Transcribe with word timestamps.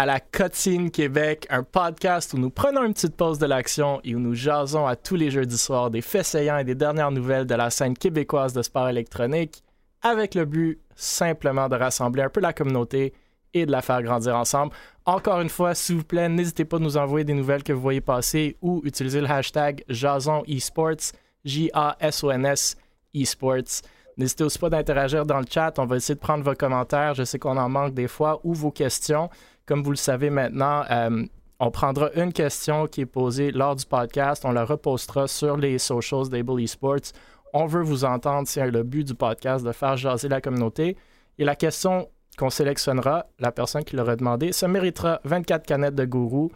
À 0.00 0.06
la 0.06 0.18
Cotine 0.18 0.90
Québec, 0.90 1.46
un 1.50 1.62
podcast 1.62 2.32
où 2.32 2.38
nous 2.38 2.48
prenons 2.48 2.84
une 2.84 2.94
petite 2.94 3.18
pause 3.18 3.38
de 3.38 3.44
l'action 3.44 4.00
et 4.02 4.14
où 4.14 4.18
nous 4.18 4.32
jasons 4.32 4.86
à 4.86 4.96
tous 4.96 5.14
les 5.14 5.30
jeudis 5.30 5.58
soirs 5.58 5.90
des 5.90 6.00
faits 6.00 6.24
saillants 6.24 6.56
et 6.56 6.64
des 6.64 6.74
dernières 6.74 7.10
nouvelles 7.10 7.44
de 7.44 7.54
la 7.54 7.68
scène 7.68 7.94
québécoise 7.94 8.54
de 8.54 8.62
sport 8.62 8.88
électronique, 8.88 9.62
avec 10.00 10.34
le 10.34 10.46
but 10.46 10.80
simplement 10.96 11.68
de 11.68 11.76
rassembler 11.76 12.22
un 12.22 12.30
peu 12.30 12.40
la 12.40 12.54
communauté 12.54 13.12
et 13.52 13.66
de 13.66 13.70
la 13.70 13.82
faire 13.82 14.02
grandir 14.02 14.36
ensemble. 14.36 14.72
Encore 15.04 15.42
une 15.42 15.50
fois, 15.50 15.74
s'il 15.74 15.96
vous 15.96 16.04
plaît, 16.04 16.30
n'hésitez 16.30 16.64
pas 16.64 16.78
à 16.78 16.80
nous 16.80 16.96
envoyer 16.96 17.26
des 17.26 17.34
nouvelles 17.34 17.62
que 17.62 17.74
vous 17.74 17.82
voyez 17.82 18.00
passer 18.00 18.56
ou 18.62 18.80
utiliser 18.86 19.20
le 19.20 19.30
hashtag 19.30 19.84
Jason 19.90 20.44
Esports, 20.48 21.12
J-A-S-O-N-S 21.44 22.78
Esports. 23.12 23.82
N'hésitez 24.16 24.44
aussi 24.44 24.58
pas 24.58 24.70
d'interagir 24.70 25.26
dans 25.26 25.40
le 25.40 25.46
chat. 25.50 25.78
On 25.78 25.84
va 25.84 25.96
essayer 25.96 26.14
de 26.14 26.20
prendre 26.20 26.42
vos 26.42 26.54
commentaires. 26.54 27.14
Je 27.14 27.24
sais 27.24 27.38
qu'on 27.38 27.58
en 27.58 27.68
manque 27.68 27.92
des 27.92 28.08
fois 28.08 28.40
ou 28.44 28.54
vos 28.54 28.70
questions. 28.70 29.28
Comme 29.70 29.84
vous 29.84 29.92
le 29.92 29.96
savez 29.96 30.30
maintenant, 30.30 30.82
euh, 30.90 31.24
on 31.60 31.70
prendra 31.70 32.10
une 32.16 32.32
question 32.32 32.88
qui 32.88 33.02
est 33.02 33.06
posée 33.06 33.52
lors 33.52 33.76
du 33.76 33.86
podcast. 33.86 34.44
On 34.44 34.50
la 34.50 34.64
repostera 34.64 35.28
sur 35.28 35.56
les 35.56 35.78
socials 35.78 36.28
d'Able 36.28 36.60
Esports. 36.60 37.12
On 37.52 37.66
veut 37.66 37.82
vous 37.82 38.04
entendre. 38.04 38.48
C'est 38.48 38.68
le 38.68 38.82
but 38.82 39.06
du 39.06 39.14
podcast 39.14 39.64
de 39.64 39.70
faire 39.70 39.96
jaser 39.96 40.26
la 40.26 40.40
communauté. 40.40 40.96
Et 41.38 41.44
la 41.44 41.54
question 41.54 42.08
qu'on 42.36 42.50
sélectionnera, 42.50 43.26
la 43.38 43.52
personne 43.52 43.84
qui 43.84 43.94
l'aura 43.94 44.16
demandé, 44.16 44.50
ça 44.50 44.66
méritera 44.66 45.20
24 45.22 45.64
canettes 45.64 45.94
de 45.94 46.04
gourou 46.04 46.50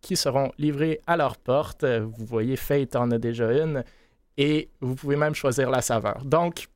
qui 0.00 0.16
seront 0.16 0.50
livrées 0.56 1.02
à 1.06 1.18
leur 1.18 1.36
porte. 1.36 1.84
Vous 1.84 2.24
voyez, 2.24 2.56
Fate 2.56 2.96
en 2.96 3.10
a 3.10 3.18
déjà 3.18 3.52
une. 3.52 3.84
Et 4.38 4.70
vous 4.80 4.94
pouvez 4.94 5.16
même 5.16 5.34
choisir 5.34 5.68
la 5.70 5.82
saveur. 5.82 6.24
Donc, 6.24 6.68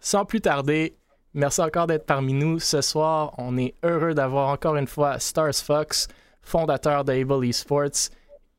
sans 0.00 0.24
plus 0.24 0.40
tarder, 0.40 0.96
merci 1.34 1.60
encore 1.60 1.86
d'être 1.86 2.06
parmi 2.06 2.32
nous. 2.32 2.58
Ce 2.58 2.80
soir, 2.80 3.34
on 3.38 3.56
est 3.56 3.74
heureux 3.82 4.14
d'avoir 4.14 4.48
encore 4.48 4.76
une 4.76 4.86
fois 4.86 5.18
Stars 5.18 5.54
Fox, 5.54 6.08
fondateur 6.40 7.04
d'Able 7.04 7.44
Esports 7.46 8.10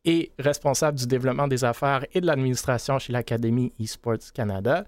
et 0.05 0.31
responsable 0.39 0.97
du 0.97 1.07
développement 1.07 1.47
des 1.47 1.63
affaires 1.63 2.05
et 2.13 2.21
de 2.21 2.25
l'administration 2.25 2.99
chez 2.99 3.13
l'Académie 3.13 3.73
Esports 3.79 4.31
Canada. 4.33 4.85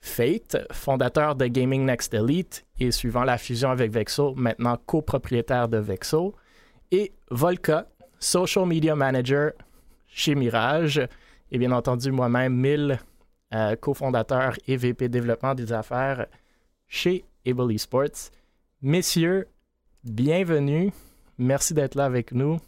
Fate, 0.00 0.56
fondateur 0.72 1.34
de 1.34 1.46
Gaming 1.46 1.84
Next 1.84 2.14
Elite 2.14 2.64
et 2.78 2.92
suivant 2.92 3.24
la 3.24 3.36
fusion 3.36 3.70
avec 3.70 3.90
Vexo, 3.90 4.34
maintenant 4.36 4.76
copropriétaire 4.86 5.68
de 5.68 5.78
Vexo. 5.78 6.34
Et 6.90 7.12
Volka, 7.30 7.88
Social 8.18 8.66
Media 8.66 8.94
Manager 8.94 9.52
chez 10.06 10.34
Mirage. 10.34 11.00
Et 11.50 11.58
bien 11.58 11.72
entendu, 11.72 12.12
moi-même, 12.12 12.54
Mille, 12.54 13.00
euh, 13.52 13.76
cofondateur 13.76 14.54
et 14.66 14.76
VP 14.76 15.08
développement 15.08 15.54
des 15.54 15.72
affaires 15.72 16.26
chez 16.88 17.24
Able 17.46 17.72
Esports. 17.72 18.30
Messieurs, 18.82 19.46
bienvenue. 20.04 20.92
Merci 21.36 21.74
d'être 21.74 21.94
là 21.94 22.06
avec 22.06 22.32
nous. 22.32 22.58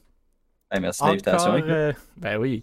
merci 0.79 1.03
de 1.03 1.09
l'invitation. 1.09 1.55
Euh, 1.55 1.93
ben 2.17 2.39
oui. 2.39 2.63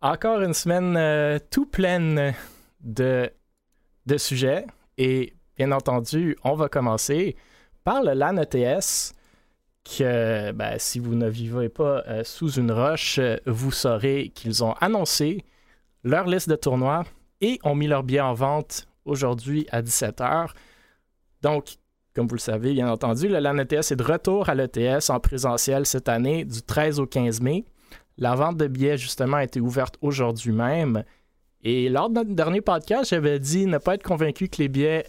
Encore 0.00 0.42
une 0.42 0.54
semaine 0.54 0.96
euh, 0.96 1.38
tout 1.50 1.66
pleine 1.66 2.34
de, 2.80 3.30
de 4.06 4.16
sujets. 4.16 4.66
Et 4.98 5.34
bien 5.56 5.72
entendu, 5.72 6.36
on 6.44 6.54
va 6.54 6.68
commencer 6.68 7.36
par 7.82 8.02
le 8.02 8.12
LAN 8.12 8.36
ETS 8.36 9.14
que 9.84 10.52
ben, 10.52 10.78
si 10.78 10.98
vous 10.98 11.14
ne 11.14 11.28
vivez 11.28 11.68
pas 11.68 12.04
sous 12.22 12.50
une 12.52 12.70
roche, 12.70 13.18
vous 13.46 13.72
saurez 13.72 14.30
qu'ils 14.34 14.62
ont 14.62 14.74
annoncé 14.74 15.44
leur 16.04 16.26
liste 16.26 16.48
de 16.48 16.56
tournois 16.56 17.04
et 17.40 17.58
ont 17.64 17.74
mis 17.74 17.86
leur 17.86 18.02
billet 18.02 18.20
en 18.20 18.34
vente 18.34 18.86
aujourd'hui 19.08 19.66
à 19.70 19.82
17h. 19.82 20.50
Donc, 21.42 21.76
comme 22.14 22.26
vous 22.26 22.34
le 22.34 22.40
savez, 22.40 22.72
bien 22.72 22.90
entendu, 22.90 23.28
le 23.28 23.38
LAN 23.38 23.58
ETS 23.58 23.92
est 23.92 23.96
de 23.96 24.02
retour 24.02 24.48
à 24.48 24.54
l'ETS 24.54 25.10
en 25.10 25.20
présentiel 25.20 25.86
cette 25.86 26.08
année 26.08 26.44
du 26.44 26.62
13 26.62 27.00
au 27.00 27.06
15 27.06 27.40
mai. 27.40 27.64
La 28.16 28.34
vente 28.34 28.56
de 28.56 28.66
billets, 28.66 28.98
justement, 28.98 29.36
a 29.36 29.44
été 29.44 29.60
ouverte 29.60 29.96
aujourd'hui 30.00 30.52
même. 30.52 31.04
Et 31.62 31.88
lors 31.88 32.08
de 32.08 32.14
notre 32.14 32.34
dernier 32.34 32.60
podcast, 32.60 33.10
j'avais 33.10 33.38
dit 33.38 33.66
ne 33.66 33.78
pas 33.78 33.94
être 33.94 34.02
convaincu 34.02 34.48
que 34.48 34.60
les 34.60 34.68
billets 34.68 35.06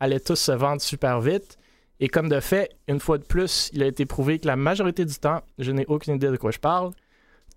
allaient 0.00 0.20
tous 0.20 0.36
se 0.36 0.52
vendre 0.52 0.80
super 0.80 1.20
vite. 1.20 1.58
Et 2.00 2.08
comme 2.08 2.28
de 2.28 2.40
fait, 2.40 2.70
une 2.88 3.00
fois 3.00 3.18
de 3.18 3.24
plus, 3.24 3.70
il 3.72 3.82
a 3.82 3.86
été 3.86 4.06
prouvé 4.06 4.38
que 4.38 4.46
la 4.46 4.56
majorité 4.56 5.04
du 5.04 5.14
temps, 5.14 5.40
je 5.58 5.70
n'ai 5.70 5.86
aucune 5.86 6.16
idée 6.16 6.30
de 6.30 6.36
quoi 6.36 6.50
je 6.50 6.58
parle, 6.58 6.90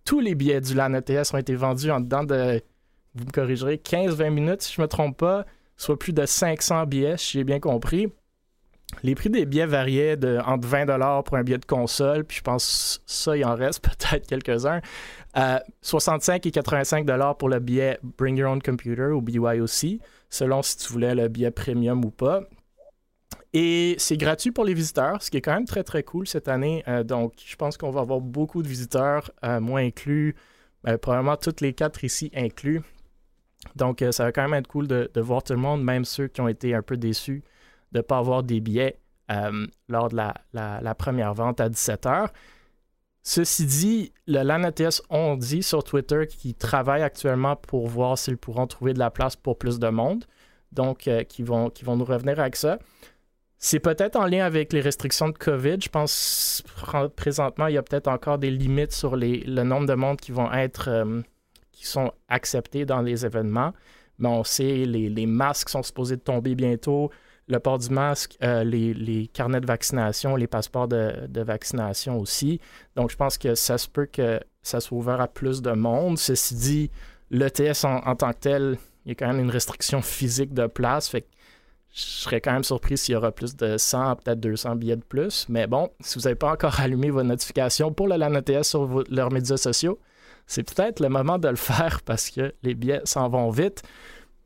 tous 0.05 0.19
les 0.19 0.35
billets 0.35 0.61
du 0.61 0.73
LAN 0.73 0.93
ETS 0.93 1.33
ont 1.33 1.37
été 1.37 1.55
vendus 1.55 1.91
en 1.91 1.99
dedans 1.99 2.23
de 2.23 2.61
vous 3.15 3.25
me 3.25 3.31
corrigerez, 3.31 3.77
15-20 3.77 4.29
minutes, 4.29 4.61
si 4.61 4.73
je 4.73 4.81
ne 4.81 4.85
me 4.85 4.89
trompe 4.89 5.17
pas, 5.17 5.45
soit 5.77 5.97
plus 5.97 6.13
de 6.13 6.25
500 6.25 6.85
billets, 6.85 7.17
si 7.17 7.37
j'ai 7.37 7.43
bien 7.43 7.59
compris. 7.59 8.07
Les 9.03 9.15
prix 9.15 9.29
des 9.29 9.45
billets 9.45 9.65
variaient 9.65 10.15
de 10.15 10.39
entre 10.45 10.67
20 10.67 11.23
pour 11.23 11.37
un 11.37 11.43
billet 11.43 11.57
de 11.57 11.65
console, 11.65 12.23
puis 12.23 12.37
je 12.37 12.41
pense 12.41 13.01
ça, 13.05 13.35
il 13.35 13.43
en 13.45 13.55
reste 13.55 13.83
peut-être 13.83 14.27
quelques-uns. 14.27 14.81
65 15.81 16.45
et 16.45 16.51
85 16.51 17.05
pour 17.37 17.49
le 17.49 17.59
billet 17.59 17.99
Bring 18.17 18.37
Your 18.37 18.51
Own 18.51 18.61
Computer 18.61 19.07
ou 19.07 19.21
BYOC, 19.21 19.99
selon 20.29 20.61
si 20.61 20.77
tu 20.77 20.93
voulais 20.93 21.13
le 21.13 21.27
billet 21.27 21.51
premium 21.51 22.05
ou 22.05 22.11
pas. 22.11 22.41
Et 23.53 23.95
c'est 23.99 24.17
gratuit 24.17 24.51
pour 24.51 24.65
les 24.65 24.73
visiteurs, 24.73 25.21
ce 25.21 25.31
qui 25.31 25.37
est 25.37 25.41
quand 25.41 25.53
même 25.53 25.65
très 25.65 25.83
très 25.83 26.03
cool 26.03 26.27
cette 26.27 26.49
année. 26.49 26.83
Euh, 26.87 27.03
donc, 27.03 27.33
je 27.45 27.55
pense 27.55 27.77
qu'on 27.77 27.89
va 27.89 28.01
avoir 28.01 28.19
beaucoup 28.19 28.61
de 28.61 28.67
visiteurs, 28.67 29.31
euh, 29.45 29.61
moi 29.61 29.79
inclus, 29.79 30.35
ben, 30.83 30.97
probablement 30.97 31.37
toutes 31.37 31.61
les 31.61 31.73
quatre 31.73 32.03
ici 32.03 32.31
inclus. 32.35 32.81
Donc, 33.75 34.01
euh, 34.01 34.11
ça 34.11 34.25
va 34.25 34.31
quand 34.31 34.43
même 34.43 34.53
être 34.53 34.67
cool 34.67 34.87
de, 34.87 35.09
voir 35.21 35.43
tout 35.43 35.53
le 35.53 35.59
monde, 35.59 35.83
même 35.83 36.05
ceux 36.05 36.27
qui 36.27 36.41
ont 36.41 36.47
été 36.47 36.73
un 36.73 36.81
peu 36.81 36.97
déçus 36.97 37.43
de 37.91 37.99
ne 37.99 38.01
pas 38.01 38.17
avoir 38.17 38.43
des 38.43 38.59
billets 38.59 38.99
euh, 39.31 39.67
lors 39.87 40.09
de 40.09 40.15
la, 40.15 40.95
première 40.95 41.33
vente 41.33 41.59
à 41.59 41.69
17h. 41.69 42.29
Ceci 43.23 43.65
dit, 43.65 44.13
le 44.27 44.43
LAN 44.43 44.69
ont 45.09 45.35
dit 45.35 45.63
sur 45.63 45.83
Twitter 45.83 46.27
qu'ils 46.27 46.53
travaillent 46.53 47.01
actuellement 47.01 47.55
pour 47.55 47.87
voir 47.87 48.17
s'ils 48.17 48.37
pourront 48.37 48.67
trouver 48.67 48.93
de 48.93 48.99
la 48.99 49.09
place 49.09 49.35
pour 49.35 49.57
plus 49.57 49.79
de 49.79 49.87
monde. 49.89 50.25
Donc, 50.71 51.07
euh, 51.07 51.23
qui, 51.23 51.41
vont, 51.41 51.71
nous 51.87 52.05
revenir 52.05 52.39
avec 52.39 52.55
ça. 52.55 52.77
C'est 53.57 53.79
peut-être 53.79 54.15
en 54.15 54.27
lien 54.27 54.45
avec 54.45 54.73
les 54.73 54.81
restrictions 54.81 55.29
de 55.29 55.37
COVID. 55.37 55.77
Je 55.81 55.89
pense 55.89 56.63
présentement, 57.15 57.67
il 57.67 57.73
y 57.73 57.77
a 57.77 57.83
peut-être 57.83 58.07
encore 58.07 58.37
des 58.37 58.51
limites 58.51 58.91
sur 58.91 59.15
le 59.15 59.63
nombre 59.63 59.87
de 59.87 59.93
monde 59.95 60.19
qui 60.19 60.31
vont 60.31 60.51
être 60.51 61.23
qui 61.75 61.85
sont 61.85 62.11
acceptés 62.29 62.85
dans 62.85 63.01
les 63.01 63.25
événements. 63.25 63.73
Mais 64.17 64.29
on 64.29 64.43
sait, 64.43 64.85
les, 64.85 65.09
les 65.09 65.25
masques 65.25 65.69
sont 65.69 65.83
supposés 65.83 66.15
de 66.15 66.21
tomber 66.21 66.55
bientôt. 66.55 67.11
Le 67.47 67.59
port 67.59 67.77
du 67.77 67.89
masque, 67.89 68.37
euh, 68.41 68.63
les, 68.63 69.27
carnets 69.27 69.61
de 69.61 69.67
vaccination, 69.67 70.35
les 70.35 70.47
passeports 70.47 70.87
de, 70.87 71.41
vaccination 71.41 72.19
aussi. 72.19 72.59
Donc, 72.95 73.11
je 73.11 73.17
pense 73.17 73.37
que 73.37 73.53
ça 73.53 73.77
se 73.77 73.87
peut 73.87 74.07
que 74.07 74.39
ça 74.63 74.79
soit 74.79 74.97
ouvert 74.97 75.21
à 75.21 75.27
plus 75.27 75.61
de 75.61 75.71
monde. 75.71 76.17
Ceci 76.17 76.55
dit, 76.55 76.91
l'ETS 77.29 77.83
en, 77.83 77.97
en 77.97 78.15
tant 78.15 78.31
que 78.31 78.39
tel, 78.39 78.77
il 79.05 79.09
y 79.09 79.11
a 79.11 79.15
quand 79.15 79.27
même 79.27 79.41
une 79.41 79.51
restriction 79.51 80.01
physique 80.01 80.53
de 80.53 80.65
place. 80.65 81.09
Fait 81.09 81.21
que 81.21 81.27
je 81.93 82.01
serais 82.01 82.41
quand 82.41 82.51
même 82.51 82.63
surpris 82.63 82.97
s'il 82.97 83.13
y 83.13 83.15
aura 83.15 83.31
plus 83.31 83.55
de 83.55 83.77
100, 83.77 84.17
peut-être 84.17 84.39
200 84.39 84.75
billets 84.75 84.97
de 84.97 85.03
plus. 85.03 85.45
Mais 85.47 85.67
bon, 85.67 85.89
si 86.01 86.17
vous 86.17 86.23
n'avez 86.23 86.35
pas 86.35 86.51
encore 86.51 86.79
allumé 86.79 87.09
vos 87.09 87.23
notifications 87.23 87.93
pour 87.93 88.07
le 88.07 88.17
LAN 88.17 88.33
ETS 88.33 88.63
sur 88.63 89.03
leurs 89.09 89.31
médias 89.31 89.57
sociaux, 89.57 89.99
c'est 90.47 90.63
peut-être 90.63 90.99
le 90.99 91.09
moment 91.09 91.37
de 91.37 91.47
le 91.47 91.55
faire 91.55 92.01
parce 92.03 92.29
que 92.29 92.53
les 92.63 92.73
billets 92.73 93.01
s'en 93.03 93.29
vont 93.29 93.49
vite. 93.49 93.83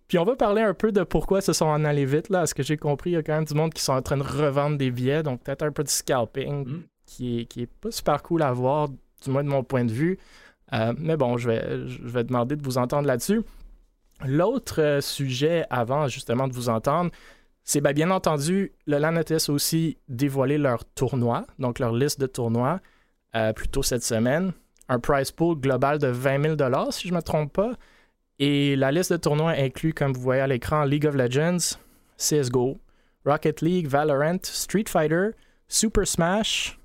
Puis 0.07 0.17
on 0.17 0.23
va 0.23 0.35
parler 0.35 0.61
un 0.61 0.73
peu 0.73 0.91
de 0.91 1.03
pourquoi 1.03 1.41
se 1.41 1.53
sont 1.53 1.65
en 1.65 1.85
allés 1.85 2.05
vite. 2.05 2.29
Là. 2.29 2.41
À 2.41 2.45
ce 2.47 2.55
que 2.55 2.63
j'ai 2.63 2.77
compris, 2.77 3.11
il 3.11 3.13
y 3.13 3.17
a 3.17 3.23
quand 3.23 3.35
même 3.35 3.45
du 3.45 3.53
monde 3.53 3.73
qui 3.73 3.83
sont 3.83 3.93
en 3.93 4.01
train 4.01 4.17
de 4.17 4.23
revendre 4.23 4.77
des 4.77 4.89
billets, 4.89 5.21
donc 5.21 5.43
peut-être 5.43 5.61
un 5.61 5.71
peu 5.71 5.83
de 5.83 5.89
scalping 5.89 6.65
mm. 6.65 6.83
qui, 7.05 7.41
est, 7.41 7.45
qui 7.45 7.61
est 7.61 7.71
pas 7.71 7.91
super 7.91 8.23
cool 8.23 8.41
à 8.41 8.51
voir, 8.51 8.89
du 8.89 9.29
moins 9.29 9.43
de 9.43 9.49
mon 9.49 9.63
point 9.63 9.85
de 9.85 9.91
vue. 9.91 10.17
Euh, 10.73 10.93
mais 10.97 11.15
bon, 11.15 11.37
je 11.37 11.49
vais, 11.49 11.87
je 11.87 12.07
vais 12.07 12.23
demander 12.23 12.55
de 12.55 12.63
vous 12.63 12.77
entendre 12.77 13.07
là-dessus. 13.07 13.41
L'autre 14.25 14.81
euh, 14.81 15.01
sujet 15.01 15.65
avant 15.69 16.07
justement 16.07 16.47
de 16.47 16.53
vous 16.53 16.69
entendre, 16.69 17.11
c'est 17.63 17.81
ben, 17.81 17.93
bien 17.93 18.09
entendu, 18.09 18.73
le 18.87 18.97
LAN 18.97 19.15
ETS 19.15 19.49
a 19.49 19.51
aussi 19.51 19.97
dévoilé 20.07 20.57
leur 20.57 20.85
tournoi, 20.85 21.45
donc 21.59 21.77
leur 21.77 21.93
liste 21.93 22.19
de 22.19 22.25
tournois, 22.25 22.79
euh, 23.35 23.53
plus 23.53 23.67
tôt 23.67 23.83
cette 23.83 24.03
semaine 24.03 24.53
un 24.89 24.99
price 24.99 25.31
pool 25.31 25.55
global 25.59 25.99
de 25.99 26.07
20 26.07 26.57
000 26.57 26.91
si 26.91 27.07
je 27.07 27.13
ne 27.13 27.17
me 27.17 27.21
trompe 27.21 27.53
pas. 27.53 27.73
Et 28.39 28.75
la 28.75 28.91
liste 28.91 29.11
de 29.11 29.17
tournois 29.17 29.51
inclut, 29.51 29.93
comme 29.93 30.13
vous 30.13 30.21
voyez 30.21 30.41
à 30.41 30.47
l'écran, 30.47 30.83
League 30.83 31.05
of 31.05 31.15
Legends, 31.15 31.77
CSGO, 32.17 32.79
Rocket 33.25 33.61
League, 33.61 33.87
Valorant, 33.87 34.39
Street 34.43 34.85
Fighter, 34.87 35.31
Super 35.67 36.07
Smash 36.07 36.79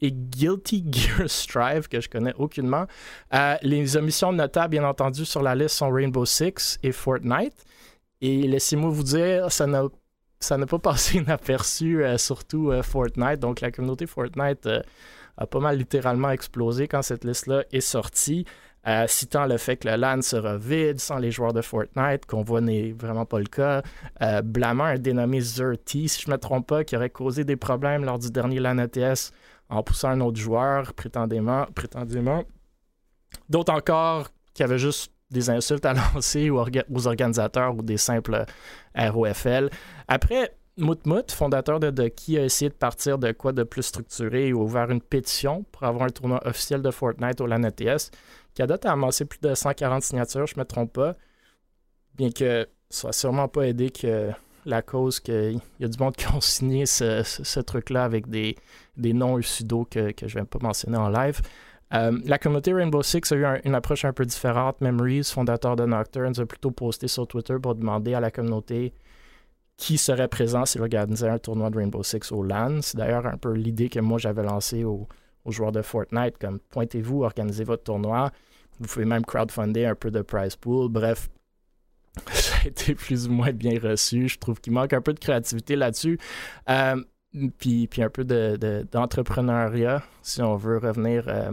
et 0.00 0.10
Guilty 0.10 0.84
Gear 0.90 1.24
Strive, 1.30 1.88
que 1.88 2.00
je 2.00 2.08
connais 2.08 2.34
aucunement. 2.34 2.86
Euh, 3.32 3.56
les 3.62 3.96
omissions 3.96 4.32
notables, 4.32 4.70
bien 4.70 4.84
entendu, 4.84 5.24
sur 5.24 5.42
la 5.42 5.54
liste 5.54 5.76
sont 5.76 5.90
Rainbow 5.90 6.24
Six 6.24 6.78
et 6.82 6.90
Fortnite. 6.92 7.64
Et 8.20 8.42
laissez-moi 8.42 8.90
vous 8.90 9.02
dire, 9.04 9.52
ça 9.52 9.66
n'a 9.66 9.84
ça 10.40 10.58
n'a 10.58 10.66
pas 10.66 10.78
passé 10.90 11.18
inaperçu, 11.18 12.04
euh, 12.04 12.18
surtout 12.18 12.70
euh, 12.70 12.82
Fortnite. 12.82 13.40
Donc, 13.40 13.60
la 13.60 13.70
communauté 13.70 14.06
Fortnite 14.06 14.68
a 15.36 15.46
pas 15.46 15.60
mal 15.60 15.76
littéralement 15.76 16.30
explosé 16.30 16.88
quand 16.88 17.02
cette 17.02 17.24
liste-là 17.24 17.64
est 17.72 17.80
sortie. 17.80 18.44
euh, 18.86 19.06
citant 19.06 19.46
le 19.46 19.56
fait 19.56 19.78
que 19.78 19.88
le 19.88 19.96
LAN 19.96 20.20
sera 20.20 20.58
vide 20.58 21.00
sans 21.00 21.16
les 21.16 21.30
joueurs 21.30 21.54
de 21.54 21.62
Fortnite, 21.62 22.26
qu'on 22.26 22.42
voit 22.42 22.60
n'est 22.60 22.92
vraiment 22.92 23.24
pas 23.24 23.38
le 23.38 23.46
cas, 23.46 23.82
euh, 24.20 24.42
blâmant 24.42 24.84
un 24.84 24.98
dénommé 24.98 25.40
Zerty, 25.40 26.06
si 26.08 26.20
je 26.20 26.28
ne 26.28 26.34
me 26.34 26.38
trompe 26.38 26.66
pas, 26.66 26.84
qui 26.84 26.94
aurait 26.94 27.08
causé 27.08 27.44
des 27.44 27.56
problèmes 27.56 28.04
lors 28.04 28.18
du 28.18 28.30
dernier 28.30 28.60
LAN 28.60 28.78
ETS 28.78 29.32
en 29.70 29.82
poussant 29.82 30.10
un 30.10 30.20
autre 30.20 30.38
joueur, 30.38 30.92
prétendument. 30.92 31.66
prétendument. 31.74 32.44
D'autres 33.48 33.72
encore 33.72 34.28
qui 34.52 34.62
avaient 34.62 34.78
juste 34.78 35.12
des 35.30 35.50
insultes 35.50 35.84
à 35.84 35.94
lancer 36.14 36.50
aux, 36.50 37.06
organisateurs 37.06 37.74
ou 37.76 37.82
des 37.82 37.96
simples 37.96 38.44
ROFL. 38.94 39.70
Après, 40.08 40.54
Moutmout, 40.76 41.30
fondateur 41.30 41.78
de 41.78 41.90
Ducky, 41.90 42.38
a 42.38 42.44
essayé 42.44 42.68
de 42.68 42.74
partir 42.74 43.18
de 43.18 43.30
quoi 43.32 43.52
de 43.52 43.62
plus 43.62 43.82
structuré 43.82 44.48
et 44.48 44.52
a 44.52 44.56
ouvert 44.56 44.90
une 44.90 45.00
pétition 45.00 45.64
pour 45.70 45.84
avoir 45.84 46.04
un 46.04 46.10
tournoi 46.10 46.40
officiel 46.46 46.82
de 46.82 46.90
Fortnite 46.90 47.40
au 47.40 47.46
LAN 47.46 47.62
ETS 47.62 48.10
qui 48.54 48.62
a 48.62 48.66
date 48.66 48.86
à 48.86 48.92
amasser 48.92 49.24
plus 49.24 49.40
de 49.40 49.54
140 49.54 50.02
signatures, 50.02 50.46
je 50.46 50.54
ne 50.54 50.60
me 50.60 50.64
trompe 50.64 50.92
pas. 50.92 51.14
Bien 52.14 52.30
que 52.30 52.68
ça 52.88 53.08
n'a 53.08 53.12
sûrement 53.12 53.48
pas 53.48 53.66
aidé 53.66 53.90
que 53.90 54.30
la 54.64 54.82
cause 54.82 55.20
qu'il 55.20 55.60
y 55.80 55.84
a 55.84 55.88
du 55.88 55.98
monde 55.98 56.16
qui 56.16 56.26
ont 56.28 56.40
signé 56.40 56.86
ce, 56.86 57.60
truc-là 57.60 58.04
avec 58.04 58.28
des, 58.28 58.56
des 58.96 59.12
noms 59.12 59.40
sudo 59.42 59.86
que, 59.90 60.12
je 60.20 60.38
ne 60.38 60.42
vais 60.42 60.46
pas 60.46 60.58
mentionner 60.60 60.96
en 60.96 61.08
live. 61.08 61.40
Euh, 61.92 62.18
la 62.24 62.38
communauté 62.38 62.72
Rainbow 62.72 63.02
Six 63.02 63.30
a 63.32 63.36
eu 63.36 63.60
une 63.64 63.74
approche 63.74 64.04
un 64.04 64.12
peu 64.12 64.24
différente. 64.24 64.80
Memories, 64.80 65.24
fondateur 65.24 65.76
de 65.76 65.84
Nocturnes, 65.84 66.34
a 66.38 66.46
plutôt 66.46 66.70
posté 66.70 67.08
sur 67.08 67.26
Twitter 67.26 67.56
pour 67.62 67.74
demander 67.74 68.14
à 68.14 68.20
la 68.20 68.30
communauté 68.30 68.94
qui 69.76 69.98
serait 69.98 70.28
présent 70.28 70.64
s'il 70.64 70.82
organisait 70.82 71.28
un 71.28 71.38
tournoi 71.38 71.70
de 71.70 71.78
Rainbow 71.78 72.02
Six 72.02 72.30
au 72.32 72.42
LAN. 72.42 72.80
C'est 72.82 72.96
d'ailleurs 72.96 73.26
un 73.26 73.36
peu 73.36 73.52
l'idée 73.52 73.88
que 73.88 74.00
moi 74.00 74.18
j'avais 74.18 74.42
lancée 74.42 74.84
aux 74.84 75.08
joueurs 75.46 75.72
de 75.72 75.82
Fortnite, 75.82 76.38
comme 76.38 76.60
pointez-vous, 76.70 77.24
organisez 77.24 77.64
votre 77.64 77.84
tournoi. 77.84 78.30
Vous 78.80 78.86
pouvez 78.86 79.04
même 79.04 79.24
crowdfunder 79.24 79.84
un 79.86 79.94
peu 79.94 80.10
de 80.10 80.22
prize 80.22 80.56
pool. 80.56 80.88
Bref, 80.90 81.28
ça 82.32 82.56
a 82.64 82.68
été 82.68 82.94
plus 82.94 83.28
ou 83.28 83.32
moins 83.32 83.52
bien 83.52 83.78
reçu. 83.80 84.28
Je 84.28 84.38
trouve 84.38 84.60
qu'il 84.60 84.72
manque 84.72 84.92
un 84.92 85.00
peu 85.00 85.12
de 85.12 85.20
créativité 85.20 85.76
là-dessus. 85.76 86.18
Euh, 86.68 87.02
puis, 87.58 87.88
un 87.98 88.10
peu 88.10 88.24
d'entrepreneuriat, 88.24 90.02
si 90.22 90.40
on 90.40 90.56
veut 90.56 90.78
revenir 90.78 91.24
euh, 91.28 91.50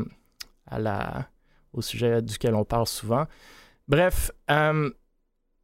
au 1.74 1.82
sujet 1.82 2.22
duquel 2.22 2.54
on 2.56 2.66
parle 2.66 2.86
souvent. 2.88 3.26
Bref, 3.88 4.32
euh, 4.50 4.90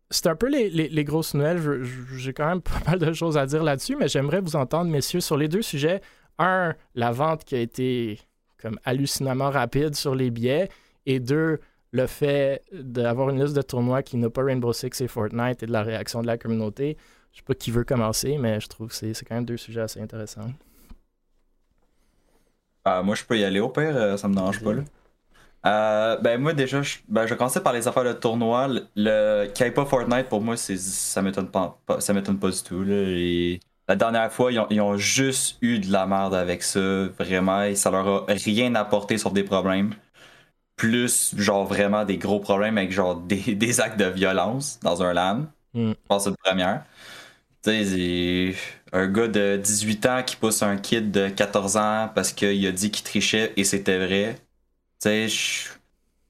c'est 0.09 0.27
un 0.27 0.35
peu 0.35 0.49
les, 0.49 1.03
grosses 1.03 1.33
nouvelles. 1.33 1.83
J'ai 2.15 2.33
quand 2.33 2.47
même 2.47 2.61
pas 2.63 2.79
mal 2.85 2.99
de 2.99 3.13
choses 3.13 3.37
à 3.37 3.45
dire 3.45 3.63
là-dessus, 3.63 3.95
mais 3.95 4.07
j'aimerais 4.07 4.41
vous 4.41 4.55
entendre, 4.55 4.89
messieurs, 4.89 5.19
sur 5.19 5.37
les 5.37 5.47
deux 5.47 5.61
sujets. 5.61 6.01
Un, 6.39 6.75
la 6.95 7.11
vente 7.11 7.43
qui 7.43 7.55
a 7.55 7.59
été 7.59 8.19
comme 8.61 8.79
hallucinamment 8.85 9.49
rapide 9.49 9.95
sur 9.95 10.15
les 10.15 10.31
billets. 10.31 10.69
Et 11.05 11.19
deux, 11.19 11.59
le 11.91 12.07
fait 12.07 12.63
d'avoir 12.71 13.29
une 13.29 13.41
liste 13.41 13.55
de 13.55 13.61
tournois 13.61 14.03
qui 14.03 14.17
n'a 14.17 14.29
pas 14.29 14.43
Rainbow 14.43 14.73
Six 14.73 15.01
et 15.01 15.07
Fortnite 15.07 15.63
et 15.63 15.65
de 15.65 15.71
la 15.71 15.83
réaction 15.83 16.21
de 16.21 16.27
la 16.27 16.37
communauté. 16.37 16.97
Je 17.31 17.37
sais 17.37 17.43
pas 17.43 17.53
qui 17.53 17.71
veut 17.71 17.83
commencer, 17.83 18.37
mais 18.37 18.59
je 18.59 18.67
trouve 18.67 18.87
que 18.87 18.95
c'est 18.95 19.13
quand 19.25 19.35
même 19.35 19.45
deux 19.45 19.57
sujets 19.57 19.81
assez 19.81 20.01
intéressants. 20.01 20.51
Ah, 22.83 23.03
moi, 23.03 23.15
je 23.15 23.23
peux 23.23 23.37
y 23.37 23.43
aller 23.43 23.59
au 23.59 23.69
pire, 23.69 23.95
euh, 23.95 24.17
ça 24.17 24.27
me 24.27 24.33
dérange 24.33 24.63
pas. 24.63 24.73
Là. 24.73 24.83
Euh, 25.65 26.17
ben 26.17 26.39
moi 26.39 26.53
déjà, 26.53 26.81
je, 26.81 26.97
ben, 27.07 27.25
je 27.25 27.31
vais 27.31 27.37
commencer 27.37 27.61
par 27.61 27.73
les 27.73 27.87
affaires 27.87 28.03
de 28.03 28.13
tournoi. 28.13 28.67
Le, 28.67 28.87
le 28.95 29.69
pas 29.71 29.85
Fortnite 29.85 30.29
pour 30.29 30.41
moi, 30.41 30.55
c'est 30.57 30.77
ça 30.77 31.21
m'étonne 31.21 31.49
pas, 31.49 31.79
ça 31.99 32.13
m'étonne 32.13 32.39
pas 32.39 32.49
du 32.49 32.61
tout. 32.63 32.83
Là. 32.83 33.57
la 33.87 33.95
dernière 33.95 34.31
fois, 34.31 34.51
ils 34.51 34.59
ont, 34.59 34.67
ils 34.69 34.81
ont, 34.81 34.97
juste 34.97 35.57
eu 35.61 35.79
de 35.79 35.91
la 35.91 36.05
merde 36.05 36.35
avec 36.35 36.63
ça, 36.63 36.79
vraiment, 37.19 37.63
et 37.63 37.75
ça 37.75 37.91
leur 37.91 38.07
a 38.07 38.25
rien 38.27 38.75
apporté 38.75 39.17
sur 39.17 39.31
des 39.31 39.43
problèmes. 39.43 39.93
Plus 40.75 41.33
genre 41.37 41.65
vraiment 41.65 42.05
des 42.05 42.17
gros 42.17 42.39
problèmes 42.39 42.77
avec 42.77 42.91
genre 42.91 43.15
des, 43.15 43.55
des 43.55 43.81
actes 43.81 43.99
de 43.99 44.05
violence 44.05 44.79
dans 44.83 45.03
un 45.03 45.13
LAN. 45.13 45.47
Mm. 45.73 45.91
Je 45.91 45.95
pense 46.07 46.25
que 46.25 46.29
c'est 46.29 46.29
une 46.29 46.37
première. 46.37 46.85
Tu 47.63 47.85
sais, 47.85 48.55
un 48.93 49.07
gars 49.07 49.27
de 49.27 49.57
18 49.57 50.05
ans 50.05 50.23
qui 50.23 50.35
pousse 50.37 50.63
un 50.63 50.77
kid 50.77 51.11
de 51.11 51.29
14 51.29 51.77
ans 51.77 52.09
parce 52.13 52.31
qu'il 52.33 52.65
a 52.65 52.71
dit 52.71 52.91
qu'il 52.91 53.03
trichait 53.03 53.53
et 53.57 53.63
c'était 53.63 53.97
vrai 53.97 54.37
tu 55.01 55.29
sais, 55.29 55.69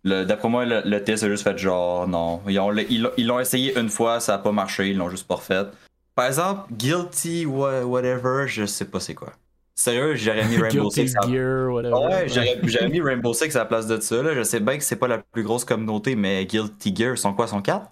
d'après 0.03 0.49
moi, 0.49 0.65
le, 0.65 0.99
test 1.03 1.23
a 1.23 1.29
juste 1.29 1.43
fait 1.43 1.57
genre 1.57 2.07
non. 2.07 2.41
Ils 2.47 3.27
l'ont 3.27 3.39
essayé 3.39 3.77
une 3.77 3.89
fois, 3.89 4.19
ça 4.19 4.35
a 4.35 4.37
pas 4.37 4.51
marché, 4.51 4.89
ils 4.89 4.97
l'ont 4.97 5.09
juste 5.09 5.27
pas 5.27 5.37
fait. 5.37 5.67
Par 6.15 6.25
exemple, 6.25 6.73
Guilty, 6.73 7.45
whatever, 7.45 8.45
je 8.47 8.65
sais 8.65 8.85
pas 8.85 8.99
c'est 8.99 9.13
quoi. 9.13 9.33
Sérieux, 9.75 10.15
j'aurais 10.15 10.47
mis 10.47 10.57
Rainbow 10.61 10.89
Six. 10.89 11.15
À... 11.15 11.27
Gear, 11.29 11.71
Ouais, 11.71 12.27
j'aurais 12.27 12.89
mis 12.89 12.99
Rainbow 12.99 13.33
Six 13.33 13.55
à 13.55 13.59
la 13.59 13.65
place 13.65 13.85
de 13.85 13.99
ça. 14.01 14.23
Là. 14.23 14.33
Je 14.33 14.41
sais 14.41 14.59
bien 14.59 14.77
que 14.77 14.83
c'est 14.83 14.95
pas 14.95 15.07
la 15.07 15.19
plus 15.19 15.43
grosse 15.43 15.65
communauté, 15.65 16.15
mais 16.15 16.45
Guilty 16.47 16.95
Gear, 16.95 17.17
sont 17.17 17.33
quoi, 17.33 17.45
sont 17.45 17.61
4 17.61 17.91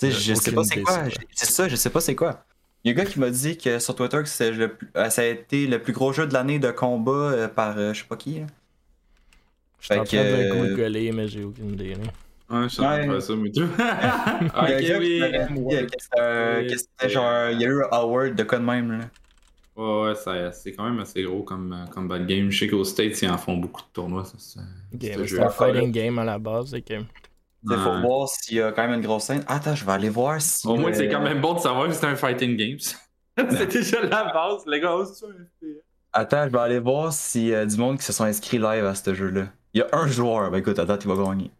Tu 0.00 0.06
sais, 0.06 0.12
je 0.12 0.34
sais 0.34 0.52
pas 0.52 0.64
c'est 0.64 0.80
quoi. 0.80 1.02
C'est 1.32 1.50
ça, 1.50 1.68
je 1.68 1.76
sais 1.76 1.90
pas 1.90 2.00
c'est 2.00 2.14
quoi. 2.14 2.44
Il 2.84 2.92
y 2.92 2.94
a 2.94 3.00
un 3.00 3.04
gars 3.04 3.10
qui 3.10 3.18
m'a 3.18 3.30
dit 3.30 3.56
que 3.56 3.78
sur 3.78 3.94
Twitter 3.94 4.18
que 4.22 4.76
euh, 4.98 5.10
ça 5.10 5.22
a 5.22 5.24
été 5.24 5.66
le 5.66 5.80
plus 5.80 5.94
gros 5.94 6.12
jeu 6.12 6.26
de 6.26 6.34
l'année 6.34 6.58
de 6.58 6.70
combat 6.70 7.12
euh, 7.12 7.48
par 7.48 7.78
euh, 7.78 7.94
je 7.94 8.00
sais 8.00 8.06
pas 8.06 8.16
qui. 8.16 8.42
Je 9.84 9.92
suis 9.92 10.00
en 10.00 10.04
train 10.04 10.24
de 10.24 10.62
rigoler, 10.62 11.12
mais 11.12 11.28
j'ai 11.28 11.44
aucune 11.44 11.74
idée. 11.74 11.94
Ouais, 12.48 12.62
je 12.62 12.68
suis 12.68 12.80
en 12.80 12.84
train 12.84 13.06
de 13.06 13.12
faire 13.12 13.22
ça, 13.22 13.34
mais 13.36 13.50
tout. 13.50 13.62
ok, 14.56 14.98
oui. 14.98 15.22
C'était 16.74 17.08
genre, 17.10 17.50
il 17.50 17.60
y 17.60 17.66
a 17.66 17.68
eu 17.68 17.82
un 17.82 17.88
award 17.92 18.34
de 18.34 18.44
quoi 18.44 18.58
de 18.58 18.64
même, 18.64 18.92
là? 18.92 19.04
Ouais, 19.76 20.14
ouais, 20.26 20.50
c'est 20.52 20.72
quand 20.72 20.84
même 20.84 21.00
assez 21.00 21.22
gros 21.22 21.42
comme, 21.42 21.84
comme 21.90 22.08
bad 22.08 22.26
game. 22.26 22.50
Je 22.50 22.60
sais 22.60 22.68
qu'aux 22.68 22.84
States, 22.84 23.20
ils 23.20 23.28
en 23.28 23.36
font 23.36 23.58
beaucoup 23.58 23.82
de 23.82 23.88
tournois. 23.92 24.24
C'est 24.98 25.38
un 25.38 25.50
fighting 25.50 25.92
game 25.92 26.18
à 26.18 26.24
la 26.24 26.38
base. 26.38 26.70
C'est 26.70 26.80
que... 26.80 26.94
Il 26.94 27.76
faut 27.76 28.00
voir 28.00 28.28
s'il 28.28 28.56
y 28.56 28.62
a 28.62 28.72
quand 28.72 28.86
même 28.88 29.00
une 29.00 29.06
grosse 29.06 29.24
scène. 29.24 29.44
Attends, 29.46 29.74
je 29.74 29.84
vais 29.84 29.92
aller 29.92 30.08
voir 30.08 30.40
si. 30.40 30.66
Au 30.66 30.76
moins, 30.76 30.94
c'est 30.94 31.08
quand 31.08 31.22
même 31.22 31.42
bon 31.42 31.54
de 31.54 31.58
savoir 31.58 31.88
que 31.88 31.94
c'est 31.94 32.06
un 32.06 32.16
fighting 32.16 32.56
game. 32.56 32.78
c'est 33.36 33.66
déjà 33.66 34.02
la 34.02 34.32
base, 34.32 34.64
les 34.66 34.80
gars. 34.80 34.96
Attends, 36.12 36.44
je 36.44 36.52
vais 36.52 36.58
aller 36.58 36.78
voir 36.78 37.12
s'il 37.12 37.48
y 37.48 37.54
a 37.54 37.66
du 37.66 37.76
monde 37.76 37.98
qui 37.98 38.04
se 38.04 38.14
sont 38.14 38.24
inscrits 38.24 38.58
live 38.58 38.86
à 38.86 38.94
ce 38.94 39.12
jeu-là. 39.12 39.48
Il 39.74 39.80
y 39.80 39.82
a 39.82 39.88
un 39.92 40.06
joueur, 40.06 40.50
ben 40.50 40.58
écoute, 40.58 40.78
à 40.78 40.84
date, 40.84 41.04
il 41.04 41.08
va 41.08 41.22
gagner. 41.22 41.50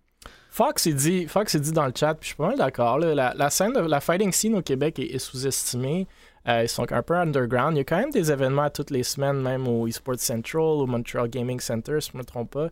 Fox, 0.50 0.87
il 0.87 0.94
dit, 0.94 1.26
Fox, 1.26 1.56
dit 1.56 1.72
dans 1.72 1.87
le 1.87 1.93
chat, 1.94 2.14
puis 2.14 2.22
je 2.22 2.26
suis 2.28 2.37
pas 2.37 2.46
mal 2.46 2.56
d'accord. 2.56 3.00
La, 3.00 3.34
la, 3.34 3.50
scène 3.50 3.72
de 3.72 3.81
la 3.81 4.00
fighting 4.00 4.31
scene 4.31 4.55
au 4.55 4.62
Québec 4.62 5.00
est, 5.00 5.19
sous-estimée. 5.19 6.06
Euh, 6.46 6.62
ils 6.62 6.69
sont 6.69 6.93
un 6.93 7.02
peu 7.02 7.14
underground. 7.16 7.75
Il 7.75 7.78
y 7.78 7.81
a 7.81 7.84
quand 7.84 7.99
même 7.99 8.12
des 8.12 8.31
événements 8.31 8.70
toutes 8.70 8.91
les 8.91 9.03
semaines, 9.03 9.43
même 9.43 9.67
au 9.67 9.88
eSports 9.88 10.20
Central, 10.20 10.62
au 10.62 10.86
Montreal 10.86 11.29
Gaming 11.29 11.58
Center, 11.58 12.00
si 12.00 12.12
je 12.12 12.19
me 12.19 12.22
trompe 12.22 12.53
pas. 12.53 12.69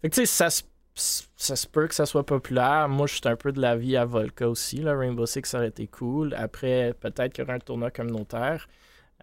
Fait 0.00 0.10
que 0.10 0.14
tu 0.14 0.26
sais, 0.26 0.48
ça, 0.48 0.64
ça 0.94 1.56
se 1.56 1.66
peut 1.66 1.88
que 1.88 1.94
ça 1.94 2.06
soit 2.06 2.24
populaire. 2.24 2.88
Moi, 2.88 3.08
je 3.08 3.14
suis 3.14 3.22
un 3.24 3.34
peu 3.34 3.50
de 3.50 3.60
l'avis 3.60 3.96
à 3.96 4.04
Volca 4.04 4.48
aussi. 4.48 4.76
Là. 4.76 4.96
Rainbow 4.96 5.26
Six 5.26 5.54
aurait 5.54 5.68
été 5.68 5.88
cool. 5.88 6.34
Après, 6.34 6.94
peut-être 7.00 7.32
qu'il 7.32 7.42
y 7.42 7.46
aurait 7.48 7.56
un 7.56 7.58
tournoi 7.58 7.90
communautaire. 7.90 8.68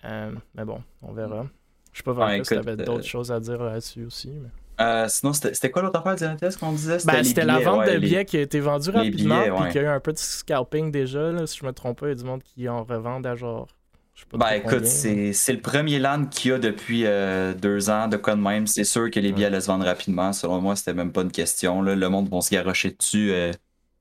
Euh, 0.03 0.33
mais 0.53 0.65
bon, 0.65 0.83
on 1.01 1.13
verra. 1.13 1.45
Je 1.93 1.99
sais 1.99 2.03
pas 2.03 2.11
vraiment 2.11 2.43
si 2.43 2.53
tu 2.53 2.59
avais 2.59 2.75
d'autres 2.75 2.99
euh, 2.99 3.01
choses 3.01 3.31
à 3.31 3.39
dire 3.39 3.63
là-dessus 3.63 4.03
aussi. 4.03 4.31
Mais... 4.31 4.49
Euh, 4.79 5.05
sinon, 5.07 5.33
c'était 5.33 5.71
quoi 5.71 5.81
l'autre 5.81 5.99
affaire 5.99 6.15
du 6.15 6.57
qu'on 6.57 6.71
disait? 6.71 6.99
C'était 6.99 7.45
ben, 7.45 7.47
la 7.47 7.59
vente 7.59 7.87
de 7.87 7.97
billets 7.97 8.25
qui 8.25 8.37
a 8.37 8.41
été 8.41 8.59
vendue 8.59 8.89
rapidement, 8.89 9.41
puis 9.41 9.71
qu'il 9.71 9.81
y 9.81 9.85
a 9.85 9.87
eu 9.87 9.95
un 9.95 9.99
peu 9.99 10.13
de 10.13 10.17
scalping 10.17 10.91
déjà. 10.91 11.31
Là, 11.31 11.47
si 11.47 11.59
je 11.59 11.65
me 11.65 11.71
trompe 11.71 11.99
pas, 11.99 12.07
il 12.07 12.09
y 12.09 12.11
a 12.13 12.15
du 12.15 12.23
monde 12.23 12.43
qui 12.43 12.67
en 12.67 12.83
revendent 12.83 13.25
à 13.25 13.35
genre. 13.35 13.67
Je 14.13 14.21
sais 14.21 14.27
pas 14.29 14.37
ben 14.37 14.51
écoute, 14.53 14.85
c'est 14.85 15.53
le 15.53 15.59
premier 15.59 15.99
land 15.99 16.25
qu'il 16.27 16.51
y 16.51 16.53
a 16.53 16.57
depuis 16.57 17.05
euh, 17.05 17.53
deux 17.53 17.89
ans 17.89 18.07
de 18.07 18.15
quoi 18.15 18.35
de 18.35 18.41
même. 18.41 18.65
C'est 18.65 18.85
sûr 18.85 19.11
que 19.11 19.19
les 19.19 19.33
billets 19.33 19.47
allaient 19.47 19.61
se 19.61 19.67
vendre 19.67 19.83
rapidement. 19.85 20.31
Selon 20.31 20.61
moi, 20.61 20.77
c'était 20.77 20.93
même 20.93 21.11
pas 21.11 21.21
une 21.21 21.31
question. 21.31 21.81
Là. 21.81 21.95
Le 21.95 22.09
monde 22.09 22.29
va 22.29 22.39
se 22.39 22.49
garrocher 22.49 22.95
dessus. 22.97 23.31
Euh. 23.33 23.51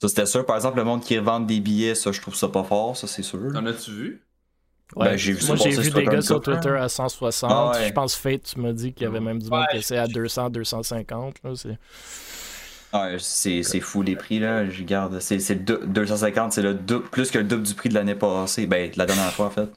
Ça, 0.01 0.09
c'était 0.09 0.27
sûr. 0.27 0.47
Par 0.47 0.55
exemple, 0.55 0.77
le 0.77 0.85
monde 0.85 1.03
qui 1.03 1.19
revend 1.19 1.41
des 1.41 1.59
billets, 1.59 1.97
ça, 1.97 2.13
je 2.13 2.21
trouve 2.21 2.37
ça 2.37 2.49
pas 2.49 2.63
fort. 2.63 2.97
Ça, 2.97 3.09
c'est 3.09 3.23
sûr. 3.23 3.41
En 3.57 3.67
as-tu 3.67 3.91
vu? 3.91 4.23
Ben, 4.97 5.05
moi, 5.07 5.17
j'ai 5.17 5.33
vu 5.33 5.91
des 5.91 6.05
gars 6.05 6.23
sur 6.23 6.41
Twitter 6.41 6.71
à 6.71 6.89
160. 6.89 7.51
Ah, 7.53 7.73
je 7.87 7.93
pense 7.93 8.15
Fate, 8.15 8.43
tu 8.43 8.61
m'as 8.61 8.73
dit 8.73 8.93
qu'il 8.93 9.05
y 9.05 9.07
avait 9.07 9.21
même 9.21 9.41
du 9.41 9.51
monde 9.51 9.65
qui 9.71 9.79
essayait 9.79 10.01
à 10.01 10.07
200, 10.07 10.51
250. 10.51 11.41
c'est 13.19 13.81
fou 13.81 14.03
les 14.03 14.15
prix 14.15 14.39
là, 14.39 14.69
je 14.69 14.83
garde. 14.85 15.19
C'est 15.21 15.65
250, 15.65 16.53
c'est 16.53 16.63
le 16.63 16.77
plus 16.77 17.31
que 17.31 17.39
le 17.39 17.45
double 17.45 17.63
du 17.63 17.75
prix 17.75 17.89
de 17.89 17.95
l'année 17.95 18.15
passée. 18.15 18.67
Ben, 18.67 18.91
de 18.91 18.99
la 18.99 19.07
dernière 19.07 19.33
fois 19.33 19.47
en 19.47 19.51
fait. 19.51 19.69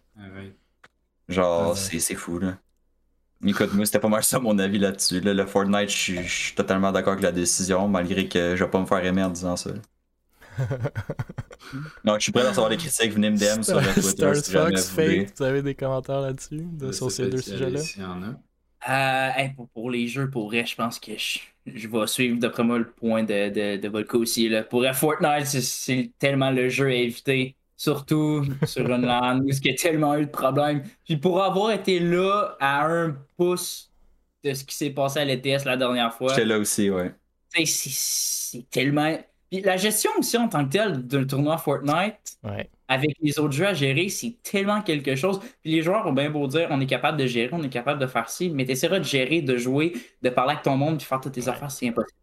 Genre, 1.30 1.76
c'est 1.78 2.16
fou 2.16 2.40
là. 2.40 2.58
Écoute, 3.46 3.74
moi, 3.74 3.86
c'était 3.86 4.00
pas 4.00 4.08
mal 4.08 4.24
ça 4.24 4.40
mon 4.40 4.58
avis 4.58 4.80
là-dessus. 4.80 5.20
Le 5.22 5.46
Fortnite, 5.46 5.90
je 5.90 6.22
suis 6.22 6.56
totalement 6.56 6.92
d'accord 6.92 7.14
avec 7.14 7.24
la 7.24 7.32
décision, 7.32 7.88
malgré 7.88 8.28
que 8.28 8.56
je 8.56 8.64
vais 8.64 8.70
pas 8.70 8.80
me 8.80 8.86
faire 8.86 9.04
aimer 9.06 9.24
en 9.24 9.30
disant 9.30 9.56
ça. 9.56 9.72
Donc, 12.06 12.18
je 12.18 12.24
suis 12.24 12.32
prêt 12.32 12.46
à 12.46 12.50
recevoir 12.50 12.70
des 12.70 12.78
critiques. 12.78 13.12
Venez 13.12 13.30
me 13.30 13.38
DM 13.38 13.62
sur 13.62 13.80
le 13.80 13.94
Twitter. 13.94 14.34
si 14.36 14.52
Fox, 14.52 14.90
Fate, 14.90 15.34
vous 15.38 15.44
avez 15.44 15.62
des 15.62 15.76
commentaires 15.76 16.22
là-dessus, 16.22 16.64
sur 16.92 17.12
ces 17.12 17.30
deux 17.30 17.42
sujets-là? 17.42 17.80
Euh, 18.90 19.48
pour, 19.74 19.92
les 19.92 20.08
jeux, 20.08 20.30
pour 20.30 20.48
vrai, 20.48 20.66
je 20.66 20.76
pense 20.76 21.00
que 21.00 21.12
je, 21.18 21.88
vais 21.88 22.08
suivre 22.08 22.40
d'après 22.40 22.64
moi 22.64 22.78
le 22.78 22.90
point 22.90 23.24
de, 23.24 23.50
de, 23.50 23.82
de 23.82 23.88
Volko 23.90 24.20
aussi. 24.20 24.48
Là. 24.48 24.64
Pour 24.64 24.86
Fortnite, 24.94 25.46
c'est 25.46 26.12
tellement 26.20 26.52
le 26.52 26.70
jeu 26.70 26.88
à 26.88 26.94
éviter, 26.94 27.56
surtout 27.76 28.46
sur 28.66 28.90
une 28.90 29.02
LAN 29.02 29.40
où 29.40 29.50
il 29.50 29.66
y 29.66 29.72
a 29.72 29.76
tellement 29.76 30.16
eu 30.16 30.26
de 30.26 30.32
problèmes. 30.32 30.84
Puis 31.04 31.18
pour 31.18 31.44
avoir 31.44 31.72
été 31.72 32.00
là 32.00 32.56
à 32.62 32.86
un 32.86 33.18
pouce 33.36 33.92
de 34.44 34.54
ce 34.54 34.64
qui 34.64 34.76
s'est 34.76 34.92
passé 34.92 35.20
à 35.20 35.26
l'ETS 35.26 35.66
la 35.66 35.76
dernière 35.76 36.14
fois. 36.14 36.30
J'étais 36.30 36.46
là 36.46 36.60
aussi, 36.60 36.90
ouais 36.90 37.14
c'est 37.66 38.70
tellement. 38.70 39.18
Puis 39.52 39.62
la 39.62 39.78
gestion 39.78 40.12
aussi 40.20 40.38
en 40.38 40.50
tant 40.50 40.66
que 40.66 40.72
telle 40.72 41.08
d'un 41.08 41.26
tournoi 41.26 41.58
Fortnite, 41.58 42.38
avec 42.88 43.16
les 43.22 43.40
autres 43.40 43.54
jeux 43.54 43.68
à 43.68 43.74
gérer, 43.74 44.10
c'est 44.10 44.38
tellement 44.44 44.82
quelque 44.82 45.16
chose. 45.16 45.40
Puis 45.62 45.72
les 45.74 45.82
joueurs 45.84 46.06
ont 46.08 46.14
bien 46.14 46.30
beau 46.30 46.48
dire 46.48 46.68
on 46.72 46.80
est 46.82 46.86
capable 46.86 47.18
de 47.18 47.26
gérer, 47.28 47.50
on 47.54 47.64
est 47.64 47.70
capable 47.70 48.00
de 48.02 48.08
faire 48.08 48.30
ci, 48.30 48.50
mais 48.50 48.66
t'essaieras 48.66 49.00
de 49.00 49.06
gérer, 49.06 49.42
de 49.42 49.58
jouer, 49.58 49.94
de 50.22 50.30
parler 50.30 50.54
avec 50.54 50.64
ton 50.64 50.78
monde, 50.78 50.98
puis 50.98 51.06
faire 51.06 51.22
toutes 51.22 51.34
tes 51.34 51.48
affaires, 51.48 51.72
c'est 51.72 51.88
impossible. 51.90 52.14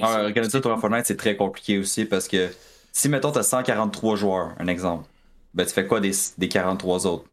Ah, 0.00 0.22
organiser 0.24 0.56
un 0.58 0.60
tournoi 0.60 0.80
Fortnite, 0.80 1.06
c'est 1.06 1.16
très 1.16 1.36
compliqué 1.36 1.78
aussi 1.78 2.04
parce 2.06 2.28
que 2.28 2.50
si, 2.92 3.08
mettons, 3.08 3.32
t'as 3.32 3.42
143 3.42 4.16
joueurs, 4.16 4.54
un 4.58 4.66
exemple, 4.66 5.08
ben 5.54 5.66
tu 5.66 5.72
fais 5.72 5.86
quoi 5.86 6.00
des, 6.00 6.12
des 6.38 6.48
43 6.48 7.06
autres? 7.06 7.26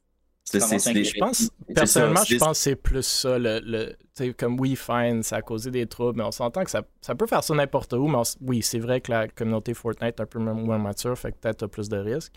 Je 0.54 1.20
pense, 1.20 1.52
personnellement, 1.74 2.24
je 2.24 2.38
pense 2.38 2.58
que 2.58 2.64
c'est 2.64 2.76
plus 2.76 3.06
ça. 3.06 3.38
Le, 3.38 3.60
le 3.64 4.32
comme 4.34 4.60
oui, 4.60 4.76
fine, 4.76 5.22
ça 5.22 5.38
a 5.38 5.42
causé 5.42 5.72
des 5.72 5.86
troubles, 5.86 6.18
mais 6.18 6.24
on 6.24 6.32
s'entend 6.32 6.64
que 6.64 6.72
ça, 6.72 6.84
ça, 7.02 7.16
peut 7.16 7.28
faire 7.28 7.44
ça 7.44 7.54
n'importe 7.54 7.94
où. 7.94 8.08
Mais 8.08 8.18
oui, 8.42 8.62
c'est 8.62 8.80
vrai 8.80 9.02
que 9.02 9.12
la 9.12 9.28
communauté 9.28 9.74
Fortnite 9.74 10.20
est 10.20 10.22
un 10.22 10.26
peu 10.26 10.40
moins 10.40 10.78
mature, 10.78 11.18
fait 11.18 11.32
que 11.32 11.38
peut-être 11.38 11.64
as 11.64 11.68
plus 11.68 11.90
de 11.90 11.98
risques. 11.98 12.34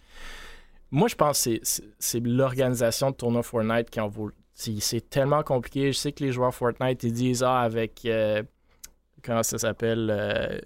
Moi, 0.90 1.08
je 1.08 1.14
pense 1.14 1.44
que 1.44 1.60
c'est 1.62 2.20
l'organisation 2.20 3.10
de 3.10 3.16
tournoi 3.16 3.42
Fortnite 3.42 3.90
qui 3.90 4.00
en 4.00 4.08
vaut. 4.08 4.30
C'est 4.54 5.08
tellement 5.08 5.42
compliqué. 5.42 5.92
Je 5.92 5.98
sais 5.98 6.12
que 6.12 6.24
les 6.24 6.32
joueurs 6.32 6.54
Fortnite, 6.54 7.02
ils 7.04 7.12
disent 7.12 7.42
Ah, 7.42 7.60
avec. 7.60 8.02
Euh, 8.04 8.42
comment 9.22 9.42
ça 9.42 9.58
s'appelle 9.58 10.10
euh, 10.10 10.58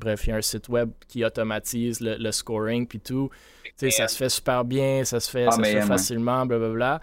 Bref, 0.00 0.26
il 0.26 0.30
y 0.30 0.32
a 0.32 0.36
un 0.36 0.42
site 0.42 0.68
web 0.68 0.90
qui 1.06 1.24
automatise 1.24 2.00
le, 2.00 2.30
scoring 2.32 2.86
puis 2.86 3.00
tout. 3.00 3.30
ça 3.76 4.08
se 4.08 4.16
fait 4.16 4.28
super 4.28 4.64
bien, 4.64 5.04
ça 5.04 5.20
se 5.20 5.30
fait, 5.30 5.46
ah, 5.46 5.82
facilement, 5.84 6.46
blablabla. 6.46 7.00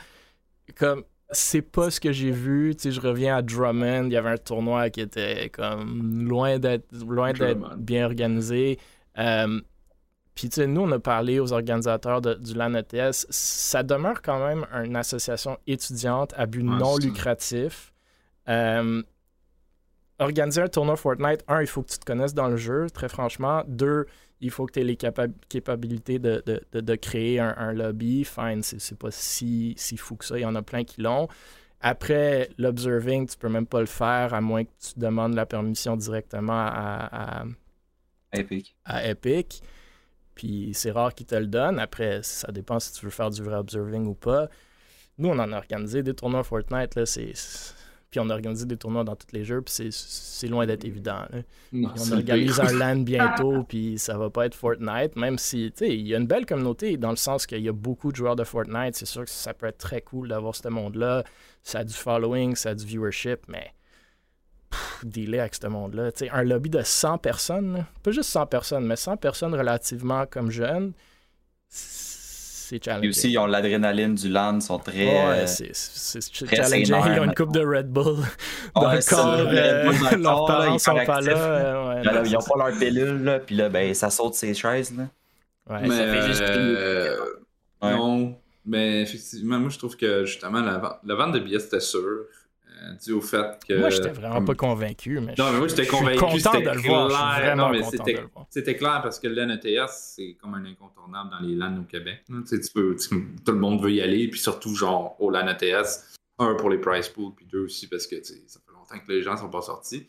Comme 0.76 1.04
c'est 1.32 1.62
pas 1.62 1.92
ce 1.92 2.00
que 2.00 2.12
j'ai 2.12 2.32
vu. 2.32 2.76
je 2.84 3.00
reviens 3.00 3.38
à 3.38 3.42
Drummond, 3.42 4.06
il 4.06 4.14
y 4.14 4.18
avait 4.18 4.30
un 4.30 4.38
tournoi 4.38 4.90
qui 4.90 5.02
était 5.02 5.50
comme 5.50 6.28
loin 6.28 6.58
d'être 6.58 6.92
loin 6.94 7.34
d'être 7.34 7.76
bien 7.78 8.06
organisé. 8.06 8.80
Euh, 9.18 9.60
puis 10.36 10.50
nous, 10.68 10.82
on 10.82 10.92
a 10.92 11.00
parlé 11.00 11.40
aux 11.40 11.52
organisateurs 11.52 12.22
du 12.22 12.54
LAN 12.54 12.76
ETS. 12.76 13.26
Ça 13.30 13.82
demeure 13.84 14.22
quand 14.22 14.46
même 14.46 14.66
une 14.86 14.96
association 14.96 15.58
étudiante 15.66 16.34
à 16.38 16.46
but 16.46 16.64
non 16.64 16.98
lucratif. 16.98 17.92
Euh, 18.48 19.02
organiser 20.20 20.62
un 20.62 20.68
tournoi 20.68 20.96
Fortnite, 20.96 21.44
un, 21.48 21.62
il 21.62 21.68
faut 21.68 21.84
que 21.84 21.90
tu 21.90 22.00
te 22.00 22.06
connaisses 22.06 22.34
dans 22.34 22.48
le 22.48 22.58
jeu, 22.58 22.90
très 22.90 23.10
franchement. 23.10 23.64
Deux, 23.68 24.06
il 24.42 24.52
faut 24.52 24.66
que 24.66 24.74
tu 24.74 24.80
aies 24.80 24.84
les 24.84 24.96
capacités 24.96 26.20
de, 26.20 26.96
créer 26.96 27.40
un, 27.40 27.74
lobby. 27.74 28.24
Fine, 28.24 28.62
c'est 28.64 28.98
pas 28.98 29.12
si, 29.12 29.74
si 29.78 29.98
fou 29.98 30.16
que 30.16 30.26
ça. 30.26 30.38
Il 30.38 30.42
y 30.42 30.46
en 30.46 30.56
a 30.56 30.62
plein 30.62 30.84
qui 30.84 31.02
l'ont. 31.02 31.28
Après, 31.82 32.50
l'observing, 32.58 33.28
tu 33.28 33.38
peux 33.38 33.50
même 33.50 33.68
pas 33.68 33.80
le 33.80 33.86
faire 33.86 34.34
à 34.34 34.42
moins 34.42 34.64
que 34.64 34.72
tu 34.80 35.00
demandes 35.00 35.36
la 35.36 35.46
permission 35.46 35.96
directement 35.96 36.54
à, 36.54 37.46
Epic. 38.34 38.76
À 38.86 39.08
Epic. 39.08 39.62
Puis 40.36 40.72
c'est 40.74 40.92
rare 40.92 41.14
qu'ils 41.16 41.26
te 41.26 41.36
le 41.36 41.48
donnent. 41.48 41.80
Après, 41.80 42.22
ça 42.24 42.52
dépend 42.52 42.80
si 42.80 42.94
tu 42.94 43.06
veux 43.06 43.12
faire 43.12 43.30
du 43.30 43.42
vrai 43.42 43.56
observing 43.56 44.06
ou 44.06 44.14
pas. 44.14 44.50
Nous, 45.18 45.30
on 45.30 45.40
en 45.40 45.52
a 45.52 45.58
organisé 45.58 46.04
des 46.04 46.14
tournois 46.14 46.44
Fortnite. 46.44 46.96
Là, 46.96 47.06
c'est 47.08 47.34
puis 48.18 48.26
on 48.26 48.32
organise 48.32 48.66
des 48.66 48.78
tournois 48.78 49.04
dans 49.04 49.16
tous 49.16 49.32
les 49.32 49.44
jeux, 49.44 49.62
puis 49.62 49.92
c'est 49.92 50.48
loin 50.48 50.66
d'être 50.66 50.86
évident. 50.86 51.26
on 51.72 52.12
organise 52.12 52.60
un 52.60 52.74
LAN 52.74 52.96
bientôt, 53.04 53.64
puis 53.64 54.00
ça 54.00 54.18
va 54.18 54.32
pas 54.32 54.48
être 54.48 54.56
Fortnite, 54.56 55.16
même 55.16 55.38
si, 55.38 55.72
tu 55.72 55.86
sais, 55.86 55.96
il 55.96 56.08
y 56.08 56.16
a 56.16 56.18
une 56.18 56.26
belle 56.26 56.48
communauté 56.48 56.98
dans 56.98 57.12
le 57.12 57.16
sens 57.16 57.46
qu'il 57.46 57.62
y 57.62 57.70
a 57.70 57.74
beaucoup 57.74 58.12
de 58.12 58.16
joueurs 58.16 58.36
de 58.36 58.44
Fortnite. 58.44 58.96
C'est 58.96 59.06
sûr 59.06 59.24
que 59.24 59.30
ça 59.30 59.54
peut 59.54 59.68
être 59.68 59.78
très 59.78 60.02
cool 60.02 60.30
d'avoir 60.30 60.56
ce 60.56 60.68
monde-là. 60.68 61.24
Ça 61.62 61.80
a 61.80 61.84
du 61.84 61.94
following, 61.94 62.56
ça 62.56 62.72
a 62.72 62.74
du 62.76 62.86
viewership, 62.86 63.42
mais 63.48 63.72
dealer 65.04 65.42
avec 65.42 65.54
ce 65.54 65.68
monde-là. 65.68 66.12
Tu 66.12 66.26
sais, 66.26 66.32
un 66.32 66.44
lobby 66.44 66.72
de 66.72 66.82
100 66.82 67.20
personnes, 67.20 67.86
pas 68.02 68.10
juste 68.10 68.32
100 68.32 68.48
personnes, 68.48 68.86
mais 68.88 68.96
100 68.96 69.18
personnes 69.18 69.54
relativement 69.54 70.26
comme 70.26 70.50
jeunes, 70.50 70.94
c'est 72.70 72.86
Et 73.02 73.08
aussi, 73.08 73.32
ils 73.32 73.38
ont 73.38 73.46
l'adrénaline 73.46 74.14
du 74.16 74.28
land, 74.28 74.60
sont 74.60 74.78
très. 74.78 75.06
Ouais, 75.06 75.44
euh, 75.44 75.48
c'est 75.48 75.72
challenging. 76.54 76.86
Ils 76.86 77.20
ont 77.22 77.24
une 77.24 77.34
coupe 77.34 77.54
de 77.54 77.66
Red 77.66 77.88
Bull 77.88 78.18
dans 78.76 78.92
le 78.92 79.10
corps. 79.10 79.26
Euh, 79.26 80.18
leurs 80.18 80.46
parents 80.46 80.78
sont 80.78 81.06
pas 81.06 81.22
là. 81.22 81.38
Euh, 81.38 82.24
ils 82.26 82.36
ont 82.36 82.42
pas 82.42 82.70
leur 82.70 82.78
pilule, 82.78 83.24
là, 83.24 83.40
puis 83.40 83.56
là, 83.56 83.70
ben, 83.70 83.94
ça 83.94 84.10
saute 84.10 84.34
ses 84.34 84.54
chaises. 84.54 84.94
Là. 84.98 85.08
Ouais, 85.70 85.88
mais 85.88 85.96
ça 85.96 86.14
fait 86.14 86.28
juste. 86.28 86.42
Euh, 86.42 87.18
non, 87.82 88.36
mais 88.66 89.04
effectivement, 89.04 89.60
moi, 89.60 89.70
je 89.70 89.78
trouve 89.78 89.96
que 89.96 90.26
justement, 90.26 90.60
la, 90.60 91.00
la 91.06 91.16
vente 91.16 91.36
de 91.36 91.40
billets, 91.40 91.60
c'était 91.60 91.80
sûr. 91.80 92.26
Euh, 92.84 92.94
dû 93.04 93.14
au 93.14 93.22
fait 93.22 93.58
que. 93.68 93.74
Moi, 93.80 93.90
j'étais 93.90 94.10
vraiment 94.10 94.44
pas 94.44 94.56
convaincu. 94.56 95.20
Mais 95.20 95.34
non, 95.38 95.52
mais 95.52 95.60
moi, 95.60 95.68
j'étais 95.68 95.88
convaincu. 95.88 96.40
C'était 96.40 96.62
de 96.62 96.70
le 96.70 96.82
voir. 96.82 97.56
non, 97.56 97.70
mais 97.70 97.82
c'était 98.50 98.76
clair 98.76 99.02
parce 99.02 99.20
que 99.20 99.28
l'NETS, 99.28 99.90
c'est 99.90 100.38
comme 100.40 100.54
un 100.54 100.66
incontournable 100.66 101.30
dans 101.32 101.40
les 101.46 101.56
LAN 101.56 101.78
au 101.80 101.84
Québec. 101.84 102.24
Tu 102.28 102.60
peux, 102.74 102.96
tout 103.46 103.52
le 103.52 103.60
monde 103.60 103.82
veut 103.82 103.92
y 103.92 104.02
aller, 104.02 104.28
puis 104.28 104.40
surtout, 104.40 104.76
genre, 104.76 105.16
au 105.20 105.30
LAN 105.30 105.48
ETS, 105.48 106.16
un 106.40 106.56
pour 106.56 106.70
les 106.70 106.78
price 106.78 107.10
pools, 107.10 107.34
puis 107.36 107.46
deux 107.46 107.66
aussi 107.66 107.88
parce 107.88 108.06
que 108.06 108.22
ça 108.24 108.60
fait 108.66 108.74
longtemps 108.74 109.06
que 109.06 109.12
les 109.12 109.24
gens 109.24 109.38
sont 109.38 109.50
pas 109.50 109.62
sortis. 109.62 110.08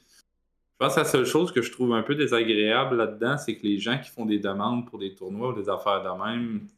Je 0.81 0.87
pense 0.87 0.95
que 0.95 1.01
la 1.01 1.07
seule 1.07 1.27
chose 1.27 1.51
que 1.51 1.61
je 1.61 1.73
trouve 1.73 1.93
un 1.93 2.03
peu 2.03 2.15
désagréable 2.15 2.97
là-dedans, 2.97 3.37
c'est 3.37 3.57
que 3.57 3.67
les 3.67 3.79
gens 3.79 3.99
qui 3.99 4.11
font 4.11 4.25
des 4.27 4.39
demandes 4.39 4.87
pour 4.89 5.01
des 5.01 5.13
tournois 5.13 5.49
ou 5.49 5.61
des 5.61 5.69
affaires 5.69 6.03
de 6.03 6.25
même, 6.25 6.69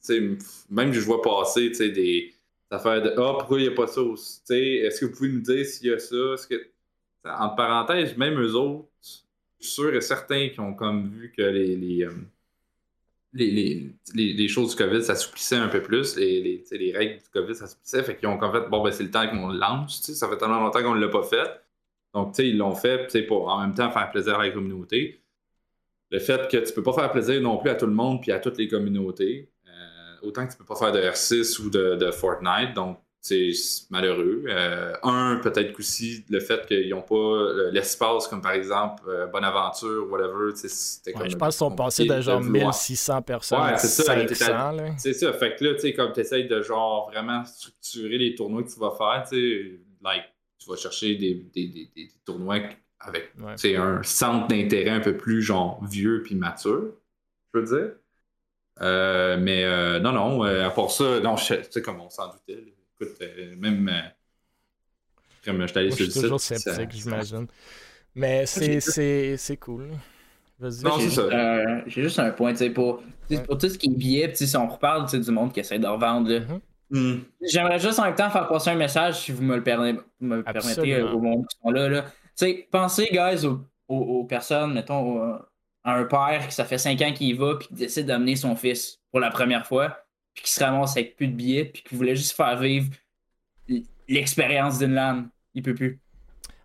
même 0.70 0.92
je 0.92 1.00
vois 1.00 1.20
passer 1.20 1.68
des 1.70 2.32
affaire 2.70 3.02
de 3.02 3.10
Ah, 3.10 3.34
pourquoi 3.38 3.60
il 3.60 3.68
n'y 3.68 3.72
a 3.72 3.74
pas 3.74 3.86
ça 3.86 4.00
aussi? 4.00 4.42
Est-ce 4.48 5.00
que 5.00 5.06
vous 5.06 5.12
pouvez 5.12 5.30
nous 5.30 5.40
dire 5.40 5.64
s'il 5.66 5.88
y 5.88 5.92
a 5.92 5.98
ça? 5.98 6.34
En 7.24 7.50
parenthèse, 7.50 8.16
même 8.16 8.40
eux 8.40 8.54
autres, 8.54 8.88
je 9.02 9.66
suis 9.66 9.74
sûr 9.74 9.94
et 9.94 10.00
certain 10.00 10.48
qui 10.48 10.60
ont 10.60 10.74
comme 10.74 11.10
vu 11.10 11.32
que 11.36 11.42
les, 11.42 11.76
les, 11.76 12.04
euh, 12.04 12.12
les, 13.34 13.92
les, 14.14 14.48
choses 14.48 14.70
du 14.70 14.82
COVID 14.82 15.02
s'assouplissaient 15.02 15.56
un 15.56 15.68
peu 15.68 15.82
plus, 15.82 16.16
les, 16.16 16.64
les 16.70 16.92
règles 16.96 17.22
du 17.22 17.28
COVID 17.30 17.54
s'assouplissaient, 17.54 18.02
fait 18.02 18.16
qu'ils 18.16 18.28
ont 18.28 18.42
en 18.42 18.52
fait, 18.52 18.68
bon, 18.70 18.82
ben 18.82 18.90
c'est 18.90 19.02
le 19.02 19.10
temps 19.10 19.28
qu'on 19.28 19.48
le 19.48 19.58
lance, 19.58 20.00
ça 20.00 20.28
fait 20.28 20.38
tellement 20.38 20.60
longtemps 20.60 20.82
qu'on 20.82 20.94
ne 20.94 21.00
l'a 21.00 21.10
pas 21.10 21.22
fait. 21.22 21.60
Donc, 22.14 22.36
ils 22.38 22.56
l'ont 22.56 22.74
fait 22.74 23.26
pour 23.26 23.48
en 23.48 23.60
même 23.60 23.74
temps 23.74 23.90
faire 23.90 24.10
plaisir 24.10 24.38
à 24.40 24.44
la 24.46 24.50
communauté. 24.50 25.22
Le 26.10 26.18
fait 26.18 26.48
que 26.50 26.56
tu 26.56 26.72
peux 26.72 26.82
pas 26.82 26.92
faire 26.92 27.12
plaisir 27.12 27.40
non 27.40 27.58
plus 27.58 27.70
à 27.70 27.76
tout 27.76 27.86
le 27.86 27.92
monde 27.92 28.20
puis 28.20 28.32
à 28.32 28.40
toutes 28.40 28.58
les 28.58 28.66
communautés 28.66 29.48
autant 30.22 30.46
que 30.46 30.52
tu 30.52 30.58
peux 30.58 30.64
pas 30.64 30.76
faire 30.76 30.92
de 30.92 31.00
R6 31.00 31.60
ou 31.60 31.70
de, 31.70 32.10
Fortnite, 32.10 32.74
donc 32.74 32.98
c'est 33.20 33.52
malheureux. 33.90 34.44
Euh, 34.48 34.94
un, 35.02 35.40
peut-être 35.42 35.78
aussi 35.78 36.24
le 36.30 36.40
fait 36.40 36.64
qu'ils 36.66 36.88
n'ont 36.88 37.02
pas 37.02 37.14
euh, 37.14 37.70
l'espace, 37.70 38.26
comme 38.26 38.40
par 38.40 38.52
exemple 38.52 39.02
euh, 39.08 39.26
Bonaventure, 39.26 40.10
whatever. 40.10 40.56
C'était 40.56 41.12
je 41.12 41.36
pense 41.36 41.54
qu'ils 41.54 41.58
sont 41.58 41.70
passés 41.70 42.06
de 42.06 42.20
genre 42.20 42.40
1600 42.40 43.22
personnes 43.22 43.60
ouais, 43.60 43.72
à 43.72 43.76
500. 43.76 44.94
C'est 44.96 45.12
ça. 45.12 45.32
Fait 45.34 45.54
que 45.54 45.64
là, 45.64 45.74
tu 45.74 45.80
sais, 45.80 45.92
comme 45.92 46.12
tu 46.12 46.20
essayes 46.20 46.48
de 46.48 46.62
genre 46.62 47.10
vraiment 47.10 47.44
structurer 47.44 48.16
les 48.16 48.34
tournois 48.34 48.62
que 48.62 48.72
tu 48.72 48.80
vas 48.80 48.94
faire, 48.96 49.24
tu 49.28 49.36
sais, 49.36 49.80
like, 50.02 50.24
tu 50.58 50.70
vas 50.70 50.76
chercher 50.76 51.16
des, 51.16 51.34
des, 51.54 51.68
des, 51.68 51.90
des 51.94 52.08
tournois 52.24 52.60
avec 53.00 53.32
un 53.64 54.02
centre 54.02 54.48
d'intérêt 54.48 54.90
un 54.90 55.00
peu 55.00 55.16
plus 55.16 55.42
genre 55.42 55.82
vieux 55.84 56.22
puis 56.22 56.34
mature, 56.34 56.92
je 57.52 57.60
veux 57.60 57.66
dire. 57.66 57.92
Euh, 58.82 59.36
mais 59.38 59.64
euh, 59.64 60.00
non, 60.00 60.12
non, 60.12 60.44
euh, 60.44 60.66
à 60.66 60.70
part 60.70 60.90
ça, 60.90 61.20
non, 61.20 61.34
tu 61.34 61.54
sais, 61.68 61.82
comme 61.82 62.00
on 62.00 62.08
s'en 62.08 62.28
doutait. 62.28 62.64
écoute, 63.00 63.18
même. 63.58 63.90
comme 65.44 65.66
je 65.66 65.78
allé 65.78 65.90
sur 65.90 66.04
le 66.06 66.10
site. 66.10 66.22
toujours 66.22 66.40
sceptique, 66.40 66.90
j'imagine. 66.92 67.46
Mais 68.14 68.46
c'est 68.46 69.56
cool. 69.60 69.90
Vas-y. 70.58 71.10
J'ai 71.86 72.02
juste 72.02 72.18
un 72.18 72.30
point, 72.30 72.52
tu 72.52 72.58
sais, 72.58 72.70
pour, 72.70 73.02
pour 73.46 73.58
tout 73.58 73.68
ce 73.68 73.78
qui 73.78 73.88
est 73.88 73.94
billet, 73.94 74.34
si 74.34 74.56
on 74.56 74.68
reparle 74.68 75.08
du 75.08 75.30
monde 75.30 75.52
qui 75.52 75.60
essaie 75.60 75.78
de 75.78 75.86
revendre. 75.86 76.30
Mm-hmm. 76.30 76.60
Hmm. 76.92 77.20
J'aimerais 77.40 77.78
juste 77.78 78.00
en 78.00 78.04
même 78.04 78.16
temps 78.16 78.30
faire 78.30 78.48
passer 78.48 78.70
un 78.70 78.74
message, 78.74 79.20
si 79.20 79.30
vous 79.30 79.44
me 79.44 79.54
le, 79.54 79.62
permettez, 79.62 80.00
me 80.20 80.42
permettez 80.42 81.02
au 81.02 81.20
monde 81.20 81.46
qui 81.46 81.56
sont 81.62 81.70
là. 81.70 81.88
là. 81.88 82.04
Pensez, 82.72 83.08
guys, 83.12 83.46
aux, 83.46 83.60
aux, 83.86 84.24
personnes, 84.24 84.74
mettons, 84.74 85.38
un 85.84 86.04
père 86.04 86.46
qui 86.46 86.54
ça 86.54 86.64
fait 86.64 86.78
5 86.78 87.00
ans 87.02 87.12
qu'il 87.12 87.28
y 87.28 87.32
va 87.32 87.56
puis 87.56 87.68
qui 87.68 87.74
décide 87.74 88.06
d'amener 88.06 88.36
son 88.36 88.54
fils 88.56 88.98
pour 89.10 89.20
la 89.20 89.30
première 89.30 89.66
fois 89.66 89.96
puis 90.34 90.44
qui 90.44 90.52
se 90.52 90.62
ramasse 90.62 90.96
avec 90.96 91.16
plus 91.16 91.28
de 91.28 91.34
billets 91.34 91.64
puis 91.64 91.82
qui 91.82 91.94
voulait 91.94 92.16
juste 92.16 92.36
faire 92.36 92.58
vivre 92.58 92.90
l'expérience 94.08 94.78
d'une 94.78 94.94
LAN. 94.94 95.24
Il 95.54 95.62
peut 95.62 95.74
plus. 95.74 96.00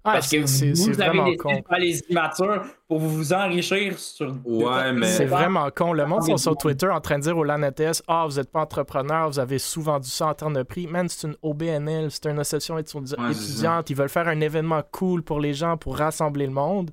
Parce 0.06 0.30
que 0.30 0.38
vous, 0.38 0.92
vous 0.92 1.02
avez 1.02 1.18
décidé 1.32 1.64
de 1.68 1.80
les 1.80 2.00
immatures 2.10 2.64
pour 2.88 3.00
vous 3.00 3.34
enrichir 3.34 3.98
sur. 3.98 4.36
Ouais, 4.46 4.94
mais. 4.94 5.08
C'est 5.08 5.26
vraiment 5.26 5.68
con. 5.72 5.94
Le 5.94 6.06
monde 6.06 6.24
sont 6.24 6.38
sur 6.38 6.56
Twitter 6.56 6.88
en 6.88 7.02
train 7.02 7.18
de 7.18 7.24
dire 7.24 7.36
au 7.36 7.44
LAN 7.44 7.64
ETS 7.64 8.04
Ah, 8.08 8.26
vous 8.30 8.36
n'êtes 8.36 8.52
pas 8.52 8.62
entrepreneur, 8.62 9.28
vous 9.28 9.40
avez 9.40 9.58
sous-vendu 9.58 10.08
ça 10.08 10.28
en 10.28 10.34
termes 10.36 10.54
de 10.54 10.62
prix. 10.62 10.86
Man, 10.86 11.10
c'est 11.10 11.28
une 11.28 11.36
OBNL, 11.42 12.12
c'est 12.12 12.28
une 12.28 12.38
association 12.38 12.78
étudiante. 12.78 13.90
Ils 13.90 13.96
veulent 13.96 14.10
faire 14.10 14.28
un 14.28 14.40
événement 14.42 14.84
cool 14.92 15.24
pour 15.24 15.40
les 15.40 15.56
gens, 15.56 15.76
pour 15.76 15.98
rassembler 15.98 16.46
le 16.46 16.54
monde. 16.54 16.92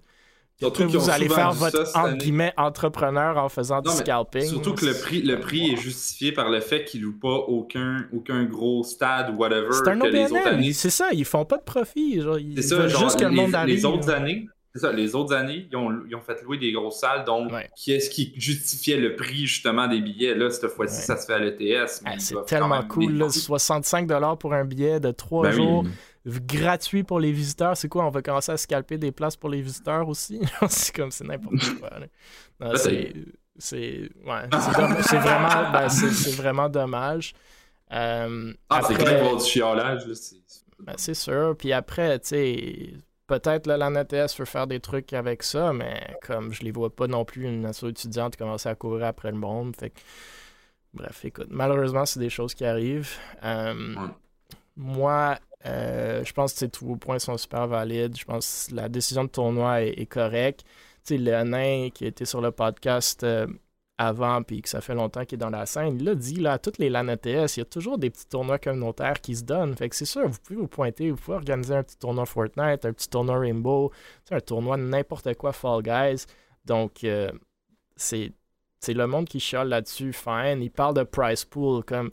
Surtout 0.62 0.86
que 0.86 0.96
vous 0.96 1.10
allez 1.10 1.28
faire 1.28 1.52
votre 1.52 1.96
entre 1.96 2.16
guillemets 2.16 2.52
entrepreneur 2.56 3.36
en 3.36 3.48
faisant 3.48 3.80
du 3.80 3.90
scalping. 3.90 4.46
Surtout 4.46 4.74
que 4.74 4.86
le 4.86 4.94
prix, 4.94 5.22
le 5.22 5.40
prix 5.40 5.72
est 5.72 5.76
justifié 5.76 6.32
par 6.32 6.50
le 6.50 6.60
fait 6.60 6.84
qu'ils 6.84 7.02
louent 7.02 7.18
pas 7.18 7.28
aucun, 7.28 8.06
aucun 8.12 8.44
gros 8.44 8.82
stade 8.82 9.30
ou 9.30 9.38
whatever. 9.38 9.68
C'est 9.72 9.88
un 9.88 9.98
que 9.98 10.06
les 10.06 10.32
autres 10.32 10.46
années. 10.46 10.72
C'est 10.72 10.90
ça, 10.90 11.08
ils 11.12 11.24
font 11.24 11.44
pas 11.44 11.58
de 11.58 11.64
profit. 11.64 12.20
Genre, 12.20 12.38
ils 12.38 12.62
ça, 12.62 12.86
juste 12.88 13.18
que 13.18 13.24
le 13.24 13.30
monde 13.30 13.54
arrive. 13.54 13.76
Les 13.76 13.84
autres 13.84 14.10
années, 14.10 14.48
C'est 14.74 14.80
ça, 14.80 14.92
les 14.92 15.14
autres 15.14 15.34
années, 15.34 15.68
ils 15.70 15.76
ont, 15.76 16.20
fait 16.24 16.42
louer 16.42 16.56
des 16.56 16.72
grosses 16.72 17.00
salles, 17.00 17.24
donc 17.24 17.52
qui 17.76 17.92
est-ce 17.92 18.08
qui 18.08 18.32
justifiait 18.36 18.96
le 18.96 19.16
prix 19.16 19.46
justement 19.46 19.86
des 19.86 20.00
billets? 20.00 20.34
Là, 20.34 20.50
cette 20.50 20.70
fois-ci, 20.70 21.02
ça 21.02 21.16
se 21.16 21.26
fait 21.26 21.34
à 21.34 21.38
l'ETS. 21.38 22.02
Ah, 22.04 22.12
c'est 22.18 22.44
tellement 22.46 22.82
cool, 22.84 23.12
là, 23.14 23.26
65$ 23.26 24.38
pour 24.38 24.54
un 24.54 24.64
billet 24.64 25.00
de 25.00 25.10
3 25.10 25.42
ben 25.42 25.52
jours. 25.52 25.84
Gratuit 26.26 27.02
pour 27.02 27.20
les 27.20 27.32
visiteurs. 27.32 27.76
C'est 27.76 27.88
quoi? 27.88 28.06
On 28.06 28.10
va 28.10 28.22
commencer 28.22 28.52
à 28.52 28.56
scalper 28.56 28.98
des 28.98 29.12
places 29.12 29.36
pour 29.36 29.50
les 29.50 29.60
visiteurs 29.60 30.08
aussi? 30.08 30.40
c'est 30.68 30.94
comme 30.94 31.10
c'est 31.10 31.24
n'importe 31.24 31.56
quoi. 31.80 31.90
c'est 32.76 33.12
c'est 33.58 34.08
ouais, 34.24 34.48
c'est 35.02 35.18
vraiment, 35.18 35.72
ben, 35.72 35.88
vraiment 36.36 36.68
dommage. 36.68 37.34
Euh, 37.92 38.52
ah, 38.70 38.80
c'est 38.86 38.94
grave 38.94 39.36
du 39.36 39.44
chiolage. 39.44 40.04
Ben, 40.78 40.94
c'est 40.96 41.14
sûr. 41.14 41.54
Puis 41.58 41.72
après, 41.72 42.18
tu 42.20 42.28
sais, 42.28 42.94
peut-être 43.26 43.66
la 43.66 43.90
NTS 43.90 44.38
veut 44.38 44.46
faire 44.46 44.66
des 44.66 44.80
trucs 44.80 45.12
avec 45.12 45.42
ça, 45.42 45.72
mais 45.72 46.16
comme 46.22 46.52
je 46.52 46.62
les 46.62 46.70
vois 46.70 46.94
pas 46.94 47.06
non 47.06 47.24
plus 47.24 47.44
une 47.44 47.66
asso 47.66 47.84
étudiante 47.84 48.36
commencer 48.36 48.68
à 48.68 48.74
courir 48.74 49.06
après 49.06 49.30
le 49.30 49.38
monde. 49.38 49.76
Fait 49.76 49.92
Bref, 50.94 51.24
écoute, 51.24 51.48
malheureusement, 51.48 52.04
c'est 52.04 52.20
des 52.20 52.28
choses 52.28 52.54
qui 52.54 52.66
arrivent. 52.66 53.16
Euh, 53.44 53.94
moi, 54.76 55.38
euh, 55.66 56.24
je 56.24 56.32
pense 56.32 56.54
que 56.54 56.64
tous 56.66 56.86
vos 56.86 56.96
points 56.96 57.18
sont 57.18 57.36
super 57.36 57.66
valides. 57.66 58.16
Je 58.18 58.24
pense 58.24 58.68
que 58.70 58.76
la 58.76 58.88
décision 58.88 59.24
de 59.24 59.30
tournoi 59.30 59.82
est, 59.82 60.06
correcte. 60.06 60.64
Tu 61.04 61.16
sais, 61.16 61.18
le 61.18 61.42
nain 61.44 61.90
qui 61.90 62.06
était 62.06 62.24
sur 62.24 62.40
le 62.40 62.50
podcast 62.52 63.24
euh, 63.24 63.46
avant, 63.98 64.42
puis 64.42 64.62
que 64.62 64.68
ça 64.68 64.80
fait 64.80 64.94
longtemps 64.94 65.24
qu'il 65.24 65.36
est 65.36 65.40
dans 65.40 65.50
la 65.50 65.66
scène, 65.66 65.96
il 65.96 66.04
l'a 66.04 66.14
dit, 66.14 66.36
là, 66.36 66.54
à 66.54 66.58
toutes 66.58 66.78
les 66.78 66.90
LAN 66.90 67.08
ETS, 67.08 67.56
il 67.56 67.60
y 67.60 67.62
a 67.62 67.64
toujours 67.64 67.98
des 67.98 68.10
petits 68.10 68.26
tournois 68.26 68.58
communautaires 68.58 69.20
qui 69.20 69.36
se 69.36 69.44
donnent. 69.44 69.76
Fait 69.76 69.88
que 69.88 69.96
c'est 69.96 70.04
sûr, 70.04 70.28
vous 70.28 70.38
pouvez 70.44 70.58
vous 70.58 70.68
pointer, 70.68 71.10
vous 71.10 71.16
pouvez 71.16 71.36
organiser 71.36 71.74
un 71.74 71.82
petit 71.82 71.98
tournoi 71.98 72.26
Fortnite, 72.26 72.84
un 72.84 72.92
petit 72.92 73.08
tournoi 73.08 73.38
Rainbow, 73.38 73.92
un 74.30 74.40
tournoi 74.40 74.76
n'importe 74.76 75.34
quoi 75.34 75.52
Fall 75.52 75.82
Guys. 75.82 76.26
Donc, 76.64 77.04
euh, 77.04 77.30
c'est 77.96 78.32
le 78.88 79.06
monde 79.06 79.26
qui 79.28 79.40
chiale 79.40 79.68
là-dessus, 79.68 80.12
fine. 80.12 80.62
Il 80.62 80.70
parle 80.70 80.94
de 80.94 81.04
price 81.04 81.44
pool, 81.44 81.84
comme 81.84 82.10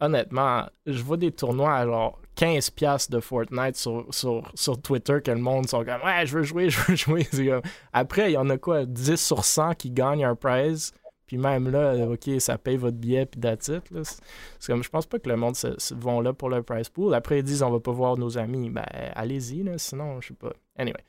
honnêtement, 0.00 0.66
je 0.86 1.02
vois 1.02 1.16
des 1.16 1.32
tournois 1.32 1.74
à 1.74 1.86
genre 1.86 2.18
15$ 2.36 3.10
de 3.10 3.20
Fortnite 3.20 3.76
sur, 3.76 4.06
sur, 4.12 4.82
Twitter 4.82 5.18
que 5.24 5.30
le 5.30 5.38
monde 5.38 5.68
sont 5.68 5.84
comme 5.84 6.02
Ouais, 6.04 6.26
je 6.26 6.36
veux 6.36 6.42
jouer, 6.42 6.70
je 6.70 6.80
veux 6.80 6.96
jouer. 6.96 7.60
Après, 7.92 8.30
il 8.30 8.34
y 8.34 8.36
en 8.36 8.50
a 8.50 8.58
quoi 8.58 8.84
10 8.84 9.16
sur 9.16 9.44
100 9.44 9.74
qui 9.74 9.90
gagnent 9.90 10.24
un 10.24 10.34
prize. 10.34 10.92
Puis 11.26 11.38
même 11.38 11.68
là, 11.70 12.06
OK, 12.06 12.30
ça 12.38 12.56
paye 12.56 12.76
votre 12.76 12.96
billet, 12.96 13.26
puis 13.26 13.40
that's 13.40 13.66
it. 13.66 13.82
C'est 14.60 14.72
comme, 14.72 14.84
je 14.84 14.88
pense 14.88 15.06
pas 15.06 15.18
que 15.18 15.28
le 15.28 15.36
monde 15.36 15.56
se, 15.56 15.92
vont 15.94 16.20
là 16.20 16.32
pour 16.32 16.48
le 16.48 16.62
prize 16.62 16.88
pool. 16.88 17.14
Après, 17.14 17.40
ils 17.40 17.42
disent, 17.42 17.64
on 17.64 17.70
va 17.70 17.80
pas 17.80 17.90
voir 17.90 18.16
nos 18.16 18.38
amis. 18.38 18.70
Ben, 18.70 18.84
allez-y, 19.14 19.64
sinon, 19.78 20.20
je 20.20 20.28
sais 20.28 20.34
pas. 20.34 20.52
Anyway. 20.76 21.02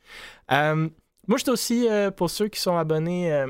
Euh, 0.52 0.90
moi, 1.28 1.38
je 1.38 1.52
aussi, 1.52 1.88
euh, 1.88 2.10
pour 2.10 2.30
ceux 2.30 2.48
qui 2.48 2.60
sont 2.60 2.78
abonnés 2.78 3.32
euh, 3.32 3.48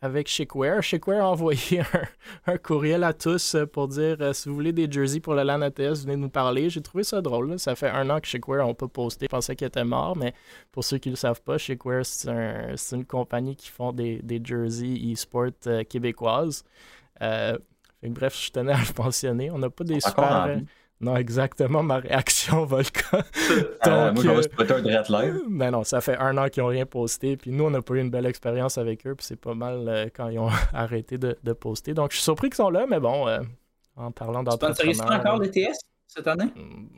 avec 0.00 0.28
Shakeware. 0.28 0.82
Shakeware 0.82 1.22
a 1.22 1.30
envoyé 1.30 1.82
un, 2.46 2.56
courriel 2.58 3.04
à 3.04 3.12
tous 3.12 3.54
euh, 3.54 3.66
pour 3.66 3.88
dire 3.88 4.16
euh, 4.20 4.32
si 4.32 4.48
vous 4.48 4.54
voulez 4.54 4.72
des 4.72 4.90
jerseys 4.90 5.20
pour 5.20 5.34
le 5.34 5.42
LAN 5.42 5.60
ATS, 5.62 6.04
venez 6.04 6.16
nous 6.16 6.28
parler. 6.28 6.70
J'ai 6.70 6.80
trouvé 6.80 7.04
ça 7.04 7.20
drôle. 7.20 7.58
Ça 7.58 7.74
fait 7.74 7.90
un 7.90 8.08
an 8.10 8.20
que 8.20 8.26
Shakeware 8.26 8.66
n'a 8.66 8.74
pas 8.74 8.88
posté. 8.88 9.26
Je 9.26 9.30
pensais 9.30 9.56
qu'il 9.56 9.66
était 9.66 9.84
mort, 9.84 10.16
mais 10.16 10.34
pour 10.72 10.84
ceux 10.84 10.98
qui 10.98 11.08
ne 11.08 11.14
le 11.14 11.16
savent 11.16 11.42
pas, 11.42 11.58
Shakeware, 11.58 12.04
c'est 12.04 12.96
une 12.96 13.04
compagnie 13.04 13.56
qui 13.56 13.68
font 13.68 13.92
des, 13.92 14.20
des 14.22 14.40
jerseys 14.42 15.12
e-sport 15.12 15.50
euh, 15.66 15.84
québécoises. 15.84 16.64
bref, 17.20 18.40
je 18.40 18.50
tenais 18.50 18.72
à 18.72 18.78
le 18.78 19.02
mentionner. 19.02 19.50
On 19.50 19.58
n'a 19.58 19.70
pas 19.70 19.84
des 19.84 20.00
super. 20.00 20.60
Non, 21.00 21.16
exactement 21.16 21.82
ma 21.82 21.98
réaction, 21.98 22.64
Volca. 22.66 23.24
Euh, 23.86 24.12
Donc, 24.12 24.24
moi, 24.24 24.40
je 24.42 24.72
un 24.72 24.82
direct 24.82 25.08
live. 25.08 25.40
Ben 25.48 25.70
non, 25.70 25.84
ça 25.84 26.00
fait 26.00 26.16
un 26.16 26.36
an 26.36 26.48
qu'ils 26.48 26.62
n'ont 26.62 26.68
rien 26.68 26.86
posté. 26.86 27.36
Puis 27.36 27.52
nous, 27.52 27.64
on 27.64 27.70
n'a 27.70 27.82
pas 27.82 27.94
eu 27.94 28.00
une 28.00 28.10
belle 28.10 28.26
expérience 28.26 28.78
avec 28.78 29.06
eux. 29.06 29.14
Puis 29.14 29.26
c'est 29.26 29.40
pas 29.40 29.54
mal 29.54 29.88
euh, 29.88 30.06
quand 30.12 30.28
ils 30.28 30.40
ont 30.40 30.50
arrêté 30.72 31.16
de, 31.16 31.34
poster. 31.52 31.94
Donc, 31.94 32.10
je 32.10 32.16
suis 32.16 32.24
surpris 32.24 32.48
qu'ils 32.48 32.56
sont 32.56 32.70
là, 32.70 32.86
mais 32.88 32.98
bon, 32.98 33.28
euh, 33.28 33.40
en 33.96 34.10
parlant 34.10 34.42
d'entrepreneurs... 34.42 34.94
Tu 34.94 35.02
encore 35.02 35.40
les 35.40 35.50
TS 35.50 35.78
cette 36.08 36.26
année? 36.26 36.50
Hmm, 36.56 36.88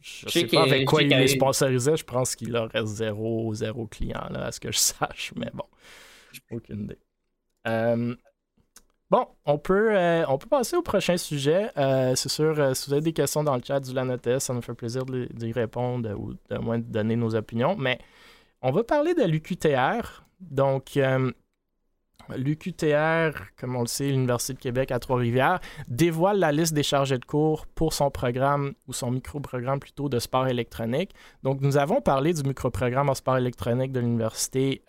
je 0.00 0.28
sais 0.28 0.46
pas 0.46 0.62
avec 0.62 0.86
quoi 0.86 1.02
ils 1.02 1.08
les 1.08 1.28
sponsorisaient. 1.28 1.96
Je 1.96 2.04
pense 2.04 2.34
qu'il 2.34 2.50
leur 2.50 2.70
reste 2.70 2.88
zéro, 2.88 3.54
zéro 3.54 3.86
client, 3.86 4.26
là, 4.30 4.46
à 4.46 4.52
ce 4.52 4.58
que 4.58 4.72
je 4.72 4.78
sache. 4.78 5.32
Mais 5.36 5.50
bon, 5.54 5.66
aucune 6.50 6.84
idée. 6.84 6.98
Bon, 9.08 9.28
on 9.44 9.56
peut, 9.56 9.96
euh, 9.96 10.24
on 10.26 10.36
peut 10.36 10.48
passer 10.48 10.76
au 10.76 10.82
prochain 10.82 11.16
sujet. 11.16 11.70
Euh, 11.76 12.16
c'est 12.16 12.28
sûr, 12.28 12.58
euh, 12.58 12.74
si 12.74 12.88
vous 12.88 12.94
avez 12.94 13.02
des 13.02 13.12
questions 13.12 13.44
dans 13.44 13.54
le 13.54 13.62
chat 13.62 13.78
du 13.78 13.92
LANOTS, 13.92 14.40
ça 14.40 14.52
nous 14.52 14.62
fait 14.62 14.74
plaisir 14.74 15.04
d'y 15.04 15.52
répondre 15.52 16.10
ou 16.18 16.34
de 16.50 16.58
moins 16.58 16.78
de 16.78 16.84
donner 16.84 17.14
nos 17.14 17.36
opinions. 17.36 17.76
Mais 17.76 18.00
on 18.62 18.72
va 18.72 18.82
parler 18.82 19.14
de 19.14 19.22
l'UQTR. 19.22 20.24
Donc, 20.40 20.98
l'UQTR, 22.36 23.54
comme 23.56 23.76
on 23.76 23.82
le 23.82 23.86
sait, 23.86 24.08
l'Université 24.08 24.54
de 24.54 24.58
Québec 24.58 24.90
à 24.90 24.98
Trois-Rivières, 24.98 25.60
dévoile 25.86 26.40
la 26.40 26.50
liste 26.50 26.74
des 26.74 26.82
chargés 26.82 27.18
de 27.18 27.24
cours 27.24 27.66
pour 27.68 27.92
son 27.92 28.10
programme 28.10 28.74
ou 28.88 28.92
son 28.92 29.12
micro-programme 29.12 29.78
plutôt 29.78 30.08
de 30.08 30.18
sport 30.18 30.48
électronique. 30.48 31.12
Donc, 31.44 31.60
nous 31.60 31.76
avons 31.76 32.00
parlé 32.00 32.32
du 32.34 32.42
micro-programme 32.42 33.08
en 33.08 33.14
sport 33.14 33.36
électronique 33.36 33.92
de 33.92 34.00
l'Université 34.00 34.82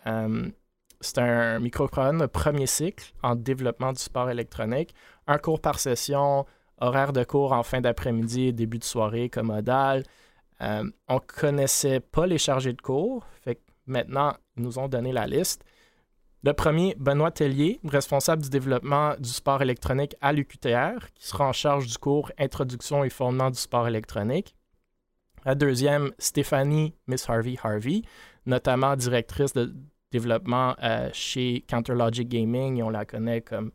c'est 1.00 1.18
un 1.18 1.60
micro-programme 1.60 2.20
de 2.20 2.26
premier 2.26 2.66
cycle 2.66 3.12
en 3.22 3.36
développement 3.36 3.92
du 3.92 4.00
sport 4.00 4.30
électronique. 4.30 4.94
Un 5.26 5.38
cours 5.38 5.60
par 5.60 5.78
session, 5.78 6.46
horaire 6.80 7.12
de 7.12 7.24
cours 7.24 7.52
en 7.52 7.62
fin 7.62 7.80
d'après-midi 7.80 8.48
et 8.48 8.52
début 8.52 8.78
de 8.78 8.84
soirée 8.84 9.28
commodal. 9.28 10.04
Euh, 10.60 10.84
on 11.08 11.14
ne 11.14 11.20
connaissait 11.20 12.00
pas 12.00 12.26
les 12.26 12.38
chargés 12.38 12.72
de 12.72 12.82
cours. 12.82 13.24
Fait 13.42 13.60
maintenant, 13.86 14.34
ils 14.56 14.62
nous 14.62 14.78
ont 14.78 14.88
donné 14.88 15.12
la 15.12 15.26
liste. 15.26 15.64
Le 16.44 16.52
premier, 16.52 16.94
Benoît 16.98 17.32
Tellier, 17.32 17.80
responsable 17.84 18.42
du 18.42 18.48
développement 18.48 19.14
du 19.18 19.28
sport 19.28 19.60
électronique 19.60 20.14
à 20.20 20.32
l'UQTR, 20.32 21.12
qui 21.14 21.26
sera 21.26 21.48
en 21.48 21.52
charge 21.52 21.86
du 21.86 21.98
cours 21.98 22.30
Introduction 22.38 23.02
et 23.02 23.10
fondement 23.10 23.50
du 23.50 23.58
sport 23.58 23.88
électronique. 23.88 24.54
La 25.44 25.54
deuxième, 25.54 26.12
Stéphanie 26.18 26.94
Miss 27.06 27.28
Harvey 27.28 27.56
Harvey, 27.62 28.02
notamment 28.46 28.94
directrice 28.94 29.52
de, 29.52 29.74
développement 30.10 30.74
euh, 30.82 31.10
chez 31.12 31.64
Counterlogic 31.68 32.28
Gaming. 32.28 32.82
on 32.82 32.90
la 32.90 33.04
connaît 33.04 33.40
comme 33.40 33.70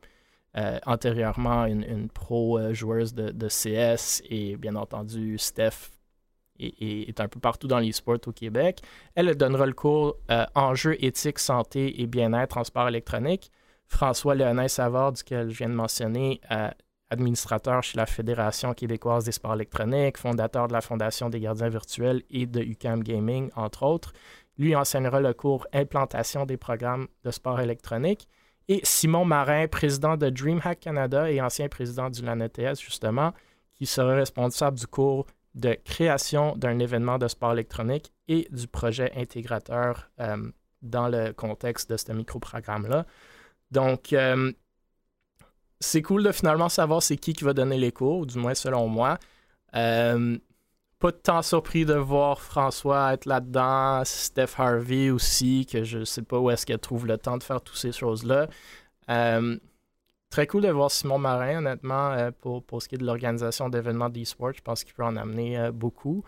euh, 0.58 0.80
antérieurement 0.86 1.66
une, 1.66 2.10
pro 2.10 2.60
euh, 2.60 2.74
joueuse 2.74 3.14
de, 3.14 3.48
CS 3.48 4.22
et 4.30 4.56
bien 4.58 4.76
entendu 4.76 5.38
Steph 5.38 5.92
est, 6.60 7.20
un 7.20 7.28
peu 7.28 7.40
partout 7.40 7.68
dans 7.68 7.80
l'e-sport 7.80 8.20
au 8.28 8.32
Québec. 8.32 8.82
Elle 9.16 9.36
donnera 9.36 9.66
le 9.66 9.74
cours 9.74 10.18
Enjeux, 10.56 11.04
éthique, 11.04 11.40
santé 11.40 12.02
et 12.02 12.08
bien-être 12.08 12.58
en 12.58 12.64
sport 12.64 12.88
électronique. 12.88 13.52
François 13.88 14.36
Léonin 14.36 14.68
Savard, 14.68 15.12
duquel 15.12 15.50
je 15.50 15.58
viens 15.58 15.70
de 15.70 15.74
mentionner, 15.74 16.40
administrateur 17.14 17.84
chez 17.84 17.98
la 17.98 18.06
Fédération 18.06 18.74
québécoise 18.74 19.26
des 19.26 19.32
sports 19.32 19.54
électroniques, 19.56 20.18
fondateur 20.18 20.68
de 20.68 20.74
la 20.74 20.82
Fondation 20.82 21.30
des 21.30 21.40
gardiens 21.40 21.70
virtuels 21.70 22.24
et 22.30 22.46
de 22.46 22.62
UCAM 22.62 23.04
Gaming, 23.04 23.50
entre 23.56 23.84
autres. 23.84 24.14
Lui 24.58 24.76
enseignera 24.76 25.20
le 25.20 25.34
cours 25.34 25.68
Implantation 25.74 26.46
des 26.46 26.58
programmes 26.58 27.08
de 27.24 27.32
sport 27.32 27.60
électronique. 27.60 28.28
Et 28.68 28.80
Simon 28.84 29.26
Marin, 29.26 29.68
président 29.68 30.16
de 30.16 30.30
DreamHack 30.30 30.80
Canada 30.80 31.30
et 31.30 31.42
ancien 31.42 31.68
président 31.68 32.10
du 32.10 32.22
LANETS, 32.22 32.80
justement, 32.80 33.34
qui 33.74 33.86
sera 33.86 34.16
responsable 34.16 34.78
du 34.78 34.88
cours 34.88 35.26
de 35.56 35.78
création 35.86 36.56
d'un 36.56 36.80
événement 36.80 37.18
de 37.18 37.28
sport 37.28 37.54
électronique 37.54 38.12
et 38.28 38.48
du 38.52 38.68
projet 38.68 39.12
intégrateur 39.16 40.10
euh, 40.20 40.52
dans 40.82 41.10
le 41.10 41.32
contexte 41.34 41.90
de 41.90 41.98
ce 41.98 42.12
micro-programme-là. 42.12 43.06
Donc, 43.72 44.14
euh, 44.14 44.52
c'est 45.80 46.02
cool 46.02 46.24
de 46.24 46.32
finalement 46.32 46.70
savoir 46.70 47.04
c'est 47.04 47.18
qui 47.18 47.34
qui 47.34 47.44
va 47.44 47.54
donner 47.54 47.78
les 47.78 47.92
cours, 47.92 48.26
du 48.26 48.38
moins 48.38 48.56
selon 48.56 48.88
moi. 48.88 49.18
Euh, 49.76 50.38
pas 51.04 51.12
tant 51.12 51.42
surpris 51.42 51.84
de 51.84 51.96
voir 51.96 52.40
François 52.40 53.14
être 53.14 53.26
là-dedans, 53.26 54.06
Steph 54.06 54.52
Harvey 54.58 55.10
aussi, 55.10 55.68
que 55.70 55.84
je 55.84 56.06
sais 56.06 56.22
pas 56.22 56.40
où 56.40 56.50
est-ce 56.50 56.66
qu'elle 56.66 56.80
trouve 56.80 57.06
le 57.08 57.18
temps 57.18 57.38
de 57.38 57.44
faire 57.44 57.60
toutes 57.60 57.76
ces 57.76 57.92
choses-là. 57.92 58.48
Euh, 59.10 59.58
très 60.30 60.48
cool 60.48 60.62
de 60.62 60.70
voir 60.70 60.90
Simon 60.90 61.18
Marin, 61.18 61.58
honnêtement, 61.58 62.12
euh, 62.14 62.32
pour, 62.32 62.64
pour 62.64 62.82
ce 62.82 62.88
qui 62.88 62.96
est 62.96 63.00
de 63.00 63.06
l'organisation 63.06 63.68
d'événements 63.68 64.08
d'e-sport. 64.08 64.54
Je 64.56 64.62
pense 64.62 64.86
qu'il 64.86 64.94
peut 64.94 65.04
en 65.04 65.18
amener 65.18 65.60
euh, 65.60 65.72
beaucoup. 65.74 66.24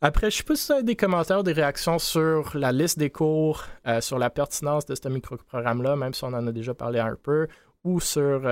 Après, 0.00 0.30
je 0.30 0.38
sais 0.38 0.42
pas 0.42 0.56
si 0.56 0.68
vous 0.68 0.72
avez 0.72 0.84
des 0.84 0.96
commentaires, 0.96 1.42
des 1.42 1.52
réactions 1.52 1.98
sur 1.98 2.56
la 2.56 2.72
liste 2.72 2.98
des 2.98 3.10
cours, 3.10 3.66
sur 4.00 4.18
la 4.18 4.30
pertinence 4.30 4.86
de 4.86 4.94
ce 4.94 5.06
micro-programme-là, 5.06 5.96
même 5.96 6.14
si 6.14 6.24
on 6.24 6.28
en 6.28 6.46
a 6.46 6.50
déjà 6.50 6.72
parlé 6.72 6.98
un 6.98 7.14
peu, 7.14 7.46
ou 7.84 8.00
sur, 8.00 8.42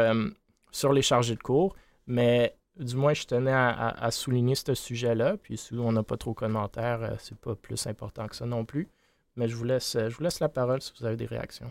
sur 0.70 0.92
les 0.92 1.02
chargés 1.02 1.34
de 1.34 1.42
cours. 1.42 1.74
Mais 2.06 2.54
du 2.80 2.96
moins, 2.96 3.14
je 3.14 3.24
tenais 3.24 3.52
à, 3.52 4.10
souligner 4.10 4.54
ce 4.54 4.74
sujet-là. 4.74 5.36
Puis 5.36 5.56
si 5.56 5.74
on 5.74 5.92
n'a 5.92 6.02
pas 6.02 6.16
trop 6.16 6.30
de 6.30 6.36
commentaires, 6.36 7.02
euh, 7.02 7.14
c'est 7.18 7.38
pas 7.38 7.54
plus 7.54 7.86
important 7.86 8.26
que 8.26 8.36
ça 8.36 8.46
non 8.46 8.64
plus. 8.64 8.88
Mais 9.36 9.48
je 9.48 9.54
vous 9.54 9.64
laisse, 9.64 9.96
je 9.96 10.14
vous 10.14 10.22
laisse 10.22 10.40
la 10.40 10.48
parole 10.48 10.80
si 10.80 10.92
vous 10.98 11.06
avez 11.06 11.16
des 11.16 11.26
réactions. 11.26 11.70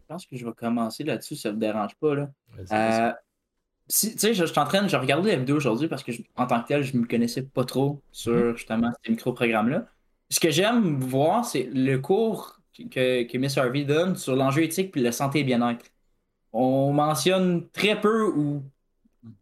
Je 0.00 0.06
pense 0.06 0.26
que 0.26 0.36
je 0.36 0.46
vais 0.46 0.52
commencer 0.52 1.04
là-dessus, 1.04 1.36
ça 1.36 1.50
ne 1.50 1.54
me 1.54 1.60
dérange 1.60 1.94
pas. 1.96 2.14
Là. 2.14 2.30
Euh, 2.72 3.12
si, 3.88 4.12
tu 4.12 4.18
sais, 4.18 4.34
je, 4.34 4.44
suis 4.44 4.58
en 4.58 4.64
train 4.64 4.82
de 4.82 4.96
regarder 4.96 5.30
la 5.32 5.36
vidéo 5.36 5.56
aujourd'hui 5.56 5.88
parce 5.88 6.02
que 6.02 6.12
en 6.36 6.46
tant 6.46 6.62
que 6.62 6.68
tel, 6.68 6.82
je 6.82 6.96
ne 6.96 7.02
me 7.02 7.06
connaissais 7.06 7.42
pas 7.42 7.64
trop 7.64 8.00
sur 8.12 8.32
mm-hmm. 8.32 8.56
justement 8.56 8.92
ces 9.04 9.10
micro-programmes-là. 9.12 9.86
ce 10.30 10.40
que 10.40 10.50
j'aime 10.50 11.00
voir, 11.00 11.44
c'est 11.44 11.68
le 11.72 11.98
cours 11.98 12.60
que, 12.90 13.24
que 13.24 13.38
Miss 13.38 13.56
Harvey 13.58 13.84
donne 13.84 14.16
sur 14.16 14.36
l'enjeu 14.36 14.62
éthique 14.62 14.92
puis 14.92 15.00
la 15.00 15.12
santé 15.12 15.40
et 15.40 15.44
bien-être. 15.44 15.86
On 16.52 16.92
mentionne 16.92 17.68
très 17.70 18.00
peu 18.00 18.28
ou 18.28 18.62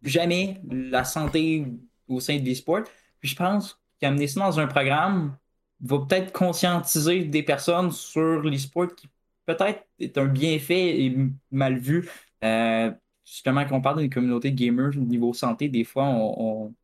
jamais 0.03 0.61
la 0.71 1.05
santé 1.05 1.67
au 2.09 2.21
sein 2.21 2.39
de 2.39 2.45
l'e-sport. 2.45 2.83
Puis 3.21 3.31
je 3.31 3.37
pense 3.37 3.81
qu'amener 4.01 4.27
ça 4.27 4.41
dans 4.41 4.61
un 4.61 4.67
programme 4.67 5.37
va 5.81 5.99
peut-être 5.99 6.33
conscientiser 6.33 7.25
des 7.25 7.43
personnes 7.43 7.91
sur 7.93 8.41
l'e-sport 8.43 8.95
qui 8.95 9.09
peut-être 9.45 9.85
est 9.99 10.19
un 10.19 10.27
bienfait 10.27 11.01
et 11.03 11.17
mal 11.51 11.79
vu. 11.79 12.11
Euh, 12.45 12.91
justement, 13.25 13.65
quand 13.65 13.77
on 13.77 13.81
parle 13.81 14.01
d'une 14.01 14.11
communauté 14.11 14.51
de 14.51 14.57
gamers 14.57 14.91
au 14.97 15.01
niveau 15.01 15.33
santé, 15.33 15.69
des 15.69 15.85
fois, 15.85 16.07
on, 16.07 16.75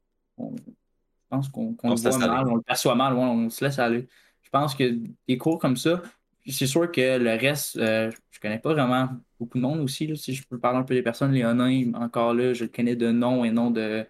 pense 1.28 1.48
qu'on 1.48 1.76
le 1.82 1.94
voit 1.94 2.18
mal, 2.18 2.48
on 2.48 2.56
le 2.56 2.62
perçoit 2.62 2.94
mal, 2.94 3.14
on 3.14 3.48
se 3.48 3.64
laisse 3.64 3.78
aller. 3.78 4.06
Je 4.42 4.50
pense 4.50 4.74
que 4.74 4.98
des 5.26 5.38
cours 5.38 5.58
comme 5.58 5.76
ça, 5.76 6.02
c'est 6.46 6.66
sûr 6.66 6.90
que 6.90 7.18
le 7.18 7.30
reste, 7.30 7.76
euh, 7.76 8.10
je 8.30 8.40
connais 8.40 8.58
pas 8.58 8.72
vraiment 8.72 9.08
beaucoup 9.42 9.58
de 9.58 9.62
monde 9.62 9.80
aussi. 9.80 10.16
si 10.16 10.34
je 10.34 10.46
peux 10.46 10.58
parler 10.58 10.78
un 10.78 10.82
peu 10.84 10.94
des 10.94 11.02
personnes, 11.02 11.32
Léonin, 11.32 11.92
encore 11.94 12.32
là, 12.32 12.54
je 12.54 12.64
le 12.64 12.70
connais 12.70 12.96
de 12.96 13.10
nom 13.10 13.44
et 13.44 13.50
non 13.50 13.70
de, 13.70 14.06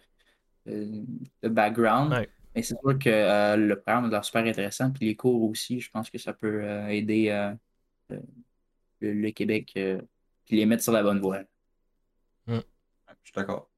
de, 0.66 1.48
background. 1.48 2.28
Mais 2.54 2.62
c'est 2.62 2.78
sûr 2.78 2.98
que 2.98 3.08
euh, 3.08 3.56
le 3.56 3.80
programme 3.80 4.06
est 4.06 4.10
l'air 4.10 4.24
super 4.24 4.44
intéressant. 4.44 4.90
Puis 4.90 5.06
les 5.06 5.16
cours 5.16 5.42
aussi, 5.48 5.80
je 5.80 5.90
pense 5.90 6.10
que 6.10 6.18
ça 6.18 6.34
peut 6.34 6.62
euh, 6.62 6.86
aider 6.88 7.50
le, 9.00 9.30
Québec 9.30 9.74
et 9.76 9.98
les 10.50 10.66
mettre 10.66 10.82
sur 10.82 10.92
la 10.92 11.02
bonne 11.02 11.20
voie. 11.20 11.40
Mm. 12.46 12.58
Je 12.58 13.14
suis 13.24 13.34
d'accord. 13.34 13.70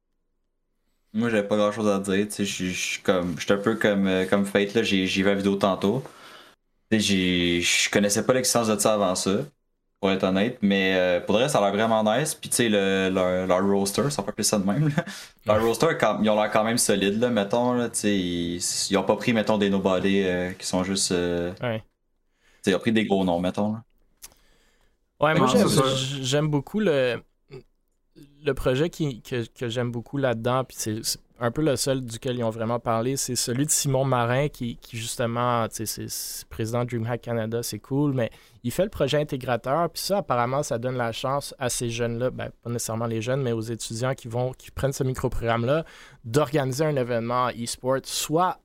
Moi, 1.12 1.30
j'avais 1.30 1.46
pas 1.46 1.56
grand 1.56 1.70
chose 1.70 1.88
à 1.88 2.00
dire. 2.00 2.26
Je 2.36 2.42
suis 2.44 3.00
comme. 3.02 3.36
un 3.48 3.56
peu 3.58 3.76
comme, 3.76 4.26
comme 4.28 4.44
Fate, 4.44 4.82
j'ai 4.82 5.06
vu 5.06 5.22
la 5.22 5.34
vidéo 5.36 5.54
tantôt. 5.54 6.02
Je 6.90 7.90
connaissais 7.90 8.26
pas 8.26 8.32
l'existence 8.32 8.68
de 8.68 8.78
ça 8.78 8.94
avant 8.94 9.14
ça, 9.14 9.44
pour 10.04 10.12
être 10.12 10.24
honnête, 10.24 10.58
mais 10.60 10.94
euh, 10.96 11.18
pour 11.18 11.34
le 11.34 11.44
reste, 11.44 11.54
ça 11.54 11.60
a 11.60 11.62
l'air 11.62 11.72
vraiment 11.72 12.04
nice. 12.04 12.34
Puis 12.34 12.50
tu 12.50 12.56
sais, 12.56 12.68
le, 12.68 13.08
leur, 13.08 13.46
leur, 13.46 13.66
roster, 13.66 14.10
ça 14.10 14.22
peut 14.22 14.28
appeler 14.28 14.44
ça 14.44 14.58
de 14.58 14.66
même. 14.66 14.90
Leur 15.46 15.64
roster, 15.64 15.96
ils 16.20 16.28
ont 16.28 16.34
l'air 16.34 16.50
quand 16.50 16.62
même 16.62 16.76
solide, 16.76 17.18
là, 17.18 17.30
mettons. 17.30 17.72
Là, 17.72 17.88
ils, 18.02 18.56
ils 18.90 18.96
ont 18.98 19.02
pas 19.02 19.16
pris, 19.16 19.32
mettons, 19.32 19.56
des 19.56 19.70
nobody 19.70 20.20
euh, 20.22 20.50
qui 20.50 20.66
sont 20.66 20.84
juste. 20.84 21.10
Euh, 21.12 21.54
ouais. 21.62 21.82
Ils 22.66 22.74
ont 22.74 22.78
pris 22.80 22.92
des 22.92 23.06
gros 23.06 23.24
noms, 23.24 23.40
mettons. 23.40 23.76
Ouais, 25.20 25.34
moi 25.38 25.48
j'aime 26.20 26.48
beaucoup 26.48 26.80
le, 26.80 27.22
le 28.44 28.52
projet 28.52 28.90
qui, 28.90 29.22
que, 29.22 29.46
que 29.58 29.70
j'aime 29.70 29.90
beaucoup 29.90 30.18
là-dedans. 30.18 30.64
Puis 30.64 30.76
c'est 30.78 31.00
un 31.40 31.50
peu 31.50 31.62
le 31.62 31.76
seul 31.76 32.04
duquel 32.04 32.38
ils 32.38 32.44
ont 32.44 32.50
vraiment 32.50 32.78
parlé, 32.78 33.16
c'est 33.16 33.34
celui 33.34 33.66
de 33.66 33.70
Simon 33.70 34.04
Marin 34.04 34.48
qui, 34.48 34.78
justement, 34.92 35.66
c'est 35.70 36.08
président 36.48 36.84
de 36.84 36.90
DreamHack 36.90 37.22
Canada, 37.22 37.62
c'est 37.62 37.80
cool, 37.80 38.12
mais 38.12 38.30
il 38.62 38.70
fait 38.70 38.84
le 38.84 38.90
projet 38.90 39.18
intégrateur, 39.18 39.90
puis 39.90 40.02
ça, 40.02 40.18
apparemment, 40.18 40.62
ça 40.62 40.78
donne 40.78 40.96
la 40.96 41.12
chance 41.12 41.54
à 41.58 41.68
ces 41.68 41.90
jeunes-là, 41.90 42.30
ben, 42.30 42.50
pas 42.62 42.70
nécessairement 42.70 43.06
les 43.06 43.20
jeunes, 43.20 43.42
mais 43.42 43.52
aux 43.52 43.60
étudiants 43.60 44.14
qui 44.14 44.28
vont, 44.28 44.52
qui 44.52 44.70
prennent 44.70 44.92
ce 44.92 45.04
micro-programme-là, 45.04 45.84
d'organiser 46.24 46.84
un 46.84 46.96
événement 46.96 47.48
e-sport, 47.48 47.98
soit 48.04 48.58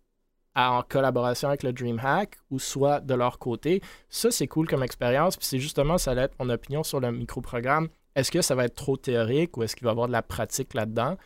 en 0.55 0.83
collaboration 0.87 1.47
avec 1.47 1.63
le 1.63 1.73
DreamHack 1.73 2.35
ou 2.51 2.59
soit 2.59 2.99
de 2.99 3.13
leur 3.13 3.39
côté. 3.39 3.81
Ça, 4.09 4.29
c'est 4.29 4.47
cool 4.47 4.67
comme 4.67 4.83
expérience, 4.83 5.37
puis 5.37 5.45
c'est 5.45 5.59
justement, 5.59 5.97
ça 5.97 6.13
va 6.13 6.23
être 6.23 6.35
mon 6.39 6.49
opinion 6.49 6.83
sur 6.83 6.99
le 6.99 7.11
micro-programme. 7.11 7.87
Est-ce 8.15 8.31
que 8.31 8.41
ça 8.41 8.55
va 8.55 8.65
être 8.65 8.75
trop 8.75 8.97
théorique 8.97 9.57
ou 9.57 9.63
est-ce 9.63 9.75
qu'il 9.75 9.85
va 9.85 9.91
y 9.91 9.93
avoir 9.93 10.07
de 10.07 10.11
la 10.11 10.21
pratique 10.21 10.73
là-dedans? 10.73 11.17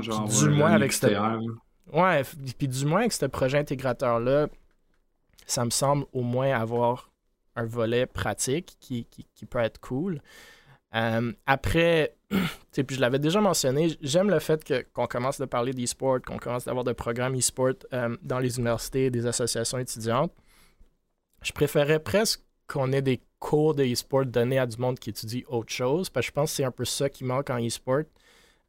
Du 0.00 0.48
moins 0.50 0.72
avec 0.72 0.92
cette... 0.92 1.16
Ouais, 1.92 2.22
puis 2.58 2.68
du 2.68 2.86
moins 2.86 3.00
avec 3.00 3.12
ce 3.12 3.26
projet 3.26 3.58
intégrateur-là, 3.58 4.48
ça 5.46 5.64
me 5.64 5.70
semble 5.70 6.06
au 6.12 6.22
moins 6.22 6.52
avoir 6.52 7.10
un 7.56 7.64
volet 7.64 8.06
pratique 8.06 8.76
qui, 8.80 9.06
qui, 9.06 9.46
peut 9.46 9.58
être 9.58 9.80
cool. 9.80 10.22
Euh, 10.94 11.32
après, 11.46 12.14
puis 12.72 12.84
je 12.90 13.00
l'avais 13.00 13.18
déjà 13.18 13.40
mentionné, 13.40 13.96
j'aime 14.00 14.30
le 14.30 14.38
fait 14.38 14.62
que, 14.64 14.86
qu'on 14.92 15.06
commence 15.06 15.38
de 15.38 15.44
parler 15.44 15.72
d'e-sport, 15.72 16.20
qu'on 16.22 16.38
commence 16.38 16.64
d'avoir 16.64 16.84
des 16.84 16.94
programmes 16.94 17.36
e-sport 17.36 17.74
euh, 17.92 18.16
dans 18.22 18.38
les 18.38 18.56
universités 18.58 19.06
et 19.06 19.10
des 19.10 19.26
associations 19.26 19.78
étudiantes. 19.78 20.32
Je 21.42 21.52
préférais 21.52 21.98
presque 21.98 22.42
qu'on 22.66 22.92
ait 22.92 23.02
des 23.02 23.20
cours 23.38 23.74
de 23.74 23.84
e-sport 23.84 24.24
donnés 24.24 24.58
à 24.58 24.66
du 24.66 24.78
monde 24.78 24.98
qui 24.98 25.10
étudie 25.10 25.44
autre 25.48 25.72
chose, 25.72 26.08
parce 26.08 26.26
que 26.26 26.28
je 26.28 26.32
pense 26.32 26.50
que 26.50 26.56
c'est 26.56 26.64
un 26.64 26.70
peu 26.70 26.84
ça 26.84 27.08
qui 27.08 27.24
manque 27.24 27.50
en 27.50 27.58
e-sport. 27.58 28.04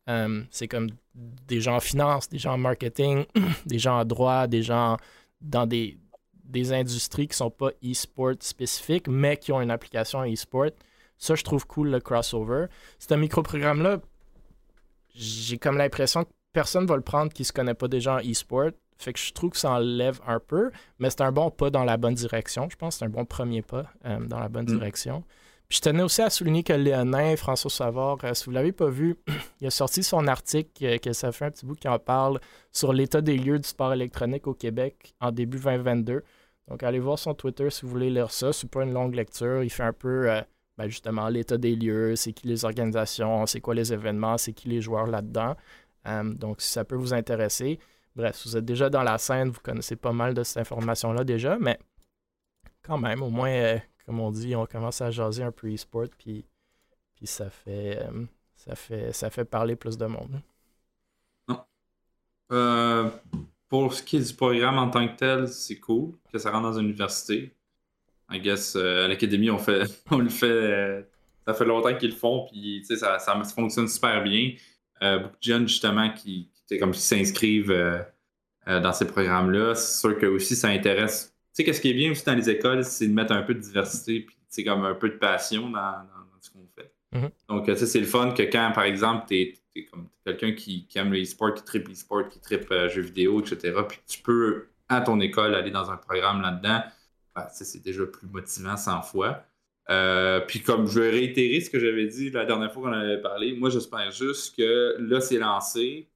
Euh, 0.09 0.43
c'est 0.51 0.67
comme 0.67 0.89
des 1.15 1.61
gens 1.61 1.77
en 1.77 1.79
finance, 1.79 2.27
des 2.29 2.37
gens 2.37 2.53
en 2.53 2.57
marketing, 2.57 3.25
des 3.65 3.79
gens 3.79 3.99
en 3.99 4.05
droit, 4.05 4.47
des 4.47 4.61
gens 4.61 4.97
dans 5.41 5.65
des, 5.65 5.97
des 6.43 6.73
industries 6.73 7.27
qui 7.27 7.37
sont 7.37 7.51
pas 7.51 7.71
e-sport 7.83 8.35
spécifiques, 8.39 9.07
mais 9.07 9.37
qui 9.37 9.51
ont 9.51 9.61
une 9.61 9.71
application 9.71 10.23
e-sport. 10.23 10.71
Ça, 11.17 11.35
je 11.35 11.43
trouve 11.43 11.65
cool 11.65 11.89
le 11.89 11.99
crossover. 11.99 12.65
C'est 12.99 13.11
un 13.13 13.17
micro-programme-là, 13.17 13.99
j'ai 15.15 15.57
comme 15.57 15.77
l'impression 15.77 16.23
que 16.23 16.29
personne 16.51 16.85
va 16.85 16.95
le 16.95 17.01
prendre 17.01 17.31
qui 17.31 17.45
se 17.45 17.53
connaît 17.53 17.73
pas 17.73 17.87
déjà 17.87 18.15
en 18.15 18.19
e-sport. 18.19 18.71
Fait 18.97 19.13
que 19.13 19.19
je 19.19 19.31
trouve 19.33 19.51
que 19.51 19.57
ça 19.57 19.71
enlève 19.71 20.19
un 20.27 20.39
peu, 20.39 20.71
mais 20.99 21.09
c'est 21.09 21.21
un 21.21 21.31
bon 21.31 21.49
pas 21.49 21.69
dans 21.69 21.83
la 21.83 21.97
bonne 21.97 22.13
direction. 22.13 22.69
Je 22.69 22.75
pense 22.75 22.95
que 22.95 22.99
c'est 22.99 23.05
un 23.05 23.09
bon 23.09 23.25
premier 23.25 23.61
pas 23.61 23.85
euh, 24.05 24.19
dans 24.25 24.39
la 24.39 24.49
bonne 24.49 24.65
mm. 24.65 24.77
direction 24.77 25.23
je 25.69 25.79
tenais 25.79 26.03
aussi 26.03 26.21
à 26.21 26.29
souligner 26.29 26.63
que 26.63 26.73
Léonin, 26.73 27.35
François 27.35 27.71
Savard, 27.71 28.17
euh, 28.23 28.33
si 28.33 28.45
vous 28.45 28.51
ne 28.51 28.55
l'avez 28.55 28.71
pas 28.71 28.89
vu, 28.89 29.15
il 29.61 29.67
a 29.67 29.71
sorti 29.71 30.03
son 30.03 30.27
article, 30.27 30.85
euh, 30.85 30.97
que 30.97 31.13
ça 31.13 31.31
fait 31.31 31.45
un 31.45 31.51
petit 31.51 31.65
bout 31.65 31.75
qui 31.75 31.87
en 31.87 31.99
parle, 31.99 32.39
sur 32.71 32.93
l'état 32.93 33.21
des 33.21 33.37
lieux 33.37 33.59
du 33.59 33.67
sport 33.67 33.93
électronique 33.93 34.47
au 34.47 34.53
Québec 34.53 35.15
en 35.19 35.31
début 35.31 35.59
2022. 35.59 36.23
Donc 36.67 36.83
allez 36.83 36.99
voir 36.99 37.19
son 37.19 37.33
Twitter 37.33 37.69
si 37.69 37.83
vous 37.83 37.89
voulez 37.89 38.09
lire 38.09 38.31
ça. 38.31 38.53
C'est 38.53 38.69
pas 38.69 38.83
une 38.83 38.93
longue 38.93 39.15
lecture. 39.15 39.63
Il 39.63 39.69
fait 39.69 39.83
un 39.83 39.93
peu 39.93 40.29
euh, 40.31 40.41
ben, 40.77 40.87
justement 40.87 41.27
l'état 41.27 41.57
des 41.57 41.75
lieux, 41.75 42.15
c'est 42.15 42.33
qui 42.33 42.47
les 42.47 42.65
organisations, 42.65 43.45
c'est 43.45 43.59
quoi 43.59 43.75
les 43.75 43.93
événements, 43.93 44.37
c'est 44.37 44.53
qui 44.53 44.69
les 44.69 44.81
joueurs 44.81 45.07
là-dedans. 45.07 45.55
donc 46.35 46.61
si 46.61 46.69
ça 46.71 46.85
peut 46.85 46.95
vous 46.95 47.13
intéresser. 47.13 47.79
Bref, 48.15 48.35
si 48.35 48.49
vous 48.49 48.57
êtes 48.57 48.65
déjà 48.65 48.89
dans 48.89 49.03
la 49.03 49.17
scène, 49.17 49.49
vous 49.49 49.59
connaissez 49.61 49.95
pas 49.95 50.11
mal 50.11 50.33
de 50.33 50.43
cette 50.43 50.57
information-là 50.57 51.23
déjà, 51.23 51.57
mais 51.59 51.79
quand 52.83 52.97
même, 52.97 53.23
au 53.23 53.29
moins, 53.29 53.79
comme 54.05 54.19
on 54.19 54.31
dit, 54.31 54.55
on 54.55 54.65
commence 54.65 55.01
à 55.01 55.11
jaser 55.11 55.43
un 55.43 55.51
peu 55.51 55.73
e-sport, 55.73 56.07
puis, 56.17 56.45
puis 57.15 57.27
ça, 57.27 57.49
fait, 57.49 57.99
euh, 58.01 58.25
ça, 58.55 58.75
fait, 58.75 59.13
ça 59.13 59.29
fait 59.29 59.45
parler 59.45 59.75
plus 59.75 59.97
de 59.97 60.05
monde. 60.05 60.41
Non. 61.47 61.59
Euh, 62.51 63.09
pour 63.69 63.93
ce 63.93 64.03
qui 64.03 64.17
est 64.17 64.27
du 64.27 64.33
programme 64.33 64.77
en 64.77 64.89
tant 64.89 65.07
que 65.07 65.15
tel, 65.15 65.47
c'est 65.47 65.77
cool 65.77 66.13
que 66.31 66.37
ça 66.37 66.51
rentre 66.51 66.63
dans 66.63 66.79
une 66.79 66.87
université. 66.87 67.53
I 68.29 68.39
guess 68.39 68.75
euh, 68.75 69.05
à 69.05 69.07
l'académie, 69.07 69.49
on 69.49 69.57
on 70.11 70.17
le 70.17 70.29
fait. 70.29 71.07
ça 71.45 71.53
fait 71.53 71.65
longtemps 71.65 71.95
qu'ils 71.95 72.11
le 72.11 72.15
font, 72.15 72.47
puis 72.51 72.83
ça, 72.85 73.19
ça, 73.19 73.43
fonctionne 73.55 73.87
super 73.87 74.23
bien. 74.23 74.53
beaucoup 75.01 75.37
de 75.37 75.43
jeunes, 75.43 75.67
justement, 75.67 76.11
qui, 76.11 76.49
qui 76.67 76.77
comme 76.77 76.93
s'inscrivent 76.93 78.05
dans 78.65 78.93
ces 78.93 79.07
programmes-là. 79.07 79.75
C'est 79.75 79.99
sûr 79.99 80.17
que 80.17 80.25
aussi 80.25 80.55
ça 80.55 80.69
intéresse 80.69 81.32
sais, 81.53 81.63
qu'est-ce 81.63 81.81
qui 81.81 81.89
est 81.89 81.93
bien 81.93 82.11
aussi 82.11 82.25
dans 82.25 82.35
les 82.35 82.49
écoles, 82.49 82.83
c'est 82.83 83.07
de 83.07 83.13
mettre 83.13 83.33
un 83.33 83.43
peu 83.43 83.53
de 83.53 83.59
diversité, 83.59 84.21
puis 84.21 84.35
c'est 84.49 84.63
comme 84.63 84.83
un 84.83 84.95
peu 84.95 85.09
de 85.09 85.17
passion 85.17 85.69
dans, 85.69 85.95
ce 86.41 86.49
qu'on 86.49 86.67
fait. 86.75 86.93
Mm-hmm. 87.13 87.31
Donc, 87.49 87.77
ça, 87.77 87.85
c'est 87.85 87.99
le 87.99 88.05
fun 88.05 88.31
que 88.31 88.43
quand, 88.43 88.71
par 88.73 88.83
exemple, 88.83 89.25
tu 89.27 89.35
es, 89.75 89.85
comme 89.85 90.07
quelqu'un 90.25 90.53
qui, 90.53 90.87
aime 90.95 91.11
le 91.11 91.21
e-sport, 91.21 91.53
qui 91.53 91.63
tripe 91.63 91.89
e-sport, 91.89 92.27
qui 92.27 92.39
tripe 92.39 92.69
euh, 92.71 92.89
jeux 92.89 93.01
vidéo, 93.01 93.41
etc., 93.41 93.81
puis 93.87 93.99
tu 94.07 94.21
peux, 94.21 94.67
à 94.89 95.01
ton 95.01 95.19
école, 95.19 95.55
aller 95.55 95.71
dans 95.71 95.89
un 95.89 95.97
programme 95.97 96.41
là-dedans, 96.41 96.81
ben, 97.35 97.47
c'est 97.51 97.83
déjà 97.83 98.05
plus 98.05 98.27
motivant 98.27 98.77
100 98.77 99.01
fois. 99.03 99.45
Euh, 99.89 100.39
puis 100.41 100.61
comme 100.61 100.87
je 100.87 100.99
vais 100.99 101.09
réitérer 101.09 101.59
ce 101.59 101.69
que 101.69 101.77
j'avais 101.77 102.05
dit 102.05 102.29
la 102.29 102.45
dernière 102.45 102.71
fois 102.71 102.83
qu'on 102.83 102.93
avait 102.93 103.21
parlé, 103.21 103.53
moi 103.53 103.69
j'espère 103.69 104.11
juste 104.11 104.55
que 104.55 104.95
là 104.99 105.19
c'est 105.19 105.37
lancé, 105.37 106.07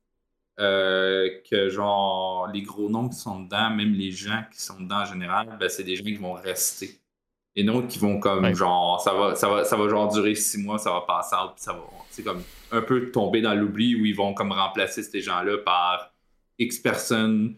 euh, 0.59 1.29
que 1.49 1.69
genre 1.69 2.47
les 2.53 2.61
gros 2.61 2.89
noms 2.89 3.09
qui 3.09 3.17
sont 3.17 3.41
dedans, 3.41 3.69
même 3.69 3.93
les 3.93 4.11
gens 4.11 4.43
qui 4.51 4.61
sont 4.61 4.79
dedans 4.79 5.01
en 5.01 5.05
général, 5.05 5.57
ben, 5.59 5.69
c'est 5.69 5.83
des 5.83 5.95
gens 5.95 6.03
qui 6.03 6.15
vont 6.15 6.33
rester. 6.33 6.99
Et 7.55 7.63
non 7.63 7.85
qui 7.87 7.97
vont 7.97 8.19
comme 8.19 8.53
genre 8.53 9.01
ça 9.01 9.13
va, 9.13 9.35
ça 9.35 9.49
va, 9.49 9.63
ça 9.63 9.75
va 9.75 9.89
genre 9.89 10.11
durer 10.13 10.35
six 10.35 10.59
mois, 10.59 10.77
ça 10.77 10.91
va 10.91 11.01
passer 11.01 11.35
ça 11.55 11.73
va 11.73 11.83
c'est 12.11 12.23
comme 12.23 12.43
un 12.71 12.81
peu 12.81 13.11
tomber 13.11 13.41
dans 13.41 13.53
l'oubli 13.53 13.95
où 13.95 14.05
ils 14.05 14.15
vont 14.15 14.33
comme 14.33 14.51
remplacer 14.51 15.03
ces 15.03 15.21
gens-là 15.21 15.57
par 15.59 16.13
X 16.59 16.79
personnes 16.79 17.55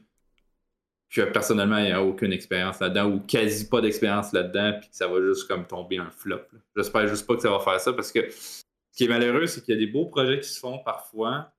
que 1.10 1.22
personnellement 1.22 1.78
il 1.78 1.86
n'y 1.86 1.92
a 1.92 2.04
aucune 2.04 2.32
expérience 2.32 2.80
là-dedans 2.80 3.10
ou 3.10 3.20
quasi 3.22 3.68
pas 3.68 3.82
d'expérience 3.82 4.32
là-dedans, 4.32 4.78
puis 4.80 4.90
que 4.90 4.96
ça 4.96 5.08
va 5.08 5.22
juste 5.22 5.48
comme 5.48 5.66
tomber 5.66 5.98
un 5.98 6.10
flop. 6.12 6.42
J'espère 6.76 7.08
juste 7.08 7.26
pas 7.26 7.36
que 7.36 7.42
ça 7.42 7.50
va 7.50 7.60
faire 7.60 7.80
ça 7.80 7.94
parce 7.94 8.12
que 8.12 8.30
ce 8.30 8.64
qui 8.96 9.06
est 9.06 9.08
malheureux, 9.08 9.48
c'est 9.48 9.64
qu'il 9.64 9.74
y 9.74 9.78
a 9.78 9.80
des 9.80 9.92
beaux 9.92 10.06
projets 10.06 10.40
qui 10.40 10.50
se 10.50 10.60
font 10.60 10.80
parfois, 10.80 11.52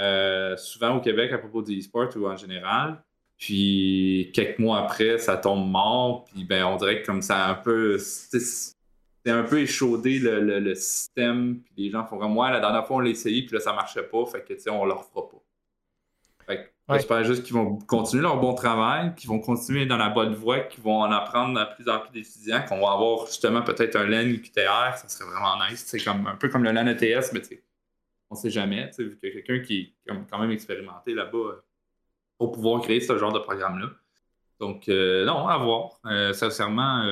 euh, 0.00 0.56
souvent 0.56 0.96
au 0.96 1.00
Québec 1.00 1.32
à 1.32 1.38
propos 1.38 1.62
des 1.62 1.78
e-sports 1.78 2.16
ou 2.16 2.26
en 2.26 2.36
général. 2.36 3.02
Puis 3.38 4.30
quelques 4.34 4.58
mois 4.58 4.80
après, 4.80 5.18
ça 5.18 5.36
tombe 5.36 5.70
mort. 5.70 6.24
Puis 6.24 6.44
ben, 6.44 6.64
on 6.64 6.76
dirait 6.76 7.02
que 7.02 7.06
comme 7.06 7.22
ça 7.22 7.46
un 7.46 7.54
peu. 7.54 7.98
C'est 7.98 9.30
un 9.30 9.42
peu 9.42 9.60
échaudé 9.60 10.18
le, 10.18 10.60
le, 10.60 10.74
système. 10.74 11.60
Puis 11.60 11.84
les 11.84 11.90
gens 11.90 12.06
font 12.06 12.18
comme 12.18 12.32
moi, 12.32 12.50
la 12.50 12.60
dernière 12.60 12.86
fois 12.86 12.96
on 12.96 13.00
l'a 13.00 13.10
essayé, 13.10 13.42
puis 13.42 13.54
là 13.54 13.60
ça 13.60 13.72
marchait 13.72 14.02
pas. 14.02 14.24
Fait 14.26 14.42
que 14.42 14.54
tu 14.54 14.60
sais, 14.60 14.70
on 14.70 14.84
leur 14.86 15.04
fera 15.04 15.28
pas. 15.28 15.36
J'espère 16.92 17.22
juste 17.24 17.44
qu'ils 17.44 17.54
vont 17.54 17.76
continuer 17.76 18.22
leur 18.22 18.40
bon 18.40 18.54
travail, 18.54 19.14
qu'ils 19.14 19.28
vont 19.28 19.38
continuer 19.38 19.86
dans 19.86 19.96
la 19.96 20.08
bonne 20.08 20.34
voie, 20.34 20.60
qu'ils 20.60 20.82
vont 20.82 21.00
en 21.00 21.12
apprendre 21.12 21.58
à 21.60 21.66
plus 21.66 21.88
en 21.88 22.00
plus 22.00 22.10
d'étudiants, 22.10 22.64
qu'on 22.68 22.80
va 22.80 22.92
avoir 22.92 23.26
justement 23.26 23.62
peut-être 23.62 23.96
un 23.96 24.06
LAN 24.06 24.36
QTR, 24.38 24.96
ça 24.96 25.04
serait 25.08 25.30
vraiment 25.30 25.56
nice. 25.68 25.84
C'est 25.86 26.00
comme, 26.00 26.26
un 26.26 26.34
peu 26.34 26.48
comme 26.48 26.64
le 26.64 26.72
LAN 26.72 26.88
ETS, 26.88 27.32
mais 27.32 27.42
on 28.30 28.36
sait 28.36 28.50
jamais, 28.50 28.90
vu 28.98 29.18
a 29.22 29.30
quelqu'un 29.30 29.58
qui 29.58 29.94
est 30.06 30.12
quand 30.30 30.38
même 30.38 30.52
expérimenté 30.52 31.14
là-bas 31.14 31.38
euh, 31.38 31.62
pour 32.38 32.52
pouvoir 32.52 32.80
créer 32.80 33.00
ce 33.00 33.18
genre 33.18 33.32
de 33.32 33.40
programme-là. 33.40 33.90
Donc, 34.60 34.88
euh, 34.88 35.24
non, 35.24 35.48
à 35.48 35.58
voir. 35.58 36.00
Euh, 36.06 36.32
sincèrement, 36.32 37.04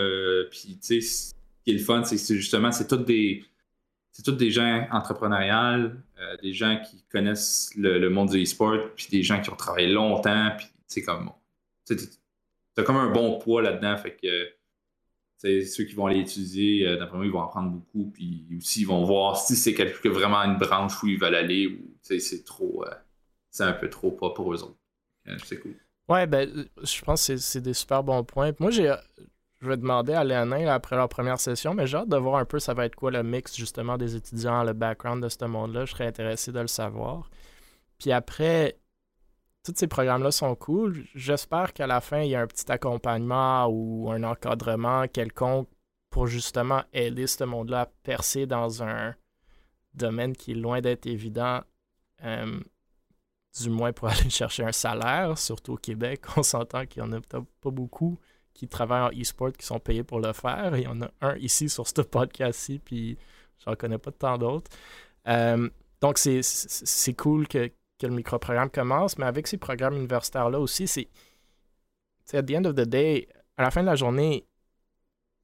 puis 0.50 0.78
tu 0.80 1.00
sais, 1.00 1.00
ce 1.00 1.34
qui 1.64 1.70
est 1.70 1.74
le 1.74 1.84
fun, 1.84 2.04
c'est 2.04 2.16
que 2.16 2.38
justement, 2.40 2.72
c'est 2.72 2.86
toutes 2.86 3.04
des 3.04 3.44
c'est 4.12 4.22
tous 4.24 4.32
des 4.32 4.50
gens 4.50 4.86
entrepreneuriales, 4.90 6.02
des 6.42 6.52
gens 6.52 6.80
qui 6.84 7.04
connaissent 7.04 7.70
le, 7.76 8.08
monde 8.08 8.30
du 8.30 8.42
e-sport, 8.42 8.76
puis 8.96 9.06
des 9.12 9.22
gens 9.22 9.40
qui 9.40 9.50
ont 9.50 9.56
travaillé 9.56 9.86
longtemps, 9.86 10.50
puis 10.56 10.66
c'est 10.88 11.02
comme 11.02 11.30
t'as 11.84 12.82
comme 12.82 12.96
un 12.96 13.12
bon 13.12 13.38
poids 13.38 13.62
là-dedans, 13.62 13.96
fait 13.96 14.16
que 14.16 14.48
ceux 15.38 15.84
qui 15.84 15.94
vont 15.94 16.06
aller 16.06 16.20
étudier, 16.20 16.86
euh, 16.86 16.98
d'après 16.98 17.16
moi, 17.16 17.26
ils 17.26 17.32
vont 17.32 17.42
apprendre 17.42 17.70
beaucoup, 17.70 18.10
puis 18.10 18.46
aussi 18.56 18.82
ils 18.82 18.86
vont 18.86 19.04
voir 19.04 19.36
si 19.36 19.56
c'est 19.56 19.74
quelque, 19.74 20.08
vraiment 20.08 20.38
une 20.38 20.58
branche 20.58 21.02
où 21.02 21.06
ils 21.06 21.18
veulent 21.18 21.34
aller 21.34 21.66
ou 21.66 21.96
c'est 22.02 22.44
trop, 22.44 22.84
euh, 22.84 22.90
c'est 23.50 23.64
un 23.64 23.72
peu 23.72 23.88
trop 23.88 24.10
pas 24.10 24.30
pour 24.30 24.52
eux 24.52 24.62
autres. 24.62 24.78
c'est 25.44 25.60
cool. 25.60 25.76
Ouais, 26.08 26.26
ben, 26.26 26.66
je 26.82 27.02
pense 27.02 27.26
que 27.26 27.36
c'est 27.36 27.60
des 27.60 27.74
super 27.74 28.02
bons 28.02 28.24
points. 28.24 28.52
Moi, 28.58 28.70
j'ai 28.70 28.94
je 29.60 29.68
vais 29.68 29.76
demander 29.76 30.12
à 30.12 30.22
Léonin 30.22 30.68
après 30.68 30.96
leur 30.96 31.08
première 31.08 31.40
session, 31.40 31.74
mais 31.74 31.86
j'ai 31.86 31.96
hâte 31.96 32.08
de 32.08 32.16
voir 32.16 32.36
un 32.36 32.44
peu 32.44 32.60
ça 32.60 32.74
va 32.74 32.86
être 32.86 32.94
quoi 32.94 33.10
le 33.10 33.22
mix 33.22 33.56
justement 33.56 33.98
des 33.98 34.14
étudiants, 34.14 34.62
le 34.62 34.72
background 34.72 35.22
de 35.22 35.28
ce 35.28 35.44
monde-là. 35.44 35.84
Je 35.84 35.92
serais 35.92 36.06
intéressé 36.06 36.52
de 36.52 36.60
le 36.60 36.68
savoir. 36.68 37.28
Puis 37.98 38.12
après, 38.12 38.78
tous 39.64 39.74
ces 39.76 39.86
programmes-là 39.86 40.30
sont 40.30 40.54
cool. 40.54 41.04
J'espère 41.14 41.72
qu'à 41.72 41.86
la 41.86 42.00
fin, 42.00 42.20
il 42.20 42.30
y 42.30 42.34
a 42.34 42.40
un 42.40 42.46
petit 42.46 42.70
accompagnement 42.70 43.66
ou 43.66 44.10
un 44.10 44.22
encadrement 44.22 45.06
quelconque 45.08 45.68
pour 46.10 46.26
justement 46.26 46.82
aider 46.92 47.26
ce 47.26 47.44
monde-là 47.44 47.82
à 47.82 47.86
percer 47.86 48.46
dans 48.46 48.82
un 48.82 49.14
domaine 49.94 50.34
qui 50.34 50.52
est 50.52 50.54
loin 50.54 50.80
d'être 50.80 51.06
évident. 51.06 51.60
Euh, 52.24 52.60
du 53.60 53.70
moins 53.70 53.92
pour 53.92 54.08
aller 54.08 54.30
chercher 54.30 54.64
un 54.64 54.72
salaire, 54.72 55.36
surtout 55.38 55.74
au 55.74 55.76
Québec. 55.76 56.24
On 56.36 56.42
s'entend 56.42 56.86
qu'il 56.86 57.02
n'y 57.02 57.08
en 57.08 57.12
a 57.12 57.20
pas 57.20 57.70
beaucoup 57.70 58.18
qui 58.54 58.66
travaillent 58.66 59.14
en 59.16 59.20
e-sport 59.20 59.52
qui 59.52 59.64
sont 59.64 59.78
payés 59.78 60.02
pour 60.02 60.20
le 60.20 60.32
faire. 60.32 60.76
Il 60.76 60.82
y 60.82 60.86
en 60.86 61.00
a 61.00 61.10
un 61.20 61.36
ici 61.36 61.68
sur 61.68 61.86
ce 61.86 62.02
podcast-ci, 62.02 62.80
puis 62.80 63.16
j'en 63.64 63.76
connais 63.76 63.98
pas 63.98 64.10
tant 64.10 64.36
d'autres. 64.36 64.70
Euh, 65.28 65.68
donc, 66.00 66.18
c'est 66.18 67.14
cool 67.14 67.46
que, 67.46 67.70
que, 67.98 68.06
le 68.06 68.14
micro-programme 68.14 68.70
commence, 68.70 69.18
mais 69.18 69.26
avec 69.26 69.46
ces 69.46 69.56
programmes 69.56 69.96
universitaires-là 69.96 70.58
aussi, 70.58 70.86
c'est. 70.86 71.08
À 72.32 72.42
the 72.42 72.50
end 72.56 72.64
of 72.66 72.74
the 72.74 72.86
day, 72.86 73.26
à 73.56 73.62
la 73.62 73.70
fin 73.70 73.80
de 73.80 73.86
la 73.86 73.96
journée, 73.96 74.44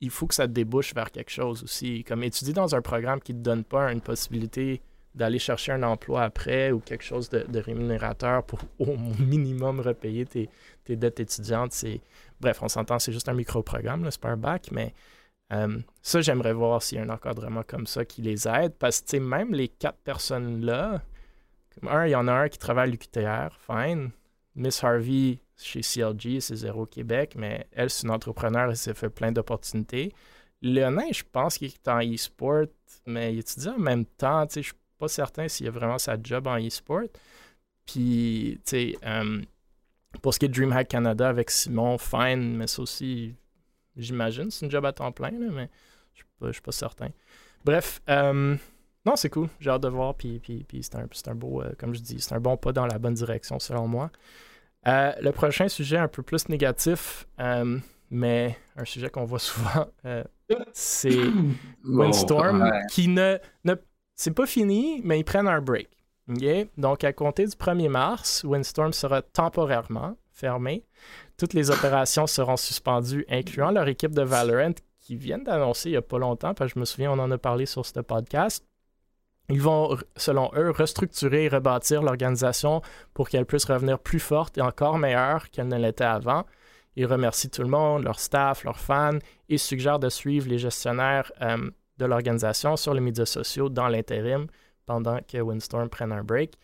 il 0.00 0.10
faut 0.10 0.26
que 0.26 0.34
ça 0.34 0.46
débouche 0.46 0.94
vers 0.94 1.10
quelque 1.10 1.30
chose 1.30 1.62
aussi. 1.62 2.04
Comme 2.04 2.22
étudier 2.22 2.52
dans 2.52 2.74
un 2.74 2.82
programme 2.82 3.20
qui 3.20 3.32
ne 3.32 3.38
te 3.38 3.42
donne 3.42 3.64
pas 3.64 3.90
une 3.90 4.02
possibilité 4.02 4.82
d'aller 5.14 5.38
chercher 5.38 5.72
un 5.72 5.82
emploi 5.82 6.24
après 6.24 6.72
ou 6.72 6.80
quelque 6.80 7.04
chose 7.04 7.30
de, 7.30 7.58
rémunérateur 7.58 8.44
pour 8.44 8.58
au 8.78 8.96
minimum 9.18 9.80
repayer 9.80 10.26
tes, 10.26 10.50
tes 10.84 10.96
dettes 10.96 11.20
étudiantes, 11.20 11.72
c'est 11.72 12.02
Bref, 12.40 12.62
on 12.62 12.68
s'entend, 12.68 12.98
c'est 12.98 13.12
juste 13.12 13.30
un 13.30 13.34
micro-programme, 13.34 14.06
c'est 14.10 14.20
pas 14.20 14.36
mais 14.70 14.92
euh, 15.52 15.78
ça, 16.02 16.20
j'aimerais 16.20 16.52
voir 16.52 16.82
s'il 16.82 16.98
y 16.98 17.00
a 17.00 17.04
un 17.04 17.10
encadrement 17.10 17.62
comme 17.66 17.86
ça 17.86 18.04
qui 18.04 18.22
les 18.22 18.48
aide. 18.48 18.74
Parce 18.78 19.00
que 19.00 19.16
même 19.16 19.54
les 19.54 19.68
quatre 19.68 19.98
personnes-là, 19.98 21.02
un, 21.86 22.06
il 22.06 22.10
y 22.10 22.14
en 22.14 22.28
a 22.28 22.32
un 22.32 22.48
qui 22.48 22.58
travaille 22.58 22.88
à 22.88 22.92
l'UQTR, 22.92 23.56
fine. 23.58 24.10
Miss 24.56 24.82
Harvey, 24.84 25.40
chez 25.56 25.80
CLG, 25.80 26.40
c'est 26.40 26.56
Zéro 26.56 26.86
Québec, 26.86 27.34
mais 27.36 27.66
elle, 27.72 27.90
c'est 27.90 28.04
une 28.06 28.12
entrepreneur 28.12 28.70
et 28.70 28.74
s'est 28.76 28.94
fait 28.94 29.10
plein 29.10 29.32
d'opportunités. 29.32 30.12
Léonin, 30.62 31.10
je 31.12 31.22
pense 31.30 31.58
qu'il 31.58 31.68
est 31.68 31.88
en 31.88 32.00
e-sport, 32.00 32.66
mais 33.06 33.34
il 33.34 33.40
étudie 33.40 33.68
en 33.68 33.78
même 33.78 34.04
temps. 34.04 34.46
Je 34.50 34.60
ne 34.60 34.62
suis 34.62 34.74
pas 34.98 35.08
certain 35.08 35.48
s'il 35.48 35.66
a 35.68 35.70
vraiment 35.70 35.98
sa 35.98 36.16
job 36.20 36.46
en 36.46 36.56
e-sport. 36.56 37.08
Puis, 37.84 38.60
tu 38.64 38.70
sais, 38.70 38.96
euh, 39.04 39.42
pour 40.22 40.32
ce 40.32 40.38
qui 40.38 40.46
est 40.46 40.48
DreamHack 40.48 40.88
Canada 40.88 41.28
avec 41.28 41.50
Simon, 41.50 41.98
fine, 41.98 42.56
mais 42.56 42.66
ça 42.66 42.80
aussi, 42.82 43.34
j'imagine, 43.96 44.50
c'est 44.50 44.64
une 44.64 44.70
job 44.70 44.84
à 44.86 44.92
temps 44.92 45.12
plein, 45.12 45.32
mais 45.32 45.68
je 46.14 46.22
ne 46.40 46.52
suis, 46.52 46.62
pas 46.62 46.72
certain. 46.72 47.10
Bref, 47.64 48.00
euh, 48.08 48.56
non, 49.06 49.16
c'est 49.16 49.30
cool. 49.30 49.48
J'ai 49.60 49.70
hâte 49.70 49.82
de 49.82 49.88
voir. 49.88 50.14
Puis, 50.14 50.38
puis, 50.38 50.66
c'est 50.82 51.28
un, 51.28 51.34
beau, 51.34 51.62
euh, 51.62 51.72
comme 51.78 51.94
je 51.94 52.00
dis, 52.00 52.20
c'est 52.20 52.34
un 52.34 52.40
bon 52.40 52.56
pas 52.56 52.72
dans 52.72 52.86
la 52.86 52.98
bonne 52.98 53.14
direction 53.14 53.58
selon 53.58 53.86
moi. 53.86 54.10
Euh, 54.86 55.12
le 55.20 55.32
prochain 55.32 55.68
sujet, 55.68 55.96
un 55.98 56.08
peu 56.08 56.22
plus 56.22 56.48
négatif, 56.48 57.26
mais 58.10 58.56
un 58.76 58.84
sujet 58.84 59.08
qu'on 59.10 59.24
voit 59.24 59.38
souvent, 59.40 59.86
c'est 60.72 61.18
Windstorm, 61.84 62.70
qui 62.90 63.08
ne, 63.08 63.38
ne 63.64 63.74
c'est 64.14 64.32
pas 64.34 64.46
fini, 64.46 65.00
mais 65.04 65.18
ils 65.18 65.24
prennent 65.24 65.48
un 65.48 65.60
break. 65.60 65.88
Donc, 66.76 67.04
à 67.04 67.12
compter 67.12 67.46
du 67.46 67.54
1er 67.56 67.88
mars, 67.88 68.44
Windstorm 68.44 68.92
sera 68.92 69.22
temporairement 69.22 70.16
fermé. 70.32 70.84
Toutes 71.36 71.52
les 71.52 71.70
opérations 71.70 72.26
seront 72.26 72.56
suspendues, 72.56 73.24
incluant 73.28 73.70
leur 73.70 73.88
équipe 73.88 74.12
de 74.12 74.22
Valorant 74.22 74.74
qui 75.00 75.16
viennent 75.16 75.44
d'annoncer 75.44 75.90
il 75.90 75.92
n'y 75.92 75.98
a 75.98 76.02
pas 76.02 76.18
longtemps, 76.18 76.54
parce 76.54 76.72
que 76.72 76.74
je 76.76 76.80
me 76.80 76.84
souviens, 76.84 77.12
on 77.12 77.18
en 77.18 77.30
a 77.30 77.38
parlé 77.38 77.66
sur 77.66 77.84
ce 77.84 78.00
podcast. 78.00 78.64
Ils 79.50 79.60
vont, 79.60 79.96
selon 80.16 80.50
eux, 80.56 80.70
restructurer 80.70 81.44
et 81.44 81.48
rebâtir 81.48 82.02
l'organisation 82.02 82.80
pour 83.12 83.28
qu'elle 83.28 83.44
puisse 83.44 83.66
revenir 83.66 83.98
plus 83.98 84.20
forte 84.20 84.56
et 84.56 84.62
encore 84.62 84.98
meilleure 84.98 85.50
qu'elle 85.50 85.68
ne 85.68 85.76
l'était 85.76 86.04
avant. 86.04 86.44
Ils 86.96 87.06
remercient 87.06 87.50
tout 87.50 87.62
le 87.62 87.68
monde, 87.68 88.04
leur 88.04 88.20
staff, 88.20 88.64
leurs 88.64 88.78
fans 88.78 89.18
et 89.48 89.58
suggèrent 89.58 89.98
de 89.98 90.08
suivre 90.08 90.48
les 90.48 90.58
gestionnaires 90.58 91.30
euh, 91.42 91.70
de 91.98 92.04
l'organisation 92.06 92.76
sur 92.76 92.94
les 92.94 93.00
médias 93.00 93.26
sociaux 93.26 93.68
dans 93.68 93.88
l'intérim 93.88 94.46
pendant 94.86 95.18
que 95.20 95.38
Windstorm 95.38 95.88
prenne 95.88 96.12
un 96.12 96.22
break. 96.22 96.54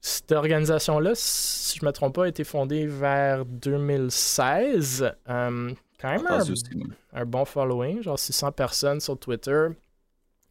Cette 0.00 0.30
organisation-là, 0.30 1.12
si 1.14 1.78
je 1.78 1.84
ne 1.84 1.88
me 1.88 1.92
trompe 1.92 2.14
pas, 2.14 2.24
a 2.24 2.28
été 2.28 2.44
fondée 2.44 2.86
vers 2.86 3.44
2016. 3.44 5.12
Euh, 5.28 5.70
quand 6.00 6.10
même 6.10 6.26
un, 7.12 7.24
bon 7.24 7.44
following, 7.44 8.02
genre 8.02 8.18
600 8.18 8.52
personnes 8.52 9.00
sur 9.00 9.18
Twitter. 9.18 9.68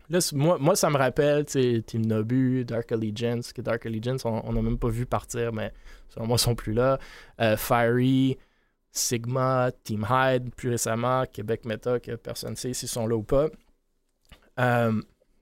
Là, 0.09 0.19
moi, 0.33 0.57
moi, 0.59 0.75
ça 0.75 0.89
me 0.89 0.97
rappelle 0.97 1.45
Team 1.45 2.05
Nobu, 2.05 2.63
Dark 2.65 2.91
Allegiance, 2.91 3.53
que 3.53 3.61
Dark 3.61 3.85
Allegiance, 3.85 4.25
on 4.25 4.53
n'a 4.53 4.61
même 4.61 4.77
pas 4.77 4.89
vu 4.89 5.05
partir, 5.05 5.51
mais 5.53 5.73
selon 6.09 6.27
moi, 6.27 6.35
ils 6.37 6.43
sont 6.43 6.55
plus 6.55 6.73
là. 6.73 6.99
Euh, 7.41 7.57
Fiery, 7.57 8.37
Sigma, 8.91 9.71
Team 9.83 10.05
Hyde, 10.09 10.53
plus 10.55 10.69
récemment, 10.69 11.25
Québec 11.25 11.65
Meta, 11.65 11.99
que 11.99 12.15
personne 12.15 12.51
ne 12.51 12.55
sait 12.55 12.73
s'ils 12.73 12.89
sont 12.89 13.07
là 13.07 13.15
ou 13.15 13.23
pas. 13.23 13.47
Euh, 14.59 15.01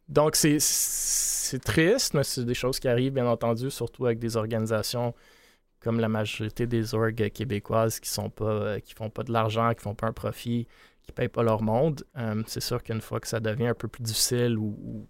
donc, 0.10 0.36
c'est 0.36 1.60
triste, 1.64 2.14
mais 2.14 2.24
c'est 2.24 2.46
des 2.46 2.54
choses 2.54 2.80
qui 2.80 2.88
arrivent, 2.88 3.14
bien 3.14 3.28
entendu, 3.28 3.70
surtout 3.70 4.06
avec 4.06 4.20
des 4.20 4.38
organisations 4.38 5.14
comme 5.84 6.00
la 6.00 6.08
majorité 6.08 6.66
des 6.66 6.96
orgues 6.96 7.30
québécoises 7.30 8.00
qui 8.00 8.10
sont 8.10 8.30
pas 8.30 8.46
euh, 8.46 8.80
qui 8.80 8.94
font 8.94 9.10
pas 9.10 9.24
de 9.24 9.34
l'argent, 9.34 9.74
qui 9.74 9.82
font 9.82 9.96
pas 9.96 10.08
un 10.08 10.14
profit, 10.14 10.68
qui 11.04 11.12
payent 11.12 11.30
pas 11.30 11.44
leur 11.44 11.62
monde. 11.62 12.04
Euh, 12.18 12.42
c'est 12.48 12.62
sûr 12.62 12.82
qu'une 12.82 13.02
fois 13.02 13.20
que 13.20 13.28
ça 13.28 13.40
devient 13.40 13.68
un 13.68 13.74
peu 13.74 13.88
plus 13.88 14.04
difficile 14.04 14.58
ou, 14.58 15.08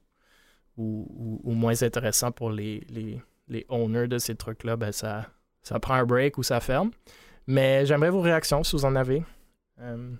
ou, 0.78 1.52
moins 1.52 1.84
intéressant 1.84 2.32
pour 2.32 2.50
les, 2.50 2.86
les, 2.90 3.22
les 3.48 3.66
owners 3.70 4.08
de 4.08 4.18
ces 4.18 4.36
trucs-là, 4.36 4.76
ben 4.76 4.92
ça, 4.92 5.28
ça 5.62 5.80
prend 5.80 5.94
un 5.94 6.06
break 6.06 6.38
ou 6.38 6.44
ça 6.44 6.60
ferme. 6.60 6.92
Mais 7.48 7.86
j'aimerais 7.86 8.10
vos 8.10 8.22
réactions 8.22 8.64
si 8.64 8.76
vous 8.76 8.86
en 8.86 8.96
avez. 8.96 9.24
Euh, 9.82 10.12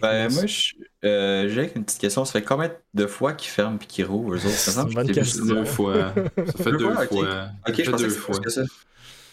ben, 0.00 0.30
moi, 0.30 0.42
euh, 1.04 1.48
j'ai 1.48 1.72
une 1.74 1.84
petite 1.84 2.00
question. 2.00 2.24
Ça 2.24 2.32
fait 2.32 2.42
combien 2.42 2.70
de 2.92 3.06
fois 3.06 3.32
qu'ils 3.32 3.50
ferment 3.50 3.78
et 3.80 3.86
qu'ils 3.86 4.04
rouvrent, 4.04 4.34
eux 4.34 4.46
autres? 4.46 4.48
Ça 4.48 4.82
une 4.82 4.92
bonne 4.92 5.10
question. 5.10 5.44
Deux 5.44 5.64
fois. 5.64 6.12
Ça 6.46 6.64
fait 6.64 6.72
deux, 6.72 6.94
fois. 6.94 7.48
Ok, 7.66 7.82
je 7.82 7.96
deux 7.96 8.08
fois. 8.10 8.38
Que 8.38 8.50
ça. 8.50 8.62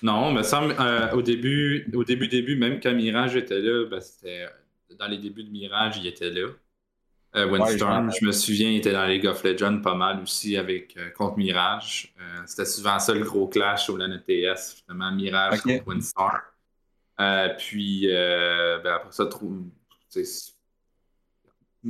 Non, 0.01 0.31
mais 0.31 0.43
ça, 0.43 0.61
euh, 0.61 1.11
au 1.11 1.21
début, 1.21 1.89
au 1.93 2.03
début, 2.03 2.27
début, 2.27 2.57
même 2.57 2.79
quand 2.81 2.93
Mirage 2.93 3.35
était 3.37 3.59
là, 3.59 3.85
ben, 3.89 4.01
c'était 4.01 4.47
dans 4.99 5.07
les 5.07 5.17
débuts 5.17 5.43
de 5.43 5.51
Mirage, 5.51 5.97
il 5.97 6.07
était 6.07 6.29
là. 6.29 6.49
Euh, 7.35 7.49
Windstorm, 7.49 8.11
je 8.11 8.25
me 8.25 8.31
souviens, 8.31 8.69
il 8.69 8.77
était 8.77 8.91
dans 8.91 9.05
League 9.05 9.25
of 9.25 9.43
Legends 9.43 9.81
pas 9.81 9.95
mal 9.95 10.21
aussi 10.21 10.55
avec 10.55 10.97
contre 11.15 11.37
Mirage. 11.37 12.13
c'était 12.45 12.65
souvent 12.65 12.99
ça 12.99 13.13
le 13.13 13.23
gros 13.23 13.47
clash 13.47 13.89
au 13.89 13.97
LAN 13.97 14.11
ETS, 14.11 14.75
justement, 14.75 15.11
Mirage 15.11 15.61
contre 15.61 15.87
Windstorm. 15.87 16.39
puis 17.57 18.07
ben, 18.07 18.93
après 18.93 19.11
ça, 19.11 19.27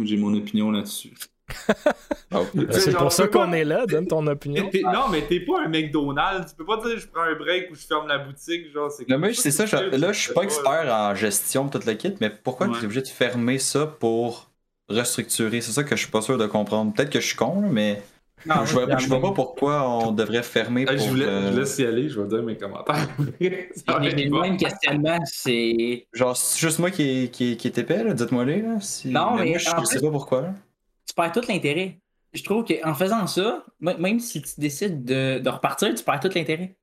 j'ai 0.01 0.17
mon 0.17 0.33
opinion 0.33 0.71
là-dessus. 0.71 1.13
C'est 2.71 2.95
pour 2.95 3.11
ça 3.11 3.27
qu'on 3.27 3.51
est 3.53 3.63
là, 3.63 3.85
donne 3.85 4.07
ton 4.07 4.25
opinion. 4.27 4.69
non, 4.83 5.09
mais 5.11 5.21
t'es 5.21 5.39
pas 5.41 5.63
un 5.65 5.67
McDonald's. 5.67 6.51
Tu 6.51 6.57
peux 6.57 6.65
pas 6.65 6.77
dire 6.77 6.97
je 6.97 7.07
prends 7.07 7.21
un 7.21 7.35
break 7.35 7.69
ou 7.71 7.75
je 7.75 7.85
ferme 7.85 8.07
la 8.07 8.19
boutique. 8.19 8.71
Genre, 8.73 8.91
c'est 8.91 9.07
non, 9.09 9.17
mais 9.17 9.33
c'est 9.33 9.51
ça. 9.51 9.65
là, 9.65 10.11
je 10.11 10.19
suis 10.19 10.33
pas 10.33 10.43
expert 10.43 10.87
en 10.89 11.15
gestion 11.15 11.65
de 11.65 11.71
toute 11.71 11.85
la 11.85 11.95
kit, 11.95 12.15
mais 12.21 12.29
pourquoi 12.29 12.67
tu 12.67 12.81
es 12.81 12.85
obligé 12.85 13.01
de 13.01 13.07
fermer 13.07 13.59
ça 13.59 13.85
pour 13.85 14.49
restructurer? 14.89 15.61
C'est 15.61 15.71
ça 15.71 15.83
que 15.83 15.95
je 15.95 16.01
suis 16.01 16.11
pas 16.11 16.21
sûr 16.21 16.37
de 16.37 16.45
comprendre. 16.45 16.93
Peut-être 16.93 17.09
que 17.09 17.19
je 17.19 17.27
suis 17.27 17.35
con, 17.35 17.61
mais 17.69 18.01
Non, 18.45 18.65
je, 18.65 18.73
vois, 18.73 18.85
vois 18.85 19.21
pas 19.21 19.31
pourquoi 19.31 19.87
on 19.87 20.11
devrait 20.11 20.43
fermer. 20.43 20.85
Pour, 20.85 20.97
je, 20.97 21.09
voulais, 21.09 21.25
je 21.51 21.59
laisse 21.59 21.77
y 21.79 21.85
aller, 21.85 22.09
je 22.09 22.19
vais 22.19 22.27
dire 22.27 22.43
mes 22.43 22.57
commentaires. 22.57 23.07
les, 23.39 24.29
mêmes 24.29 24.57
questionnements, 24.57 25.19
c'est. 25.25 26.07
Genre, 26.13 26.35
c'est 26.35 26.59
juste 26.59 26.79
moi 26.79 26.91
qui, 26.91 27.29
qui, 27.31 27.57
qui 27.57 27.67
est 27.67 27.77
épais, 27.77 28.13
dites-moi 28.13 28.45
les. 28.45 28.61
Là, 28.61 28.77
Non, 29.05 29.35
mais. 29.35 29.59
je, 29.59 29.85
sais 29.85 30.01
pas 30.01 30.11
pourquoi. 30.11 30.53
Tu 31.13 31.21
perds 31.21 31.31
tout 31.31 31.43
l'intérêt. 31.47 31.99
Je 32.33 32.43
trouve 32.43 32.65
qu'en 32.65 32.95
faisant 32.95 33.27
ça, 33.27 33.63
même 33.79 34.19
si 34.19 34.41
tu 34.41 34.59
décides 34.59 35.05
de, 35.05 35.37
de 35.37 35.49
repartir, 35.49 35.93
tu 35.93 36.03
perds 36.03 36.19
tout 36.19 36.31
l'intérêt. 36.33 36.75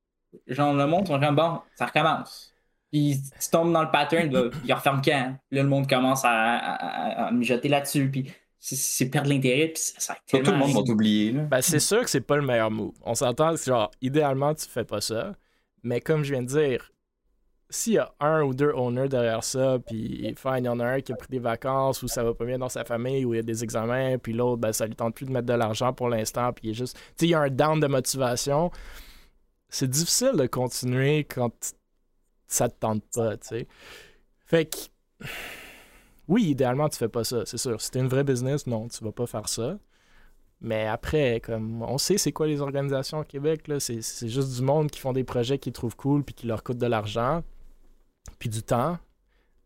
Genre, 0.47 0.73
le 0.73 0.87
monde, 0.87 1.09
on 1.11 1.19
comme 1.19 1.35
bon, 1.35 1.61
ça 1.75 1.87
recommence. 1.87 2.55
Puis 2.93 3.21
tu 3.41 3.51
tombes 3.51 3.73
dans 3.73 3.83
le 3.83 3.91
pattern, 3.91 4.33
là, 4.33 4.51
il 4.65 4.73
referme 4.73 5.03
quand? 5.05 5.35
Là, 5.51 5.63
le 5.63 5.69
monde 5.69 5.89
commence 5.89 6.25
à, 6.25 6.31
à, 6.31 7.27
à, 7.27 7.41
jeter 7.41 7.69
là-dessus. 7.69 8.09
Puis 8.09 8.33
c'est 8.61 9.11
perdre 9.11 9.29
l'intérêt. 9.31 9.69
Puis 9.69 9.83
ça, 9.99 10.15
Tout 10.29 10.39
le 10.39 10.57
monde 10.57 10.73
va 10.73 10.83
t'oublier. 10.85 11.33
Ben, 11.33 11.61
c'est 11.61 11.81
sûr 11.81 12.03
que 12.03 12.11
c'est 12.11 12.21
pas 12.21 12.37
le 12.37 12.43
meilleur 12.43 12.71
move. 12.71 12.95
On 13.03 13.17
s'entend, 13.17 13.57
genre, 13.57 13.91
idéalement, 14.01 14.55
tu 14.55 14.69
fais 14.69 14.85
pas 14.85 15.01
ça. 15.01 15.35
Mais 15.83 16.01
comme 16.01 16.23
je 16.23 16.33
viens 16.33 16.43
de 16.43 16.49
dire, 16.49 16.93
s'il 17.71 17.95
y 17.95 17.99
a 17.99 18.13
un 18.21 18.43
ou 18.43 18.53
deux 18.53 18.73
owners 18.73 19.09
derrière 19.09 19.45
ça, 19.45 19.79
puis 19.87 19.97
il 19.97 20.65
y 20.65 20.69
en 20.69 20.81
a 20.81 20.85
un 20.85 21.01
qui 21.01 21.13
a 21.13 21.17
pris 21.17 21.29
des 21.31 21.39
vacances 21.39 22.03
ou 22.03 22.09
ça 22.09 22.25
va 22.25 22.35
pas 22.35 22.45
bien 22.45 22.59
dans 22.59 22.69
sa 22.69 22.85
famille 22.85 23.25
ou 23.25 23.33
il 23.33 23.37
y 23.37 23.41
a 23.41 23.43
des 23.43 23.63
examens, 23.63 24.19
puis 24.19 24.33
l'autre, 24.33 24.61
ben, 24.61 24.73
ça 24.73 24.87
lui 24.87 24.97
tente 24.97 25.15
plus 25.15 25.27
de 25.27 25.33
mettre 25.33 25.47
de 25.47 25.55
l'argent 25.55 25.93
pour 25.93 26.09
l'instant, 26.09 26.53
puis 26.53 26.69
il 26.69 26.71
est 26.71 26.75
juste. 26.75 26.99
Tu 27.17 27.27
il 27.27 27.31
y 27.31 27.35
a 27.35 27.41
un 27.41 27.49
down 27.49 27.81
de 27.81 27.87
motivation. 27.87 28.71
C'est 29.69 29.89
difficile 29.89 30.33
de 30.37 30.47
continuer 30.47 31.25
quand 31.25 31.53
ça 32.49 32.69
te 32.69 32.75
tente 32.81 33.05
pas, 33.15 33.37
tu 33.37 33.49
sais. 33.49 33.69
Fait 34.47 34.67
que. 34.67 34.77
Oui, 36.29 36.45
idéalement, 36.45 36.89
tu 36.89 36.97
fais 36.97 37.09
pas 37.09 37.25
ça, 37.25 37.45
c'est 37.45 37.59
sûr. 37.59 37.81
Si 37.81 37.91
t'es 37.91 38.01
une 38.01 38.09
vraie 38.09 38.25
business, 38.25 38.67
non, 38.67 38.89
tu 38.89 39.03
vas 39.05 39.13
pas 39.13 39.27
faire 39.27 39.49
ça. 39.49 39.79
Mais 40.61 40.87
après, 40.87 41.41
comme 41.41 41.83
on 41.83 41.99
sait 41.99 42.19
c'est 42.19 42.33
quoi 42.33 42.47
les 42.47 42.61
organisations 42.61 43.21
au 43.21 43.25
Québec, 43.25 43.67
là, 43.67 43.81
c'est, 43.81 44.01
juste 44.29 44.55
du 44.57 44.63
monde 44.63 44.91
qui 44.91 45.01
font 45.01 45.13
des 45.13 45.25
projets 45.25 45.59
qu'ils 45.59 45.73
trouvent 45.73 45.97
cool 45.97 46.23
puis 46.23 46.35
qui 46.35 46.47
leur 46.47 46.63
coûtent 46.63 46.79
de 46.79 46.87
l'argent, 46.87 47.43
puis 48.41 48.49
du 48.49 48.65
temps. 48.65 48.99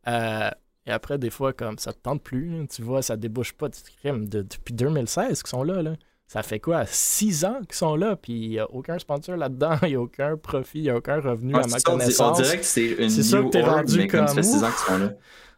Euh, 0.06 0.50
et 0.86 0.90
après, 0.90 1.16
des 1.16 1.30
fois, 1.30 1.54
comme 1.54 1.78
ça 1.78 1.94
te 1.94 1.98
tente 1.98 2.22
plus, 2.22 2.66
tu 2.68 2.82
vois, 2.82 3.00
ça 3.00 3.16
débouche 3.16 3.54
pas 3.54 3.70
de, 3.70 4.26
de, 4.26 4.42
depuis 4.42 4.74
2016 4.74 5.42
qu'ils 5.42 5.48
sont 5.48 5.62
là, 5.62 5.80
là 5.80 5.94
ça 6.26 6.42
fait 6.42 6.58
quoi, 6.58 6.84
six 6.86 7.44
ans 7.44 7.60
qu'ils 7.60 7.76
sont 7.76 7.96
là, 7.96 8.16
puis 8.16 8.32
il 8.32 8.48
n'y 8.50 8.58
a 8.58 8.68
aucun 8.70 8.98
sponsor 8.98 9.36
là-dedans, 9.36 9.76
il 9.82 9.88
n'y 9.90 9.94
a 9.94 10.00
aucun 10.00 10.36
profit, 10.36 10.78
il 10.78 10.82
n'y 10.82 10.90
a 10.90 10.96
aucun 10.96 11.20
revenu 11.20 11.54
à 11.54 11.66
ma 11.66 11.78
connaissance. 11.80 12.40
On 12.40 12.42
dirait 12.42 12.58
que 12.58 12.64
c'est 12.64 12.92
une 12.92 13.10
sûr 13.10 13.50
que 13.50 13.58
rendu 13.58 13.98
mais 13.98 14.08
comme, 14.08 14.26
ça 14.26 14.34
fait 14.34 14.42
six 14.42 14.64
ans 14.64 14.70
qu'ils 14.70 14.94
sont 14.94 14.98
là. 14.98 15.12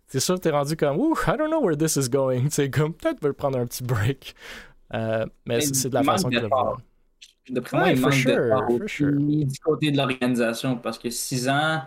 C'est 0.09 0.21
sûr 0.21 0.35
que 0.37 0.41
t'es 0.41 0.51
rendu 0.51 0.77
comme, 0.77 0.99
ouh, 0.99 1.17
I 1.27 1.37
don't 1.37 1.49
know 1.49 1.61
where 1.61 1.77
this 1.77 1.97
is 1.97 2.09
going. 2.09 2.47
C'est 2.51 2.71
comme, 2.71 2.95
peut-être 2.95 3.19
je 3.21 3.27
vais 3.27 3.33
prendre 3.33 3.59
un 3.59 3.67
petit 3.67 3.83
break. 3.83 4.37
Euh, 4.95 5.27
mais 5.47 5.61
c'est 5.61 5.89
de 5.89 5.95
la 5.95 6.05
façon 6.05 6.29
que 6.29 6.37
je 6.37 6.43
le 6.43 6.47
vois. 6.47 6.77
D'après 7.51 7.77
moi, 7.77 7.91
il 7.91 8.01
manque 8.01 8.13
de 8.13 8.87
sure. 8.87 9.17
du 9.19 9.59
côté 9.59 9.91
de 9.91 9.97
l'organisation, 9.97 10.77
parce 10.77 10.97
que 10.99 11.11
six 11.11 11.49
ans, 11.49 11.83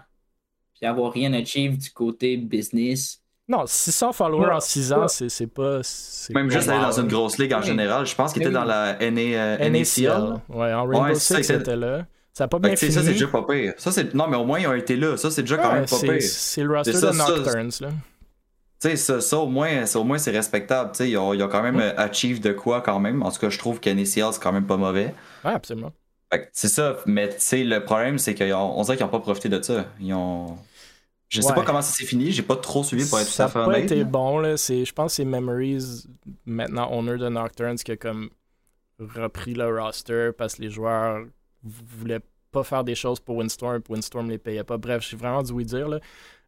puis 0.80 0.88
avoir 0.88 1.12
rien 1.12 1.34
achieve 1.34 1.78
du 1.78 1.92
côté 1.92 2.38
business, 2.38 3.22
non, 3.50 3.64
600 3.66 4.14
followers 4.14 4.52
en 4.52 4.60
6 4.60 4.94
ans, 4.94 5.08
c'est 5.08 5.48
pas. 5.48 5.82
Même 6.30 6.52
juste 6.52 6.70
aller 6.70 6.82
dans 6.82 7.00
une 7.00 7.08
grosse 7.08 7.40
ligue 7.40 7.54
en 7.54 7.64
général. 7.64 8.06
Je 8.06 8.14
pense 8.14 8.32
qu'il 8.32 8.44
était 8.44 8.52
dans 8.52 8.64
la 8.64 8.96
NA, 9.00 9.22
euh, 9.22 9.70
NACL. 9.70 10.40
Ouais, 10.50 10.72
en 10.72 10.86
Rainbow 10.86 11.16
Six, 11.16 11.42
c'était 11.42 11.76
là. 11.76 12.06
Ça 12.32 12.44
n'a 12.44 12.48
pas 12.48 12.60
bien 12.60 12.76
fini. 12.76 12.92
Ça, 12.92 13.02
c'est 13.02 13.14
déjà 13.14 13.28
pas 13.28 13.44
pire. 13.44 13.74
Ça, 13.78 13.92
non, 14.14 14.28
mais 14.28 14.38
au 14.38 14.46
moins, 14.46 14.60
ils 14.60 14.68
ont 14.68 14.76
été 14.76 14.96
là. 14.96 15.18
Ça, 15.18 15.32
c'est 15.32 15.42
déjà 15.42 15.58
quand 15.58 15.74
même 15.74 15.88
pas 15.88 16.00
pire. 16.00 16.22
C'est 16.22 16.64
le 16.64 16.76
roster 16.76 16.94
de 16.94 17.18
Nocturnes. 17.18 17.72
Là. 17.82 17.90
Tu 18.82 18.90
sais, 18.90 18.96
ça, 18.96 19.20
ça, 19.20 19.40
au 19.40 19.48
moins, 19.48 19.84
au 19.96 20.04
moins 20.04 20.20
c'est 20.20 20.32
respectable. 20.32 20.92
Ils 21.00 21.18
ont, 21.18 21.34
ils 21.34 21.44
ont, 21.44 21.50
quand 21.50 21.64
même 21.64 21.78
mm. 21.78 21.94
achieve 21.98 22.40
de 22.40 22.54
quoi, 22.54 22.82
quand 22.82 23.00
même. 23.00 23.24
En 23.24 23.32
tout 23.32 23.40
cas, 23.40 23.50
je 23.50 23.58
trouve 23.58 23.80
qu'NACL, 23.80 24.32
c'est 24.32 24.42
quand 24.42 24.54
même 24.54 24.68
pas 24.68 24.78
mauvais. 24.78 25.14
Ouais, 25.44 25.52
absolument. 25.52 25.92
C'est 26.54 26.68
ça. 26.68 26.98
Mais 27.08 27.30
tu 27.30 27.36
sais, 27.40 27.64
le 27.64 27.84
problème, 27.84 28.20
c'est 28.20 28.36
qu'on 28.36 28.82
dirait 28.84 28.96
qu'ils 28.96 29.06
n'ont 29.06 29.12
pas 29.12 29.20
profité 29.20 29.50
de 29.50 29.62
ça. 29.62 29.86
Ils 30.00 30.14
ont. 30.14 30.56
Je 31.30 31.42
sais 31.42 31.54
pas 31.54 31.64
comment 31.64 31.82
ça 31.82 31.94
s'est 31.94 32.06
fini, 32.06 32.32
j'ai 32.32 32.42
pas 32.42 32.56
trop 32.56 32.84
suivi 32.84 33.08
pour 33.08 33.20
être 33.20 33.34
tout 33.34 33.42
à 33.42 33.48
fait 33.48 33.60
honnête. 33.60 33.66
Ça 33.66 33.82
n'a 33.82 33.88
pas 33.88 33.96
été 33.96 34.04
bon, 34.04 34.40
là. 34.40 34.56
Je 34.56 34.92
pense 34.92 35.12
que 35.12 35.16
c'est 35.18 35.26
Memories, 35.26 36.08
maintenant 36.46 36.92
owner 36.92 37.18
de 37.18 37.30
Nocturnes, 37.30 37.78
qui 37.78 37.92
a 37.92 37.98
comme 37.98 38.30
repris 39.00 39.54
le 39.54 39.80
roster 39.80 40.32
parce 40.38 40.56
que 40.56 40.64
les 40.64 40.70
joueurs 40.70 41.24
voulaient 41.64 42.22
pas 42.52 42.64
faire 42.64 42.84
des 42.84 42.96
choses 42.96 43.20
pour 43.20 43.38
Windstorm, 43.38 43.82
puis 43.82 43.94
Windstorm 43.94 44.30
les 44.30 44.40
payait 44.40 44.64
pas. 44.64 44.78
Bref, 44.78 45.08
j'ai 45.08 45.18
vraiment 45.18 45.44
dû 45.44 45.54
oui 45.54 45.66
dire, 45.66 45.88
là. 45.88 46.00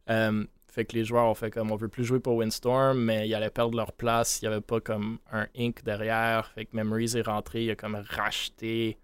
Euh, 0.09 0.43
fait 0.67 0.85
que 0.85 0.95
les 0.95 1.03
joueurs 1.03 1.25
ont 1.25 1.35
fait 1.35 1.51
comme 1.51 1.71
on 1.71 1.75
veut 1.75 1.89
plus 1.89 2.05
jouer 2.05 2.19
pour 2.19 2.35
Windstorm, 2.35 2.97
mais 2.97 3.27
ils 3.27 3.35
allaient 3.35 3.49
perdre 3.49 3.75
leur 3.75 3.91
place. 3.91 4.41
Il 4.41 4.47
n'y 4.47 4.53
avait 4.53 4.61
pas 4.61 4.79
comme 4.79 5.19
un 5.31 5.45
Inc 5.57 5.83
derrière. 5.83 6.49
Fait 6.55 6.65
que 6.65 6.75
Memories 6.75 7.17
est 7.17 7.27
rentré, 7.27 7.65
il 7.65 7.71
a 7.71 7.75
comme 7.75 8.01
racheté 8.09 8.97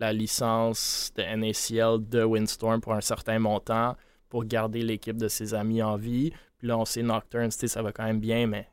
la 0.00 0.12
licence 0.12 1.12
de 1.16 1.22
NACL 1.22 2.08
de 2.08 2.24
Windstorm 2.24 2.80
pour 2.80 2.94
un 2.94 3.00
certain 3.02 3.38
montant 3.38 3.94
pour 4.36 4.44
garder 4.44 4.82
l'équipe 4.82 5.16
de 5.16 5.28
ses 5.28 5.54
amis 5.54 5.82
en 5.82 5.96
vie. 5.96 6.30
Puis 6.58 6.68
là, 6.68 6.76
on 6.76 6.84
sait 6.84 7.02
Nocturne, 7.02 7.50
ça 7.50 7.80
va 7.80 7.90
quand 7.90 8.04
même 8.04 8.20
bien, 8.20 8.46
mais 8.46 8.68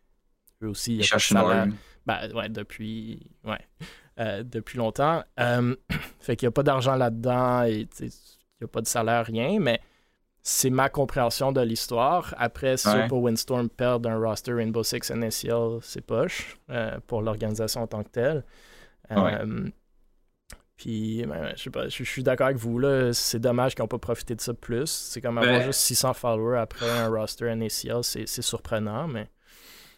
eux 0.62 0.68
aussi, 0.68 0.98
ils 0.98 1.04
cherchent 1.06 1.32
une 1.32 1.74
ben, 2.06 2.30
ouais, 2.34 2.50
depuis, 2.50 3.32
ouais, 3.46 3.66
euh, 4.20 4.44
depuis 4.44 4.78
longtemps. 4.78 5.24
Euh, 5.40 5.74
fait 6.20 6.36
qu'il 6.36 6.48
n'y 6.48 6.50
a 6.50 6.52
pas 6.52 6.64
d'argent 6.64 6.96
là-dedans 6.98 7.64
et 7.64 7.88
il 8.02 8.06
n'y 8.08 8.66
a 8.66 8.68
pas 8.68 8.82
de 8.82 8.88
salaire, 8.88 9.26
rien, 9.26 9.58
mais 9.62 9.80
c'est 10.42 10.70
ma 10.70 10.90
compréhension 10.90 11.54
de 11.54 11.62
l'histoire. 11.62 12.36
Après, 12.38 12.76
ceux 12.76 13.08
pour 13.08 13.22
Windstorm 13.22 13.70
perdent 13.70 14.08
un 14.08 14.20
roster 14.20 14.52
Rainbow 14.52 14.84
Six 14.84 15.12
NSL, 15.12 15.80
c'est 15.82 16.02
poche 16.02 16.58
euh, 16.72 17.00
pour 17.08 17.22
l'organisation 17.22 17.84
en 17.84 17.88
tant 17.88 18.04
que 18.04 18.10
telle. 18.10 18.44
Puis, 20.78 21.24
ben, 21.28 21.54
je 21.56 21.64
sais 21.64 21.70
pas, 21.70 21.88
je, 21.88 22.04
suis 22.04 22.24
d'accord 22.24 22.48
avec 22.48 22.58
vous, 22.58 22.80
là. 22.80 23.14
C'est 23.14 23.40
dommage 23.40 23.76
qu'ils 23.76 23.84
n'ont 23.84 23.88
pas 23.88 24.00
profité 24.00 24.36
de 24.36 24.42
ça 24.42 24.54
plus. 24.54 24.90
C'est 24.90 25.22
comme 25.22 25.38
avoir 25.38 25.60
ben 25.60 25.66
juste 25.66 25.82
600 25.82 26.14
followers 26.14 26.60
après 26.60 26.90
un 26.90 27.08
roster 27.10 27.54
NACL, 27.56 28.04
c'est 28.04 28.42
surprenant, 28.42 29.08
mais. 29.08 29.30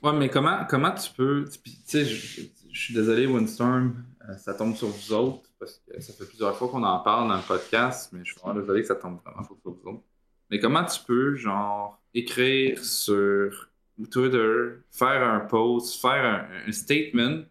Ouais, 0.04 0.14
mais 0.14 0.30
comment, 0.30 0.66
comment 0.70 0.92
tu 0.92 1.12
peux. 1.14 1.46
Tu 1.64 1.72
sais, 1.86 2.06
je, 2.06 2.50
suis 2.72 2.94
désolé, 2.94 3.26
Windstorm, 3.26 4.04
euh, 4.30 4.36
ça 4.38 4.54
tombe 4.54 4.76
sur 4.76 4.90
vous 4.90 5.14
autres, 5.14 5.50
parce 5.58 5.82
que 5.88 6.00
ça 6.02 6.14
fait 6.14 6.26
plusieurs 6.26 6.56
fois 6.58 6.68
qu'on 6.68 6.84
en 6.84 7.00
parle 7.00 7.30
dans 7.30 7.38
le 7.38 7.48
podcast, 7.48 8.10
mais 8.12 8.20
je 8.24 8.34
suis 8.34 8.42
vraiment 8.42 8.60
désolé 8.60 8.82
que 8.82 8.88
ça 8.88 8.96
tombe 8.96 9.20
vraiment 9.24 9.44
sur 9.44 9.56
vous 9.64 9.90
autres. 9.90 10.04
Mais 10.52 10.60
comment 10.60 10.84
tu 10.84 11.00
peux, 11.08 11.36
genre, 11.36 12.00
écrire 12.14 12.84
sur 12.84 13.70
Twitter, 14.12 14.74
faire 14.92 15.24
un 15.24 15.40
post, 15.40 16.00
faire 16.02 16.48
un 16.68 16.72
statement 16.72 17.46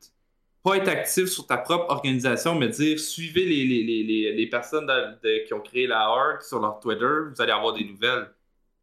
pas 0.65 0.79
être 0.79 0.89
actif 0.89 1.27
sur 1.27 1.47
ta 1.47 1.59
propre 1.59 1.91
organisation, 1.91 2.55
mais 2.55 2.69
dire 2.69 2.99
suivez 2.99 3.45
les, 3.45 3.67
les, 3.67 4.03
les, 4.03 4.33
les 4.33 4.47
personnes 4.47 4.91
qui 5.47 5.53
ont 5.53 5.61
créé 5.61 5.87
la 5.87 6.09
org 6.09 6.41
sur 6.41 6.59
leur 6.59 6.81
Twitter, 6.81 7.05
vous 7.35 7.41
allez 7.43 7.53
avoir 7.53 7.75
des 7.75 7.85
nouvelles. 7.85 8.31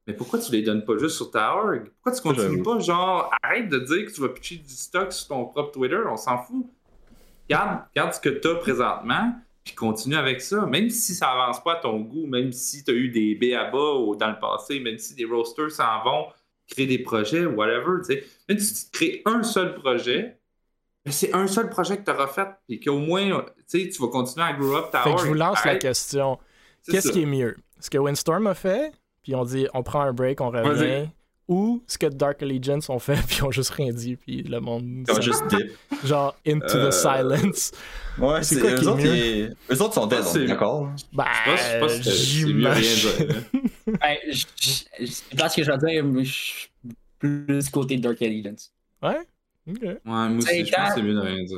Mais 0.06 0.14
pourquoi 0.14 0.38
tu 0.40 0.52
les 0.52 0.62
donnes 0.62 0.86
pas 0.86 0.98
juste 0.98 1.16
sur 1.16 1.32
ta 1.32 1.56
org? 1.56 1.90
Pourquoi 1.96 2.12
tu 2.12 2.22
continues 2.22 2.62
pas, 2.62 2.80
genre, 2.80 3.32
arrête 3.42 3.68
de 3.68 3.80
dire 3.80 4.06
que 4.06 4.12
tu 4.12 4.22
vas 4.22 4.30
pitcher 4.30 4.58
du 4.58 4.74
stock 4.74 5.12
sur 5.12 5.30
ton 5.30 5.46
propre 5.46 5.72
Twitter, 5.72 6.00
on 6.08 6.18
s'en 6.18 6.38
fout. 6.38 6.68
Garde, 7.50 7.82
garde 7.96 8.14
ce 8.14 8.20
que 8.20 8.30
tu 8.30 8.48
as 8.48 8.56
présentement, 8.56 9.34
puis 9.64 9.74
continue 9.74 10.16
avec 10.16 10.40
ça. 10.42 10.66
Même 10.68 10.90
si 10.90 11.16
ça 11.16 11.32
avance 11.32 11.64
pas 11.64 11.74
à 11.74 11.76
ton 11.78 12.00
goût, 12.00 12.28
même 12.28 12.52
si 12.52 12.84
tu 12.84 12.92
as 12.92 12.94
eu 12.94 13.10
des 13.10 13.36
B 13.36 13.56
à 13.56 13.70
bas 13.70 13.96
ou 13.96 14.16
dans 14.16 14.30
le 14.30 14.40
passé, 14.40 14.80
même 14.80 15.00
si 15.00 15.16
des 15.16 15.26
roasters 15.26 15.72
s'en 15.72 16.04
vont, 16.04 16.28
créer 16.70 16.86
des 16.86 17.00
projets, 17.00 17.46
whatever, 17.46 18.00
tu 18.00 18.14
sais. 18.14 18.24
Même 18.48 18.60
si 18.60 18.86
tu 18.86 18.92
crées 18.92 19.22
un 19.26 19.42
seul 19.44 19.74
projet, 19.74 20.38
mais 21.06 21.12
c'est 21.12 21.34
un 21.34 21.48
seul 21.48 21.70
projet 21.70 21.98
que 21.98 22.04
tu 22.04 22.12
auras 22.12 22.28
fait, 22.28 22.48
et 22.70 22.80
qu'au 22.80 23.00
moins, 23.00 23.46
tu 23.70 23.90
vas 24.00 24.08
continuer 24.08 24.46
à 24.46 24.54
grow 24.54 24.76
up 24.76 24.92
ta 24.92 25.02
Fait 25.02 25.16
que 25.16 25.22
je 25.22 25.28
vous 25.28 25.34
lance 25.34 25.64
la 25.66 25.76
question. 25.78 26.38
Qu'est-ce 26.90 27.12
qui 27.12 27.24
est 27.24 27.28
mieux? 27.28 27.56
Ce 27.80 27.90
que 27.90 27.98
Windstorm 27.98 28.48
a 28.48 28.54
fait, 28.54 28.92
puis 29.24 29.34
on 29.36 29.44
dit 29.44 29.68
on 29.74 29.84
prend 29.84 30.02
un 30.02 30.14
break, 30.14 30.42
on 30.42 30.50
revient, 30.50 31.10
ou 31.48 31.84
ce 31.86 31.98
que 31.98 32.06
Dark 32.06 32.42
Allegiance 32.44 32.90
ont 32.90 33.00
fait, 33.00 33.20
puis 33.28 33.38
ils 33.40 33.44
ont 33.44 33.52
juste 33.52 33.72
rien 33.72 33.92
dit, 33.92 34.16
puis 34.16 34.44
le 34.44 34.60
monde. 34.60 35.06
Ils 35.08 35.22
juste 35.22 35.44
dip. 35.48 35.72
Genre 36.06 36.36
into 36.48 36.68
the 36.68 36.76
euh, 36.76 36.92
silence. 36.92 37.72
Ouais, 38.18 38.44
c'est 38.44 38.60
quoi 38.60 38.74
qui 38.74 38.86
est 38.88 38.96
mieux? 38.96 39.56
Eux 39.72 39.82
autres 39.82 39.96
sont 39.96 40.08
dead, 40.08 40.24
d'accord? 40.48 40.90
Bah, 41.12 41.28
j'imagine. 42.00 43.28
ben, 43.86 44.18
je 44.30 44.46
pense 45.36 45.56
que 45.56 45.64
je 45.64 45.72
vais 45.72 45.78
dire, 45.78 46.24
je 46.24 46.32
suis 46.32 46.70
plus 47.20 47.70
côté 47.70 47.98
Dark 47.98 48.22
Allegiance. 48.22 48.72
Ouais? 49.02 49.20
Ouais, 49.82 50.00
moi 50.04 50.30
aussi, 50.38 50.66
je 50.66 50.72
pense 50.72 50.90
que 50.90 50.96
c'est 50.96 51.02
mieux 51.04 51.14
de 51.14 51.20
rien 51.20 51.44
dire. 51.44 51.58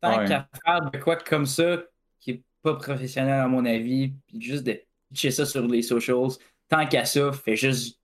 Tant 0.00 0.24
qu'à 0.24 0.48
faire 0.64 0.90
de 0.90 0.98
quoi 0.98 1.16
comme 1.16 1.46
ça, 1.46 1.82
qui 2.20 2.30
est 2.30 2.42
pas 2.62 2.74
professionnel 2.74 3.40
à 3.40 3.48
mon 3.48 3.64
avis, 3.64 4.12
puis 4.26 4.40
juste 4.40 4.64
de 4.64 4.80
pitcher 5.10 5.30
ça 5.30 5.46
sur 5.46 5.66
les 5.66 5.82
socials, 5.82 6.30
tant 6.68 6.86
qu'à 6.86 7.04
ça, 7.04 7.32
fais 7.32 7.56
juste 7.56 7.98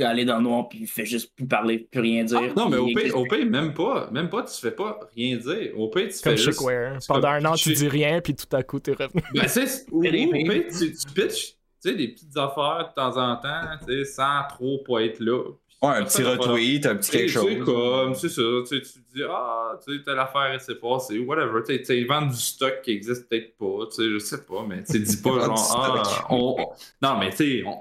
aller 0.00 0.24
dans 0.24 0.38
le 0.38 0.44
noir, 0.44 0.68
puis 0.68 0.86
fais 0.86 1.04
juste 1.04 1.34
plus 1.36 1.46
parler, 1.46 1.80
plus 1.90 2.00
rien 2.00 2.24
dire. 2.24 2.40
Ah, 2.42 2.52
non, 2.56 2.70
mais 2.70 2.78
au 2.78 3.24
pays, 3.26 3.44
même 3.44 3.74
pas. 3.74 4.08
Même 4.10 4.30
pas, 4.30 4.42
tu 4.44 4.58
fais 4.58 4.70
pas 4.70 4.98
rien 5.14 5.36
dire. 5.36 5.78
Au 5.78 5.88
pays, 5.88 6.08
tu 6.08 6.22
comme 6.22 6.36
fais 6.36 6.42
juste... 6.42 6.62
Pendant 7.06 7.28
un 7.28 7.44
an, 7.44 7.54
tu, 7.54 7.74
dis 7.74 7.88
rien, 7.88 8.20
puis 8.22 8.34
tout 8.34 8.56
à 8.56 8.62
coup, 8.62 8.80
t'es 8.80 8.92
revenu. 8.92 9.22
Ben, 9.34 9.46
c'est... 9.46 9.90
Au, 9.92 10.00
pays, 10.00 10.66
tu, 10.70 10.94
tu 10.94 11.12
pitches 11.14 11.58
tu 11.80 11.90
sais, 11.90 11.94
des 11.96 12.08
petites 12.08 12.36
affaires 12.36 12.88
de 12.88 12.94
temps 12.94 13.16
en 13.16 13.36
temps, 13.36 13.76
tu 13.86 14.04
sais, 14.04 14.04
sans 14.04 14.42
trop 14.48 14.78
pas 14.78 15.02
être 15.02 15.20
là. 15.20 15.44
Ouais, 15.80 15.90
un 15.90 16.04
petit 16.04 16.24
retweet, 16.24 16.86
un 16.86 16.96
petit 16.96 17.10
quelque 17.12 17.30
chose. 17.30 17.64
Comme, 17.64 18.14
c'est 18.14 18.28
ça. 18.28 18.42
Tu, 18.68 18.82
tu 18.82 18.98
dis, 19.14 19.22
ah, 19.28 19.78
tu 19.86 19.96
sais, 19.96 20.02
telle 20.02 20.18
affaire 20.18 20.60
s'est 20.60 20.74
passée, 20.74 21.20
whatever. 21.20 21.62
Tu 21.64 21.84
sais, 21.84 21.98
ils 21.98 22.06
vendent 22.06 22.30
du 22.30 22.36
stock 22.36 22.82
qui 22.82 22.90
existe 22.90 23.28
peut-être 23.28 23.56
pas, 23.56 23.86
tu 23.86 23.92
sais, 23.92 24.10
je 24.10 24.18
sais 24.18 24.44
pas, 24.44 24.64
mais 24.66 24.82
tu 24.82 24.98
dis 24.98 25.16
pas 25.18 25.30
genre, 25.46 25.76
ah, 25.76 26.26
on, 26.30 26.56
non, 27.00 27.18
mais 27.18 27.30
tu 27.30 27.36
sais, 27.36 27.64
on, 27.64 27.80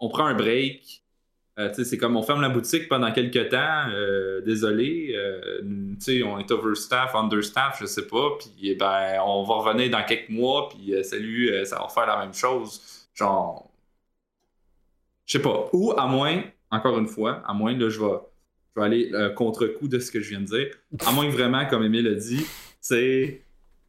on, 0.00 0.08
prend 0.08 0.24
un 0.24 0.34
break. 0.34 1.02
Euh, 1.58 1.68
tu 1.68 1.74
sais, 1.76 1.84
c'est 1.84 1.98
comme 1.98 2.16
on 2.16 2.22
ferme 2.22 2.40
la 2.40 2.48
boutique 2.48 2.88
pendant 2.88 3.12
quelques 3.12 3.50
temps. 3.50 3.90
Euh, 3.90 4.40
désolé, 4.40 5.12
euh, 5.14 5.60
tu 5.62 5.96
sais, 6.00 6.22
on 6.22 6.38
est 6.38 6.50
overstaff, 6.50 7.14
understaff, 7.14 7.78
je 7.78 7.84
sais 7.84 8.06
pas. 8.06 8.38
Puis, 8.40 8.70
eh 8.70 8.74
ben, 8.74 9.20
on 9.22 9.44
va 9.44 9.56
revenir 9.56 9.90
dans 9.90 10.02
quelques 10.02 10.30
mois. 10.30 10.70
Puis, 10.70 10.94
salut, 11.04 11.52
ça 11.66 11.76
va 11.76 11.82
refaire 11.82 12.06
la 12.06 12.20
même 12.20 12.32
chose. 12.32 12.80
Genre, 13.12 13.70
je 15.26 15.32
sais 15.32 15.42
pas. 15.42 15.68
Ou 15.74 15.92
à 15.92 16.06
moins 16.06 16.42
encore 16.74 16.98
une 16.98 17.08
fois, 17.08 17.42
à 17.46 17.54
moins, 17.54 17.76
là, 17.76 17.88
je 17.88 18.00
vais, 18.00 18.18
je 18.74 18.80
vais 18.80 18.86
aller 18.86 19.10
euh, 19.12 19.30
contre-coup 19.30 19.88
de 19.88 19.98
ce 19.98 20.10
que 20.10 20.20
je 20.20 20.30
viens 20.30 20.40
de 20.40 20.46
dire, 20.46 20.68
à 21.06 21.12
moins 21.12 21.26
que 21.26 21.32
vraiment, 21.32 21.66
comme 21.66 21.84
Emile 21.84 22.08
a 22.08 22.14
dit, 22.14 22.44
c'est 22.80 23.42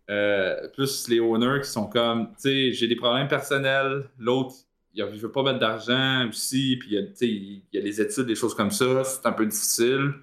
euh, 0.09 0.67
plus 0.69 1.07
les 1.07 1.19
owners 1.19 1.61
qui 1.63 1.69
sont 1.69 1.87
comme, 1.87 2.27
tu 2.29 2.49
sais, 2.49 2.71
j'ai 2.71 2.87
des 2.87 2.95
problèmes 2.95 3.27
personnels, 3.27 4.09
l'autre, 4.19 4.55
il 4.93 5.03
ne 5.03 5.09
veut 5.09 5.31
pas 5.31 5.43
mettre 5.43 5.59
d'argent 5.59 6.27
aussi, 6.29 6.77
puis 6.77 6.91
il 6.91 7.59
y 7.73 7.77
a 7.77 7.81
les 7.81 8.01
études, 8.01 8.25
des 8.25 8.35
choses 8.35 8.55
comme 8.55 8.71
ça, 8.71 9.03
c'est 9.03 9.25
un 9.25 9.33
peu 9.33 9.45
difficile. 9.45 10.13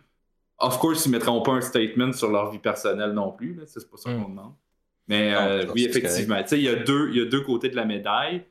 Of 0.59 0.79
course, 0.79 1.05
ils 1.05 1.11
ne 1.11 1.19
mettront 1.19 1.43
pas 1.43 1.53
un 1.53 1.61
statement 1.61 2.13
sur 2.13 2.31
leur 2.31 2.51
vie 2.51 2.59
personnelle 2.59 3.13
non 3.13 3.33
plus, 3.33 3.61
c'est 3.67 3.91
pas 3.91 3.97
ça 3.97 4.11
qu'on 4.11 4.21
mm. 4.21 4.31
demande. 4.31 4.55
Mais 5.09 5.35
euh, 5.35 5.67
oui, 5.75 5.85
effectivement, 5.85 6.43
il 6.53 6.63
y, 6.63 6.69
a 6.69 6.77
deux, 6.77 7.11
il 7.11 7.19
y 7.19 7.21
a 7.21 7.25
deux 7.25 7.41
côtés 7.41 7.69
de 7.69 7.77
la 7.77 7.85
médaille. 7.85 8.45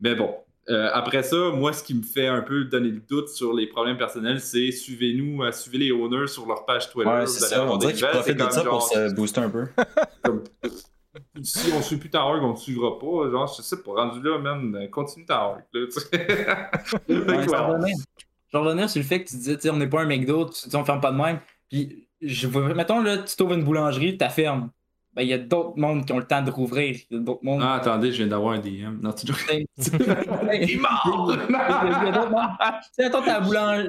Mais 0.00 0.14
bon, 0.14 0.34
euh, 0.68 0.90
après 0.92 1.22
ça, 1.22 1.36
moi, 1.52 1.72
ce 1.72 1.84
qui 1.84 1.94
me 1.94 2.02
fait 2.02 2.26
un 2.26 2.42
peu 2.42 2.64
donner 2.64 2.88
le 2.88 3.00
doute 3.00 3.28
sur 3.28 3.54
les 3.54 3.68
problèmes 3.68 3.96
personnels, 3.96 4.40
c'est 4.40 4.72
suivez-nous, 4.72 5.44
euh, 5.44 5.52
suivez 5.52 5.78
les 5.78 5.92
owners 5.92 6.26
sur 6.26 6.46
leur 6.46 6.64
page 6.64 6.90
Twitter. 6.90 7.08
Ouais, 7.08 7.26
c'est 7.26 7.44
ça. 7.44 7.64
On 7.64 7.76
dirait 7.76 7.92
qu'ils 7.92 8.06
profitent 8.06 8.36
de 8.36 8.50
ça 8.50 8.64
pour 8.64 8.82
se 8.82 9.14
booster 9.14 9.40
un 9.42 9.50
peu. 9.50 9.66
si 11.42 11.72
on 11.72 11.80
suit 11.82 11.98
plus 11.98 12.10
ta 12.10 12.24
org, 12.24 12.42
on 12.42 12.52
ne 12.52 12.56
suivra 12.56 12.98
pas. 12.98 13.30
Genre, 13.30 13.54
je 13.56 13.62
sais 13.62 13.80
pas, 13.82 13.92
rendu 13.92 14.20
là, 14.22 14.38
même, 14.38 14.88
continue 14.90 15.24
ta 15.24 15.44
org. 15.44 15.62
Là, 15.72 15.86
je 17.08 18.58
revenir 18.58 18.90
sur 18.90 19.00
le 19.00 19.06
fait 19.06 19.22
que 19.22 19.28
tu 19.28 19.36
disais, 19.36 19.70
on 19.70 19.76
n'est 19.76 19.88
pas 19.88 20.00
un 20.00 20.06
McDo, 20.06 20.48
tu, 20.48 20.74
on 20.74 20.84
ferme 20.84 21.00
pas 21.00 21.12
de 21.12 21.16
même. 21.16 21.38
Puis, 21.70 22.08
je, 22.20 22.48
mettons, 22.48 23.02
là, 23.02 23.18
tu 23.18 23.36
trouves 23.36 23.52
une 23.52 23.64
boulangerie, 23.64 24.18
tu 24.18 24.28
ferme 24.30 24.70
ben, 25.16 25.22
il 25.22 25.28
y 25.28 25.32
a 25.32 25.38
d'autres 25.38 25.72
mondes 25.76 26.04
qui 26.04 26.12
ont 26.12 26.18
le 26.18 26.26
temps 26.26 26.42
de 26.42 26.50
rouvrir. 26.50 27.00
d'autres 27.10 27.42
mondes. 27.42 27.62
Ah, 27.64 27.76
attendez, 27.76 28.12
je 28.12 28.18
viens 28.18 28.26
d'avoir 28.26 28.52
un 28.52 28.58
DM. 28.58 29.00
Non, 29.00 29.12
tu 29.12 29.24
ben, 29.48 29.64
Il 30.60 30.72
est 30.72 30.76
mort! 30.76 31.34
Tu 31.34 33.02
sais, 33.02 33.10
ta 33.10 33.40
boulangerie. 33.40 33.88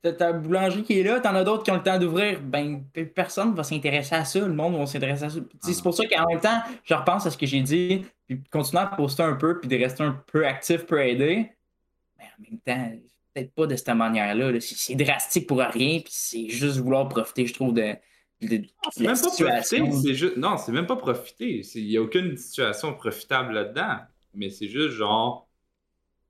Ta 0.00 0.32
boulangerie 0.32 0.82
qui 0.82 1.00
est 1.00 1.02
là, 1.02 1.20
t'en 1.20 1.34
as 1.34 1.44
d'autres 1.44 1.62
qui 1.62 1.70
ont 1.72 1.76
le 1.76 1.82
temps 1.82 1.98
d'ouvrir, 1.98 2.40
ben 2.40 2.84
personne 3.14 3.52
va 3.52 3.64
s'intéresser 3.64 4.14
à 4.14 4.24
ça, 4.24 4.38
le 4.38 4.54
monde 4.54 4.78
va 4.78 4.86
s'intéresser 4.86 5.24
à 5.24 5.30
ça. 5.30 5.40
C'est 5.60 5.82
pour 5.82 5.92
ça 5.92 6.04
qu'en 6.06 6.26
même 6.26 6.40
temps, 6.40 6.62
je 6.84 6.94
repense 6.94 7.26
à 7.26 7.30
ce 7.30 7.36
que 7.36 7.46
j'ai 7.46 7.60
dit, 7.60 8.06
puis 8.26 8.40
continuer 8.50 8.82
à 8.82 8.86
poster 8.86 9.24
un 9.24 9.34
peu, 9.34 9.58
puis 9.58 9.68
de 9.68 9.76
rester 9.76 10.04
un 10.04 10.22
peu 10.26 10.46
actif 10.46 10.86
pour 10.86 10.98
aider. 10.98 11.50
Mais 12.16 12.24
en 12.24 12.50
même 12.50 12.60
temps, 12.60 12.96
peut-être 13.34 13.52
pas 13.54 13.66
de 13.66 13.76
cette 13.76 13.88
manière-là. 13.88 14.52
C'est 14.60 14.94
drastique 14.94 15.48
pour 15.48 15.58
rien, 15.58 15.98
puis 15.98 16.12
c'est 16.12 16.48
juste 16.48 16.78
vouloir 16.78 17.08
profiter, 17.08 17.46
je 17.46 17.52
trouve, 17.52 17.74
de, 17.74 17.96
c'est 18.90 19.04
même 19.04 19.16
pas 19.16 19.30
profiter, 19.30 19.92
c'est 19.92 20.14
juste. 20.14 20.36
Non, 20.36 20.56
c'est 20.56 20.72
même 20.72 20.86
pas 20.86 20.96
profiter. 20.96 21.62
Il 21.74 21.86
n'y 21.86 21.96
a 21.96 22.02
aucune 22.02 22.36
situation 22.36 22.94
profitable 22.94 23.52
là-dedans. 23.52 23.98
Mais 24.34 24.50
c'est 24.50 24.68
juste 24.68 24.94
genre. 24.94 25.48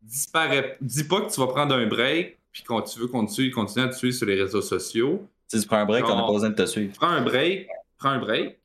Disparaît. 0.03 0.77
Dis 0.81 1.05
pas 1.05 1.21
que 1.21 1.33
tu 1.33 1.41
vas 1.41 1.47
prendre 1.47 1.75
un 1.75 1.87
break, 1.87 2.39
puis 2.51 2.63
quand 2.65 2.83
tu 2.83 2.99
veux 2.99 3.07
continuer, 3.07 3.51
continuer 3.51 3.87
à 3.87 3.89
te 3.89 3.97
suivre 3.97 4.15
sur 4.15 4.27
les 4.27 4.35
réseaux 4.35 4.63
sociaux. 4.63 5.29
Si 5.47 5.61
tu 5.61 5.67
prends 5.67 5.79
un 5.79 5.85
break, 5.85 6.05
on 6.07 6.17
n'a 6.17 6.23
pas 6.23 6.33
besoin 6.33 6.51
de 6.51 6.55
te 6.55 6.67
suivre. 6.67 6.93
Prends 6.95 7.09
un 7.09 7.23
break, 7.23 7.69
prends 7.99 8.09
un 8.09 8.19
break, 8.19 8.59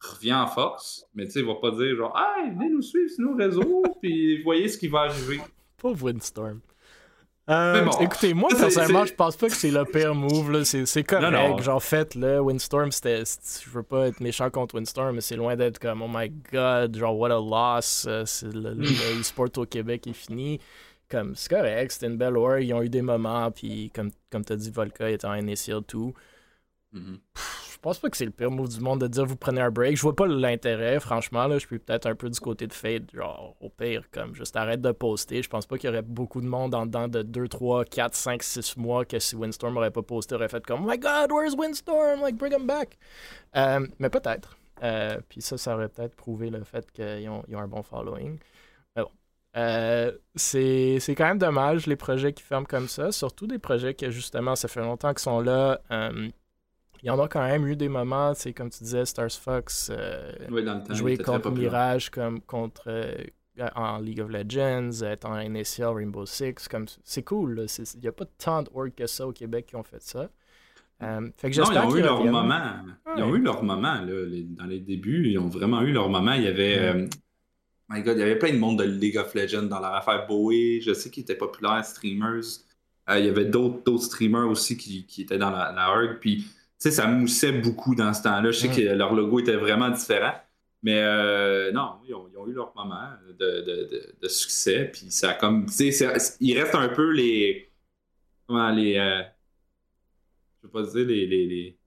reviens 0.00 0.42
en 0.42 0.46
force, 0.46 1.06
mais 1.14 1.26
tu 1.26 1.32
sais, 1.32 1.40
il 1.40 1.46
va 1.46 1.54
pas 1.54 1.70
dire 1.70 1.94
genre, 1.96 2.16
hey, 2.18 2.50
venez 2.50 2.70
nous 2.70 2.82
suivre 2.82 3.10
sur 3.10 3.24
nos 3.24 3.36
réseaux, 3.36 3.82
puis 4.02 4.42
voyez 4.42 4.68
ce 4.68 4.78
qui 4.78 4.88
va 4.88 5.00
arriver. 5.00 5.40
Pauvre 5.76 6.06
Windstorm. 6.06 6.60
Euh, 7.50 7.88
écoutez, 8.00 8.32
moi, 8.32 8.48
personnellement, 8.58 9.04
je 9.04 9.12
pense 9.12 9.36
pas 9.36 9.48
que 9.48 9.54
c'est 9.54 9.70
le 9.70 9.84
pire 9.84 10.14
move. 10.14 10.62
C'est 10.64 11.04
correct. 11.04 11.62
Genre, 11.62 11.82
fait-le. 11.82 12.40
Windstorm, 12.40 12.92
c'était. 12.92 13.22
Je 13.24 13.70
veux 13.70 13.82
pas 13.82 14.08
être 14.08 14.20
méchant 14.20 14.50
contre 14.50 14.76
Windstorm, 14.76 15.16
mais 15.16 15.20
c'est 15.20 15.36
loin 15.36 15.56
d'être 15.56 15.78
comme, 15.78 16.02
oh 16.02 16.08
my 16.08 16.30
god, 16.52 16.96
genre, 16.96 17.18
what 17.18 17.30
a 17.30 17.40
loss. 17.40 18.06
Euh, 18.08 18.24
le, 18.44 18.74
le 18.74 19.22
sport 19.22 19.48
au 19.56 19.66
Québec 19.66 20.06
est 20.06 20.12
fini. 20.12 20.60
Comme, 21.08 21.34
c'est 21.34 21.50
correct, 21.50 21.90
c'était 21.90 22.06
une 22.06 22.16
belle 22.16 22.36
org. 22.36 22.62
Ils 22.62 22.72
ont 22.72 22.82
eu 22.82 22.88
des 22.88 23.02
moments, 23.02 23.50
puis 23.50 23.90
comme, 23.92 24.12
comme 24.30 24.44
tu 24.44 24.52
as 24.52 24.56
dit, 24.56 24.70
Volka 24.70 25.10
était 25.10 25.26
en 25.26 25.34
initial 25.34 25.82
tout. 25.82 26.14
Je 26.92 27.69
pense 27.80 27.98
pas 27.98 28.10
que 28.10 28.16
c'est 28.16 28.24
le 28.24 28.30
pire 28.30 28.50
move 28.50 28.68
du 28.68 28.80
monde 28.80 29.00
de 29.00 29.06
dire 29.06 29.24
vous 29.24 29.36
prenez 29.36 29.60
un 29.60 29.70
break. 29.70 29.96
Je 29.96 30.02
vois 30.02 30.14
pas 30.14 30.26
l'intérêt, 30.26 31.00
franchement. 31.00 31.46
Là, 31.46 31.58
je 31.58 31.66
suis 31.66 31.78
peut-être 31.78 32.06
un 32.06 32.14
peu 32.14 32.28
du 32.28 32.38
côté 32.38 32.66
de 32.66 32.72
Fade. 32.72 33.10
Genre, 33.12 33.56
au 33.60 33.68
pire, 33.68 34.04
comme 34.12 34.34
juste 34.34 34.56
arrête 34.56 34.80
de 34.80 34.92
poster. 34.92 35.42
Je 35.42 35.48
pense 35.48 35.66
pas 35.66 35.78
qu'il 35.78 35.88
y 35.88 35.92
aurait 35.92 36.02
beaucoup 36.02 36.40
de 36.40 36.46
monde 36.46 36.74
en 36.74 36.86
dedans 36.86 37.08
de 37.08 37.22
2, 37.22 37.48
3, 37.48 37.84
4, 37.84 38.14
5, 38.14 38.42
6 38.42 38.76
mois 38.76 39.04
que 39.04 39.18
si 39.18 39.36
Windstorm 39.36 39.76
aurait 39.76 39.90
pas 39.90 40.02
posté, 40.02 40.34
aurait 40.34 40.48
fait 40.48 40.64
comme 40.64 40.84
Oh 40.84 40.90
my 40.90 40.98
god, 40.98 41.32
where's 41.32 41.54
Windstorm? 41.54 42.20
Like, 42.20 42.36
bring 42.36 42.52
him 42.52 42.66
back. 42.66 42.98
Euh, 43.56 43.86
mais 43.98 44.10
peut-être. 44.10 44.56
Euh, 44.82 45.18
puis 45.28 45.42
ça, 45.42 45.58
ça 45.58 45.74
aurait 45.74 45.88
peut-être 45.88 46.14
prouvé 46.14 46.50
le 46.50 46.64
fait 46.64 46.90
qu'ils 46.92 47.28
ont, 47.28 47.44
un 47.54 47.68
bon 47.68 47.82
following. 47.82 48.38
Mais 48.96 49.02
bon. 49.02 49.10
Euh, 49.56 50.12
c'est 50.36 51.00
quand 51.08 51.26
même 51.26 51.38
dommage 51.38 51.86
les 51.86 51.96
projets 51.96 52.32
qui 52.32 52.42
ferment 52.42 52.66
comme 52.66 52.88
ça, 52.88 53.10
surtout 53.10 53.46
des 53.46 53.58
projets 53.58 53.94
que 53.94 54.10
justement 54.10 54.54
ça 54.54 54.68
fait 54.68 54.80
longtemps 54.80 55.10
qu'ils 55.10 55.18
sont 55.18 55.40
là 55.40 55.80
il 57.02 57.06
y 57.06 57.10
en 57.10 57.18
a 57.18 57.28
quand 57.28 57.42
même 57.42 57.66
eu 57.66 57.76
des 57.76 57.88
moments, 57.88 58.34
c'est 58.34 58.52
comme 58.52 58.70
tu 58.70 58.84
disais, 58.84 59.04
Stars 59.06 59.32
Fox 59.32 59.90
euh, 59.90 60.32
jouer 60.90 61.16
contre 61.16 61.50
Mirage 61.50 62.10
comme 62.10 62.40
contre 62.42 62.84
euh, 62.88 63.24
en 63.74 63.98
League 63.98 64.20
of 64.20 64.30
Legends, 64.30 65.02
être 65.02 65.26
en 65.26 65.36
NSL, 65.36 65.88
Rainbow 65.88 66.26
Six, 66.26 66.68
comme 66.68 66.86
c'est 67.04 67.22
cool. 67.22 67.66
Il 67.78 68.00
n'y 68.00 68.08
a 68.08 68.12
pas 68.12 68.26
tant 68.38 68.62
d'org 68.62 68.92
que 68.94 69.06
ça 69.06 69.26
au 69.26 69.32
Québec 69.32 69.66
qui 69.66 69.76
ont 69.76 69.82
fait 69.82 70.02
ça. 70.02 70.30
Euh, 71.02 71.30
fait 71.38 71.50
que 71.50 71.60
non, 71.60 71.72
ils 71.72 71.78
ont 71.78 71.96
eu 71.96 72.02
leur 72.02 72.24
moment. 72.24 72.60
Ils 73.16 73.22
ont 73.22 73.34
eu 73.34 73.40
leur 73.40 73.62
moment 73.62 74.00
là, 74.02 74.26
dans 74.58 74.66
les 74.66 74.80
débuts. 74.80 75.28
Ils 75.30 75.38
ont 75.38 75.48
vraiment 75.48 75.80
eu 75.82 75.92
leur 75.92 76.10
moment. 76.10 76.34
Il 76.34 76.42
y 76.42 76.48
avait. 76.48 77.08
my 77.88 78.02
God, 78.02 78.16
il 78.16 78.20
y 78.20 78.22
avait 78.22 78.38
plein 78.38 78.52
de 78.52 78.58
monde 78.58 78.78
de 78.78 78.84
League 78.84 79.16
of 79.16 79.34
Legends 79.34 79.62
dans 79.62 79.80
leur 79.80 79.94
affaire 79.94 80.26
Bowie. 80.26 80.82
Je 80.82 80.92
sais 80.92 81.10
qu'ils 81.10 81.22
étaient 81.22 81.34
populaires, 81.34 81.82
streamers. 81.84 82.44
il 83.08 83.24
y 83.24 83.28
avait 83.28 83.46
d'autres 83.46 83.96
streamers 83.96 84.48
aussi 84.48 84.76
qui, 84.76 85.06
qui 85.06 85.22
étaient 85.22 85.38
dans 85.38 85.50
la, 85.50 85.72
la 85.72 85.90
org. 85.90 86.18
Puis 86.20 86.46
sais, 86.80 86.90
ça 86.90 87.06
moussait 87.06 87.52
beaucoup 87.52 87.94
dans 87.94 88.12
ce 88.12 88.22
temps-là. 88.22 88.50
Je 88.50 88.58
sais 88.58 88.68
que 88.68 88.80
leur 88.80 89.14
logo 89.14 89.38
était 89.38 89.56
vraiment 89.56 89.90
différent. 89.90 90.32
Mais 90.82 90.98
euh, 90.98 91.70
non, 91.72 91.96
ils 92.06 92.14
ont, 92.14 92.48
eu 92.48 92.52
leur 92.52 92.72
moment 92.74 93.10
de, 93.38 94.28
succès. 94.28 94.90
Puis 94.92 95.10
ça 95.10 95.30
a 95.30 95.34
comme. 95.34 95.66
il 95.78 96.58
reste 96.58 96.74
un 96.74 96.88
peu 96.88 97.10
les. 97.10 97.70
Comment 98.46 98.70
les. 98.70 98.96
Euh, 98.96 99.22
je 100.62 100.66
veux 100.66 100.70
pas 100.70 100.82
dire 100.82 101.06
les, 101.06 101.26
les, 101.26 101.78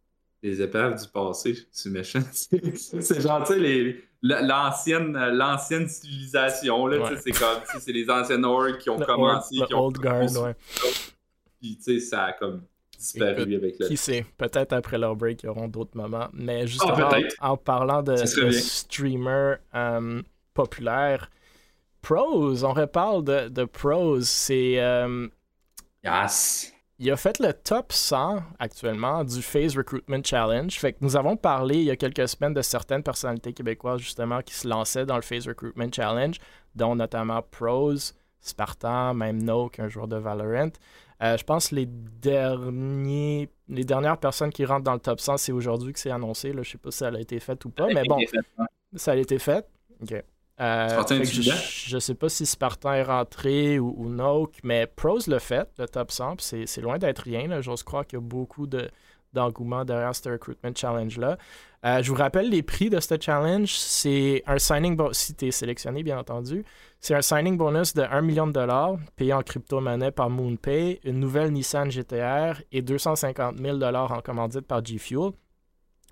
les, 0.43 0.61
épaves 0.61 1.01
du 1.01 1.07
passé, 1.07 1.57
c'est 1.71 1.89
méchant. 1.89 2.21
c'est 2.31 3.21
genre, 3.21 3.45
tu 3.47 3.53
sais, 3.53 4.03
l'ancienne, 4.21 5.13
l'ancienne 5.13 5.87
civilisation. 5.87 6.85
Là, 6.85 7.09
C'est 7.19 7.31
comme. 7.31 7.61
C'est 7.79 7.91
les 7.91 8.07
anciennes 8.11 8.45
orgs 8.45 8.77
qui 8.77 8.91
ont 8.91 8.99
commencé. 8.99 9.55
qui 9.55 9.73
ont 9.73 9.87
old 9.87 9.97
guard, 9.97 10.29
ouais. 10.43 10.55
Puis, 11.59 11.77
tu 11.77 11.83
sais, 11.83 11.99
ça 11.99 12.25
a 12.25 12.33
comme 12.33 12.61
qui 12.97 13.97
sait, 13.97 14.25
peut-être 14.37 14.73
après 14.73 14.97
leur 14.97 15.15
break, 15.15 15.43
ils 15.43 15.49
auront 15.49 15.67
d'autres 15.67 15.97
moments. 15.97 16.29
Mais 16.33 16.67
justement, 16.67 17.09
ah, 17.39 17.51
en 17.51 17.57
parlant 17.57 18.01
de, 18.01 18.15
streamers 18.15 19.57
euh, 19.75 20.21
populaires, 20.53 21.29
Pros, 22.01 22.63
on 22.63 22.73
reparle 22.73 23.23
de, 23.23 23.49
de 23.49 23.63
Pros, 23.65 24.21
c'est. 24.21 24.79
Euh, 24.79 25.27
yes. 26.03 26.73
Il 26.99 27.11
a 27.11 27.17
fait 27.17 27.39
le 27.39 27.53
top 27.53 27.91
100 27.91 28.43
actuellement 28.59 29.23
du 29.23 29.41
Phase 29.41 29.75
Recruitment 29.75 30.23
Challenge. 30.23 30.71
Fait 30.71 30.93
que 30.93 30.99
nous 31.01 31.15
avons 31.15 31.35
parlé 31.35 31.75
il 31.75 31.83
y 31.83 31.91
a 31.91 31.95
quelques 31.95 32.27
semaines 32.29 32.53
de 32.53 32.61
certaines 32.61 33.03
personnalités 33.03 33.51
québécoises 33.51 33.99
justement 33.99 34.41
qui 34.41 34.53
se 34.53 34.67
lançaient 34.67 35.05
dans 35.05 35.15
le 35.15 35.21
Phase 35.21 35.47
Recruitment 35.47 35.91
Challenge, 35.91 36.37
dont 36.75 36.95
notamment 36.95 37.41
Pros, 37.41 38.13
Spartan, 38.41 39.13
même 39.15 39.41
Noke, 39.41 39.79
un 39.79 39.89
joueur 39.89 40.07
de 40.07 40.17
Valorant. 40.17 40.71
Euh, 41.23 41.37
je 41.37 41.43
pense 41.43 41.69
que 41.69 41.75
les, 41.75 41.85
derniers, 41.85 43.49
les 43.69 43.85
dernières 43.85 44.17
personnes 44.17 44.51
qui 44.51 44.65
rentrent 44.65 44.83
dans 44.83 44.93
le 44.93 44.99
top 44.99 45.21
100, 45.21 45.37
c'est 45.37 45.51
aujourd'hui 45.51 45.93
que 45.93 45.99
c'est 45.99 46.11
annoncé. 46.11 46.51
Là. 46.51 46.63
Je 46.63 46.71
sais 46.71 46.77
pas 46.77 46.91
si 46.91 46.97
ça 46.97 47.07
a 47.07 47.19
été 47.19 47.39
fait 47.39 47.63
ou 47.65 47.69
pas, 47.69 47.87
mais 47.87 48.03
bon, 48.03 48.17
ça 48.95 49.13
a 49.13 49.15
été 49.15 49.39
fait. 49.39 49.65
OK. 50.01 50.13
Euh, 50.61 50.87
je, 51.23 51.95
ne 51.95 51.99
sais 51.99 52.13
pas 52.13 52.29
si 52.29 52.45
Spartan 52.45 52.93
est 52.93 53.03
rentré 53.03 53.79
ou, 53.79 53.95
ou 53.97 54.47
mais 54.63 54.85
Pros 54.85 55.17
le 55.27 55.39
fait, 55.39 55.67
le 55.79 55.87
top 55.87 56.11
100, 56.11 56.35
c'est 56.39 56.81
loin 56.81 56.99
d'être 56.99 57.19
rien. 57.19 57.59
J'ose 57.61 57.81
croire 57.81 58.05
qu'il 58.05 58.17
y 58.17 58.21
a 58.21 58.25
beaucoup 58.25 58.67
de, 58.67 58.89
d'engouement 59.33 59.85
derrière 59.85 60.15
ce 60.15 60.29
Recruitment 60.29 60.73
Challenge-là. 60.75 61.37
Euh, 61.85 62.01
je 62.01 62.09
vous 62.09 62.17
rappelle 62.17 62.49
les 62.49 62.63
prix 62.63 62.89
de 62.89 62.99
ce 62.99 63.15
challenge. 63.19 63.73
C'est 63.75 64.41
un 64.47 64.57
signing 64.57 64.95
bonus, 64.95 65.17
si 65.17 65.35
tu 65.35 65.47
es 65.47 65.51
sélectionné, 65.51 66.01
bien 66.01 66.17
entendu. 66.17 66.63
C'est 66.99 67.13
un 67.13 67.21
signing 67.21 67.57
bonus 67.57 67.93
de 67.93 68.03
1 68.03 68.21
million 68.21 68.47
de 68.47 68.53
dollars 68.53 68.95
payé 69.17 69.33
en 69.33 69.41
crypto-monnaie 69.41 70.11
par 70.11 70.29
MoonPay, 70.29 71.01
une 71.03 71.19
nouvelle 71.19 71.51
Nissan 71.51 71.91
GTR 71.91 72.61
et 72.71 72.81
250 72.81 73.57
000 73.57 73.77
dollars 73.77 74.13
en 74.13 74.21
commandite 74.21 74.65
par 74.65 74.83
G 74.85 74.97
Fuel. 74.97 75.31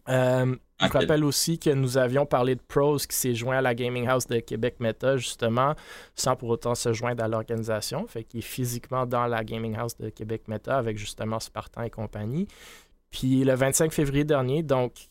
Euh, 0.10 0.56
je 0.82 0.88
vous 0.88 0.94
rappelle 0.94 1.24
aussi 1.24 1.60
que 1.60 1.70
nous 1.70 1.98
avions 1.98 2.26
parlé 2.26 2.56
de 2.56 2.62
Pros 2.62 2.98
qui 2.98 3.16
s'est 3.16 3.36
joint 3.36 3.58
à 3.58 3.62
la 3.62 3.76
Gaming 3.76 4.08
House 4.08 4.26
de 4.26 4.40
Québec 4.40 4.78
Meta, 4.80 5.16
justement, 5.16 5.76
sans 6.16 6.36
pour 6.36 6.50
autant 6.50 6.74
se 6.74 6.92
joindre 6.92 7.24
à 7.24 7.28
l'organisation. 7.28 8.08
Fait 8.08 8.24
qu'il 8.24 8.40
est 8.40 8.44
physiquement 8.44 9.06
dans 9.06 9.28
la 9.28 9.44
Gaming 9.44 9.76
House 9.76 9.96
de 9.98 10.10
Québec 10.10 10.48
Meta 10.48 10.78
avec 10.78 10.98
justement 10.98 11.40
Spartan 11.40 11.84
et 11.84 11.92
compagnie. 11.92 12.48
Puis 13.12 13.44
le 13.44 13.54
25 13.54 13.92
février 13.92 14.24
dernier, 14.24 14.64
donc, 14.64 15.10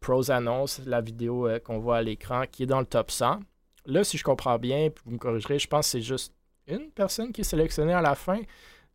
Pros 0.00 0.30
annonce 0.30 0.80
la 0.86 1.00
vidéo 1.00 1.48
euh, 1.48 1.58
qu'on 1.58 1.78
voit 1.78 1.98
à 1.98 2.02
l'écran 2.02 2.44
qui 2.50 2.62
est 2.62 2.66
dans 2.66 2.80
le 2.80 2.86
top 2.86 3.10
100. 3.10 3.40
Là, 3.86 4.04
si 4.04 4.16
je 4.16 4.24
comprends 4.24 4.58
bien, 4.58 4.90
vous 5.04 5.12
me 5.12 5.18
corrigerez, 5.18 5.58
je 5.58 5.66
pense 5.66 5.86
que 5.86 5.90
c'est 5.92 6.02
juste 6.02 6.34
une 6.66 6.90
personne 6.90 7.32
qui 7.32 7.40
est 7.40 7.44
sélectionnée 7.44 7.94
à 7.94 8.02
la 8.02 8.14
fin. 8.14 8.40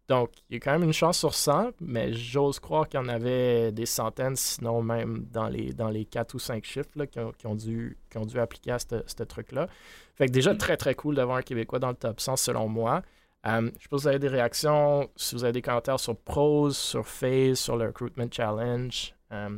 Donc, 0.08 0.32
il 0.50 0.56
y 0.56 0.58
a 0.58 0.60
quand 0.60 0.72
même 0.72 0.84
une 0.84 0.94
chance 0.94 1.18
sur 1.18 1.34
100, 1.34 1.72
mais 1.80 2.14
j'ose 2.14 2.60
croire 2.60 2.90
qu'il 2.90 3.00
y 3.00 3.04
en 3.04 3.08
avait 3.08 3.72
des 3.72 3.86
centaines, 3.86 4.36
sinon 4.36 4.82
même 4.82 5.26
dans 5.32 5.48
les, 5.48 5.72
dans 5.72 5.90
les 5.90 6.06
4 6.06 6.34
ou 6.34 6.40
5 6.40 6.64
chiffres 6.66 7.06
qui, 7.06 7.48
ont, 7.48 7.56
dû, 7.56 7.98
qui 8.10 8.18
ont 8.18 8.26
dû 8.26 8.40
appliquer 8.40 8.72
à 8.72 8.80
ce 8.80 9.24
truc-là. 9.24 9.68
Fait 10.16 10.28
que 10.28 10.32
déjà, 10.32 10.54
très 10.56 10.78
très 10.78 10.94
cool 10.94 11.16
d'avoir 11.16 11.38
un 11.38 11.42
Québécois 11.42 11.80
dans 11.80 11.90
le 11.90 11.96
top 11.96 12.20
100 12.20 12.36
selon 12.36 12.68
moi. 12.68 13.02
Euh, 13.46 13.70
je 13.78 13.84
sais 13.84 13.90
pas 13.90 13.98
si 13.98 14.04
vous 14.04 14.08
avez 14.08 14.20
des 14.20 14.28
réactions, 14.30 15.10
si 15.16 15.36
vous 15.36 15.44
avez 15.44 15.54
des 15.54 15.62
commentaires 15.62 16.00
sur 16.00 16.16
Prose, 16.16 16.78
sur 16.78 17.08
Phase, 17.08 17.60
sur 17.60 17.76
le 17.76 17.88
Recruitment 17.88 18.28
Challenge. 18.32 19.14
Euh, 19.34 19.50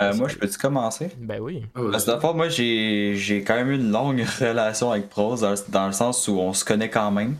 euh, 0.00 0.14
moi, 0.14 0.28
je 0.28 0.36
peux-tu 0.36 0.58
commencer? 0.58 1.10
Ben 1.18 1.40
oui. 1.40 1.64
Ah, 1.74 1.80
Parce 1.90 2.04
que 2.04 2.10
d'abord, 2.10 2.34
moi, 2.34 2.48
j'ai 2.50 3.44
quand 3.46 3.54
même 3.54 3.70
eu 3.70 3.76
une 3.76 3.90
longue 3.90 4.22
relation 4.40 4.90
avec 4.92 5.08
Prose, 5.08 5.40
dans 5.68 5.86
le 5.86 5.92
sens 5.92 6.28
où 6.28 6.38
on 6.38 6.52
se 6.52 6.64
connaît 6.64 6.90
quand 6.90 7.10
même. 7.10 7.36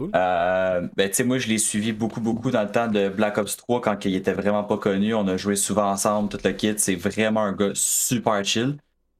Euh, 0.00 0.88
ben, 0.96 1.08
tu 1.08 1.14
sais, 1.16 1.24
moi, 1.24 1.38
je 1.38 1.48
l'ai 1.48 1.58
suivi 1.58 1.92
beaucoup, 1.92 2.20
beaucoup 2.20 2.50
dans 2.50 2.62
le 2.62 2.70
temps 2.70 2.88
de 2.88 3.08
Black 3.08 3.38
Ops 3.38 3.56
3 3.56 3.80
quand 3.80 4.04
il 4.04 4.14
était 4.14 4.32
vraiment 4.32 4.64
pas 4.64 4.78
connu. 4.78 5.14
On 5.14 5.26
a 5.26 5.36
joué 5.36 5.56
souvent 5.56 5.90
ensemble, 5.90 6.28
tout 6.28 6.38
le 6.44 6.52
kit. 6.52 6.74
C'est 6.76 6.96
vraiment 6.96 7.42
un 7.42 7.52
gars 7.52 7.72
super 7.74 8.44
chill. 8.44 8.76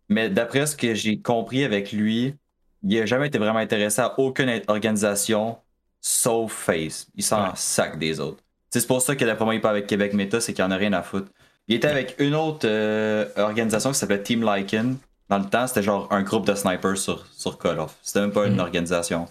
Mais 0.09 0.31
d'après 0.31 0.67
ce 0.67 0.77
que 0.77 0.95
j'ai 0.95 1.21
compris 1.21 1.65
avec 1.65 1.93
lui, 1.93 2.35
il 2.83 2.99
a 2.99 3.07
jamais 3.07 3.29
été 3.29 3.39
vraiment 3.39 3.59
intéressé 3.59 4.03
à 4.03 4.19
aucune 4.19 4.61
organisation 4.69 5.59
sauf 6.05 6.53
Face. 6.53 7.07
Il 7.15 7.23
s'en 7.23 7.55
sac 7.55 7.99
des 7.99 8.21
autres. 8.21 8.43
C'est 8.71 8.87
pour 8.87 9.01
ça 9.01 9.15
que 9.15 9.25
d'après 9.25 9.45
moi, 9.45 9.55
il 9.55 9.61
pas 9.61 9.71
avec 9.71 9.87
Québec 9.87 10.13
Meta, 10.13 10.41
c'est 10.41 10.53
qu'il 10.53 10.65
en 10.65 10.71
a 10.71 10.77
rien 10.77 10.93
à 10.93 11.03
foutre. 11.03 11.31
Il 11.69 11.77
était 11.77 11.89
avec 11.89 12.17
une 12.19 12.35
autre 12.35 12.67
euh, 12.69 13.27
organisation 13.37 13.93
qui 13.93 13.99
s'appelait 13.99 14.23
Team 14.23 14.45
Lycan. 14.45 14.97
Dans 15.31 15.39
le 15.39 15.47
temps, 15.47 15.67
c'était 15.67 15.83
genre 15.83 16.09
un 16.11 16.23
groupe 16.23 16.47
de 16.47 16.55
snipers 16.55 16.99
sur, 16.99 17.27
sur 17.33 17.59
Call 17.59 17.79
of. 17.79 17.97
C'était 18.03 18.21
même 18.21 18.33
pas 18.33 18.47
une 18.47 18.55
mhm. 18.55 18.61
organisation 18.61 19.29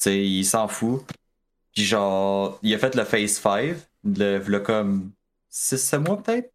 sais, 0.00 0.18
il 0.18 0.44
s'en 0.44 0.66
fout. 0.68 1.02
Puis 1.74 1.84
genre, 1.84 2.58
il 2.62 2.74
a 2.74 2.78
fait 2.78 2.94
le 2.94 3.04
Phase 3.04 3.32
5, 3.32 3.76
le, 4.04 4.38
le 4.38 4.60
comme 4.60 5.12
6-7 5.52 5.98
mois 5.98 6.22
peut-être? 6.22 6.50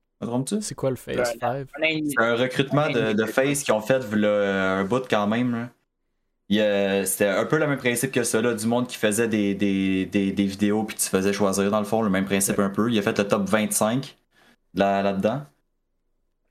C'est 0.62 0.76
quoi 0.76 0.90
le 0.90 0.96
Phase 0.96 1.38
5? 1.40 1.68
C'est 1.80 2.18
un 2.18 2.36
recrutement 2.36 2.90
de, 2.90 3.14
de 3.14 3.26
Phase 3.26 3.64
qu'ils 3.64 3.74
ont 3.74 3.82
fait 3.82 4.02
un 4.04 4.84
bout 4.84 5.06
quand 5.10 5.28
même. 5.28 5.70
C'était 6.50 7.28
un 7.28 7.46
peu 7.46 7.58
le 7.58 7.68
même 7.68 7.78
principe 7.78 8.12
que 8.12 8.24
ça, 8.24 8.42
là, 8.42 8.54
du 8.54 8.68
monde 8.68 8.88
qui 8.88 8.98
faisait 8.98 9.28
des, 9.28 9.56
des, 9.56 10.06
des, 10.06 10.32
des 10.32 10.46
vidéos 10.46 10.84
puis 10.84 10.96
tu 10.96 11.10
faisais 11.10 11.34
choisir 11.34 11.72
dans 11.72 11.80
le 11.80 11.86
fond, 11.86 12.02
le 12.02 12.10
même 12.10 12.26
principe 12.26 12.60
un 12.60 12.70
peu. 12.70 12.92
Il 12.92 12.98
a 13.00 13.02
fait 13.02 13.18
le 13.18 13.28
top 13.28 13.50
25 13.50 14.18
là, 14.76 15.02
là-dedans. 15.04 15.46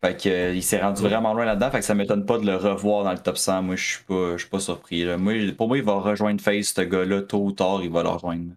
Fait 0.04 0.16
que, 0.16 0.28
euh, 0.28 0.54
il 0.54 0.62
s'est 0.62 0.80
rendu 0.80 1.02
vraiment 1.02 1.32
loin 1.34 1.44
là-dedans, 1.46 1.70
fait 1.70 1.78
que 1.80 1.84
ça 1.84 1.94
m'étonne 1.94 2.26
pas 2.26 2.38
de 2.38 2.44
le 2.46 2.56
revoir 2.56 3.04
dans 3.04 3.12
le 3.12 3.18
top 3.18 3.38
100. 3.38 3.62
Moi, 3.62 3.74
je 3.76 3.84
suis 3.94 4.04
pas, 4.04 4.36
pas 4.50 4.60
surpris. 4.60 5.04
Moi, 5.16 5.52
pour 5.56 5.66
moi, 5.68 5.78
il 5.78 5.84
va 5.84 5.94
rejoindre 5.94 6.40
Face, 6.42 6.74
ce 6.74 6.82
gars-là, 6.82 7.22
tôt 7.22 7.42
ou 7.44 7.52
tard, 7.52 7.82
il 7.82 7.90
va 7.90 8.02
le 8.02 8.10
rejoindre. 8.10 8.52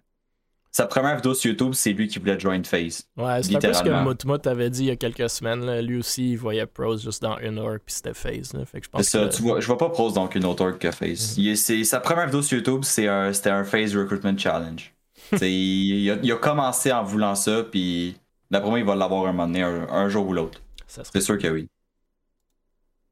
Sa 0.78 0.86
première 0.86 1.16
vidéo 1.16 1.34
sur 1.34 1.50
YouTube, 1.50 1.74
c'est 1.74 1.92
lui 1.92 2.08
qui 2.08 2.20
voulait 2.20 2.40
joindre 2.40 2.68
Face. 2.68 3.10
Ouais, 3.18 3.42
c'est 3.42 3.56
un 3.56 3.60
peu 3.60 3.74
ce 3.74 3.82
que 3.82 4.08
Mutmut 4.08 4.46
avait 4.46 4.70
dit 4.70 4.84
il 4.84 4.88
y 4.90 4.92
a 4.92 4.96
quelques 4.96 5.28
semaines. 5.28 5.80
Lui 5.80 5.98
aussi, 5.98 6.34
il 6.34 6.36
voyait 6.38 6.68
Pros 6.68 6.98
juste 6.98 7.20
dans 7.24 7.40
une 7.40 7.58
org, 7.58 7.80
puis 7.84 7.96
c'était 7.96 8.14
Face. 8.14 8.52
Fait 8.52 8.80
que 8.80 8.86
je 8.86 8.90
pense 8.92 9.08
ça, 9.08 9.28
tu 9.28 9.42
vois, 9.42 9.60
je 9.60 9.66
vois 9.66 9.80
pas 9.80 9.90
Pros 9.90 10.12
dans 10.12 10.30
une 10.30 10.46
autre 10.46 10.64
org 10.64 10.78
que 10.78 10.92
Face. 10.92 11.36
Mhm. 11.36 11.84
sa 11.84 12.00
première 12.00 12.28
vidéo 12.28 12.44
sur 12.44 12.60
YouTube, 12.60 12.84
c'était 12.84 13.08
un, 13.08 13.32
un 13.32 13.64
Face 13.64 13.96
Recruitment 13.96 14.38
Challenge. 14.38 14.94
il, 15.42 16.12
a, 16.12 16.18
il, 16.22 16.32
a, 16.32 16.36
commencé 16.36 16.92
en 16.92 17.04
voulant 17.04 17.34
ça, 17.34 17.64
puis 17.64 18.16
d'après 18.52 18.70
moi, 18.70 18.78
il 18.78 18.86
va 18.86 18.96
l'avoir 18.96 19.26
un 19.26 19.32
moment 19.32 19.48
donné, 19.48 19.64
un 19.64 20.10
jour 20.10 20.28
ou 20.28 20.34
l'autre. 20.34 20.62
C'est 20.86 21.22
sûr 21.22 21.40
que 21.40 21.48
oui. 21.48 21.68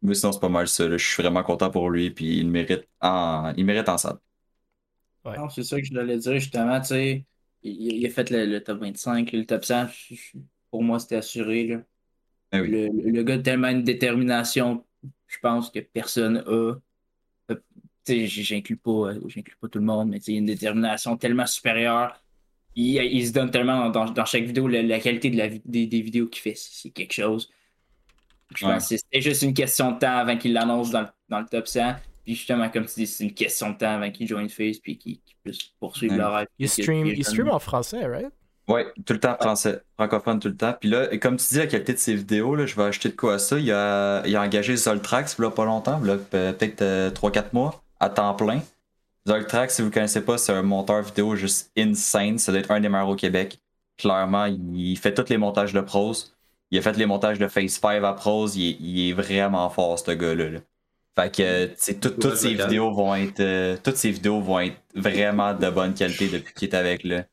Mais 0.03 0.13
sinon, 0.13 0.33
c'est 0.33 0.39
pas 0.39 0.49
mal 0.49 0.67
ça. 0.67 0.87
Je 0.87 0.97
suis 0.97 1.23
vraiment 1.23 1.41
content 1.41 1.71
pour 1.71 1.89
lui, 1.89 2.11
puis 2.11 2.37
il 2.37 2.47
mérite 2.47 2.87
en, 3.01 3.53
il 3.57 3.65
mérite 3.65 3.89
en 3.89 3.97
salle. 3.97 4.17
Ouais. 5.25 5.33
c'est 5.49 5.63
ça 5.63 5.81
que 5.81 5.87
je 5.87 5.91
voulais 5.91 6.17
dire, 6.19 6.33
justement, 6.33 6.79
tu 6.79 6.89
sais, 6.89 7.25
il, 7.65 8.05
a 8.05 8.09
fait 8.09 8.29
le, 8.29 8.59
top 8.59 8.79
25, 8.79 9.31
le 9.31 9.45
top 9.45 9.65
100, 9.65 9.87
pour 10.69 10.83
moi, 10.83 10.99
c'était 10.99 11.15
assuré. 11.15 11.67
Là. 11.67 11.81
Ah 12.51 12.59
le, 12.59 12.87
le, 12.87 13.23
gars 13.23 13.35
a 13.35 13.39
tellement 13.39 13.69
une 13.69 13.83
détermination, 13.83 14.85
je 15.27 15.37
pense 15.39 15.69
que 15.69 15.79
personne 15.79 16.37
a. 16.37 16.49
Euh, 16.49 16.75
j'inclus 18.07 18.77
pas, 18.77 19.13
pas 19.59 19.67
tout 19.67 19.79
le 19.79 19.85
monde, 19.85 20.09
mais 20.09 20.17
il 20.19 20.35
a 20.35 20.37
une 20.37 20.45
détermination 20.45 21.17
tellement 21.17 21.47
supérieure. 21.47 22.21
Il, 22.75 22.97
il 22.97 23.27
se 23.27 23.33
donne 23.33 23.49
tellement 23.49 23.89
dans, 23.89 24.05
dans 24.05 24.25
chaque 24.25 24.43
vidéo, 24.43 24.67
la, 24.67 24.99
qualité 24.99 25.29
de 25.31 25.37
la, 25.37 25.49
des, 25.49 25.87
des 25.87 26.01
vidéos 26.01 26.27
qu'il 26.27 26.41
fait, 26.41 26.55
c'est 26.55 26.91
quelque 26.91 27.13
chose. 27.13 27.49
Je 28.53 28.65
pense 28.65 28.89
que 28.89 28.97
c'était 28.97 29.21
juste 29.21 29.41
une 29.41 29.53
question 29.53 29.93
de 29.93 29.99
temps 29.99 30.17
avant 30.17 30.37
qu'il 30.37 30.53
l'annonce 30.53 30.91
dans, 30.91 31.07
dans, 31.29 31.39
le 31.39 31.45
top 31.47 31.67
100. 31.67 31.95
Puis 32.25 32.35
justement, 32.35 32.69
comme 32.69 32.85
tu 32.85 33.01
dis, 33.01 33.07
c'est 33.07 33.23
une 33.23 33.33
question 33.33 33.69
de 33.69 33.77
temps 33.77 33.91
avant 33.91 34.09
qu'il 34.09 34.27
joue 34.27 34.37
Face 34.49 34.79
puis 34.79 34.97
qu'il 34.97 35.19
puisse 35.43 35.63
poursuivre 35.79 36.15
le 36.15 36.25
rêve. 36.25 36.47
Il 36.57 36.67
stream, 36.67 37.05
il 37.05 37.23
stream 37.23 37.49
en 37.49 37.59
français, 37.59 38.05
right? 38.05 38.31
Oui, 38.67 38.81
tout 39.05 39.13
le 39.13 39.19
temps 39.19 39.35
français, 39.39 39.81
francophone 39.95 40.39
tout 40.39 40.47
le 40.47 40.57
temps. 40.57 40.73
Puis 40.79 40.89
là, 40.89 41.15
comme 41.17 41.37
tu 41.37 41.45
dis, 41.49 41.57
la 41.57 41.67
qualité 41.67 41.93
de 41.93 41.99
ses 41.99 42.15
vidéos, 42.15 42.55
là, 42.55 42.65
je 42.65 42.75
vais 42.75 42.83
acheter 42.83 43.09
de 43.09 43.15
quoi 43.15 43.35
à 43.35 43.39
ça. 43.39 43.59
Il 43.59 43.71
a, 43.71 44.23
il 44.25 44.35
a 44.35 44.41
engagé 44.41 44.75
Zoltrax, 44.75 45.37
là, 45.37 45.51
pas 45.51 45.65
longtemps, 45.65 45.99
peut-être 45.99 46.81
3-4 46.81 46.81
euh, 46.81 47.41
mois, 47.53 47.83
à 47.99 48.09
temps 48.09 48.33
plein. 48.33 48.61
Zoltrax, 49.27 49.75
si 49.75 49.81
vous 49.81 49.89
ne 49.89 49.93
connaissez 49.93 50.21
pas, 50.21 50.39
c'est 50.39 50.51
un 50.51 50.63
monteur 50.63 51.03
vidéo 51.03 51.35
juste 51.35 51.71
insane. 51.77 52.39
Ça 52.39 52.51
doit 52.51 52.61
être 52.61 52.71
un 52.71 52.79
des 52.79 52.89
meilleurs 52.89 53.09
au 53.09 53.15
Québec. 53.15 53.59
Clairement, 53.97 54.45
il 54.45 54.97
fait 54.97 55.13
tous 55.13 55.29
les 55.29 55.37
montages 55.37 55.73
de 55.73 55.81
prose. 55.81 56.35
Il 56.71 56.79
a 56.79 56.81
fait 56.81 56.97
les 56.97 57.05
montages 57.05 57.39
de 57.39 57.47
Phase 57.47 57.73
5 57.73 58.03
à 58.03 58.13
prose. 58.13 58.55
Il 58.55 59.09
est, 59.09 59.13
vraiment 59.13 59.69
fort, 59.69 59.97
ce 59.99 60.11
gars-là. 60.11 60.59
Fait 61.15 61.33
que 61.33 62.09
toutes 62.09 62.35
ces 62.35 62.53
vidéos 62.53 62.91
vont 62.91 63.15
être 63.15 63.39
euh, 63.39 63.77
toutes 63.81 63.95
ces 63.95 64.11
vidéos 64.11 64.41
vont 64.41 64.59
être 64.59 64.77
vraiment 64.93 65.53
de 65.53 65.69
bonne 65.69 65.93
qualité 65.93 66.27
depuis 66.27 66.53
qu'il 66.53 66.69
est 66.69 66.75
avec 66.75 67.03
là. 67.03 67.23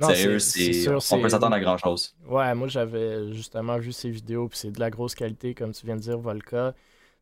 Sérieux, 0.00 0.38
c'est 0.38 0.88
on 0.88 1.20
peut 1.20 1.28
s'attendre 1.28 1.54
à 1.54 1.60
grand 1.60 1.76
chose. 1.76 2.16
Ouais, 2.26 2.54
moi 2.54 2.66
j'avais 2.68 3.32
justement 3.32 3.78
vu 3.78 3.92
ces 3.92 4.10
vidéos 4.10 4.48
puis 4.48 4.58
c'est 4.58 4.70
de 4.70 4.80
la 4.80 4.90
grosse 4.90 5.14
qualité 5.14 5.54
comme 5.54 5.72
tu 5.72 5.84
viens 5.84 5.96
de 5.96 6.00
dire 6.00 6.18
Volca. 6.18 6.74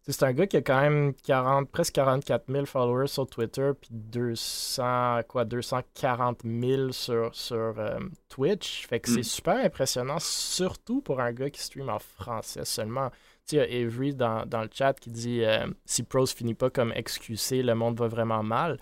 C'est 0.04 0.24
un 0.24 0.32
gars 0.32 0.48
qui 0.48 0.56
a 0.56 0.62
quand 0.62 0.80
même 0.80 1.14
40, 1.14 1.70
presque 1.70 1.94
44 1.94 2.50
000 2.50 2.66
followers 2.66 3.06
sur 3.06 3.24
Twitter, 3.28 3.70
puis 3.80 3.90
200, 3.92 5.20
quoi, 5.28 5.44
240 5.44 6.40
000 6.44 6.90
sur, 6.90 7.32
sur 7.32 7.78
euh, 7.78 8.00
Twitch. 8.28 8.88
Fait 8.88 8.98
que 8.98 9.08
c'est 9.08 9.20
mm. 9.20 9.22
super 9.22 9.56
impressionnant, 9.64 10.18
surtout 10.18 11.02
pour 11.02 11.20
un 11.20 11.32
gars 11.32 11.50
qui 11.50 11.62
stream 11.62 11.88
en 11.88 12.00
français 12.00 12.64
seulement. 12.64 13.10
Il 13.52 13.56
y 13.56 13.60
a 13.60 13.64
Avery 13.86 14.14
dans, 14.14 14.44
le 14.50 14.68
chat 14.72 14.98
qui 14.98 15.10
dit 15.10 15.44
euh, 15.44 15.66
si 15.84 16.02
Pros 16.02 16.26
finit 16.26 16.54
pas 16.54 16.70
comme 16.70 16.92
XQC, 16.92 17.62
le 17.62 17.74
monde 17.74 17.98
va 17.98 18.08
vraiment 18.08 18.42
mal. 18.42 18.78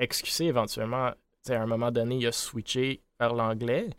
XQC, 0.00 0.42
éventuellement, 0.42 1.12
à 1.48 1.54
un 1.54 1.66
moment 1.66 1.90
donné, 1.90 2.16
il 2.16 2.26
a 2.26 2.32
switché 2.32 3.02
vers 3.18 3.34
l'anglais, 3.34 3.90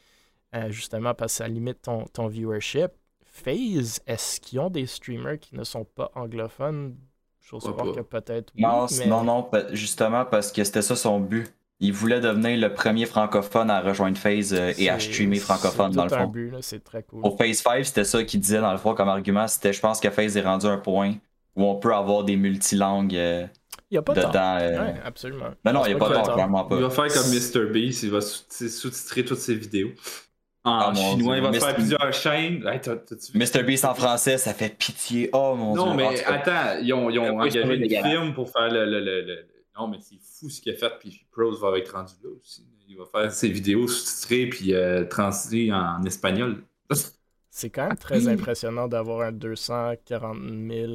euh, 0.56 0.70
justement 0.72 1.14
parce 1.14 1.34
que 1.34 1.38
ça 1.38 1.48
limite 1.48 1.82
ton, 1.82 2.06
ton 2.06 2.28
viewership. 2.28 2.92
FaZe, 3.26 4.02
est-ce 4.06 4.42
qu'ils 4.42 4.60
ont 4.60 4.70
des 4.70 4.86
streamers 4.86 5.40
qui 5.40 5.56
ne 5.56 5.64
sont 5.64 5.86
pas 5.86 6.12
anglophones? 6.16 6.98
J'ose 7.40 7.64
croire 7.64 7.96
que 7.96 8.02
peut-être 8.02 8.54
Non, 8.56 8.86
non, 9.08 9.24
non, 9.24 9.50
justement 9.72 10.26
parce 10.26 10.52
que 10.52 10.64
c'était 10.64 10.82
ça 10.82 10.96
son 10.96 11.20
but. 11.20 11.52
Il 11.84 11.94
voulait 11.94 12.20
devenir 12.20 12.58
le 12.60 12.74
premier 12.74 13.08
francophone 13.08 13.72
à 13.72 13.82
rejoindre 13.82 14.16
FaZe 14.16 14.54
euh, 14.54 14.72
et 14.78 14.90
à 14.90 15.00
streamer 15.00 15.40
francophone 15.40 15.92
dans 15.92 16.04
le 16.04 16.10
fond. 16.10 16.28
But, 16.28 16.54
très 16.84 17.02
cool. 17.02 17.22
Au 17.24 17.36
Phase 17.36 17.58
5, 17.58 17.86
c'était 17.86 18.04
ça 18.04 18.24
qu'il 18.24 18.40
disait 18.40 18.62
dans 18.62 18.72
le 18.72 18.78
fond 18.78 18.94
comme 18.94 19.10
argument. 19.10 19.48
C'était, 19.48 19.74
je 19.74 19.80
pense 19.80 20.00
que 20.00 20.10
FaZe 20.12 20.38
est 20.38 20.42
rendu 20.42 20.68
un 20.68 20.78
point 20.78 21.16
où 21.56 21.64
on 21.64 21.76
peut 21.76 21.94
avoir 21.94 22.24
des 22.24 22.36
multilangues. 22.36 23.16
Euh, 23.16 23.48
il 23.90 23.96
n'y 23.96 23.98
a 23.98 24.04
pas 24.04 24.14
dedans. 24.14 24.58
Euh... 24.62 24.94
absolument. 25.04 25.50
Mais 25.66 25.74
non, 25.74 25.84
il 25.86 25.90
n'y 25.90 25.96
a 25.96 25.98
pas 25.98 26.10
de 26.10 26.34
clairement 26.34 26.66
pas. 26.66 26.76
Il 26.76 26.84
va 26.84 26.90
faire 26.92 27.08
comme 27.08 27.64
MrBeast, 27.66 28.04
il 28.04 28.12
va 28.12 28.22
sous-titrer 28.22 29.26
toutes 29.26 29.40
ses 29.40 29.56
vidéos. 29.56 29.90
En 30.64 30.92
ah, 30.92 30.94
chinois, 30.94 31.38
il 31.38 31.44
va 31.44 31.52
faire 31.52 31.74
plusieurs 31.74 32.14
chaînes. 32.14 32.64
Mr. 33.34 33.64
Beast 33.64 33.84
en 33.84 33.96
français, 33.96 34.38
ça 34.38 34.54
fait 34.54 34.70
pitié. 34.70 35.32
Oh 35.34 35.56
mon 35.58 35.74
dieu. 35.74 35.82
Non, 35.82 35.96
mais 35.96 36.24
attends, 36.24 36.80
ils 36.80 36.94
ont, 36.94 37.10
ils 37.10 37.18
ont 37.18 37.40
engagé 37.40 37.78
des 37.78 37.90
films 37.90 38.36
pour 38.36 38.52
faire 38.52 38.72
le, 38.72 38.86
le, 38.86 39.00
le, 39.00 39.46
Non, 39.82 39.88
mais 39.88 39.98
c'est 40.00 40.20
fou 40.20 40.48
ce 40.48 40.62
qu'il 40.62 40.72
a 40.74 40.76
fait, 40.76 40.92
puis 41.00 41.26
Pros 41.32 41.56
va 41.56 41.76
être 41.80 41.96
rendu 41.96 42.14
là 42.24 42.30
aussi. 42.38 42.68
Il 42.88 42.98
va 42.98 43.06
faire 43.06 43.32
ses 43.32 43.50
vidéos 43.50 43.88
sous-titrées 43.88 44.46
puis 44.48 44.76
euh, 44.76 45.08
en 45.18 46.04
espagnol. 46.04 46.64
C'est 47.50 47.72
quand 47.72 47.88
même 47.88 47.98
très 47.98 48.28
impressionnant 48.28 48.88
d'avoir 48.88 49.22
un 49.28 49.32
240 49.32 50.38
000 50.70 50.92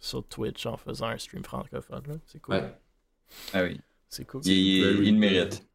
sur 0.00 0.24
Twitch 0.24 0.64
en 0.64 0.78
faisant 0.78 1.06
un 1.06 1.18
stream 1.18 1.44
francophone. 1.44 2.20
C'est 2.26 2.40
cool. 2.40 2.62
Ah 3.52 3.62
oui. 3.62 3.78
C'est 4.08 4.24
cool. 4.24 4.40
Il, 4.46 5.06
il, 5.06 5.16
mérite. 5.16 5.66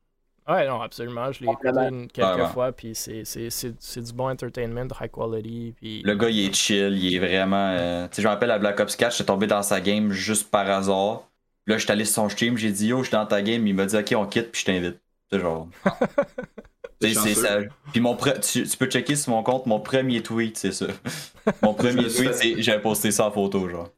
Ouais, 0.47 0.67
non, 0.67 0.81
absolument. 0.81 1.31
Je 1.31 1.43
l'ai 1.43 1.51
écouté 1.51 2.07
quelques 2.11 2.47
fois, 2.47 2.71
puis 2.71 2.95
c'est 2.95 4.01
du 4.01 4.13
bon 4.13 4.29
entertainment, 4.29 4.87
high 4.99 5.11
quality. 5.11 5.73
Puis... 5.77 6.01
Le 6.01 6.15
gars, 6.15 6.29
il 6.29 6.49
est 6.49 6.53
chill, 6.55 6.97
il 6.97 7.15
est 7.15 7.19
vraiment. 7.19 7.69
Euh, 7.77 8.07
tu 8.07 8.15
sais, 8.15 8.21
je 8.23 8.27
me 8.27 8.33
rappelle 8.33 8.51
à 8.51 8.57
Black 8.57 8.79
Ops 8.79 8.95
4, 8.95 9.11
j'étais 9.11 9.27
tombé 9.27 9.45
dans 9.45 9.61
sa 9.61 9.79
game 9.79 10.11
juste 10.11 10.49
par 10.49 10.67
hasard. 10.67 11.28
Là, 11.69 11.77
j'étais 11.77 11.91
allé 11.91 12.03
sur 12.03 12.15
son 12.15 12.29
stream, 12.29 12.57
j'ai 12.57 12.71
dit 12.71 12.87
yo, 12.87 12.97
je 12.97 13.09
suis 13.09 13.11
dans 13.11 13.27
ta 13.27 13.43
game, 13.43 13.67
il 13.67 13.75
m'a 13.75 13.85
dit 13.85 13.95
ok, 13.95 14.15
on 14.17 14.25
quitte, 14.25 14.51
puis 14.51 14.61
je 14.61 14.65
t'invite. 14.65 14.99
C'est 15.31 15.39
genre. 15.39 15.69
c'est 16.99 17.13
ça. 17.13 17.59
Puis 17.91 18.01
mon 18.01 18.17
tu, 18.17 18.65
peux 18.79 18.87
checker 18.87 19.15
sur 19.15 19.33
mon 19.33 19.43
compte, 19.43 19.67
mon 19.67 19.79
premier 19.79 20.23
tweet, 20.23 20.57
c'est 20.57 20.71
ça. 20.71 20.87
mon 21.61 21.75
premier 21.75 22.07
tweet, 22.07 22.33
c'est 22.33 22.59
j'avais 22.63 22.81
posté 22.81 23.11
ça 23.11 23.27
en 23.27 23.31
photo, 23.31 23.69
genre. 23.69 23.91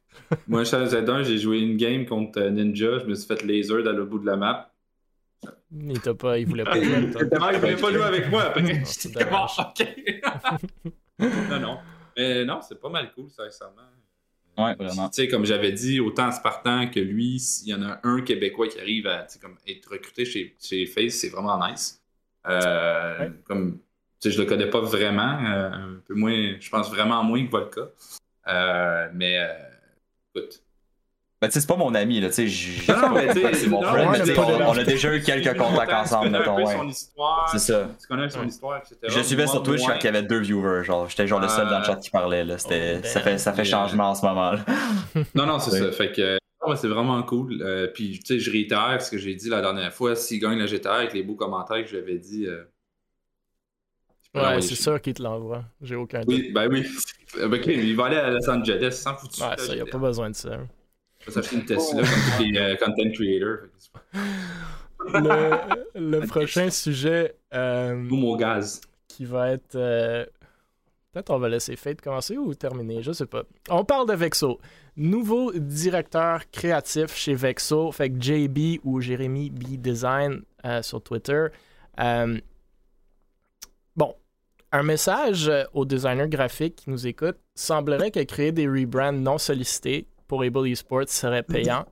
Moi, 0.50 0.66
je 0.66 0.70
Z1, 0.70 1.24
j'ai 1.24 1.38
joué 1.38 1.60
une 1.60 1.78
game 1.78 2.06
contre 2.06 2.42
euh, 2.42 2.50
Ninja, 2.50 3.00
je 3.00 3.06
me 3.06 3.16
suis 3.16 3.26
fait 3.26 3.42
laser 3.44 3.84
dans 3.84 3.94
le 3.94 4.04
bout 4.04 4.20
de 4.20 4.26
la 4.26 4.36
map. 4.36 4.74
Il, 5.72 6.02
t'a 6.02 6.14
pas, 6.14 6.40
il 6.40 6.48
voulait 6.48 6.66
pas 6.66 6.82
jouer 6.82 6.94
avec 6.94 7.12
toi. 7.14 7.22
il 7.54 7.60
voulait 7.60 7.76
pas 7.78 7.92
jouer 7.94 8.04
avec 8.04 8.30
moi 8.30 8.44
après. 8.44 8.84
Bon, 9.32 9.46
ok. 9.60 9.88
non, 11.50 11.60
non. 11.60 11.78
Mais 12.18 12.44
non, 12.44 12.60
c'est 12.62 12.82
pas 12.82 12.90
mal 12.90 13.14
cool, 13.14 13.30
sincèrement. 13.30 13.82
Ouais, 14.58 14.76
vraiment. 14.76 15.10
Tu 15.10 15.16
sais, 15.16 15.28
comme 15.28 15.46
j'avais 15.46 15.72
dit, 15.72 16.00
autant 16.00 16.32
Spartan 16.32 16.88
que 16.88 17.00
lui, 17.00 17.40
s'il 17.40 17.70
y 17.70 17.74
en 17.74 17.82
a 17.84 18.00
un 18.04 18.22
Québécois 18.22 18.68
qui 18.68 18.80
arrive 18.80 19.08
à 19.08 19.26
comme, 19.42 19.56
être 19.68 19.90
recruté 19.90 20.26
chez, 20.26 20.56
chez 20.62 20.86
Face, 20.86 21.14
c'est 21.14 21.30
vraiment 21.30 21.60
nice. 21.68 22.02
Euh, 22.48 23.30
comme, 23.46 23.80
tu 24.20 24.30
sais, 24.30 24.32
je 24.32 24.42
le 24.42 24.48
connais 24.48 24.70
pas 24.70 24.82
vraiment. 24.82 25.40
Euh, 25.46 25.70
un 25.72 26.02
peu 26.06 26.16
moins, 26.16 26.56
je 26.60 26.70
pense 26.70 26.90
vraiment 26.90 27.24
moins 27.24 27.46
que 27.46 27.52
Volka. 27.52 27.82
Euh, 28.48 29.10
mais 29.14 29.40
écoute, 30.36 30.62
ben, 31.42 31.48
tu 31.48 31.54
sais, 31.54 31.62
c'est 31.62 31.68
pas 31.68 31.76
mon 31.76 31.96
ami, 31.96 32.20
là, 32.20 32.30
tu 32.30 32.48
sais. 32.48 32.94
Non, 32.94 33.10
mais 33.16 33.34
tu 33.34 33.42
c'est 33.56 33.68
mon 33.68 33.82
frère, 33.82 34.12
mais 34.12 34.38
on, 34.38 34.70
on, 34.70 34.78
a 34.78 34.84
déjà 34.84 35.12
eu 35.12 35.24
quelques 35.24 35.58
contacts 35.58 35.92
ensemble, 35.92 36.30
mettons, 36.30 36.56
ouais. 36.64 36.92
C'est 37.52 37.58
ça. 37.58 37.90
Tu 38.00 38.08
connais 38.08 38.30
son 38.30 38.46
histoire, 38.46 38.78
etc. 38.78 38.96
Je 39.08 39.22
suivais 39.22 39.48
sur 39.48 39.64
Twitch 39.64 39.82
quand 39.84 39.96
il 40.00 40.04
y 40.04 40.08
avait 40.08 40.22
deux 40.22 40.40
viewers, 40.40 40.84
genre, 40.84 41.10
j'étais 41.10 41.26
genre 41.26 41.40
le 41.40 41.48
seul 41.48 41.68
dans 41.68 41.80
le 41.80 41.84
chat 41.84 41.96
qui 41.96 42.12
parlait, 42.12 42.46
là. 42.46 42.60
C'était, 42.60 43.00
oh, 43.00 43.08
ça 43.08 43.22
fait, 43.22 43.40
ça 43.40 43.54
fait 43.54 43.66
changement 43.66 44.12
en 44.12 44.16
ce 44.16 44.24
moment, 44.24 44.52
là. 44.52 44.60
Non, 45.34 45.48
non, 45.48 45.58
c'est 45.58 45.80
ça. 45.80 45.92
Fait 45.92 46.12
que, 46.12 46.38
c'est 46.76 46.88
vraiment 46.88 47.24
cool. 47.24 47.60
Euh, 47.62 47.88
puis, 47.88 48.20
tu 48.20 48.36
sais, 48.36 48.40
je 48.40 48.52
réitère 48.52 49.02
ce 49.02 49.10
que 49.10 49.18
j'ai 49.18 49.34
dit 49.34 49.50
la 49.50 49.62
dernière 49.62 49.92
fois. 49.92 50.16
S'il 50.16 50.40
gagne 50.40 50.60
la 50.60 50.68
GTR 50.68 50.92
avec 50.92 51.14
les 51.14 51.24
beaux 51.24 51.34
commentaires 51.34 51.84
que 51.84 51.90
j'avais 51.90 52.20
dit. 52.20 52.46
Euh, 52.46 52.64
ouais, 54.36 54.62
c'est 54.62 54.76
sûr 54.76 55.02
qu'il 55.02 55.16
te 55.16 55.24
l'envoie. 55.24 55.64
J'ai 55.82 55.96
aucun 55.96 56.20
doute. 56.20 56.30
Oui, 56.30 56.52
ben 56.52 56.68
oui. 56.72 56.86
ok, 57.44 57.66
il 57.66 57.96
va 57.96 58.06
aller 58.06 58.18
à 58.18 58.30
Los 58.30 58.48
Angeles 58.48 58.92
sans 58.92 59.16
foutu. 59.16 59.42
Ouais, 59.42 59.58
ça, 59.58 59.74
il 59.74 59.76
n'y 59.76 59.82
a 59.82 59.86
pas 59.88 59.98
besoin 59.98 60.30
de 60.30 60.36
ça. 60.36 60.60
Je 61.22 61.28
vais 61.28 61.32
s'acheter 61.32 61.56
une 61.56 61.66
Tesla 61.66 62.02
comme 62.02 62.10
tous 62.38 62.44
les 62.44 62.60
euh, 62.60 62.76
content 62.78 63.12
creators. 63.14 63.68
Le, 65.14 65.58
le 65.96 66.20
prochain 66.28 66.70
sujet. 66.70 67.36
Euh, 67.54 68.10
au 68.10 68.38
gaz. 68.38 68.82
Qui 69.08 69.26
va 69.26 69.52
être. 69.52 69.76
Euh, 69.76 70.26
peut-être 71.12 71.32
on 71.32 71.40
va 71.40 71.50
laisser 71.50 71.76
Fate 71.76 72.02
commencer 72.02 72.38
ou 72.38 72.54
terminer, 72.54 73.02
je 73.02 73.12
sais 73.12 73.26
pas. 73.26 73.44
On 73.70 73.86
parle 73.86 74.08
de 74.08 74.14
Vexo. 74.14 74.60
Nouveau 74.98 75.54
directeur 75.54 76.50
créatif 76.52 77.16
chez 77.16 77.34
Vexo, 77.34 77.92
fait 77.92 78.10
que 78.10 78.20
JB 78.20 78.80
ou 78.84 79.00
Jérémy 79.00 79.50
B 79.50 79.78
Design 79.78 80.42
euh, 80.66 80.82
sur 80.82 81.02
Twitter. 81.02 81.48
bon, 81.98 82.42
un 84.72 84.84
message 84.84 85.52
aux 85.74 85.86
designers 85.86 86.30
graphiques 86.30 86.78
qui 86.78 86.90
nous 86.90 87.08
écoutent 87.08 87.40
semblerait 87.56 88.12
que 88.12 88.24
créer 88.24 88.52
des 88.52 88.68
rebrands 88.68 89.14
non 89.14 89.38
sollicités 89.38 90.08
pour 90.32 90.44
Able 90.44 90.70
Esports 90.70 91.10
serait 91.10 91.44
payant. 91.56 91.86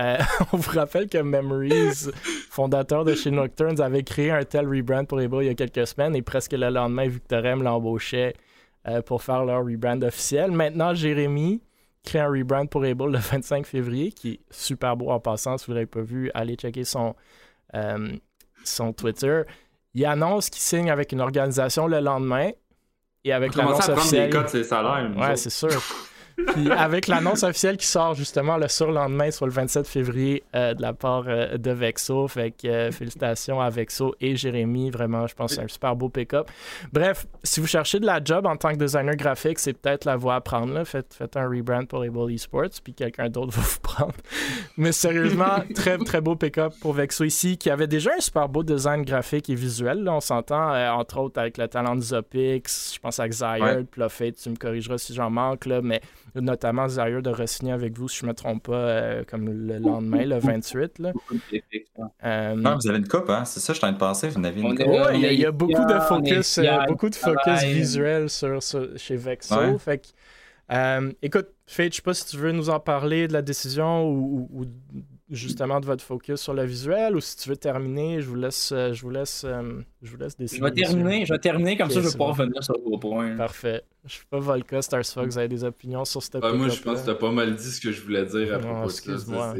Euh, 0.00 0.18
on 0.52 0.56
vous 0.56 0.72
rappelle 0.72 1.08
que 1.08 1.18
Memories, 1.18 2.10
fondateur 2.50 3.04
de 3.04 3.14
chez 3.14 3.30
Nocturnes, 3.30 3.80
avait 3.80 4.02
créé 4.02 4.32
un 4.32 4.42
tel 4.42 4.66
rebrand 4.66 5.04
pour 5.04 5.20
Able 5.20 5.44
il 5.44 5.46
y 5.46 5.50
a 5.50 5.54
quelques 5.54 5.86
semaines 5.86 6.16
et 6.16 6.22
presque 6.22 6.50
le 6.50 6.68
lendemain, 6.68 7.06
Victorem 7.06 7.62
l'embauchait 7.62 8.34
euh, 8.88 9.02
pour 9.02 9.22
faire 9.22 9.44
leur 9.44 9.64
rebrand 9.64 10.02
officiel. 10.02 10.50
Maintenant, 10.50 10.94
Jérémy 10.94 11.62
crée 12.04 12.18
un 12.18 12.28
rebrand 12.28 12.66
pour 12.66 12.82
Able 12.82 13.12
le 13.12 13.18
25 13.18 13.64
février, 13.64 14.10
qui 14.10 14.32
est 14.32 14.40
super 14.50 14.96
beau 14.96 15.10
en 15.10 15.20
passant. 15.20 15.56
Si 15.56 15.66
vous 15.66 15.72
ne 15.72 15.76
l'avez 15.76 15.86
pas 15.86 16.02
vu, 16.02 16.28
allez 16.34 16.56
checker 16.56 16.82
son, 16.82 17.14
euh, 17.76 18.16
son 18.64 18.92
Twitter. 18.94 19.42
Il 19.94 20.04
annonce 20.06 20.50
qu'il 20.50 20.60
signe 20.60 20.90
avec 20.90 21.12
une 21.12 21.20
organisation 21.20 21.86
le 21.86 22.00
lendemain 22.00 22.50
et 23.22 23.32
avec 23.32 23.54
l'annonce 23.54 23.88
officielle. 23.88 24.32
ouais, 25.16 25.36
c'est 25.36 25.50
sûr. 25.50 25.70
Puis 26.36 26.70
avec 26.70 27.06
l'annonce 27.06 27.42
officielle 27.42 27.78
qui 27.78 27.86
sort 27.86 28.14
justement 28.14 28.58
le 28.58 28.68
surlendemain, 28.68 29.30
soit 29.30 29.46
le 29.46 29.52
27 29.52 29.86
février, 29.86 30.42
euh, 30.54 30.74
de 30.74 30.82
la 30.82 30.92
part 30.92 31.24
euh, 31.28 31.56
de 31.56 31.70
Vexo. 31.70 32.28
Fait 32.28 32.50
que 32.50 32.66
euh, 32.66 32.92
félicitations 32.92 33.60
à 33.60 33.70
Vexo 33.70 34.14
et 34.20 34.36
Jérémy. 34.36 34.90
Vraiment, 34.90 35.26
je 35.26 35.34
pense 35.34 35.50
que 35.50 35.56
c'est 35.56 35.64
un 35.64 35.68
super 35.68 35.96
beau 35.96 36.10
pick-up. 36.10 36.50
Bref, 36.92 37.26
si 37.42 37.60
vous 37.60 37.66
cherchez 37.66 38.00
de 38.00 38.06
la 38.06 38.22
job 38.22 38.46
en 38.46 38.56
tant 38.56 38.72
que 38.72 38.76
designer 38.76 39.16
graphique, 39.16 39.58
c'est 39.58 39.72
peut-être 39.72 40.04
la 40.04 40.16
voie 40.16 40.34
à 40.34 40.40
prendre. 40.42 40.74
Là. 40.74 40.84
Faites, 40.84 41.14
faites 41.14 41.36
un 41.36 41.48
rebrand 41.48 41.86
pour 41.86 42.02
Able 42.02 42.32
Esports, 42.32 42.80
puis 42.84 42.92
quelqu'un 42.92 43.30
d'autre 43.30 43.52
va 43.56 43.62
vous 43.62 43.80
prendre. 43.80 44.14
Mais 44.76 44.92
sérieusement, 44.92 45.62
très 45.74 45.96
très 45.98 46.20
beau 46.20 46.36
pick-up 46.36 46.74
pour 46.80 46.92
Vexo 46.92 47.24
ici, 47.24 47.56
qui 47.56 47.70
avait 47.70 47.86
déjà 47.86 48.10
un 48.16 48.20
super 48.20 48.48
beau 48.48 48.62
design 48.62 49.04
graphique 49.04 49.48
et 49.48 49.54
visuel. 49.54 50.06
On 50.06 50.20
s'entend, 50.20 50.74
entre 50.98 51.18
autres, 51.18 51.40
avec 51.40 51.56
le 51.56 51.66
talent 51.66 51.96
de 51.96 52.02
Zopix. 52.02 52.92
Je 52.94 52.98
pense 52.98 53.18
à 53.18 53.28
Xayard, 53.28 53.78
ouais. 53.96 54.32
tu 54.32 54.50
me 54.50 54.56
corrigeras 54.56 54.98
si 54.98 55.14
j'en 55.14 55.30
manque, 55.30 55.66
là, 55.66 55.80
mais 55.82 56.00
notamment 56.40 56.88
Zaire 56.88 57.22
de 57.22 57.30
re-signer 57.30 57.72
avec 57.72 57.96
vous, 57.98 58.08
si 58.08 58.18
je 58.18 58.24
ne 58.24 58.30
me 58.30 58.34
trompe 58.34 58.64
pas, 58.64 58.74
euh, 58.74 59.24
comme 59.24 59.48
le 59.48 59.78
lendemain, 59.78 60.24
le 60.24 60.38
28. 60.38 60.98
Là. 60.98 61.12
Euh, 62.24 62.54
non, 62.54 62.76
vous 62.76 62.88
avez 62.88 62.98
une 62.98 63.08
coupe, 63.08 63.30
hein? 63.30 63.44
c'est 63.44 63.60
ça, 63.60 63.72
je 63.72 63.78
suis 63.78 63.84
en 63.84 63.88
train 63.88 63.92
de 63.92 63.98
penser. 63.98 64.28
Vous 64.28 64.44
avez 64.44 64.60
une 64.60 64.76
coupe. 64.76 64.86
il 65.14 65.32
y, 65.32 65.44
a 65.44 65.50
beaucoup 65.50 65.84
de 65.84 65.98
focus, 66.00 66.58
euh, 66.58 66.84
beaucoup 66.86 67.08
de 67.08 67.14
focus 67.14 67.64
visuel 67.64 68.28
sur, 68.28 68.60
chez 68.96 69.16
Vexo. 69.16 69.78
Fait 69.78 70.14
écoute, 71.22 71.48
Fate, 71.66 71.92
je 71.92 71.96
sais 71.96 72.02
pas 72.02 72.14
si 72.14 72.26
tu 72.26 72.36
veux 72.36 72.52
nous 72.52 72.70
en 72.70 72.80
parler 72.80 73.28
de 73.28 73.32
la 73.32 73.42
décision 73.42 74.08
ou 74.08 74.66
justement 75.30 75.80
de 75.80 75.86
votre 75.86 76.04
focus 76.04 76.40
sur 76.40 76.54
le 76.54 76.64
visuel 76.64 77.16
ou 77.16 77.20
si 77.20 77.36
tu 77.36 77.48
veux 77.48 77.56
terminer, 77.56 78.20
je 78.20 78.28
vous 78.28 78.36
laisse, 78.36 78.70
euh, 78.72 78.92
je 78.92 79.02
vous 79.02 79.10
laisse, 79.10 79.42
euh, 79.44 79.80
je 80.02 80.10
vous 80.10 80.16
laisse 80.16 80.36
décider. 80.36 80.60
Je 80.60 80.64
vais 80.64 80.82
terminer, 80.82 81.26
je 81.26 81.32
vais 81.32 81.38
terminer 81.38 81.76
comme 81.76 81.90
ça, 81.90 82.00
je 82.00 82.06
vais 82.06 82.12
pouvoir 82.12 82.30
revenir 82.30 82.62
sur 82.62 82.74
le 82.74 82.82
gros 82.82 82.98
point. 82.98 83.36
Parfait. 83.36 83.82
Je 84.04 84.14
suis 84.14 84.26
pas 84.26 84.38
Volca, 84.38 84.80
Stars 84.82 85.04
Fox, 85.04 85.34
vous 85.34 85.38
avez 85.38 85.48
des 85.48 85.64
opinions 85.64 86.04
sur 86.04 86.22
cette 86.22 86.38
ah, 86.42 86.52
Moi, 86.52 86.68
je 86.68 86.80
pense 86.80 87.00
que 87.00 87.04
tu 87.06 87.10
as 87.10 87.16
pas 87.16 87.32
mal 87.32 87.56
dit 87.56 87.70
ce 87.70 87.80
que 87.80 87.90
je 87.90 88.00
voulais 88.02 88.24
dire 88.24 88.54
à 88.54 88.58
propos 88.58 88.86
de 88.86 89.16
ça. 89.16 89.54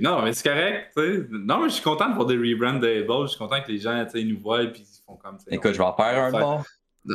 Non, 0.00 0.22
mais 0.22 0.32
c'est 0.32 0.48
correct. 0.48 0.96
Non, 1.30 1.64
je 1.64 1.74
suis 1.74 1.82
content 1.82 2.08
de 2.10 2.14
voir 2.14 2.26
des 2.26 2.36
rebrands 2.36 2.78
de 2.78 2.88
Je 2.88 3.26
suis 3.28 3.38
content 3.38 3.60
que 3.62 3.72
les 3.72 3.78
gens 3.78 4.06
nous 4.14 4.38
voient 4.38 4.62
et 4.62 4.72
ils 4.74 4.84
font 5.06 5.16
comme 5.16 5.38
ça. 5.38 5.46
Écoute, 5.50 5.72
je 5.72 5.78
vais 5.78 5.84
en 5.84 5.94
faire 5.94 6.24
un 6.24 6.30
bon. 6.30 6.62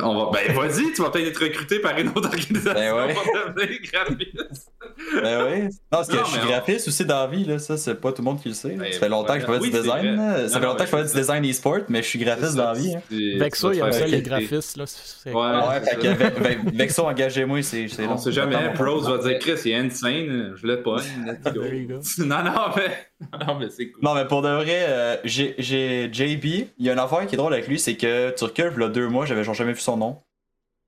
On 0.00 0.30
va... 0.30 0.30
Ben 0.32 0.54
vas-y, 0.54 0.92
tu 0.92 1.02
vas 1.02 1.10
peut-être 1.10 1.28
être 1.28 1.42
recruté 1.42 1.80
par 1.80 1.98
une 1.98 2.08
autre 2.08 2.28
organisation 2.28 2.72
ben 2.72 2.94
ouais. 2.94 3.14
pour 3.14 3.24
devenir 3.24 3.80
graphiste. 3.92 4.70
ben 5.20 5.46
oui. 5.50 5.62
Non, 5.62 5.70
parce 5.90 6.08
que 6.08 6.18
je 6.18 6.24
suis 6.24 6.46
graphiste 6.46 6.88
aussi 6.88 7.04
dans 7.04 7.22
la 7.22 7.26
vie, 7.26 7.44
là. 7.44 7.58
ça 7.58 7.76
c'est 7.76 7.96
pas 7.96 8.12
tout 8.12 8.22
le 8.22 8.26
monde 8.26 8.40
qui 8.40 8.48
le 8.48 8.54
sait. 8.54 8.76
Ben, 8.76 8.92
ça 8.92 9.00
fait 9.00 9.08
longtemps 9.08 9.34
que 9.34 9.40
je 9.40 9.46
fais 9.46 9.58
du 9.58 9.70
design. 9.70 10.48
Ça 10.48 10.60
fait 10.60 10.66
longtemps 10.66 10.84
que 10.84 10.90
je 10.90 10.96
fais 10.96 11.04
du 11.04 11.12
design 11.12 11.50
e-sport, 11.50 11.80
mais 11.88 12.02
je 12.02 12.08
suis 12.08 12.18
graphiste 12.20 12.54
dans 12.54 12.72
la 12.72 12.74
vie. 12.74 12.94
Hein. 12.94 13.38
Vexo, 13.38 13.72
il 13.72 13.78
y 13.78 13.80
a 13.80 13.88
aussi 13.88 14.04
les 14.04 14.22
graphistes. 14.22 14.76
Là. 14.76 14.84
Ouais, 15.26 15.80
fait 15.80 15.96
que 15.96 16.76
Vexo, 16.76 17.02
engagez-moi, 17.06 17.62
c'est 17.62 17.88
On 18.08 18.16
sait 18.16 18.32
jamais, 18.32 18.72
Pros 18.74 19.00
va 19.00 19.18
dire 19.18 19.38
Chris, 19.40 19.60
il 19.64 19.72
est 19.72 19.76
insane, 19.76 20.54
je 20.54 20.66
l'ai 20.66 20.76
pas. 20.76 20.96
non, 22.18 22.44
non, 22.44 22.52
mais. 22.76 23.10
Non, 23.46 23.58
mais 23.58 23.68
c'est 23.70 23.90
cool. 23.90 24.02
Non, 24.02 24.14
mais 24.14 24.26
pour 24.26 24.42
de 24.42 24.48
vrai, 24.48 24.84
euh, 24.88 25.16
j'ai 25.24 26.10
JB. 26.12 26.44
Il 26.78 26.86
y 26.86 26.90
a 26.90 26.92
une 26.92 26.98
affaire 26.98 27.26
qui 27.26 27.34
est 27.34 27.38
drôle 27.38 27.52
avec 27.52 27.68
lui, 27.68 27.78
c'est 27.78 27.96
que 27.96 28.30
tu 28.30 28.44
recules, 28.44 28.72
là, 28.76 28.88
deux 28.88 29.08
mois, 29.08 29.26
j'avais 29.26 29.44
jamais 29.44 29.74
vu 29.80 29.84
son 29.84 29.96
nom. 29.96 30.22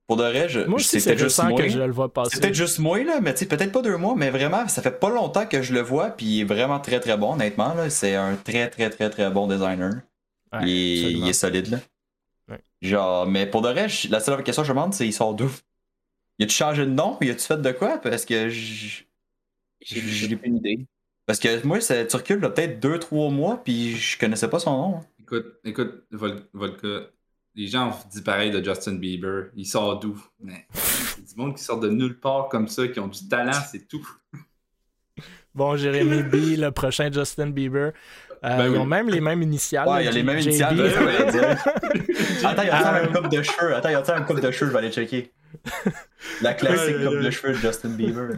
Pour 0.07 0.17
de 0.17 0.23
vrai, 0.23 0.49
je, 0.49 0.59
moi 0.61 0.79
c'était 0.79 1.17
juste 1.17 1.41
moi. 1.43 1.57
que 1.57 1.69
je 1.69 1.79
le 1.79 1.91
vois 1.91 2.11
passer. 2.11 2.31
C'est 2.33 2.41
peut-être 2.41 2.55
juste 2.55 2.79
moi, 2.79 3.01
là, 3.03 3.21
mais 3.21 3.33
tu 3.33 3.45
peut-être 3.45 3.71
pas 3.71 3.81
deux 3.81 3.95
mois, 3.97 4.15
mais 4.15 4.29
vraiment, 4.29 4.67
ça 4.67 4.81
fait 4.81 4.99
pas 4.99 5.09
longtemps 5.09 5.45
que 5.45 5.61
je 5.61 5.73
le 5.73 5.81
vois, 5.81 6.09
puis 6.09 6.25
il 6.25 6.41
est 6.41 6.45
vraiment 6.45 6.79
très 6.79 6.99
très 6.99 7.17
bon, 7.17 7.33
honnêtement. 7.33 7.73
C'est 7.89 8.15
un 8.15 8.35
très 8.35 8.69
très 8.69 8.89
très 8.89 9.09
très 9.09 9.29
bon 9.29 9.47
designer. 9.47 10.01
il, 10.61 11.27
est 11.27 11.33
solide, 11.33 11.67
là. 11.69 11.79
Genre, 12.81 13.25
mais 13.25 13.45
pour 13.45 13.61
de 13.61 13.69
vrai, 13.69 13.87
la 14.09 14.19
seule 14.19 14.43
question 14.43 14.63
que 14.63 14.67
je 14.67 14.73
me 14.73 14.77
demande, 14.77 14.93
c'est 14.93 15.07
il 15.07 15.13
sort 15.13 15.33
d'où? 15.33 15.49
Il 16.37 16.43
a-tu 16.43 16.53
changé 16.53 16.85
de 16.85 16.91
nom? 16.91 17.17
Il 17.21 17.31
a-tu 17.31 17.45
fait 17.45 17.61
de 17.61 17.71
quoi? 17.71 17.97
Parce 17.97 18.25
que 18.25 18.49
j'ai 18.49 19.05
pas 20.35 20.47
une 20.47 20.57
idée. 20.57 20.85
Parce 21.25 21.39
que 21.39 21.65
moi, 21.65 21.79
ça, 21.79 22.03
tu 22.03 22.15
recules 22.17 22.41
peut-être 22.41 22.85
2-3 22.85 23.31
mois, 23.31 23.61
puis 23.63 23.95
je 23.95 24.19
connaissais 24.19 24.49
pas 24.49 24.59
son 24.59 24.71
nom. 24.71 24.99
Écoute, 25.21 25.59
écoute, 25.63 26.03
Volka, 26.11 27.09
les 27.55 27.67
gens 27.67 27.89
ont 27.89 28.09
dit 28.11 28.21
pareil 28.21 28.51
de 28.51 28.63
Justin 28.63 28.95
Bieber. 28.95 29.49
Il 29.55 29.65
sort 29.65 29.99
d'où? 29.99 30.21
Mais 30.41 30.67
c'est 30.73 31.25
du 31.25 31.35
monde 31.35 31.55
qui 31.55 31.63
sort 31.63 31.79
de 31.79 31.89
nulle 31.89 32.19
part 32.19 32.49
comme 32.49 32.67
ça, 32.67 32.87
qui 32.87 32.99
ont 32.99 33.07
du 33.07 33.27
talent, 33.27 33.51
c'est 33.71 33.87
tout. 33.87 34.07
bon, 35.55 35.75
Jérémy 35.77 36.23
B, 36.23 36.57
le 36.57 36.69
prochain 36.71 37.11
Justin 37.11 37.49
Bieber. 37.49 37.91
Euh, 38.45 38.57
ben 38.57 38.73
ils 38.73 38.77
ont 38.77 38.85
même 38.85 39.09
les 39.09 39.21
mêmes 39.21 39.41
initiales. 39.41 39.87
Ouais, 39.87 40.03
il 40.03 40.05
y 40.05 40.09
a 40.09 40.11
les 40.11 40.23
mêmes 40.23 40.39
initiales. 40.39 40.77
Attends, 42.43 42.61
il 42.61 42.67
y 42.67 42.71
a 42.71 42.83
ça 42.83 43.03
une 43.03 43.13
coupe 43.13 43.29
de 43.29 43.41
cheveux? 43.41 43.73
Attends, 43.73 43.89
il 43.89 43.93
y 43.93 43.95
a 43.95 44.17
une 44.17 44.25
coupe 44.25 44.41
de 44.41 44.51
cheveux, 44.51 44.67
je 44.67 44.73
vais 44.73 44.79
aller 44.79 44.91
checker. 44.91 45.31
La 46.41 46.53
classique 46.53 46.97
coupe 47.05 47.21
de 47.21 47.29
cheveux 47.29 47.53
de 47.53 47.59
Justin 47.59 47.89
Bieber. 47.89 48.37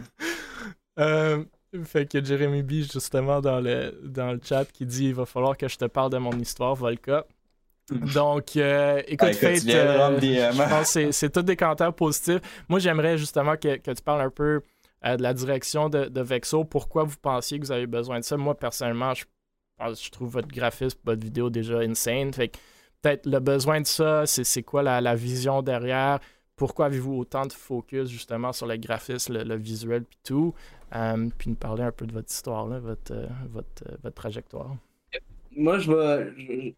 Euh, 0.98 1.44
fait 1.84 2.10
que 2.10 2.24
Jérémy 2.24 2.62
B, 2.62 2.70
justement, 2.90 3.42
dans 3.42 3.60
le, 3.60 4.00
dans 4.02 4.32
le 4.32 4.40
chat, 4.42 4.64
qui 4.64 4.86
dit 4.86 5.08
il 5.08 5.14
va 5.14 5.26
falloir 5.26 5.54
que 5.54 5.68
je 5.68 5.76
te 5.76 5.84
parle 5.84 6.10
de 6.10 6.16
mon 6.16 6.32
histoire, 6.38 6.74
Volca. 6.74 7.26
Donc, 7.90 8.56
euh, 8.56 9.00
écoute, 9.06 9.34
Fate, 9.34 9.64
euh, 9.68 10.18
je 10.20 10.68
pense 10.68 10.94
que 10.94 11.12
c'est 11.12 11.30
tous 11.30 11.42
des 11.42 11.56
commentaires 11.56 11.92
positifs. 11.92 12.40
Moi, 12.68 12.80
j'aimerais 12.80 13.16
justement 13.16 13.56
que, 13.56 13.76
que, 13.76 13.92
tu 13.92 14.02
parles 14.02 14.22
un 14.22 14.30
peu 14.30 14.60
de 15.04 15.22
la 15.22 15.32
direction 15.32 15.88
de, 15.88 16.06
de, 16.06 16.20
Vexo. 16.20 16.64
Pourquoi 16.64 17.04
vous 17.04 17.16
pensiez 17.20 17.60
que 17.60 17.64
vous 17.64 17.72
avez 17.72 17.86
besoin 17.86 18.18
de 18.18 18.24
ça? 18.24 18.36
Moi, 18.36 18.56
personnellement, 18.56 19.14
je, 19.14 19.24
je 19.80 20.10
trouve 20.10 20.30
votre 20.30 20.48
graphisme, 20.48 20.98
votre 21.04 21.22
vidéo 21.22 21.48
déjà 21.48 21.78
insane. 21.78 22.32
Fait 22.32 22.48
que 22.48 22.58
peut-être 23.02 23.26
le 23.26 23.38
besoin 23.38 23.80
de 23.80 23.86
ça, 23.86 24.26
c'est 24.26 24.62
quoi 24.64 24.82
la, 24.82 25.00
la, 25.00 25.14
vision 25.14 25.62
derrière? 25.62 26.18
Pourquoi 26.56 26.86
avez-vous 26.86 27.14
autant 27.18 27.46
de 27.46 27.52
focus 27.52 28.08
justement 28.08 28.52
sur 28.52 28.66
le 28.66 28.76
graphisme, 28.78 29.34
le, 29.44 29.56
visuel 29.56 30.04
puis 30.04 30.18
tout? 30.24 30.54
Euh, 30.94 31.28
puis 31.38 31.50
nous 31.50 31.56
parler 31.56 31.82
un 31.82 31.92
peu 31.92 32.06
de 32.06 32.12
votre 32.12 32.32
histoire, 32.32 32.66
là, 32.66 32.80
votre, 32.80 33.14
votre, 33.50 33.84
votre 34.02 34.14
trajectoire. 34.14 34.74
Moi, 35.54 35.78
je 35.78 35.92
vais 35.92 36.74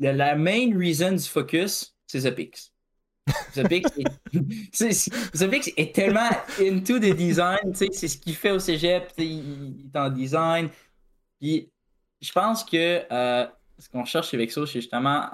la 0.00 0.34
main 0.34 0.76
reason 0.76 1.12
du 1.12 1.24
focus, 1.24 1.94
c'est 2.06 2.22
The 2.22 2.34
Pix. 2.34 2.72
The 3.54 3.68
Pix 3.68 3.88
est, 3.98 5.78
est, 5.78 5.94
tellement 5.94 6.30
into 6.60 6.98
the 6.98 7.14
design, 7.14 7.74
c'est 7.74 7.92
ce 7.92 8.18
qu'il 8.18 8.34
fait 8.34 8.50
au 8.50 8.58
cégep, 8.58 9.12
il, 9.18 9.90
est 9.92 9.98
en 9.98 10.10
design. 10.10 10.68
Puis 11.40 11.70
je 12.20 12.32
pense 12.32 12.64
que 12.64 13.02
euh, 13.10 13.46
ce 13.78 13.88
qu'on 13.88 14.04
cherche 14.04 14.30
chez 14.30 14.36
Vexo, 14.36 14.66
c'est 14.66 14.80
justement 14.80 15.28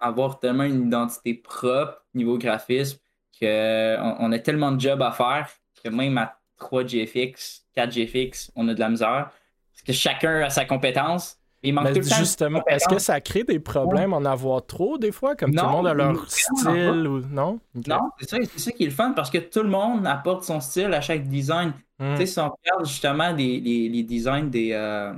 avoir 0.00 0.38
tellement 0.38 0.64
une 0.64 0.86
identité 0.86 1.34
propre 1.34 2.04
niveau 2.14 2.38
graphisme 2.38 2.98
qu'on 3.38 4.16
on 4.20 4.32
a 4.32 4.38
tellement 4.38 4.72
de 4.72 4.80
jobs 4.80 5.02
à 5.02 5.10
faire 5.10 5.48
que 5.82 5.88
même 5.88 6.16
à 6.18 6.38
3 6.58 6.84
GFX, 6.84 7.66
4 7.74 7.90
GFX, 7.92 8.52
on 8.54 8.68
a 8.68 8.74
de 8.74 8.80
la 8.80 8.88
misère. 8.88 9.30
Parce 9.72 9.82
que 9.84 9.92
chacun 9.92 10.42
a 10.42 10.50
sa 10.50 10.64
compétence. 10.64 11.38
Il 11.64 11.74
manque 11.74 12.02
justement, 12.02 12.62
est-ce 12.66 12.88
que 12.88 12.98
ça 12.98 13.20
crée 13.20 13.44
des 13.44 13.60
problèmes 13.60 14.12
en 14.12 14.24
avoir 14.24 14.66
trop 14.66 14.98
des 14.98 15.12
fois, 15.12 15.36
comme 15.36 15.54
tout 15.54 15.64
le 15.64 15.70
monde 15.70 15.86
a 15.86 15.94
leur 15.94 16.30
style 16.30 17.06
ou 17.06 17.20
non? 17.20 17.60
Non, 17.86 18.00
c'est 18.18 18.30
ça, 18.30 18.36
c'est 18.42 18.58
ça 18.58 18.72
qui 18.72 18.82
est 18.82 18.86
le 18.86 18.92
fun 18.92 19.12
parce 19.12 19.30
que 19.30 19.38
tout 19.38 19.62
le 19.62 19.68
monde 19.68 20.06
apporte 20.06 20.44
son 20.44 20.60
style 20.60 20.92
à 20.92 21.00
chaque 21.00 21.28
design. 21.28 21.72
Hmm. 21.98 22.14
Tu 22.14 22.22
sais, 22.22 22.26
si 22.26 22.38
on 22.40 22.50
regarde 22.50 22.86
justement 22.86 23.32
les, 23.32 23.60
les, 23.60 24.02
designs 24.02 24.50
des, 24.50 24.72
euh, 24.72 25.12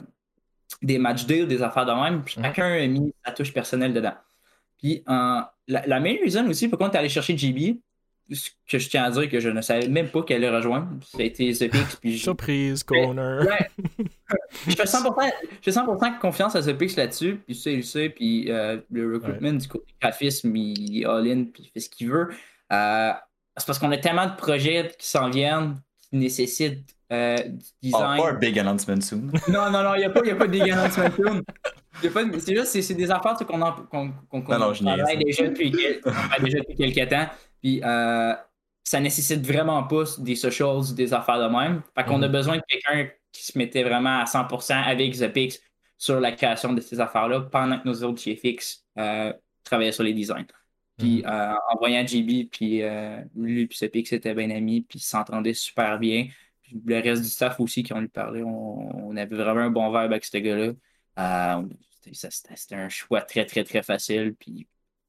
des 0.82 0.98
match 0.98 1.24
day 1.24 1.42
ou 1.42 1.46
des 1.46 1.62
affaires 1.62 1.86
de 1.86 1.92
même, 1.92 2.18
hmm. 2.18 2.42
chacun 2.42 2.72
a 2.72 2.86
mis 2.86 3.14
sa 3.24 3.32
touche 3.32 3.52
personnelle 3.52 3.94
dedans. 3.94 4.14
Puis 4.78 5.02
euh, 5.08 5.40
la, 5.66 5.86
la 5.86 6.00
meilleure 6.00 6.24
raison 6.24 6.46
aussi, 6.48 6.68
pourquoi 6.68 6.88
on 6.88 6.90
est 6.90 6.98
allé 6.98 7.08
chercher 7.08 7.38
GB, 7.38 7.80
ce 8.30 8.50
que 8.68 8.78
je 8.78 8.88
tiens 8.88 9.04
à 9.04 9.10
dire 9.10 9.28
que 9.28 9.40
je 9.40 9.48
ne 9.48 9.60
savais 9.60 9.88
même 9.88 10.08
pas 10.08 10.22
qu'elle 10.22 10.44
allait 10.44 10.56
rejoindre. 10.56 10.88
Ça 11.04 11.18
a 11.18 11.22
été 11.22 11.52
The 11.52 11.70
Pix. 11.70 11.96
Puis 11.96 12.18
Surprise, 12.18 12.82
corner. 12.82 13.46
je 14.66 14.74
fais 14.74 14.84
100%, 14.84 16.18
confiance 16.18 16.56
à 16.56 16.62
The 16.62 16.72
Pix 16.76 16.96
là-dessus. 16.96 17.40
Puis 17.46 17.54
sais, 17.54 17.74
il 17.74 17.84
sait. 17.84 18.08
Puis 18.08 18.50
euh, 18.50 18.78
le 18.90 19.14
recruitment 19.14 19.54
du 19.54 19.68
côté 19.68 19.92
graphisme, 20.00 20.54
il 20.56 21.02
est 21.02 21.04
all-in. 21.04 21.44
Puis 21.44 21.64
il 21.64 21.70
fait 21.70 21.80
ce 21.80 21.90
qu'il 21.90 22.10
veut. 22.10 22.28
Euh, 22.72 23.12
c'est 23.56 23.66
parce 23.66 23.78
qu'on 23.78 23.92
a 23.92 23.98
tellement 23.98 24.26
de 24.26 24.36
projets 24.36 24.90
qui 24.98 25.06
s'en 25.06 25.30
viennent, 25.30 25.80
qui 26.08 26.16
nécessitent 26.16 26.93
euh, 27.12 27.36
du 27.36 27.58
design. 27.82 28.18
Oh, 28.18 28.22
pas 28.22 28.30
un 28.30 28.34
big 28.34 28.58
announcement 28.58 29.00
soon. 29.00 29.30
non, 29.48 29.70
non, 29.70 29.82
non, 29.82 29.94
il 29.94 29.98
n'y 29.98 30.04
a, 30.04 30.10
pas, 30.10 30.20
a 30.20 30.34
pas 30.34 30.46
de 30.46 30.52
big 30.52 30.70
announcement 30.70 31.10
soon. 31.16 31.42
C'est 32.02 32.56
juste, 32.56 32.80
c'est 32.80 32.94
des 32.94 33.10
affaires 33.10 33.36
qu'on 33.36 34.12
qu 34.32 34.42
qu 34.42 34.44
travaille 34.44 35.24
déjà 35.24 35.48
depuis, 35.48 35.70
déjà 35.70 36.58
depuis 36.58 36.76
quelques 36.76 37.08
temps. 37.08 37.26
Puis 37.62 37.80
euh, 37.84 38.34
ça 38.82 39.00
nécessite 39.00 39.46
vraiment 39.46 39.84
pas 39.84 40.04
des 40.18 40.34
socials, 40.34 40.94
des 40.94 41.14
affaires 41.14 41.38
de 41.38 41.54
même. 41.54 41.82
Fait 41.96 42.04
qu'on 42.04 42.22
a 42.22 42.26
mhm. 42.26 42.32
besoin 42.32 42.56
de 42.56 42.62
quelqu'un 42.68 43.10
qui 43.32 43.44
se 43.44 43.56
mettait 43.56 43.82
vraiment 43.82 44.20
à 44.20 44.24
100% 44.24 44.82
avec 44.82 45.16
The 45.16 45.60
sur 45.96 46.20
la 46.20 46.32
création 46.32 46.72
de 46.72 46.80
ces 46.80 47.00
affaires-là 47.00 47.42
pendant 47.42 47.78
que 47.78 47.88
nos 47.88 48.02
autres 48.02 48.22
GFX 48.22 48.84
euh, 48.98 49.32
travaillaient 49.62 49.92
sur 49.92 50.04
les 50.04 50.12
designs. 50.12 50.46
Puis 50.98 51.22
mhm. 51.22 51.26
euh, 51.26 51.54
en 51.72 51.78
voyant 51.78 52.06
JB, 52.06 52.50
puis 52.50 52.82
lui 53.34 53.62
et 53.62 53.88
The 53.88 54.12
étaient 54.12 54.34
bien 54.34 54.50
amis, 54.50 54.82
puis 54.82 54.98
ils 54.98 55.02
s'entendaient 55.02 55.54
super 55.54 55.98
bien. 55.98 56.28
Puis 56.64 56.80
le 56.84 56.96
reste 57.00 57.22
du 57.22 57.28
staff 57.28 57.60
aussi 57.60 57.82
qui 57.82 57.92
ont 57.92 58.00
lui 58.00 58.08
parlé, 58.08 58.42
on, 58.42 59.16
avait 59.16 59.36
vraiment 59.36 59.60
un 59.60 59.70
bon 59.70 59.88
vibe 59.88 60.10
avec 60.10 60.24
ce 60.24 60.38
gars-là. 60.38 61.62
C'était 62.12 62.74
un 62.74 62.88
choix 62.88 63.20
très, 63.20 63.46
très, 63.46 63.62
très 63.62 63.82
facile. 63.82 64.34
Puis 64.34 64.66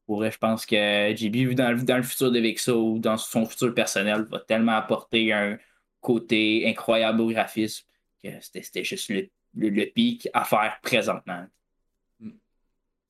je 0.07 0.37
pense 0.37 0.65
que 0.65 1.15
JB, 1.15 1.55
dans, 1.55 1.75
dans 1.83 1.97
le 1.97 2.03
futur 2.03 2.31
de 2.31 2.39
Vexo 2.39 2.91
ou 2.91 2.99
dans 2.99 3.17
son 3.17 3.45
futur 3.45 3.73
personnel, 3.73 4.23
va 4.29 4.39
tellement 4.39 4.73
apporter 4.73 5.33
un 5.33 5.57
côté 6.01 6.69
incroyable 6.69 7.21
au 7.21 7.29
graphisme 7.29 7.85
que 8.23 8.29
c'était 8.41 8.83
juste 8.83 9.09
le, 9.09 9.29
le, 9.55 9.85
pic 9.85 10.27
à 10.33 10.45
faire 10.45 10.77
présentement. 10.83 11.45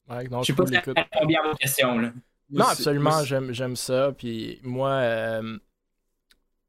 Ouais, 0.08 0.28
non, 0.30 0.44
je 0.44 0.48
sais 0.48 0.56
pas 0.56 0.68
si 0.68 0.74
ça 0.74 0.82
répond 0.86 1.26
bien 1.26 1.42
à 1.42 1.48
votre 1.48 1.60
question. 1.60 1.98
Là. 1.98 2.14
Non, 2.50 2.66
absolument, 2.66 3.24
j'aime 3.24 3.76
ça. 3.76 4.14
Puis 4.18 4.60
moi, 4.64 4.92
euh, 4.92 5.58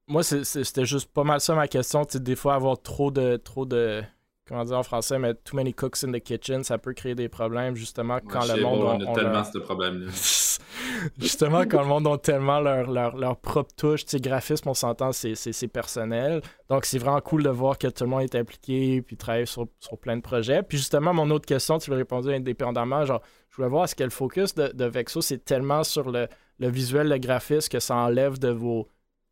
moi 0.09 0.22
c'était 0.22 0.86
juste 0.86 1.11
pas 1.12 1.24
mal 1.24 1.40
ça 1.40 1.54
ma 1.54 1.68
question. 1.68 2.07
Des 2.14 2.36
fois, 2.36 2.54
avoir 2.54 2.80
trop 2.80 3.11
de, 3.11 3.36
trop 3.36 3.66
de 3.66 4.02
comment 4.46 4.64
dire 4.64 4.78
en 4.78 4.82
français, 4.82 5.18
mais 5.18 5.34
too 5.34 5.57
many 5.57 5.74
cooks 5.74 6.04
in 6.04 6.12
the 6.12 6.20
kitchen, 6.20 6.62
ça 6.62 6.78
peut 6.78 6.92
créer 6.92 7.14
des 7.14 7.28
problèmes 7.28 7.74
justement 7.74 8.20
quand 8.20 8.44
le 8.46 8.62
monde. 8.62 9.02
on 9.04 9.12
a 9.12 9.14
tellement 9.14 9.44
ce 9.44 9.59
problème-là. 9.59 10.07
justement, 11.18 11.62
quand 11.62 11.82
le 11.82 11.88
monde 11.88 12.07
a 12.07 12.16
tellement 12.16 12.61
leur, 12.61 12.90
leur, 12.90 13.16
leur 13.16 13.36
propre 13.36 13.74
touche, 13.76 14.04
tu 14.04 14.11
sais, 14.11 14.20
graphisme, 14.20 14.68
on 14.68 14.74
s'entend, 14.74 15.11
c'est 15.12 15.68
personnel. 15.68 16.42
Donc, 16.68 16.84
c'est 16.84 16.98
vraiment 16.98 17.20
cool 17.20 17.42
de 17.42 17.50
voir 17.50 17.76
que 17.76 17.88
tout 17.88 18.04
le 18.04 18.11
monde 18.11 18.22
est 18.22 18.36
impliqué 18.36 19.02
puis 19.02 19.16
travaille 19.16 19.48
sur, 19.48 19.66
sur 19.80 19.98
plein 19.98 20.16
de 20.16 20.22
projets. 20.22 20.62
Puis 20.62 20.78
justement, 20.78 21.12
mon 21.12 21.28
autre 21.30 21.46
question, 21.46 21.78
tu 21.78 21.90
l'as 21.90 21.96
répondu 21.96 22.32
indépendamment, 22.32 23.04
genre, 23.04 23.22
je 23.50 23.57
voulais 23.57 23.68
voir, 23.68 23.84
est-ce 23.84 23.96
que 23.96 24.04
le 24.04 24.11
focus 24.11 24.54
de, 24.54 24.68
de 24.68 24.84
Vexo, 24.84 25.22
c'est 25.22 25.44
tellement 25.44 25.82
sur 25.82 26.11
le, 26.11 26.28
le 26.59 26.68
visuel, 26.68 27.09
le 27.09 27.18
graphisme 27.18 27.68
que 27.68 27.80
ça 27.80 27.96
enlève 27.96 28.38
de 28.38 28.48
vos 28.48 28.88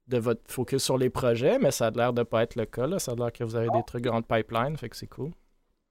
de 0.08 0.18
votre 0.18 0.42
focus 0.48 0.82
sur 0.82 0.98
les 0.98 1.10
projets, 1.10 1.58
mais 1.58 1.70
ça 1.70 1.86
a 1.86 1.90
l'air 1.90 2.12
de 2.12 2.22
pas 2.22 2.42
être 2.42 2.56
le 2.56 2.66
cas. 2.66 2.86
Là. 2.86 2.98
Ça 2.98 3.12
a 3.12 3.14
l'air 3.14 3.32
que 3.32 3.44
vous 3.44 3.56
avez 3.56 3.68
des 3.68 3.82
trucs 3.86 4.06
en 4.06 4.22
pipeline, 4.22 4.76
fait 4.76 4.88
que 4.88 4.96
c'est 4.96 5.06
cool. 5.06 5.30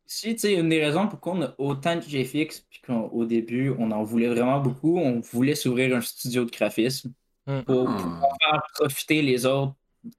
Si, 0.05 0.33
tu 0.33 0.39
sais, 0.39 0.53
une 0.55 0.69
des 0.69 0.83
raisons 0.83 1.07
pourquoi 1.07 1.33
on 1.33 1.41
a 1.41 1.55
autant 1.57 1.95
de 1.95 2.01
GFX, 2.01 2.61
puis 2.69 2.81
qu'au 2.85 3.25
début, 3.25 3.73
on 3.79 3.89
en 3.91 4.03
voulait 4.03 4.27
vraiment 4.27 4.59
beaucoup, 4.59 4.97
on 4.99 5.21
voulait 5.21 5.55
s'ouvrir 5.55 5.95
un 5.95 6.01
studio 6.01 6.45
de 6.45 6.51
graphisme 6.51 7.13
hmm. 7.47 7.61
pour, 7.61 7.89
ah. 7.89 8.21
faire 8.41 8.63
profiter 8.75 9.21
les 9.21 9.45
autres 9.45 9.73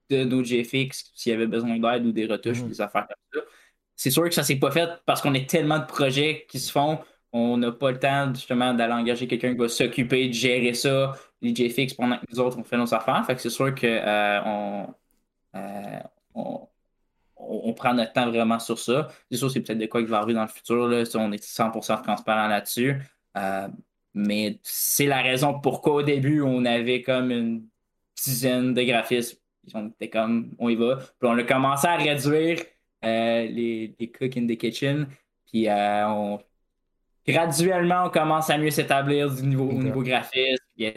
de 0.09 0.25
nos 0.25 0.43
GFX 0.43 1.13
s'il 1.15 1.33
y 1.33 1.35
avait 1.35 1.47
besoin 1.47 1.79
d'aide 1.79 2.07
ou 2.07 2.13
des 2.13 2.27
retouches, 2.27 2.61
ou 2.63 2.65
hmm. 2.65 2.71
des 2.71 2.81
affaires 2.81 3.07
comme 3.07 3.41
ça. 3.41 3.47
C'est 3.95 4.11
sûr 4.11 4.25
que 4.25 4.35
ça 4.35 4.43
s'est 4.43 4.57
pas 4.57 4.71
fait 4.71 4.89
parce 5.07 5.21
qu'on 5.21 5.35
a 5.35 5.41
tellement 5.41 5.79
de 5.79 5.87
projets 5.87 6.47
qui 6.49 6.59
se 6.59 6.73
font 6.73 6.99
on 7.35 7.57
n'a 7.57 7.73
pas 7.73 7.91
le 7.91 7.99
temps 7.99 8.33
justement 8.33 8.73
d'aller 8.75 8.93
engager 8.93 9.27
quelqu'un 9.27 9.53
qui 9.53 9.59
va 9.59 9.69
s'occuper 9.69 10.29
de 10.29 10.33
gérer 10.33 10.73
ça, 10.73 11.17
les 11.45 11.55
JFX, 11.55 11.95
pendant 11.95 12.17
que 12.17 12.25
nous 12.31 12.41
autres, 12.41 12.59
on 12.59 12.65
fait 12.65 12.79
nos 12.79 12.93
affaires. 12.95 13.25
Fait 13.27 13.35
que 13.35 13.41
c'est 13.41 13.51
sûr 13.51 13.75
qu'on 13.75 13.87
euh, 13.87 14.87
euh, 15.55 15.99
on, 16.35 16.67
on, 17.37 17.73
prend 17.75 17.93
notre 17.93 18.13
temps 18.15 18.29
vraiment 18.31 18.59
sur 18.59 18.79
ça. 18.79 19.09
C'est 19.31 19.37
sûr, 19.37 19.51
c'est 19.51 19.61
peut-être 19.61 19.79
de 19.79 19.87
quoi 19.87 20.03
qui 20.03 20.09
va 20.09 20.19
arriver 20.19 20.33
dans 20.35 20.43
le 20.43 20.49
futur. 20.49 20.89
Là, 20.89 21.05
on 21.17 21.33
est 21.33 21.45
100% 21.45 22.03
transparent 22.03 22.49
là-dessus. 22.49 22.99
Euh, 23.37 23.69
mais 24.15 24.59
c'est 24.63 25.07
la 25.07 25.21
raison 25.21 25.61
pourquoi 25.61 25.95
au 25.95 26.03
début, 26.03 26.41
on 26.41 26.65
avait 26.65 27.03
comme 27.03 27.31
une 27.31 27.67
dizaine 28.17 28.73
de 28.73 28.83
graphismes. 28.83 29.39
On 29.75 29.89
était 29.89 30.09
comme, 30.09 30.55
on 30.59 30.71
y 30.71 30.77
va. 30.77 30.97
Puis 30.97 31.29
on 31.29 31.37
a 31.37 31.43
commencé 31.43 31.87
à 31.87 31.97
réduire 31.97 32.61
les, 33.03 33.95
les 33.99 34.11
cooks 34.11 34.37
in 34.37 34.47
the 34.47 34.57
kitchen. 34.57 35.09
Puis 35.47 35.69
on 35.69 36.41
graduellement, 37.27 38.05
on 38.07 38.11
commence 38.11 38.51
à 38.51 38.59
mieux 38.59 38.71
s'établir 38.71 39.33
du 39.33 39.43
niveau, 39.43 39.69
au 39.69 39.83
niveau 39.83 40.03
graphisme, 40.03 40.65
puis 40.75 40.87
à 40.87 40.93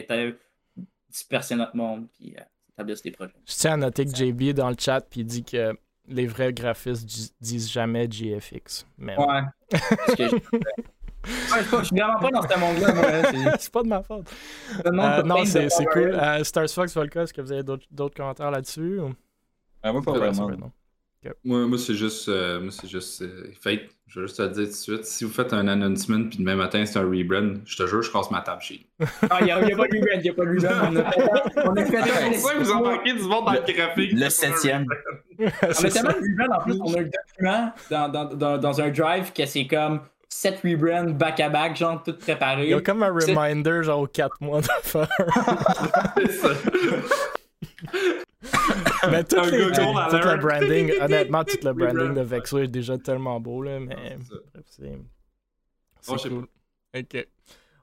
disperser 1.08 1.54
notre 1.54 1.76
monde, 1.76 2.06
puis 2.14 2.34
euh, 2.38 2.42
établir 2.72 2.96
des 3.02 3.10
projets. 3.10 3.32
Je 3.46 3.54
tiens 3.54 3.72
à 3.72 3.76
noter 3.76 4.04
que 4.04 4.14
JB 4.14 4.52
dans 4.52 4.70
le 4.70 4.76
chat, 4.78 5.00
puis 5.00 5.20
il 5.20 5.26
dit 5.26 5.44
que 5.44 5.76
les 6.08 6.26
vrais 6.26 6.52
graphistes 6.52 7.06
disent 7.40 7.70
jamais 7.70 8.08
GFX. 8.08 8.86
Mais... 8.96 9.16
Ouais. 9.18 9.42
je... 10.18 11.84
suis 11.84 11.96
vraiment 11.96 12.18
pas 12.18 12.30
dans 12.30 12.42
ce 12.42 12.58
monde-là, 12.58 13.56
c'est 13.58 13.72
pas 13.72 13.82
de 13.82 13.88
ma 13.88 14.02
faute. 14.02 14.30
Euh, 14.86 15.22
non, 15.22 15.44
c'est 15.44 15.68
cool. 15.92 16.14
Euh, 16.14 16.44
Stars 16.44 16.70
Fox, 16.70 16.94
Volca, 16.94 17.22
est-ce 17.22 17.32
que 17.34 17.40
vous 17.40 17.52
avez 17.52 17.62
d'autres 17.62 18.14
commentaires 18.14 18.50
là-dessus? 18.50 19.00
Ou... 19.00 19.14
Ah, 19.82 19.92
moi, 19.92 20.02
pas 20.02 20.12
vraiment. 20.12 20.72
Moi, 21.44 21.66
moi 21.66 21.78
c'est 21.78 21.94
juste, 21.94 22.28
euh, 22.28 22.60
moi, 22.60 22.70
c'est 22.70 22.88
juste 22.88 23.22
euh, 23.22 23.50
fake. 23.60 23.88
Je 24.06 24.20
vais 24.20 24.26
juste 24.26 24.38
te 24.38 24.42
le 24.42 24.48
dire 24.48 24.64
tout 24.64 24.70
de 24.70 24.74
suite. 24.74 25.04
Si 25.04 25.24
vous 25.24 25.30
faites 25.30 25.52
un 25.52 25.68
announcement 25.68 26.28
puis 26.28 26.38
demain 26.38 26.56
matin 26.56 26.86
c'est 26.86 26.98
un 26.98 27.02
rebrand, 27.02 27.60
je 27.64 27.76
te 27.76 27.86
jure, 27.86 28.02
je 28.02 28.10
casse 28.10 28.30
ma 28.30 28.40
table 28.40 28.62
chez 28.62 28.86
Ah, 29.28 29.38
il 29.40 29.46
n'y 29.46 29.50
a, 29.50 29.56
a, 29.56 29.60
pas 29.60 29.66
de 29.66 29.72
rebrand, 29.74 30.14
il 30.14 30.20
n'y 30.22 30.30
a 30.30 30.32
pas 30.32 30.44
de 30.44 30.50
rebrand. 30.50 31.04
On 31.66 31.76
a 31.76 31.84
fait, 31.84 32.02
C'est 32.02 32.40
pour 32.40 32.48
ça 32.48 32.54
que 32.54 32.58
vous 32.58 32.70
embarquez 32.70 33.12
du 33.12 33.22
monde 33.22 33.44
dans 33.44 33.52
le 33.52 33.72
graphique. 33.72 34.12
Le 34.14 34.28
septième. 34.30 34.86
on 35.38 35.44
a 35.46 35.90
tellement 35.90 36.12
de 36.12 36.40
rebrand 36.40 36.56
en 36.56 36.62
plus. 36.62 36.80
On 36.80 36.94
a 36.94 37.00
un 37.00 37.02
document 37.02 37.72
dans, 37.90 38.08
dans, 38.08 38.24
dans, 38.34 38.58
dans 38.58 38.80
un 38.80 38.90
drive 38.90 39.32
que 39.32 39.44
c'est 39.44 39.66
comme 39.66 40.00
7 40.30 40.60
rebrands 40.62 41.10
back-à-back, 41.10 41.76
genre 41.76 42.02
tout 42.02 42.16
préparé. 42.16 42.64
Il 42.64 42.70
y 42.70 42.74
a 42.74 42.80
comme 42.80 43.02
un 43.02 43.10
reminder, 43.10 43.82
genre 43.82 44.00
aux 44.00 44.06
4 44.06 44.36
mois 44.40 44.60
ça. 44.82 45.08
mais 49.10 49.24
tout, 49.24 49.36
les, 49.44 49.72
tout, 49.72 49.80
le 49.80 50.36
branding, 50.40 50.92
honnêtement, 51.00 51.44
tout 51.44 51.58
le 51.62 51.72
branding 51.72 52.14
de 52.14 52.20
Vexo 52.20 52.58
est 52.58 52.68
déjà 52.68 52.98
tellement 52.98 53.40
beau, 53.40 53.62
là, 53.62 53.80
mais 53.80 53.94
bref, 53.94 54.32
c'est. 54.66 54.98
Cool. 56.06 56.46
Ok. 56.96 57.26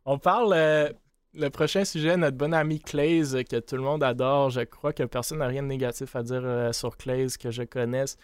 On 0.06 0.18
parle. 0.18 0.54
Euh, 0.54 0.90
le 1.38 1.50
prochain 1.50 1.84
sujet, 1.84 2.16
notre 2.16 2.38
bon 2.38 2.54
ami 2.54 2.80
Claze, 2.80 3.38
que 3.50 3.60
tout 3.60 3.76
le 3.76 3.82
monde 3.82 4.04
adore. 4.04 4.50
Je 4.50 4.62
crois 4.62 4.94
que 4.94 5.04
personne 5.04 5.40
n'a 5.40 5.48
rien 5.48 5.62
de 5.64 5.68
négatif 5.68 6.16
à 6.16 6.24
dire 6.24 6.42
euh, 6.44 6.72
sur 6.72 6.96
Claze 6.96 7.38
que 7.38 7.52
je 7.52 7.64
connaisse. 7.64 8.18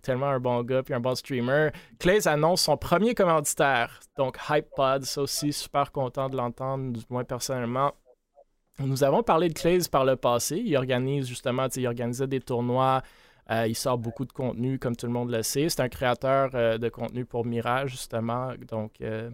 Tellement 0.00 0.28
un 0.28 0.40
bon 0.40 0.62
gars 0.62 0.82
puis 0.82 0.94
un 0.94 1.00
bon 1.00 1.14
streamer. 1.14 1.68
Claze 1.98 2.26
annonce 2.26 2.62
son 2.62 2.78
premier 2.78 3.14
commanditaire, 3.14 4.00
donc 4.16 4.38
HypePod. 4.48 5.04
Ça 5.04 5.20
aussi, 5.20 5.52
super 5.52 5.92
content 5.92 6.30
de 6.30 6.38
l'entendre, 6.38 6.92
du 6.92 7.04
moins 7.10 7.24
personnellement. 7.24 7.92
Nous 8.80 9.04
avons 9.04 9.22
parlé 9.22 9.48
de 9.48 9.54
Claze 9.54 9.86
par 9.88 10.04
le 10.04 10.16
passé. 10.16 10.56
Il 10.64 10.76
organise 10.76 11.28
justement, 11.28 11.68
il 11.76 11.86
organisait 11.86 12.26
des 12.26 12.40
tournois. 12.40 13.02
Euh, 13.50 13.66
il 13.68 13.74
sort 13.74 13.98
beaucoup 13.98 14.24
de 14.24 14.32
contenu, 14.32 14.78
comme 14.78 14.96
tout 14.96 15.06
le 15.06 15.12
monde 15.12 15.30
le 15.30 15.42
sait. 15.42 15.68
C'est 15.68 15.80
un 15.80 15.88
créateur 15.88 16.50
euh, 16.54 16.78
de 16.78 16.88
contenu 16.88 17.24
pour 17.24 17.44
Mirage, 17.44 17.90
justement. 17.92 18.52
Donc, 18.68 19.00
euh, 19.00 19.30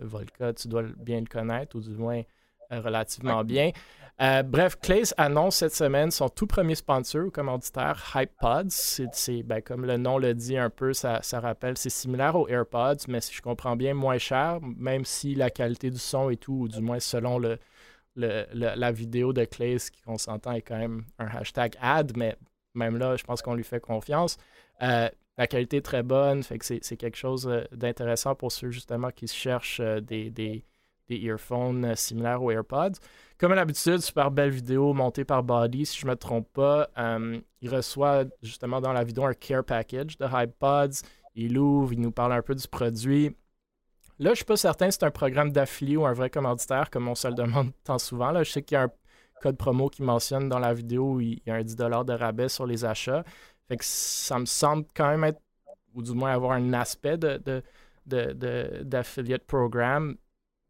Volca, 0.00 0.52
tu 0.52 0.68
dois 0.68 0.82
bien 0.98 1.20
le 1.20 1.26
connaître, 1.26 1.76
ou 1.76 1.80
du 1.80 1.90
moins 1.90 2.22
relativement 2.70 3.44
bien. 3.44 3.70
bref, 4.18 4.76
Claze 4.80 5.14
annonce 5.18 5.56
cette 5.56 5.74
semaine 5.74 6.10
son 6.10 6.28
tout 6.28 6.46
premier 6.46 6.74
sponsor 6.74 7.26
ou 7.26 7.30
commanditaire, 7.30 8.02
HypePods. 8.14 8.70
C'est, 8.70 9.42
ben, 9.42 9.60
comme 9.60 9.84
le 9.84 9.98
nom 9.98 10.18
le 10.18 10.34
dit 10.34 10.56
un 10.56 10.70
peu, 10.70 10.92
ça, 10.92 11.20
ça 11.22 11.40
rappelle, 11.40 11.76
c'est 11.76 11.90
similaire 11.90 12.36
aux 12.36 12.48
AirPods, 12.48 13.04
mais 13.08 13.20
si 13.20 13.34
je 13.34 13.42
comprends 13.42 13.76
bien, 13.76 13.94
moins 13.94 14.18
cher, 14.18 14.60
même 14.62 15.04
si 15.04 15.34
la 15.34 15.50
qualité 15.50 15.90
du 15.90 15.98
son 15.98 16.30
et 16.30 16.36
tout, 16.36 16.60
ou 16.62 16.68
du 16.68 16.80
moins 16.80 16.98
selon 16.98 17.38
le, 17.38 17.58
la 18.16 18.92
vidéo 18.92 19.32
de 19.32 19.44
Clays 19.44 19.78
qu'on 20.04 20.18
s'entend 20.18 20.52
est 20.52 20.62
quand 20.62 20.78
même 20.78 21.04
un 21.18 21.26
hashtag 21.26 21.76
ad, 21.80 22.16
mais 22.16 22.36
même 22.76 22.98
là, 22.98 23.16
je 23.16 23.24
pense 23.24 23.42
qu'on 23.42 23.54
lui 23.54 23.64
fait 23.64 23.80
confiance. 23.80 24.36
Euh, 24.82 25.08
la 25.38 25.46
qualité 25.46 25.78
est 25.78 25.84
très 25.84 26.02
bonne, 26.02 26.42
fait 26.42 26.58
que 26.58 26.64
c'est 26.64 26.96
quelque 26.96 27.16
chose 27.16 27.48
euh, 27.48 27.64
d'intéressant 27.72 28.34
pour 28.34 28.52
ceux 28.52 28.70
justement 28.70 29.10
qui 29.10 29.26
cherchent 29.26 29.80
euh, 29.80 30.00
des, 30.00 30.30
des, 30.30 30.64
earphones 31.08 31.94
similaires 31.94 32.42
aux 32.42 32.50
AirPods. 32.50 32.98
Comme 33.38 33.52
à 33.52 33.54
l'habitude, 33.54 33.98
super 33.98 34.30
belle 34.30 34.50
vidéo 34.50 34.92
montée 34.92 35.24
par 35.24 35.42
Body, 35.42 35.86
si 35.86 36.00
je 36.00 36.06
ne 36.06 36.10
me 36.10 36.16
trompe 36.16 36.48
pas. 36.52 36.88
il 37.60 37.70
reçoit 37.70 38.24
justement 38.42 38.80
dans 38.80 38.92
la 38.92 39.04
vidéo 39.04 39.24
un 39.24 39.34
care 39.34 39.62
package 39.62 40.18
de 40.18 40.26
HypePods. 40.26 41.06
Il 41.36 41.58
ouvre, 41.58 41.92
il 41.92 42.00
nous 42.00 42.10
parle 42.10 42.32
un 42.32 42.42
peu 42.42 42.56
du 42.56 42.66
produit. 42.66 43.36
Là, 44.18 44.30
je 44.30 44.36
suis 44.36 44.44
pas 44.44 44.56
certain 44.56 44.90
si 44.90 44.98
c'est 44.98 45.06
un 45.06 45.10
programme 45.10 45.52
d'affilié 45.52 45.96
ou 45.96 46.06
un 46.06 46.12
vrai 46.12 46.30
commanditaire, 46.30 46.90
comme 46.90 47.08
on 47.08 47.14
se 47.14 47.28
le 47.28 47.34
demande 47.34 47.72
tant 47.84 47.98
souvent. 47.98 48.30
Là, 48.30 48.42
je 48.42 48.50
sais 48.50 48.62
qu'il 48.62 48.76
y 48.76 48.78
a 48.78 48.84
un 48.84 48.90
code 49.42 49.56
promo 49.56 49.88
qui 49.88 50.02
mentionne 50.02 50.48
dans 50.48 50.58
la 50.58 50.72
vidéo 50.72 51.14
où 51.14 51.20
il 51.20 51.42
y 51.46 51.50
a 51.50 51.54
un 51.54 51.62
10$ 51.62 52.04
de 52.04 52.12
rabais 52.12 52.48
sur 52.48 52.66
les 52.66 52.84
achats. 52.84 53.24
Fait 53.68 53.76
que 53.76 53.84
ça 53.84 54.38
me 54.38 54.46
semble 54.46 54.86
quand 54.94 55.08
même 55.08 55.24
être, 55.24 55.40
ou 55.94 56.02
du 56.02 56.12
moins 56.12 56.32
avoir 56.32 56.52
un 56.52 56.72
aspect 56.72 57.18
de, 57.18 57.40
de, 58.06 58.82
d'affiliate 58.82 59.44
programme, 59.44 60.16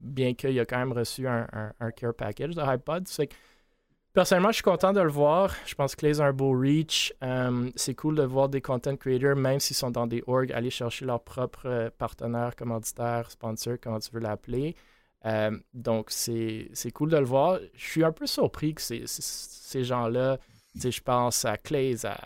bien 0.00 0.34
qu'il 0.34 0.58
a 0.58 0.64
quand 0.64 0.78
même 0.78 0.92
reçu 0.92 1.28
un, 1.28 1.46
care 1.96 2.14
package 2.14 2.54
de 2.54 2.62
iPod. 2.62 3.04
Que 3.04 3.26
Personnellement, 4.16 4.48
je 4.48 4.54
suis 4.54 4.62
content 4.62 4.94
de 4.94 5.00
le 5.02 5.10
voir. 5.10 5.54
Je 5.66 5.74
pense 5.74 5.94
que 5.94 6.06
les 6.06 6.22
a 6.22 6.24
un 6.24 6.32
beau 6.32 6.58
reach. 6.58 7.12
Euh, 7.22 7.70
c'est 7.76 7.94
cool 7.94 8.16
de 8.16 8.22
voir 8.22 8.48
des 8.48 8.62
content 8.62 8.96
creators, 8.96 9.36
même 9.36 9.60
s'ils 9.60 9.76
sont 9.76 9.90
dans 9.90 10.06
des 10.06 10.24
orgs, 10.26 10.50
aller 10.52 10.70
chercher 10.70 11.04
leur 11.04 11.22
propre 11.22 11.66
euh, 11.66 11.90
partenaire, 11.90 12.56
commanditaire, 12.56 13.30
sponsor, 13.30 13.76
comment 13.78 13.98
tu 13.98 14.10
veux 14.12 14.20
l'appeler. 14.20 14.74
Euh, 15.26 15.50
donc, 15.74 16.06
c'est 16.10 16.70
cool 16.94 17.10
de 17.10 17.18
le 17.18 17.26
voir. 17.26 17.58
Je 17.74 17.90
suis 17.90 18.04
un 18.04 18.10
peu 18.10 18.26
surpris 18.26 18.74
que 18.74 18.80
ces 18.80 19.84
gens-là, 19.84 20.38
je 20.74 21.00
pense 21.02 21.44
à 21.44 21.58
Clays, 21.58 22.06
à, 22.06 22.16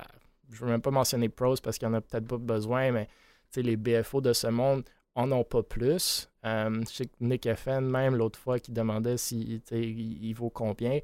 je 0.48 0.60
ne 0.60 0.66
veux 0.66 0.70
même 0.70 0.82
pas 0.82 0.92
mentionner 0.92 1.28
Pros 1.28 1.56
parce 1.60 1.76
qu'il 1.76 1.88
n'y 1.88 1.94
en 1.94 1.98
a 1.98 2.02
peut-être 2.02 2.28
pas 2.28 2.38
besoin, 2.38 2.92
mais 2.92 3.08
les 3.56 3.76
BFO 3.76 4.20
de 4.20 4.32
ce 4.32 4.46
monde 4.46 4.84
en 5.16 5.32
ont 5.32 5.42
pas 5.42 5.64
plus. 5.64 6.30
je 6.44 6.84
sais 6.84 7.06
que 7.06 7.16
Nick 7.18 7.52
FN, 7.52 7.80
même 7.80 8.14
l'autre 8.14 8.38
fois, 8.38 8.60
qui 8.60 8.70
demandait 8.70 9.16
s'il 9.16 9.60
il 9.72 10.34
vaut 10.34 10.50
combien 10.50 11.00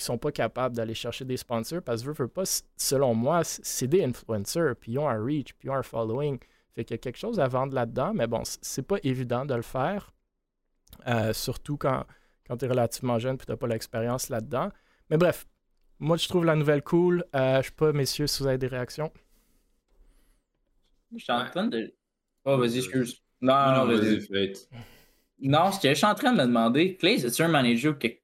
qui 0.00 0.06
sont 0.06 0.16
pas 0.16 0.32
capables 0.32 0.74
d'aller 0.74 0.94
chercher 0.94 1.26
des 1.26 1.36
sponsors 1.36 1.82
parce 1.82 2.02
que 2.02 2.24
pas, 2.24 2.62
selon 2.74 3.14
moi, 3.14 3.42
c'est 3.44 3.86
des 3.86 4.02
influencers, 4.02 4.74
puis 4.80 4.92
ils 4.92 4.98
ont 4.98 5.06
un 5.06 5.22
reach, 5.22 5.52
puis 5.52 5.68
ils 5.68 5.70
ont 5.70 5.74
un 5.74 5.82
following. 5.82 6.38
Fait 6.74 6.84
qu'il 6.84 6.94
y 6.94 6.98
a 6.98 6.98
quelque 6.98 7.18
chose 7.18 7.38
à 7.38 7.46
vendre 7.48 7.74
là-dedans, 7.74 8.14
mais 8.14 8.26
bon, 8.26 8.40
c'est 8.44 8.86
pas 8.86 8.96
évident 9.02 9.44
de 9.44 9.54
le 9.54 9.60
faire, 9.60 10.14
euh, 11.06 11.34
surtout 11.34 11.76
quand, 11.76 12.06
quand 12.46 12.56
tu 12.56 12.64
es 12.64 12.68
relativement 12.68 13.18
jeune 13.18 13.36
puis 13.36 13.44
tu 13.44 13.52
n'as 13.52 13.58
pas 13.58 13.66
l'expérience 13.66 14.30
là-dedans. 14.30 14.70
Mais 15.10 15.18
bref, 15.18 15.46
moi 15.98 16.16
je 16.16 16.26
trouve 16.28 16.46
la 16.46 16.56
nouvelle 16.56 16.82
cool. 16.82 17.22
Euh, 17.36 17.60
je 17.60 17.66
sais 17.66 17.74
pas, 17.76 17.92
messieurs, 17.92 18.26
si 18.26 18.42
vous 18.42 18.48
avez 18.48 18.56
des 18.56 18.68
réactions. 18.68 19.12
Je 21.14 21.22
suis 21.22 21.32
en 21.32 21.44
train 21.44 21.66
de. 21.66 21.94
Oh, 22.46 22.56
vas-y, 22.56 22.78
excuse. 22.78 23.22
Non, 23.42 23.72
non, 23.74 23.84
vas-y. 23.84 24.54
Non, 25.42 25.72
ce 25.72 25.80
que 25.80 25.90
je 25.90 25.94
suis 25.94 26.06
en 26.06 26.14
train 26.14 26.32
de 26.32 26.38
me 26.38 26.46
demander, 26.46 26.96
Clay, 26.96 27.18
c'est-tu 27.18 27.42
un 27.42 27.48
manager 27.48 27.98
qui 27.98 28.20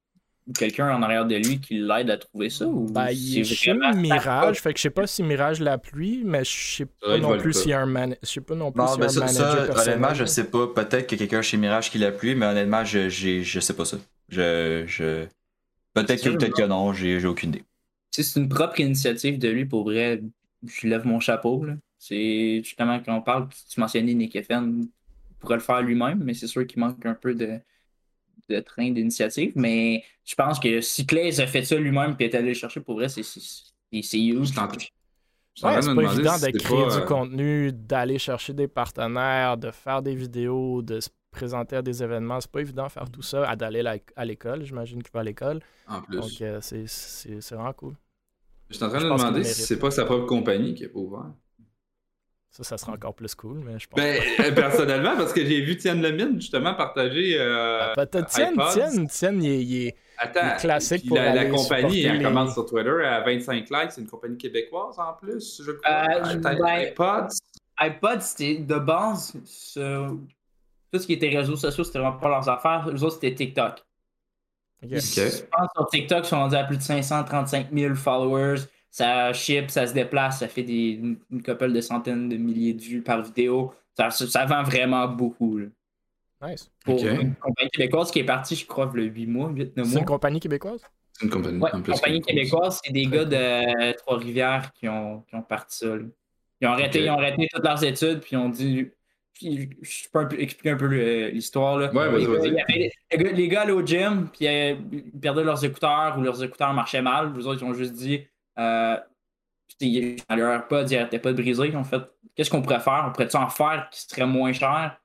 quelqu'un 0.54 0.94
en 0.94 1.02
arrière 1.02 1.26
de 1.26 1.36
lui 1.36 1.60
qui 1.60 1.78
l'aide 1.78 2.10
à 2.10 2.18
trouver 2.18 2.50
ça? 2.50 2.66
Ou 2.66 2.86
ben, 2.86 3.08
il 3.10 3.40
est 3.40 3.44
chez 3.44 3.74
Mirage, 3.74 4.60
fait 4.60 4.72
que 4.72 4.78
je 4.78 4.82
sais 4.82 4.90
pas 4.90 5.06
si 5.06 5.22
Mirage 5.22 5.60
l'appuie, 5.60 6.22
mais 6.24 6.44
je 6.44 6.76
sais 6.76 6.86
pas 6.86 7.18
non 7.18 7.36
plus 7.38 7.52
s'il 7.52 7.70
y 7.70 7.74
a 7.74 7.80
un, 7.80 7.86
man... 7.86 8.16
je 8.22 8.28
sais 8.28 8.40
pas 8.40 8.54
non 8.54 8.70
plus 8.70 8.82
non, 8.82 8.96
ben, 8.96 9.08
un 9.08 9.20
manager 9.20 9.76
Honnêtement, 9.76 10.14
je 10.14 10.24
sais 10.24 10.44
pas. 10.44 10.66
Peut-être 10.68 11.06
qu'il 11.06 11.20
y 11.20 11.22
a 11.22 11.26
quelqu'un 11.26 11.42
chez 11.42 11.56
Mirage 11.56 11.90
qui 11.90 11.98
l'appuie, 11.98 12.34
mais 12.34 12.46
honnêtement, 12.46 12.84
je, 12.84 13.08
je 13.08 13.60
sais 13.60 13.74
pas 13.74 13.84
ça. 13.84 13.98
Je, 14.28 14.84
je... 14.86 15.26
Peut-être 15.94 16.22
que, 16.22 16.30
peut 16.30 16.52
que 16.52 16.62
non, 16.62 16.92
j'ai 16.92 17.24
aucune 17.26 17.50
idée. 17.50 17.64
C'est 18.10 18.38
une 18.40 18.48
propre 18.48 18.80
initiative 18.80 19.38
de 19.38 19.48
lui, 19.48 19.64
pour 19.64 19.84
vrai, 19.84 20.22
je 20.66 20.88
lève 20.88 21.06
mon 21.06 21.20
chapeau. 21.20 21.64
C'est 21.98 22.62
justement 22.62 23.00
quand 23.04 23.16
on 23.16 23.22
parle, 23.22 23.48
tu 23.70 23.80
mentionnais 23.80 24.14
Nick 24.14 24.42
FN, 24.44 24.82
il 24.82 24.88
pourrait 25.38 25.56
le 25.56 25.62
faire 25.62 25.82
lui-même, 25.82 26.22
mais 26.22 26.34
c'est 26.34 26.46
sûr 26.46 26.66
qu'il 26.66 26.80
manque 26.80 27.04
un 27.04 27.14
peu 27.14 27.34
de 27.34 27.58
de 28.48 28.60
train 28.60 28.90
d'initiative, 28.90 29.52
mais 29.56 30.04
je 30.24 30.34
pense 30.34 30.58
que 30.60 30.80
si 30.80 31.06
Clay 31.06 31.40
a 31.40 31.46
fait 31.46 31.64
ça 31.64 31.76
lui-même 31.76 32.16
et 32.18 32.24
est 32.24 32.34
allé 32.34 32.48
le 32.48 32.54
chercher, 32.54 32.80
pour 32.80 32.96
vrai, 32.96 33.08
c'est 33.08 33.20
huge. 33.20 34.50
Ouais, 35.62 35.80
c'est 35.80 35.94
pas 35.94 36.02
évident 36.02 36.38
de 36.38 36.58
créer 36.58 36.86
du 36.86 36.96
euh, 36.96 37.00
contenu, 37.06 37.72
d'aller 37.72 38.18
chercher 38.18 38.52
des 38.52 38.68
partenaires, 38.68 39.56
de 39.56 39.70
faire 39.70 40.02
des 40.02 40.14
vidéos, 40.14 40.82
de 40.82 41.00
se 41.00 41.08
présenter 41.30 41.76
à 41.76 41.82
des 41.82 42.02
événements. 42.02 42.40
C'est 42.40 42.50
pas 42.50 42.60
évident 42.60 42.84
de 42.84 42.90
faire 42.90 43.10
tout 43.10 43.22
ça, 43.22 43.56
d'aller 43.56 43.82
à 44.16 44.24
l'école. 44.24 44.64
J'imagine 44.64 45.02
qu'il 45.02 45.12
va 45.12 45.20
à 45.20 45.24
l'école. 45.24 45.60
En 45.88 46.02
plus. 46.02 46.16
Donc, 46.16 46.30
euh, 46.42 46.58
c'est 46.60 47.54
vraiment 47.54 47.72
cool. 47.72 47.94
Je 48.68 48.76
suis 48.76 48.84
en 48.84 48.88
train 48.88 48.98
de 48.98 49.04
demander 49.04 49.44
si 49.44 49.62
c'est 49.62 49.78
pas 49.78 49.90
sa 49.90 50.04
propre 50.04 50.26
compagnie 50.26 50.74
qui 50.74 50.84
est 50.84 50.88
pas 50.88 50.98
ouvert. 50.98 51.32
Ça, 52.56 52.64
ça 52.64 52.78
sera 52.78 52.92
encore 52.92 53.12
plus 53.12 53.34
cool, 53.34 53.58
mais 53.58 53.78
je 53.78 53.86
pense. 53.86 54.00
Ben, 54.00 54.18
euh, 54.40 54.50
personnellement, 54.52 55.14
parce 55.14 55.34
que 55.34 55.44
j'ai 55.44 55.60
vu 55.60 55.76
Tienne 55.76 56.00
Lemine 56.00 56.40
justement 56.40 56.72
partager. 56.72 57.36
Euh, 57.38 57.92
ah, 57.94 58.06
Tienne, 58.06 58.56
Tienne, 58.72 59.08
Tienne, 59.08 59.42
il, 59.42 59.88
est, 59.88 59.96
Attends, 60.16 60.56
classique 60.58 61.06
pour 61.06 61.18
la, 61.18 61.34
la 61.34 61.50
compagnie, 61.50 62.04
elle 62.04 62.22
commence 62.22 62.54
sur 62.54 62.64
Twitter 62.64 63.04
à 63.04 63.20
25 63.20 63.68
likes, 63.68 63.92
c'est 63.92 64.00
une 64.00 64.06
compagnie 64.06 64.38
québécoise 64.38 64.98
en 64.98 65.12
plus, 65.12 65.60
je 65.62 65.72
crois. 65.72 66.06
Euh, 66.08 66.36
ben, 66.36 66.80
iPods? 66.80 67.28
iPods, 67.78 68.20
c'était 68.20 68.54
de 68.54 68.78
base, 68.78 69.32
tout 69.34 70.98
ce 70.98 71.06
qui 71.06 71.12
était 71.12 71.28
réseaux 71.28 71.56
sociaux, 71.56 71.84
c'était 71.84 71.98
vraiment 71.98 72.16
pas 72.16 72.30
leurs 72.30 72.48
affaires. 72.48 72.88
Les 72.90 73.04
autres, 73.04 73.16
c'était 73.16 73.34
TikTok. 73.34 73.84
Je 74.80 75.44
pense 75.44 75.68
sur 75.76 75.86
TikTok, 75.88 76.24
ils 76.24 76.28
sont 76.28 76.38
rendus 76.38 76.56
à 76.56 76.64
plus 76.64 76.78
de 76.78 76.82
535 76.82 77.66
000 77.70 77.94
followers 77.96 78.62
ça 78.96 79.30
ship, 79.34 79.70
ça 79.70 79.86
se 79.86 79.92
déplace, 79.92 80.38
ça 80.38 80.48
fait 80.48 80.62
des, 80.62 80.98
une, 81.30 81.42
couple 81.42 81.70
de 81.70 81.82
centaines 81.82 82.30
de 82.30 82.36
milliers 82.38 82.72
de 82.72 82.80
vues 82.80 83.02
par 83.02 83.22
vidéo. 83.22 83.74
Ça, 83.92 84.08
ça 84.08 84.46
vend 84.46 84.62
vraiment 84.62 85.06
beaucoup. 85.06 85.60
Nice. 86.42 86.70
Pour 86.82 87.06
une 87.06 87.34
compagnie 87.34 87.68
québécoise 87.70 88.10
qui 88.10 88.20
est 88.20 88.24
partie, 88.24 88.56
je 88.56 88.66
crois, 88.66 88.90
le 88.94 89.04
8 89.04 89.26
mois, 89.26 89.50
8, 89.50 89.76
9 89.76 89.84
mois. 89.84 89.92
C'est 89.92 89.98
une 89.98 90.04
compagnie 90.06 90.40
québécoise? 90.40 90.80
C'est 91.12 91.26
une 91.26 91.30
compagnie, 91.30 91.58
ouais, 91.58 91.70
une 91.74 91.82
compagnie 91.82 92.22
québécoise. 92.22 92.80
C'est 92.82 92.92
des 92.92 93.04
gars 93.04 93.26
de 93.26 93.92
Trois-Rivières 93.98 94.72
qui 94.72 94.88
ont, 94.88 95.20
qui 95.28 95.34
ont 95.34 95.42
parti 95.42 95.76
ça. 95.76 95.88
Ils 96.62 96.66
ont, 96.66 96.70
arrêté, 96.70 97.04
ils 97.04 97.10
ont 97.10 97.18
arrêté 97.18 97.48
toutes 97.52 97.64
leurs 97.64 97.84
études, 97.84 98.20
puis 98.20 98.30
ils 98.32 98.38
ont 98.38 98.48
dit. 98.48 98.88
je 99.42 100.08
peux 100.10 100.40
expliquer 100.40 100.70
un 100.70 100.76
peu 100.78 100.86
l'histoire. 101.28 101.76
Là. 101.76 101.92
Ouais, 101.92 102.08
vas-y, 102.08 102.24
vas-y. 102.24 102.90
Les, 103.10 103.32
les, 103.34 103.48
gars 103.48 103.60
allaient 103.62 103.72
au 103.72 103.84
gym, 103.84 104.30
puis 104.32 104.46
ils 104.46 105.20
perdaient 105.20 105.44
leurs 105.44 105.62
écouteurs 105.62 106.16
ou 106.18 106.22
leurs 106.22 106.42
écouteurs 106.42 106.72
marchaient 106.72 107.02
mal. 107.02 107.34
Les 107.36 107.46
autres, 107.46 107.60
ils 107.60 107.66
ont 107.66 107.74
juste 107.74 107.92
dit 107.92 108.26
euh, 108.58 108.96
leur 109.80 110.52
AirPods, 110.52 110.86
ils 110.90 110.96
n'arrêtaient 110.96 111.18
pas 111.18 111.32
de 111.32 111.42
briser. 111.42 111.74
En 111.76 111.84
fait, 111.84 112.02
qu'est-ce 112.34 112.50
qu'on 112.50 112.62
pourrait 112.62 112.80
faire? 112.80 113.04
On 113.08 113.12
pourrait-tu 113.12 113.36
en 113.36 113.48
faire 113.48 113.88
qui 113.90 114.00
serait 114.00 114.26
moins 114.26 114.52
cher? 114.52 115.00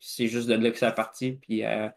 C'est 0.00 0.28
juste 0.28 0.48
de 0.48 0.54
là 0.54 0.70
que 0.70 0.78
ça 0.78 0.92
parti. 0.92 1.32
Puis 1.32 1.64
euh, 1.64 1.88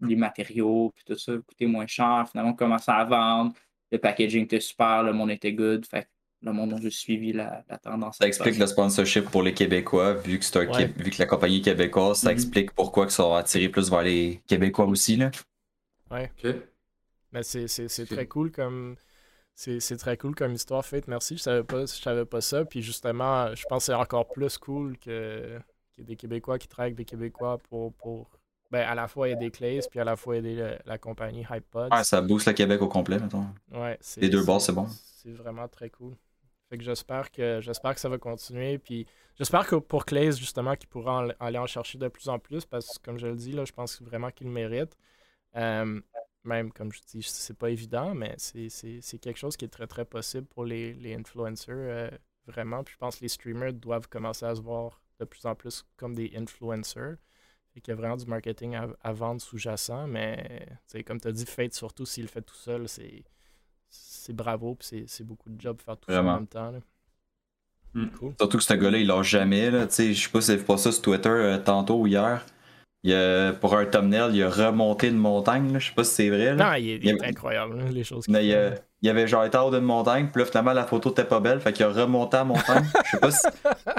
les 0.00 0.16
matériaux, 0.16 0.92
puis 0.94 1.04
tout 1.06 1.18
ça, 1.18 1.32
coûtait 1.46 1.66
moins 1.66 1.86
cher. 1.86 2.26
Finalement, 2.30 2.52
on 2.52 2.54
commençait 2.54 2.92
à 2.92 3.04
vendre. 3.04 3.52
Le 3.90 3.98
packaging 3.98 4.44
était 4.44 4.60
super, 4.60 5.02
le 5.02 5.12
monde 5.12 5.30
était 5.30 5.52
good. 5.52 5.84
Fait 5.84 6.08
le 6.42 6.52
monde 6.52 6.72
a 6.72 6.80
juste 6.80 6.98
suivi 6.98 7.32
la, 7.32 7.64
tendance. 7.82 8.16
Ça 8.18 8.26
explique 8.26 8.58
le 8.58 8.66
sponsorship 8.66 9.24
pour 9.26 9.42
les 9.42 9.52
Québécois, 9.52 10.14
vu 10.14 10.38
que, 10.38 10.44
c'est 10.44 10.96
vu 10.96 11.10
que 11.10 11.18
la 11.18 11.26
compagnie 11.26 11.58
est 11.58 11.62
québécoise, 11.62 12.20
ça 12.20 12.30
mm-hmm. 12.30 12.32
explique 12.32 12.72
pourquoi 12.72 13.06
que 13.06 13.12
ça 13.12 13.28
va 13.28 13.38
attirer 13.38 13.68
plus 13.68 13.90
vers 13.90 14.02
les 14.02 14.40
Québécois 14.46 14.86
aussi. 14.86 15.16
Là. 15.16 15.30
Ouais. 16.10 16.30
Mais 17.32 17.42
c'est, 17.42 18.06
très 18.06 18.26
cool 18.26 18.50
comme. 18.50 18.96
C'est, 19.54 19.96
très 19.98 20.16
cool 20.16 20.34
comme 20.34 20.54
histoire 20.54 20.84
faite. 20.84 21.06
Merci. 21.06 21.36
Je 21.36 21.42
savais 21.42 21.62
pas, 21.62 21.80
je 21.80 22.00
savais 22.00 22.24
pas 22.24 22.40
ça. 22.40 22.64
Puis 22.64 22.80
justement, 22.82 23.54
je 23.54 23.64
pense 23.66 23.82
que 23.82 23.86
c'est 23.86 23.94
encore 23.94 24.26
plus 24.28 24.56
cool 24.56 24.96
que, 24.98 25.58
qu'il 25.92 25.98
y 25.98 26.00
ait 26.02 26.04
des 26.04 26.16
Québécois 26.16 26.58
qui 26.58 26.66
travaillent 26.66 26.92
avec 26.92 26.96
des 26.96 27.04
Québécois 27.04 27.58
pour, 27.68 27.92
pour 27.94 28.30
ben, 28.70 28.88
à 28.88 28.94
la 28.94 29.08
fois 29.08 29.28
il 29.28 29.32
y 29.32 29.34
a 29.34 29.36
des 29.36 29.50
Clays, 29.50 29.80
puis 29.90 29.98
à 29.98 30.04
la 30.04 30.16
fois 30.16 30.36
il 30.36 30.46
y 30.46 30.62
a 30.62 30.78
la 30.86 30.96
compagnie 30.96 31.44
HypePod. 31.50 31.92
Ouais, 31.92 32.04
ça 32.04 32.20
booste 32.20 32.46
le 32.46 32.52
Québec 32.52 32.80
au 32.80 32.88
complet, 32.88 33.18
mettons. 33.18 33.46
Ouais, 33.72 33.98
Les 34.16 34.28
deux 34.28 34.44
bords, 34.44 34.62
c'est 34.62 34.72
bon. 34.72 34.86
C'est 34.88 35.32
vraiment 35.32 35.68
très 35.68 35.90
cool. 35.90 36.14
Fait 36.70 36.78
que 36.78 36.84
j'espère 36.84 37.32
que 37.32 37.60
j'espère 37.60 37.94
que 37.94 38.00
ça 38.00 38.08
va 38.08 38.16
continuer. 38.18 38.78
Puis 38.78 39.06
j'espère 39.36 39.66
que 39.66 39.74
pour 39.74 40.06
Clays, 40.06 40.32
justement, 40.32 40.76
qu'il 40.76 40.88
pourra 40.88 41.26
aller 41.40 41.58
en 41.58 41.66
chercher 41.66 41.98
de 41.98 42.06
plus 42.06 42.28
en 42.28 42.38
plus. 42.38 42.64
Parce 42.64 42.96
que 42.96 43.04
comme 43.04 43.18
je 43.18 43.26
le 43.26 43.34
dis, 43.34 43.52
là, 43.52 43.64
je 43.64 43.72
pense 43.72 44.00
vraiment 44.00 44.30
qu'il 44.30 44.46
le 44.46 44.52
mérite. 44.52 44.96
Euh, 45.56 46.00
même 46.44 46.72
comme 46.72 46.92
je 46.92 47.00
dis, 47.06 47.22
c'est 47.22 47.56
pas 47.56 47.70
évident, 47.70 48.14
mais 48.14 48.34
c'est 48.38 49.18
quelque 49.20 49.38
chose 49.38 49.56
qui 49.56 49.64
est 49.64 49.68
très 49.68 49.86
très 49.86 50.04
possible 50.04 50.46
pour 50.46 50.64
les, 50.64 50.94
les 50.94 51.14
influencers. 51.14 51.74
Euh, 51.74 52.10
vraiment. 52.50 52.84
Puis 52.84 52.94
je 52.94 52.98
pense 52.98 53.16
que 53.16 53.22
les 53.22 53.28
streamers 53.28 53.72
doivent 53.72 54.08
commencer 54.08 54.44
à 54.46 54.54
se 54.54 54.60
voir 54.60 55.00
de 55.18 55.24
plus 55.24 55.44
en 55.46 55.54
plus 55.54 55.84
comme 55.96 56.14
des 56.14 56.32
influencers. 56.36 57.16
Fait 57.72 57.80
qu'il 57.80 57.92
y 57.92 57.94
a 57.94 57.96
vraiment 57.96 58.16
du 58.16 58.26
marketing 58.26 58.76
à, 59.00 59.12
vendre 59.12 59.40
sous-jacent, 59.40 60.08
mais 60.08 60.66
comme 61.06 61.20
tu 61.20 61.28
as 61.28 61.32
dit, 61.32 61.46
Fate, 61.46 61.72
surtout 61.72 62.04
s'il 62.04 62.24
le 62.24 62.28
fait 62.28 62.42
tout 62.42 62.54
seul, 62.54 62.86
c'est 62.88 64.32
bravo, 64.32 64.74
puis 64.74 65.04
c'est 65.06 65.24
beaucoup 65.24 65.50
de 65.50 65.60
job 65.60 65.80
faire 65.80 65.96
tout 65.96 66.10
ça 66.10 66.20
en 66.20 66.34
même 66.34 66.48
temps. 66.48 66.72
Hmm. 67.94 68.08
Surtout 68.38 68.58
que 68.58 68.64
ce 68.64 68.74
gars-là, 68.74 68.98
il 68.98 69.06
l'a 69.06 69.22
jamais. 69.22 69.70
Là, 69.70 69.86
je 69.88 70.12
sais 70.12 70.30
pas 70.30 70.40
si 70.40 70.46
c'est 70.46 70.64
pas 70.64 70.78
ça 70.78 70.92
sur 70.92 71.02
Twitter 71.02 71.28
euh, 71.28 71.58
tantôt 71.58 72.00
ou 72.00 72.06
hier. 72.06 72.44
Il 73.02 73.14
a, 73.14 73.52
pour 73.52 73.76
un 73.76 73.86
thumbnail, 73.86 74.32
il 74.34 74.42
a 74.42 74.50
remonté 74.50 75.08
une 75.08 75.16
montagne. 75.16 75.72
Là. 75.72 75.78
Je 75.78 75.88
sais 75.88 75.94
pas 75.94 76.04
si 76.04 76.14
c'est 76.14 76.28
vrai. 76.28 76.54
Là. 76.54 76.72
Non, 76.72 76.74
il 76.74 77.06
est, 77.06 77.24
incroyable, 77.24 77.82
les 77.90 78.04
choses 78.04 78.26
qu'il 78.26 78.34
fait 78.34 78.82
il 79.02 79.08
avait 79.08 79.26
genre 79.26 79.44
été 79.44 79.56
haut 79.56 79.70
d'une 79.70 79.80
montagne, 79.80 80.28
puis 80.30 80.42
là, 80.42 80.46
finalement, 80.46 80.72
la 80.72 80.84
photo 80.84 81.10
était 81.10 81.24
pas 81.24 81.40
belle, 81.40 81.60
fait 81.60 81.72
qu'il 81.72 81.86
a 81.86 81.88
remonté 81.88 82.36
la 82.36 82.44
montagne. 82.44 82.84
Je 83.04 83.10
sais 83.10 83.18
pas 83.18 83.30
si. 83.30 83.46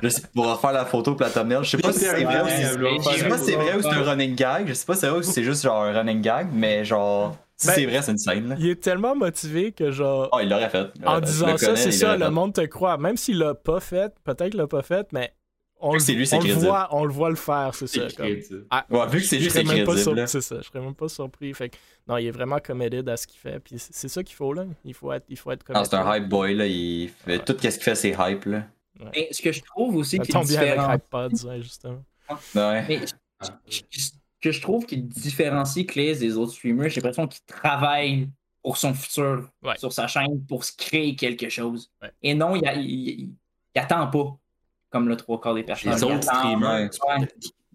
Je 0.04 0.10
sais, 0.10 0.22
pour 0.34 0.48
refaire 0.48 0.74
la 0.74 0.86
photo 0.86 1.16
pour 1.16 1.26
la 1.26 1.32
thumbnail. 1.32 1.64
Je 1.64 1.72
sais 1.72 1.78
pas 1.78 1.92
si 1.92 2.00
c'est 2.00 2.24
vrai 2.24 2.42
ou 2.42 2.48
si. 2.48 3.14
Je 3.14 3.20
sais 3.20 3.28
pas 3.28 3.38
si 3.38 3.46
c'est 3.46 3.56
vrai 3.56 3.76
ou 3.76 3.82
c'est 3.82 3.90
un 3.90 4.04
running 4.04 4.36
gag. 4.36 4.68
Je 4.68 4.74
sais 4.74 4.86
pas 4.86 4.94
si 4.94 5.00
c'est 5.02 5.08
vrai 5.08 5.20
ou 5.20 5.24
si 5.24 5.32
c'est 5.32 5.44
juste 5.44 5.64
genre 5.64 5.84
un 5.84 5.94
running 5.94 6.22
gag, 6.22 6.50
mais 6.54 6.86
genre. 6.86 7.36
Si 7.58 7.68
ben, 7.68 7.74
c'est 7.74 7.86
vrai, 7.86 8.02
c'est 8.02 8.12
une 8.12 8.18
scène. 8.18 8.50
Là. 8.50 8.56
Il 8.58 8.70
est 8.70 8.82
tellement 8.82 9.16
motivé 9.16 9.72
que 9.72 9.92
genre. 9.92 10.30
Oh, 10.32 10.38
il 10.42 10.50
l'aurait 10.50 10.70
fait. 10.70 10.88
En 11.06 11.20
disant 11.20 11.58
ça, 11.58 11.76
c'est 11.76 11.92
ça, 11.92 12.18
le 12.18 12.30
monde 12.30 12.54
te 12.54 12.62
croit. 12.62 12.98
Même 12.98 13.18
s'il 13.18 13.40
l'a 13.40 13.56
pas 13.56 13.80
fait, 13.80 14.14
peut-être 14.24 14.52
qu'il 14.52 14.60
l'a 14.60 14.68
pas 14.68 14.84
fait, 14.84 15.08
mais 15.14 15.34
on, 15.82 15.94
le, 15.94 16.14
lui, 16.14 16.30
on 16.32 16.40
le 16.40 16.54
voit, 16.54 16.88
on 16.92 17.06
le 17.06 17.12
voit 17.14 17.30
le 17.30 17.36
faire, 17.36 17.74
c'est 17.74 17.88
ça. 17.88 18.08
Comme... 18.16 18.38
Ah, 18.70 18.86
ouais, 18.90 19.08
vu 19.08 19.20
que 19.20 19.26
c'est 19.26 19.40
juste 19.40 19.64
crédible. 19.64 20.28
C'est 20.28 20.42
ça, 20.42 20.58
je 20.58 20.68
serais 20.68 20.80
même 20.80 20.96
pas 20.96 21.10
surpris. 21.10 21.54
Fait 21.54 21.70
que, 21.70 21.78
non, 22.08 22.18
il 22.18 22.28
est 22.28 22.32
vraiment 22.32 22.60
committed 22.60 23.08
à 23.10 23.18
ce 23.18 23.28
qu'il 23.28 23.40
fait. 23.40 23.60
Puis 23.60 23.76
c'est 23.78 24.08
ça 24.08 24.24
qu'il 24.24 24.36
faut, 24.36 24.54
là. 24.54 24.66
Il 24.86 24.94
faut 24.94 25.12
être, 25.12 25.26
il 25.28 25.38
faut 25.38 25.52
être 25.52 25.66
C'est 25.68 25.94
un 25.96 26.16
hype 26.16 26.30
boy, 26.30 26.56
là. 26.56 26.68
Il 26.68 27.10
fait... 27.10 27.40
Tout 27.40 27.54
ce 27.54 27.68
qu'il 27.68 27.84
fait, 27.84 27.96
c'est 27.96 28.16
hype, 28.18 28.46
là. 28.46 28.68
Et 29.14 29.34
ce 29.34 29.42
que 29.42 29.52
je 29.52 29.62
trouve 29.62 29.96
aussi 29.96 30.20
qui 30.20 30.32
est 30.32 30.42
différent... 30.42 30.90
avec 30.90 31.04
iPods, 31.06 31.62
justement. 31.62 32.04
Ouais. 32.56 32.86
Mais, 32.88 33.06
ce 33.68 34.12
que 34.42 34.52
je 34.52 34.62
trouve 34.62 34.86
qui 34.86 34.98
différencie 34.98 35.86
Clay 35.86 36.16
des 36.16 36.38
autres 36.38 36.54
streamers, 36.54 36.90
j'ai 36.90 37.02
l'impression 37.02 37.28
qu'il 37.28 37.44
travaille 37.46 38.30
pour 38.62 38.78
son 38.78 38.94
futur 38.94 39.50
sur 39.78 39.92
sa 39.92 40.08
chaîne 40.08 40.46
pour 40.48 40.64
se 40.64 40.72
créer 40.76 41.16
quelque 41.16 41.50
chose. 41.50 41.92
Et 42.22 42.36
non, 42.36 42.56
il, 42.56 42.64
il, 42.82 43.36
il 43.74 43.80
attend 43.80 44.08
pas 44.08 44.38
comme 44.92 45.08
le 45.08 45.16
trois 45.16 45.40
quarts 45.40 45.56
des 45.56 45.64
personnes. 45.64 45.94
Les 45.94 46.04
autres 46.04 46.24
streamers. 46.24 46.90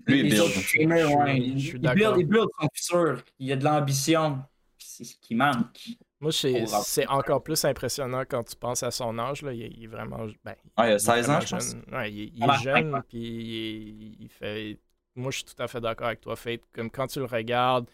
Lui, 0.06 0.20
il 0.20 0.28
build. 0.28 0.52
il, 0.76 1.80
build, 1.80 2.14
il 2.18 2.26
build 2.26 2.48
son 2.60 2.68
futur. 2.72 3.24
Il 3.40 3.52
a 3.52 3.56
de 3.56 3.64
l'ambition. 3.64 4.38
C'est 4.78 5.04
ce 5.04 5.16
qui 5.16 5.34
manque. 5.34 5.80
Moi, 6.20 6.30
c'est 6.32 7.06
encore 7.08 7.42
plus 7.42 7.64
impressionnant 7.64 8.22
quand 8.26 8.44
tu 8.44 8.56
penses 8.56 8.82
à 8.82 8.90
son 8.90 9.18
âge. 9.18 9.42
Là. 9.42 9.52
Il, 9.52 9.84
est 9.84 9.86
vraiment. 9.86 10.26
Ben, 10.44 10.54
ah, 10.76 10.88
il 10.88 10.92
a 10.94 10.98
16 10.98 11.30
ans, 11.30 11.40
je 11.40 11.50
pense. 11.50 11.76
Ouais, 11.92 12.12
il, 12.12 12.42
est 12.42 12.62
jeune, 12.62 13.02
puis 13.08 14.16
il, 14.20 14.28
fait. 14.28 14.78
Moi, 15.14 15.30
je 15.30 15.38
suis 15.38 15.44
tout 15.44 15.62
à 15.62 15.66
fait 15.66 15.80
d'accord 15.80 16.06
avec 16.06 16.20
toi, 16.20 16.36
Fate. 16.36 16.60
Comme 16.72 16.90
quand 16.90 17.08
tu 17.08 17.18
le 17.18 17.26
regardes, 17.26 17.88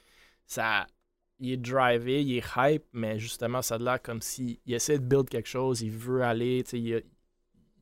ça. 0.47 0.87
Il 1.45 1.51
est 1.51 1.57
drivé, 1.57 2.23
il 2.23 2.37
est 2.37 2.45
hype, 2.57 2.85
mais 2.93 3.19
justement, 3.19 3.63
ça 3.63 3.75
a 3.75 3.79
l'air 3.79 4.01
comme 4.01 4.23
s'il 4.23 4.59
essaie 4.69 5.01
de 5.01 5.05
build 5.05 5.29
quelque 5.29 5.49
chose, 5.49 5.83
il 5.83 5.91
veut 5.91 6.23
aller, 6.23 6.63
il, 6.73 7.03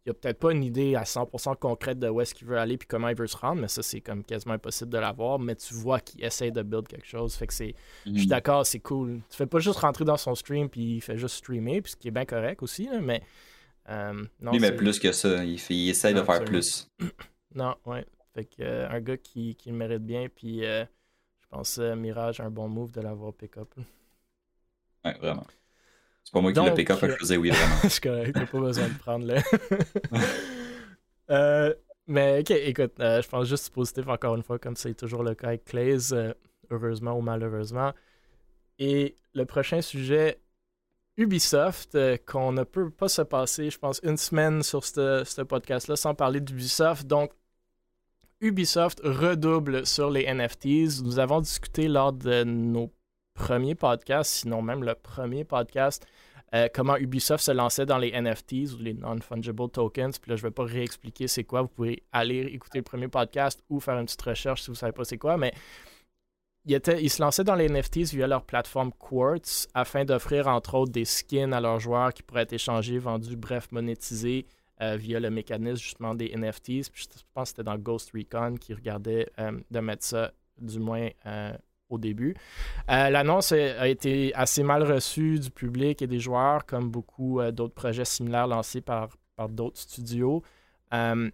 il 0.06 0.10
a 0.10 0.14
peut-être 0.14 0.38
pas 0.38 0.52
une 0.52 0.64
idée 0.64 0.94
à 0.94 1.02
100% 1.02 1.56
concrète 1.56 1.98
de 1.98 2.08
où 2.08 2.20
est-ce 2.20 2.34
qu'il 2.34 2.46
veut 2.46 2.58
aller 2.58 2.78
puis 2.78 2.88
comment 2.88 3.08
il 3.08 3.16
veut 3.16 3.26
se 3.26 3.36
rendre, 3.36 3.60
mais 3.60 3.68
ça, 3.68 3.82
c'est 3.82 4.00
comme 4.00 4.24
quasiment 4.24 4.54
impossible 4.54 4.90
de 4.90 4.98
l'avoir. 4.98 5.38
Mais 5.38 5.54
tu 5.56 5.74
vois 5.74 6.00
qu'il 6.00 6.24
essaie 6.24 6.50
de 6.50 6.62
build 6.62 6.88
quelque 6.88 7.06
chose. 7.06 7.34
Fait 7.34 7.46
que 7.46 7.52
c'est. 7.52 7.74
Je 8.06 8.12
suis 8.12 8.22
mhm. 8.22 8.26
d'accord, 8.26 8.64
c'est 8.64 8.80
cool. 8.80 9.20
Tu 9.28 9.36
fais 9.36 9.46
pas 9.46 9.58
juste 9.58 9.78
rentrer 9.78 10.04
dans 10.04 10.16
son 10.16 10.34
stream 10.34 10.68
puis 10.70 10.96
il 10.96 11.00
fait 11.00 11.18
juste 11.18 11.36
streamer, 11.36 11.82
puis 11.82 11.92
ce 11.92 11.96
qui 11.96 12.08
est 12.08 12.12
bien 12.12 12.24
correct 12.24 12.62
aussi, 12.62 12.88
mais. 13.02 13.22
Euh, 13.88 14.24
non, 14.40 14.52
mais 14.58 14.72
plus 14.72 14.98
que 14.98 15.12
ça. 15.12 15.44
Il, 15.44 15.58
fait, 15.58 15.74
il 15.74 15.90
essaie 15.90 16.14
de 16.14 16.22
faire 16.22 16.44
plus. 16.44 16.88
non, 17.54 17.74
ouais. 17.86 18.06
Fait 18.34 18.44
que 18.44 18.62
euh, 18.62 18.88
un 18.88 19.00
gars 19.00 19.16
qui, 19.16 19.56
qui, 19.56 19.70
le 19.70 19.76
mérite 19.76 20.04
bien, 20.04 20.28
puis 20.34 20.64
euh, 20.64 20.84
je 21.42 21.48
pense 21.50 21.78
Mirage 21.78 22.40
a 22.40 22.44
un 22.44 22.50
bon 22.50 22.68
move 22.68 22.92
de 22.92 23.00
l'avoir 23.00 23.34
pick-up. 23.34 23.74
Ouais, 25.04 25.14
vraiment. 25.18 25.46
C'est 26.24 26.32
pas 26.32 26.40
moi 26.40 26.52
qui 26.52 26.60
l'ai 26.60 26.74
pick 26.74 26.90
up, 26.90 26.98
je 27.02 27.16
faisais 27.16 27.36
oui, 27.36 27.50
vraiment. 27.50 27.76
c'est 27.88 28.02
correct, 28.02 28.32
t'as 28.34 28.46
pas 28.46 28.60
besoin 28.60 28.88
de 28.88 28.98
prendre 28.98 29.26
le. 29.26 29.36
euh, 31.30 31.74
mais 32.10 32.40
ok, 32.40 32.50
écoute, 32.50 32.98
euh, 32.98 33.22
je 33.22 33.28
pense 33.28 33.46
juste 33.46 33.70
positif 33.72 34.08
encore 34.08 34.34
une 34.34 34.42
fois, 34.42 34.58
comme 34.58 34.74
c'est 34.74 34.94
toujours 34.94 35.22
le 35.22 35.36
cas 35.36 35.46
avec 35.46 35.64
Clays, 35.64 36.12
euh, 36.12 36.34
heureusement 36.68 37.12
ou 37.12 37.20
malheureusement. 37.20 37.92
Et 38.80 39.14
le 39.32 39.44
prochain 39.44 39.80
sujet, 39.80 40.40
Ubisoft, 41.16 41.94
euh, 41.94 42.16
qu'on 42.26 42.50
ne 42.50 42.64
peut 42.64 42.90
pas 42.90 43.08
se 43.08 43.22
passer, 43.22 43.70
je 43.70 43.78
pense, 43.78 44.00
une 44.02 44.16
semaine 44.16 44.64
sur 44.64 44.84
ce 44.84 45.42
podcast-là 45.42 45.94
sans 45.94 46.16
parler 46.16 46.40
d'Ubisoft. 46.40 47.06
Donc, 47.06 47.30
Ubisoft 48.40 49.00
redouble 49.04 49.86
sur 49.86 50.10
les 50.10 50.24
NFTs. 50.24 51.02
Nous 51.04 51.20
avons 51.20 51.40
discuté 51.40 51.86
lors 51.86 52.12
de 52.12 52.42
nos 52.42 52.90
premier 53.34 53.74
podcast, 53.74 54.30
sinon 54.30 54.62
même 54.62 54.84
le 54.84 54.94
premier 54.94 55.44
podcast, 55.44 56.06
euh, 56.54 56.68
comment 56.72 56.96
Ubisoft 56.96 57.44
se 57.44 57.52
lançait 57.52 57.86
dans 57.86 57.98
les 57.98 58.10
NFTs 58.10 58.74
ou 58.74 58.82
les 58.82 58.94
non-fungible 58.94 59.68
tokens. 59.68 60.18
Puis 60.18 60.30
là, 60.30 60.36
je 60.36 60.42
ne 60.42 60.48
vais 60.48 60.54
pas 60.54 60.64
réexpliquer 60.64 61.28
c'est 61.28 61.44
quoi. 61.44 61.62
Vous 61.62 61.68
pouvez 61.68 62.02
aller 62.12 62.40
écouter 62.40 62.78
le 62.78 62.84
premier 62.84 63.08
podcast 63.08 63.62
ou 63.68 63.78
faire 63.78 63.98
une 63.98 64.06
petite 64.06 64.22
recherche 64.22 64.62
si 64.62 64.66
vous 64.66 64.72
ne 64.72 64.78
savez 64.78 64.92
pas 64.92 65.04
c'est 65.04 65.18
quoi. 65.18 65.36
Mais 65.36 65.52
ils, 66.66 67.10
se 67.10 67.22
lançaient 67.22 67.44
dans 67.44 67.54
les 67.54 67.68
NFTs 67.68 68.12
via 68.12 68.26
leur 68.26 68.44
plateforme 68.44 68.92
Quartz 68.98 69.68
afin 69.74 70.04
d'offrir 70.04 70.48
entre 70.48 70.74
autres 70.74 70.92
des 70.92 71.04
skins 71.04 71.52
à 71.52 71.60
leurs 71.60 71.80
joueurs 71.80 72.12
qui 72.12 72.22
pourraient 72.22 72.42
être 72.42 72.52
échangés, 72.52 72.98
vendus, 72.98 73.36
bref, 73.36 73.68
monétisés 73.70 74.46
euh, 74.82 74.96
via 74.96 75.20
le 75.20 75.30
mécanisme 75.30 75.82
justement 75.82 76.14
des 76.14 76.34
NFTs. 76.36 76.90
Puis 76.90 77.06
je 77.08 77.22
pense 77.32 77.50
que 77.52 77.56
c'était 77.56 77.62
dans 77.62 77.78
Ghost 77.78 78.10
Recon 78.12 78.56
qui 78.60 78.74
regardait 78.74 79.30
euh, 79.38 79.52
de 79.70 79.80
mettre 79.80 80.04
ça 80.04 80.32
du 80.58 80.80
moins 80.80 81.08
au 81.90 81.98
début. 81.98 82.34
Euh, 82.90 83.10
l'annonce 83.10 83.52
a 83.52 83.88
été 83.88 84.34
assez 84.34 84.62
mal 84.62 84.82
reçue 84.82 85.38
du 85.38 85.50
public 85.50 86.00
et 86.00 86.06
des 86.06 86.18
joueurs, 86.18 86.64
comme 86.64 86.90
beaucoup 86.90 87.40
euh, 87.40 87.50
d'autres 87.50 87.74
projets 87.74 88.04
similaires 88.04 88.46
lancés 88.46 88.80
par, 88.80 89.08
par 89.36 89.48
d'autres 89.48 89.78
studios. 89.78 90.42
Euh, 90.94 91.30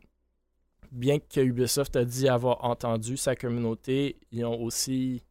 bien 0.90 1.18
que 1.18 1.40
Ubisoft 1.40 1.94
a 1.96 2.04
dit 2.04 2.28
avoir 2.28 2.64
entendu 2.64 3.16
sa 3.16 3.36
communauté, 3.36 4.16
ils 4.32 4.44
ont 4.44 4.60
aussi 4.60 5.22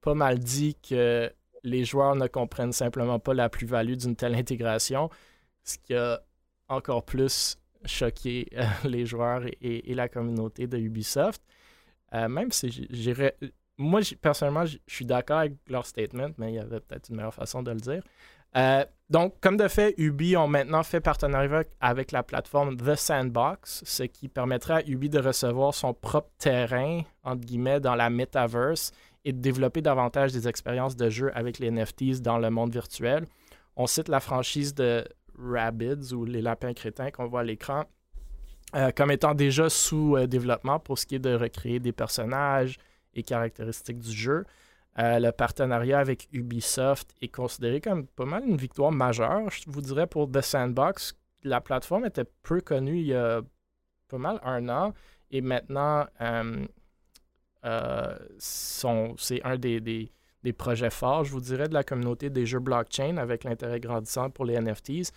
pas 0.00 0.14
mal 0.14 0.38
dit 0.38 0.76
que 0.76 1.30
les 1.64 1.84
joueurs 1.84 2.14
ne 2.14 2.28
comprennent 2.28 2.72
simplement 2.72 3.18
pas 3.18 3.34
la 3.34 3.48
plus-value 3.48 3.94
d'une 3.94 4.14
telle 4.16 4.34
intégration, 4.34 5.10
ce 5.64 5.76
qui 5.78 5.94
a 5.94 6.22
encore 6.68 7.04
plus 7.04 7.58
choqué 7.84 8.48
les 8.84 9.06
joueurs 9.06 9.44
et, 9.46 9.90
et, 9.90 9.94
la 9.94 10.08
communauté 10.08 10.66
de 10.66 10.78
Ubisoft. 10.78 11.42
même 12.12 12.52
si 12.52 12.86
j'irais 12.90 13.36
moi, 13.78 14.00
personnellement, 14.20 14.66
je 14.66 14.78
suis 14.86 15.06
d'accord 15.06 15.38
avec 15.38 15.54
leur 15.68 15.86
statement, 15.86 16.30
mais 16.36 16.52
il 16.52 16.56
y 16.56 16.58
avait 16.58 16.80
peut-être 16.80 17.08
une 17.08 17.16
meilleure 17.16 17.34
façon 17.34 17.62
de 17.62 17.70
le 17.70 17.78
dire. 17.78 18.02
Euh, 18.56 18.84
donc, 19.08 19.34
comme 19.40 19.56
de 19.56 19.68
fait, 19.68 19.94
Ubi 19.98 20.36
ont 20.36 20.48
maintenant 20.48 20.82
fait 20.82 21.00
partenariat 21.00 21.64
avec 21.80 22.12
la 22.12 22.22
plateforme 22.22 22.76
The 22.76 22.96
Sandbox, 22.96 23.82
ce 23.84 24.02
qui 24.02 24.28
permettrait 24.28 24.74
à 24.74 24.86
Ubi 24.86 25.08
de 25.08 25.20
recevoir 25.20 25.74
son 25.74 25.94
propre 25.94 26.30
terrain, 26.38 27.02
entre 27.22 27.44
guillemets, 27.44 27.80
dans 27.80 27.94
la 27.94 28.10
metaverse 28.10 28.92
et 29.24 29.32
de 29.32 29.40
développer 29.40 29.82
davantage 29.82 30.32
des 30.32 30.48
expériences 30.48 30.96
de 30.96 31.08
jeu 31.10 31.30
avec 31.34 31.58
les 31.58 31.70
NFTs 31.70 32.20
dans 32.20 32.38
le 32.38 32.50
monde 32.50 32.72
virtuel. 32.72 33.26
On 33.76 33.86
cite 33.86 34.08
la 34.08 34.20
franchise 34.20 34.74
de 34.74 35.04
Rabbids 35.38 36.12
ou 36.12 36.24
les 36.24 36.42
lapins 36.42 36.72
crétins 36.72 37.10
qu'on 37.10 37.26
voit 37.26 37.40
à 37.40 37.44
l'écran 37.44 37.84
euh, 38.74 38.90
comme 38.94 39.10
étant 39.10 39.34
déjà 39.34 39.70
sous 39.70 40.16
euh, 40.16 40.26
développement 40.26 40.78
pour 40.78 40.98
ce 40.98 41.06
qui 41.06 41.14
est 41.14 41.20
de 41.20 41.34
recréer 41.34 41.80
des 41.80 41.92
personnages 41.92 42.76
caractéristiques 43.22 43.98
du 43.98 44.12
jeu. 44.12 44.44
Euh, 44.98 45.18
le 45.20 45.30
partenariat 45.30 46.00
avec 46.00 46.28
Ubisoft 46.32 47.14
est 47.22 47.28
considéré 47.28 47.80
comme 47.80 48.06
pas 48.06 48.24
mal 48.24 48.44
une 48.44 48.56
victoire 48.56 48.90
majeure, 48.90 49.48
je 49.50 49.62
vous 49.66 49.80
dirais, 49.80 50.06
pour 50.06 50.30
The 50.30 50.40
Sandbox. 50.40 51.14
La 51.44 51.60
plateforme 51.60 52.06
était 52.06 52.24
peu 52.42 52.60
connue 52.60 52.98
il 52.98 53.06
y 53.06 53.14
a 53.14 53.40
pas 54.08 54.18
mal 54.18 54.40
un 54.42 54.68
an 54.68 54.94
et 55.30 55.40
maintenant, 55.40 56.06
c'est 58.38 59.42
un 59.44 59.56
des, 59.56 60.12
projets 60.56 60.90
forts, 60.90 61.24
je 61.24 61.32
vous 61.32 61.40
dirais, 61.40 61.68
de 61.68 61.74
la 61.74 61.84
communauté 61.84 62.30
des 62.30 62.46
jeux 62.46 62.58
blockchain 62.58 63.18
avec 63.18 63.44
l'intérêt 63.44 63.78
grandissant 63.78 64.30
pour 64.30 64.46
les 64.46 64.58
NFTs. 64.60 65.12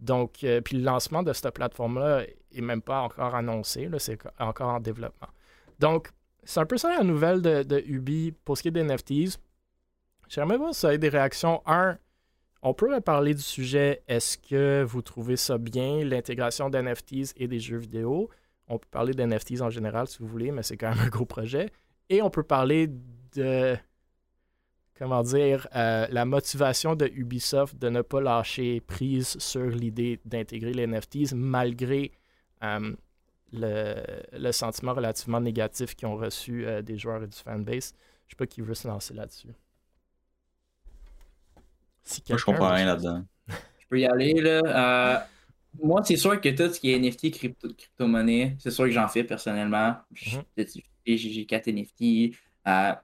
Donc, 0.00 0.44
euh, 0.44 0.60
puis 0.60 0.76
le 0.76 0.84
lancement 0.84 1.22
de 1.22 1.32
cette 1.32 1.52
plateforme-là 1.54 2.22
est 2.52 2.60
même 2.60 2.82
pas 2.82 3.00
encore 3.00 3.34
annoncé, 3.34 3.88
c'est 3.98 4.18
encore 4.38 4.68
en 4.68 4.80
développement. 4.80 5.28
Donc, 5.80 6.10
c'est 6.48 6.60
un 6.60 6.66
peu 6.66 6.78
ça 6.78 6.88
la 6.88 7.04
nouvelle 7.04 7.42
de, 7.42 7.82
Ubi 7.86 8.32
pour 8.32 8.56
ce 8.56 8.62
qui 8.62 8.68
est 8.68 8.70
des 8.70 8.82
NFTs. 8.82 9.38
J'aimerais 10.28 10.56
voir 10.56 10.72
vous 10.72 10.86
avez 10.86 10.96
des 10.96 11.10
réactions. 11.10 11.60
Un, 11.66 11.98
on 12.62 12.72
peut 12.72 12.98
parler 13.02 13.34
du 13.34 13.42
sujet 13.42 14.02
est-ce 14.08 14.38
que 14.38 14.82
vous 14.82 15.02
trouvez 15.02 15.36
ça 15.36 15.58
bien, 15.58 16.02
l'intégration 16.04 16.70
d'NFTs 16.70 17.34
et 17.36 17.48
des 17.48 17.60
jeux 17.60 17.76
vidéo? 17.76 18.30
On 18.66 18.78
peut 18.78 18.88
parler 18.90 19.12
d'NFTs 19.12 19.60
en 19.60 19.68
général 19.68 20.08
si 20.08 20.20
vous 20.20 20.26
voulez, 20.26 20.50
mais 20.50 20.62
c'est 20.62 20.78
quand 20.78 20.88
même 20.88 21.00
un 21.00 21.08
gros 21.08 21.26
projet. 21.26 21.70
Et 22.08 22.22
on 22.22 22.30
peut 22.30 22.42
parler 22.42 22.88
de 23.34 23.76
comment 24.98 25.22
dire, 25.22 25.68
euh, 25.76 26.06
la 26.10 26.24
motivation 26.24 26.96
de 26.96 27.10
Ubisoft 27.14 27.76
de 27.76 27.90
ne 27.90 28.00
pas 28.00 28.22
lâcher 28.22 28.80
prise 28.80 29.36
sur 29.38 29.66
l'idée 29.66 30.18
d'intégrer 30.24 30.72
les 30.72 30.86
NFTs 30.86 31.34
malgré 31.34 32.10
euh, 32.62 32.94
le, 33.52 34.52
sentiment 34.52 34.94
relativement 34.94 35.40
négatif 35.40 35.94
qu'ils 35.94 36.08
ont 36.08 36.16
reçu 36.16 36.66
euh, 36.66 36.82
des 36.82 36.98
joueurs 36.98 37.22
et 37.22 37.26
du 37.26 37.36
fanbase. 37.36 37.94
Je 38.26 38.32
sais 38.32 38.36
pas 38.36 38.46
qui 38.46 38.60
veut 38.60 38.74
se 38.74 38.86
lancer 38.86 39.14
là-dessus. 39.14 39.48
moi, 42.28 42.38
je 42.38 42.44
comprends 42.44 42.72
rien 42.72 42.86
là-dedans. 42.86 43.24
je 43.48 43.86
peux 43.88 44.00
y 44.00 44.06
aller, 44.06 44.34
là. 44.34 45.26
moi, 45.82 46.02
c'est 46.04 46.16
sûr 46.16 46.40
que 46.40 46.48
tout 46.50 46.72
ce 46.72 46.80
qui 46.80 46.92
est 46.92 46.98
NFT, 46.98 47.30
crypto, 47.30 47.68
crypto-monnaie, 47.72 48.56
c'est 48.58 48.70
sûr 48.70 48.84
que 48.84 48.90
j'en 48.90 49.08
fais 49.08 49.24
personnellement. 49.24 49.96
Mhm. 50.56 50.64
J'ai 51.06 51.46
4 51.46 51.68
NFT. 51.68 52.34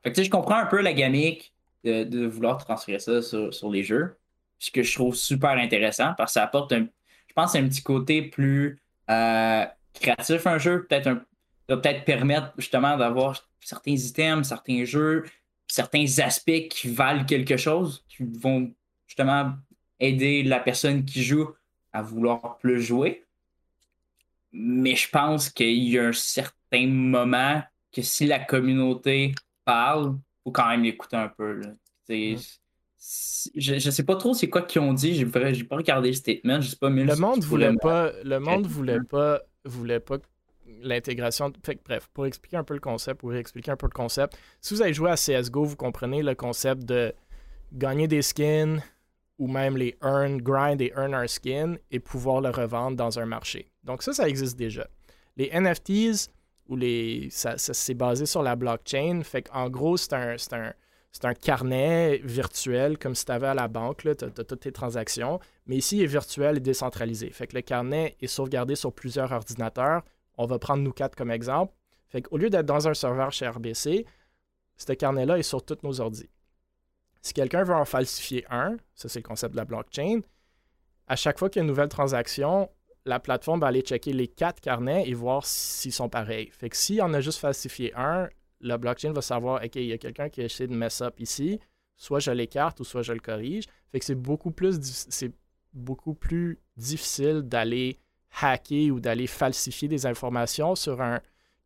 fait 0.02 0.12
que, 0.12 0.22
je 0.22 0.30
comprends 0.30 0.56
un 0.56 0.66
peu 0.66 0.82
la 0.82 0.92
gamique 0.92 1.54
de, 1.84 2.26
vouloir 2.26 2.58
transférer 2.58 2.98
ça 2.98 3.22
sur, 3.22 3.70
les 3.70 3.82
jeux. 3.82 4.16
Ce 4.58 4.70
que 4.70 4.82
je 4.82 4.94
trouve 4.94 5.14
super 5.14 5.50
intéressant 5.50 6.14
parce 6.16 6.30
que 6.30 6.34
ça 6.34 6.44
apporte, 6.44 6.72
un, 6.72 6.86
je 7.28 7.32
pense, 7.34 7.54
un 7.54 7.68
petit 7.68 7.82
côté 7.82 8.22
plus 8.22 8.80
euh, 9.10 9.64
créatif 10.00 10.46
un 10.46 10.58
jeu. 10.58 10.86
Peut-être 10.86 11.06
un, 11.06 11.22
peut-être 11.66 12.04
permettre 12.04 12.52
justement 12.58 12.96
d'avoir 12.96 13.48
certains 13.60 13.92
items, 13.92 14.48
certains 14.48 14.84
jeux, 14.84 15.24
certains 15.66 16.06
aspects 16.18 16.68
qui 16.70 16.88
valent 16.88 17.24
quelque 17.24 17.56
chose, 17.56 18.04
qui 18.08 18.24
vont 18.24 18.72
justement 19.06 19.54
aider 20.00 20.42
la 20.42 20.60
personne 20.60 21.04
qui 21.04 21.22
joue 21.22 21.48
à 21.92 22.02
vouloir 22.02 22.58
plus 22.58 22.82
jouer. 22.82 23.24
Mais 24.52 24.94
je 24.94 25.08
pense 25.08 25.50
qu'il 25.50 25.88
y 25.88 25.98
a 25.98 26.08
un 26.08 26.12
certain 26.12 26.86
moment 26.86 27.62
que 27.92 28.02
si 28.02 28.26
la 28.26 28.38
communauté 28.38 29.34
parle, 29.64 30.16
faut 30.42 30.50
quand 30.50 30.68
même 30.68 30.82
l'écouter 30.82 31.16
un 31.16 31.28
peu. 31.28 31.62
Je, 32.08 33.78
je 33.78 33.90
sais 33.90 34.04
pas 34.04 34.16
trop 34.16 34.34
c'est 34.34 34.48
quoi 34.48 34.62
qu'ils 34.62 34.80
ont 34.80 34.92
dit. 34.92 35.14
J'ai 35.14 35.26
pas 35.26 35.76
regardé 35.76 36.08
le 36.08 36.14
statement. 36.14 36.60
Je 36.60 36.70
sais 36.70 36.76
pas, 36.76 36.88
le 36.88 37.16
monde 37.16 37.44
voulait 37.44 37.74
pas. 37.80 38.12
Le 38.22 38.38
monde 38.38 38.66
voulait 38.66 39.00
pas. 39.00 39.40
Voulait 39.64 40.00
pas 40.00 40.18
l'intégration. 40.82 41.52
bref, 41.84 42.08
pour 42.12 42.26
expliquer 42.26 42.56
un 42.56 42.64
peu 42.64 42.74
le 42.74 42.80
concept, 42.80 43.20
pour 43.20 43.34
expliquer 43.34 43.70
un 43.70 43.76
peu 43.76 43.86
le 43.86 43.94
concept, 43.94 44.36
si 44.60 44.74
vous 44.74 44.82
avez 44.82 44.94
joué 44.94 45.10
à 45.10 45.14
CSGO, 45.16 45.64
vous 45.64 45.76
comprenez 45.76 46.22
le 46.22 46.34
concept 46.34 46.84
de 46.84 47.12
gagner 47.72 48.08
des 48.08 48.22
skins 48.22 48.80
ou 49.38 49.48
même 49.48 49.76
les 49.76 49.96
earn, 50.02 50.40
grind 50.40 50.80
et 50.80 50.92
earn 50.96 51.14
our 51.14 51.28
skin 51.28 51.76
et 51.90 51.98
pouvoir 51.98 52.40
le 52.40 52.50
revendre 52.50 52.96
dans 52.96 53.18
un 53.18 53.26
marché. 53.26 53.68
Donc 53.82 54.02
ça, 54.02 54.12
ça 54.12 54.28
existe 54.28 54.56
déjà. 54.56 54.86
Les 55.36 55.50
NFTs, 55.52 56.30
ou 56.68 56.76
les, 56.76 57.28
ça, 57.30 57.58
c'est 57.58 57.94
basé 57.94 58.26
sur 58.26 58.42
la 58.42 58.56
blockchain. 58.56 59.22
Fait 59.22 59.42
qu'en 59.42 59.68
gros, 59.68 59.96
c'est 59.96 60.12
un, 60.14 60.72
carnet 61.34 62.20
virtuel 62.24 62.98
comme 62.98 63.14
si 63.14 63.24
tu 63.24 63.32
avais 63.32 63.46
à 63.46 63.54
la 63.54 63.68
banque. 63.68 63.98
Tu 64.02 64.08
as, 64.08 64.16
toutes 64.16 64.60
tes 64.60 64.72
transactions. 64.72 65.40
Mais 65.66 65.76
ici, 65.76 65.98
il 65.98 66.02
est 66.02 66.06
virtuel 66.06 66.56
et 66.56 66.60
décentralisé. 66.60 67.30
Fait 67.30 67.46
que 67.46 67.54
le 67.54 67.62
carnet 67.62 68.16
est 68.20 68.26
sauvegardé 68.26 68.74
sur 68.74 68.92
plusieurs 68.92 69.32
ordinateurs. 69.32 70.02
On 70.36 70.46
va 70.46 70.58
prendre 70.58 70.82
nous 70.82 70.92
quatre 70.92 71.16
comme 71.16 71.30
exemple. 71.30 71.72
Fait 72.08 72.22
qu'au 72.22 72.36
lieu 72.36 72.50
d'être 72.50 72.66
dans 72.66 72.88
un 72.88 72.94
serveur 72.94 73.32
chez 73.32 73.48
RBC, 73.48 74.04
ce 74.76 74.92
carnet-là 74.92 75.38
est 75.38 75.42
sur 75.42 75.64
tous 75.64 75.78
nos 75.82 76.00
ordis. 76.00 76.28
Si 77.22 77.32
quelqu'un 77.32 77.64
veut 77.64 77.74
en 77.74 77.84
falsifier 77.84 78.44
un, 78.50 78.76
ça 78.94 79.08
c'est 79.08 79.20
le 79.20 79.24
concept 79.24 79.52
de 79.52 79.56
la 79.56 79.64
blockchain, 79.64 80.20
à 81.06 81.16
chaque 81.16 81.38
fois 81.38 81.48
qu'il 81.48 81.60
y 81.60 81.62
a 81.62 81.64
une 81.64 81.68
nouvelle 81.68 81.88
transaction, 81.88 82.68
la 83.06 83.20
plateforme 83.20 83.60
va 83.60 83.68
aller 83.68 83.82
checker 83.82 84.12
les 84.12 84.28
quatre 84.28 84.60
carnets 84.60 85.08
et 85.08 85.14
voir 85.14 85.46
s'ils 85.46 85.92
sont 85.92 86.08
pareils. 86.08 86.50
Fait 86.52 86.70
que 86.70 86.76
s'il 86.76 87.02
en 87.02 87.12
a 87.14 87.20
juste 87.20 87.38
falsifié 87.38 87.92
un, 87.94 88.28
la 88.60 88.78
blockchain 88.78 89.12
va 89.12 89.22
savoir, 89.22 89.62
OK, 89.62 89.76
il 89.76 89.86
y 89.86 89.92
a 89.92 89.98
quelqu'un 89.98 90.28
qui 90.28 90.40
a 90.40 90.44
essayé 90.44 90.66
de 90.66 90.74
mess 90.74 91.00
up 91.00 91.14
ici, 91.18 91.60
soit 91.96 92.20
je 92.20 92.30
l'écarte 92.30 92.80
ou 92.80 92.84
soit 92.84 93.02
je 93.02 93.12
le 93.12 93.20
corrige. 93.20 93.64
Fait 93.92 93.98
que 93.98 94.04
c'est 94.04 94.14
beaucoup 94.14 94.50
plus, 94.50 94.78
c'est 94.80 95.32
beaucoup 95.72 96.14
plus 96.14 96.58
difficile 96.76 97.42
d'aller 97.42 97.98
hacker 98.40 98.92
ou 98.92 99.00
d'aller 99.00 99.26
falsifier 99.26 99.88
des 99.88 100.06
informations 100.06 100.74
sur 100.74 101.00
un 101.00 101.20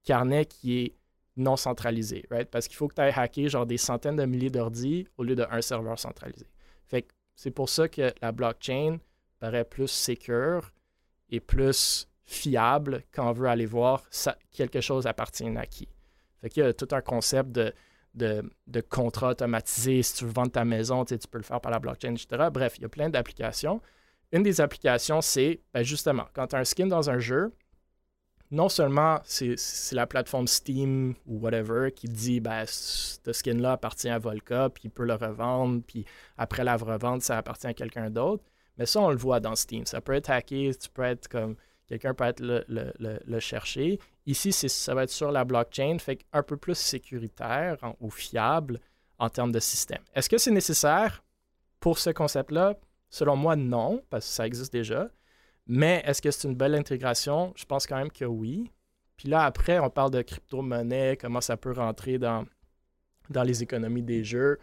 carnet 0.04 0.46
qui 0.46 0.78
est 0.78 0.94
non 1.36 1.56
centralisé, 1.56 2.26
right? 2.30 2.50
Parce 2.50 2.66
qu'il 2.66 2.76
faut 2.76 2.88
que 2.88 2.94
tu 2.94 3.00
ailles 3.00 3.12
hacker 3.14 3.48
genre 3.48 3.66
des 3.66 3.78
centaines 3.78 4.16
de 4.16 4.24
milliers 4.24 4.50
d'ordis 4.50 5.06
au 5.16 5.22
lieu 5.22 5.36
d'un 5.36 5.60
serveur 5.62 5.98
centralisé. 5.98 6.46
Fait 6.86 7.02
que 7.02 7.12
c'est 7.36 7.52
pour 7.52 7.68
ça 7.68 7.88
que 7.88 8.12
la 8.20 8.32
blockchain 8.32 8.98
paraît 9.38 9.64
plus 9.64 9.88
secure 9.88 10.72
et 11.30 11.40
plus 11.40 12.08
fiable 12.24 13.04
quand 13.12 13.28
on 13.28 13.32
veut 13.32 13.48
aller 13.48 13.66
voir 13.66 14.04
quelque 14.50 14.80
chose 14.80 15.06
appartient 15.06 15.56
à 15.56 15.66
qui. 15.66 15.88
Fait 16.40 16.48
qu'il 16.48 16.62
y 16.62 16.66
a 16.66 16.72
tout 16.72 16.88
un 16.92 17.00
concept 17.00 17.50
de, 17.50 17.72
de, 18.14 18.80
contrat 18.80 19.30
automatisé. 19.30 20.02
Si 20.02 20.14
tu 20.14 20.24
veux 20.24 20.32
vendre 20.32 20.52
ta 20.52 20.64
maison, 20.64 21.04
tu 21.04 21.16
peux 21.30 21.38
le 21.38 21.44
faire 21.44 21.60
par 21.60 21.72
la 21.72 21.78
blockchain, 21.78 22.14
etc. 22.14 22.48
Bref, 22.52 22.74
il 22.78 22.82
y 22.82 22.84
a 22.84 22.88
plein 22.88 23.08
d'applications. 23.08 23.80
Une 24.32 24.42
des 24.42 24.60
applications, 24.60 25.20
c'est 25.20 25.60
ben, 25.72 25.82
justement, 25.82 26.24
quand 26.34 26.48
tu 26.48 26.56
as 26.56 26.58
un 26.58 26.64
skin 26.64 26.86
dans 26.86 27.08
un 27.10 27.18
jeu, 27.18 27.52
non 28.50 28.68
seulement 28.68 29.20
c'est 29.24 29.56
la 29.92 30.06
plateforme 30.06 30.46
Steam 30.46 31.14
ou 31.26 31.38
whatever 31.38 31.92
qui 31.92 32.08
dit 32.08 32.40
ben, 32.40 32.64
ce 32.66 33.32
skin-là 33.32 33.72
appartient 33.72 34.08
à 34.08 34.18
Volca, 34.18 34.70
puis 34.70 34.84
il 34.86 34.90
peut 34.90 35.04
le 35.04 35.14
revendre, 35.14 35.82
puis 35.86 36.04
après 36.36 36.64
la 36.64 36.76
revente, 36.76 37.22
ça 37.22 37.38
appartient 37.38 37.66
à 37.66 37.74
quelqu'un 37.74 38.10
d'autre. 38.10 38.44
Mais 38.78 38.86
ça, 38.86 39.00
on 39.00 39.10
le 39.10 39.16
voit 39.16 39.40
dans 39.40 39.56
Steam. 39.56 39.86
Ça 39.86 40.00
peut 40.00 40.12
être 40.12 40.30
hacké, 40.30 40.72
tu 40.80 40.88
peux 40.88 41.02
être 41.02 41.28
comme. 41.28 41.56
Quelqu'un 41.88 42.12
peut 42.12 42.24
être 42.24 42.40
le, 42.40 43.40
chercher. 43.40 43.98
Ici, 44.26 44.52
ça 44.52 44.94
va 44.94 45.04
être 45.04 45.10
sur 45.10 45.32
la 45.32 45.44
blockchain, 45.44 45.98
fait 45.98 46.20
un 46.32 46.42
peu 46.42 46.58
plus 46.58 46.76
sécuritaire 46.76 47.78
ou 48.00 48.10
fiable 48.10 48.78
en 49.18 49.30
termes 49.30 49.52
de 49.52 49.60
système. 49.60 50.02
Est-ce 50.14 50.28
que 50.28 50.36
c'est 50.36 50.50
nécessaire 50.50 51.24
pour 51.80 51.98
ce 51.98 52.10
concept-là? 52.10 52.74
Selon 53.08 53.36
moi, 53.36 53.56
non, 53.56 54.02
parce 54.10 54.26
que 54.26 54.32
ça 54.32 54.46
existe 54.46 54.72
déjà. 54.72 55.08
Mais 55.66 56.02
est-ce 56.06 56.20
que 56.20 56.30
c'est 56.30 56.46
une 56.46 56.56
belle 56.56 56.74
intégration? 56.74 57.54
Je 57.56 57.64
pense 57.64 57.86
quand 57.86 57.96
même 57.96 58.12
que 58.12 58.26
oui. 58.26 58.70
Puis 59.16 59.28
là, 59.28 59.44
après, 59.44 59.78
on 59.78 59.88
parle 59.88 60.10
de 60.10 60.20
crypto-monnaie, 60.22 61.16
comment 61.16 61.40
ça 61.40 61.56
peut 61.56 61.72
rentrer 61.72 62.18
dans, 62.18 62.44
dans 63.30 63.42
les 63.42 63.62
économies 63.62 64.02
des 64.02 64.24
jeux. 64.24 64.58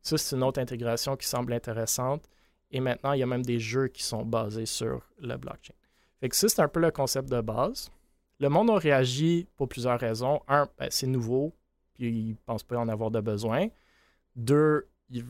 Ça, 0.00 0.16
c'est 0.16 0.34
une 0.34 0.42
autre 0.42 0.60
intégration 0.60 1.16
qui 1.16 1.26
semble 1.26 1.52
intéressante. 1.52 2.24
Et 2.70 2.80
maintenant, 2.80 3.12
il 3.12 3.20
y 3.20 3.22
a 3.22 3.26
même 3.26 3.44
des 3.44 3.58
jeux 3.58 3.88
qui 3.88 4.02
sont 4.02 4.24
basés 4.24 4.66
sur 4.66 5.02
le 5.18 5.36
blockchain. 5.36 5.74
Fait 6.20 6.28
que 6.28 6.36
ça, 6.36 6.48
c'est 6.48 6.60
un 6.60 6.68
peu 6.68 6.80
le 6.80 6.90
concept 6.90 7.28
de 7.30 7.40
base. 7.40 7.90
Le 8.38 8.48
monde 8.48 8.70
a 8.70 8.76
réagi 8.76 9.46
pour 9.56 9.68
plusieurs 9.68 9.98
raisons. 9.98 10.40
Un, 10.48 10.68
ben, 10.78 10.88
c'est 10.90 11.06
nouveau, 11.06 11.54
puis 11.94 12.08
ils 12.08 12.30
ne 12.30 12.34
pensent 12.46 12.62
pas 12.62 12.78
en 12.78 12.88
avoir 12.88 13.10
de 13.10 13.20
besoin. 13.20 13.68
Deux, 14.36 14.88
il, 15.10 15.24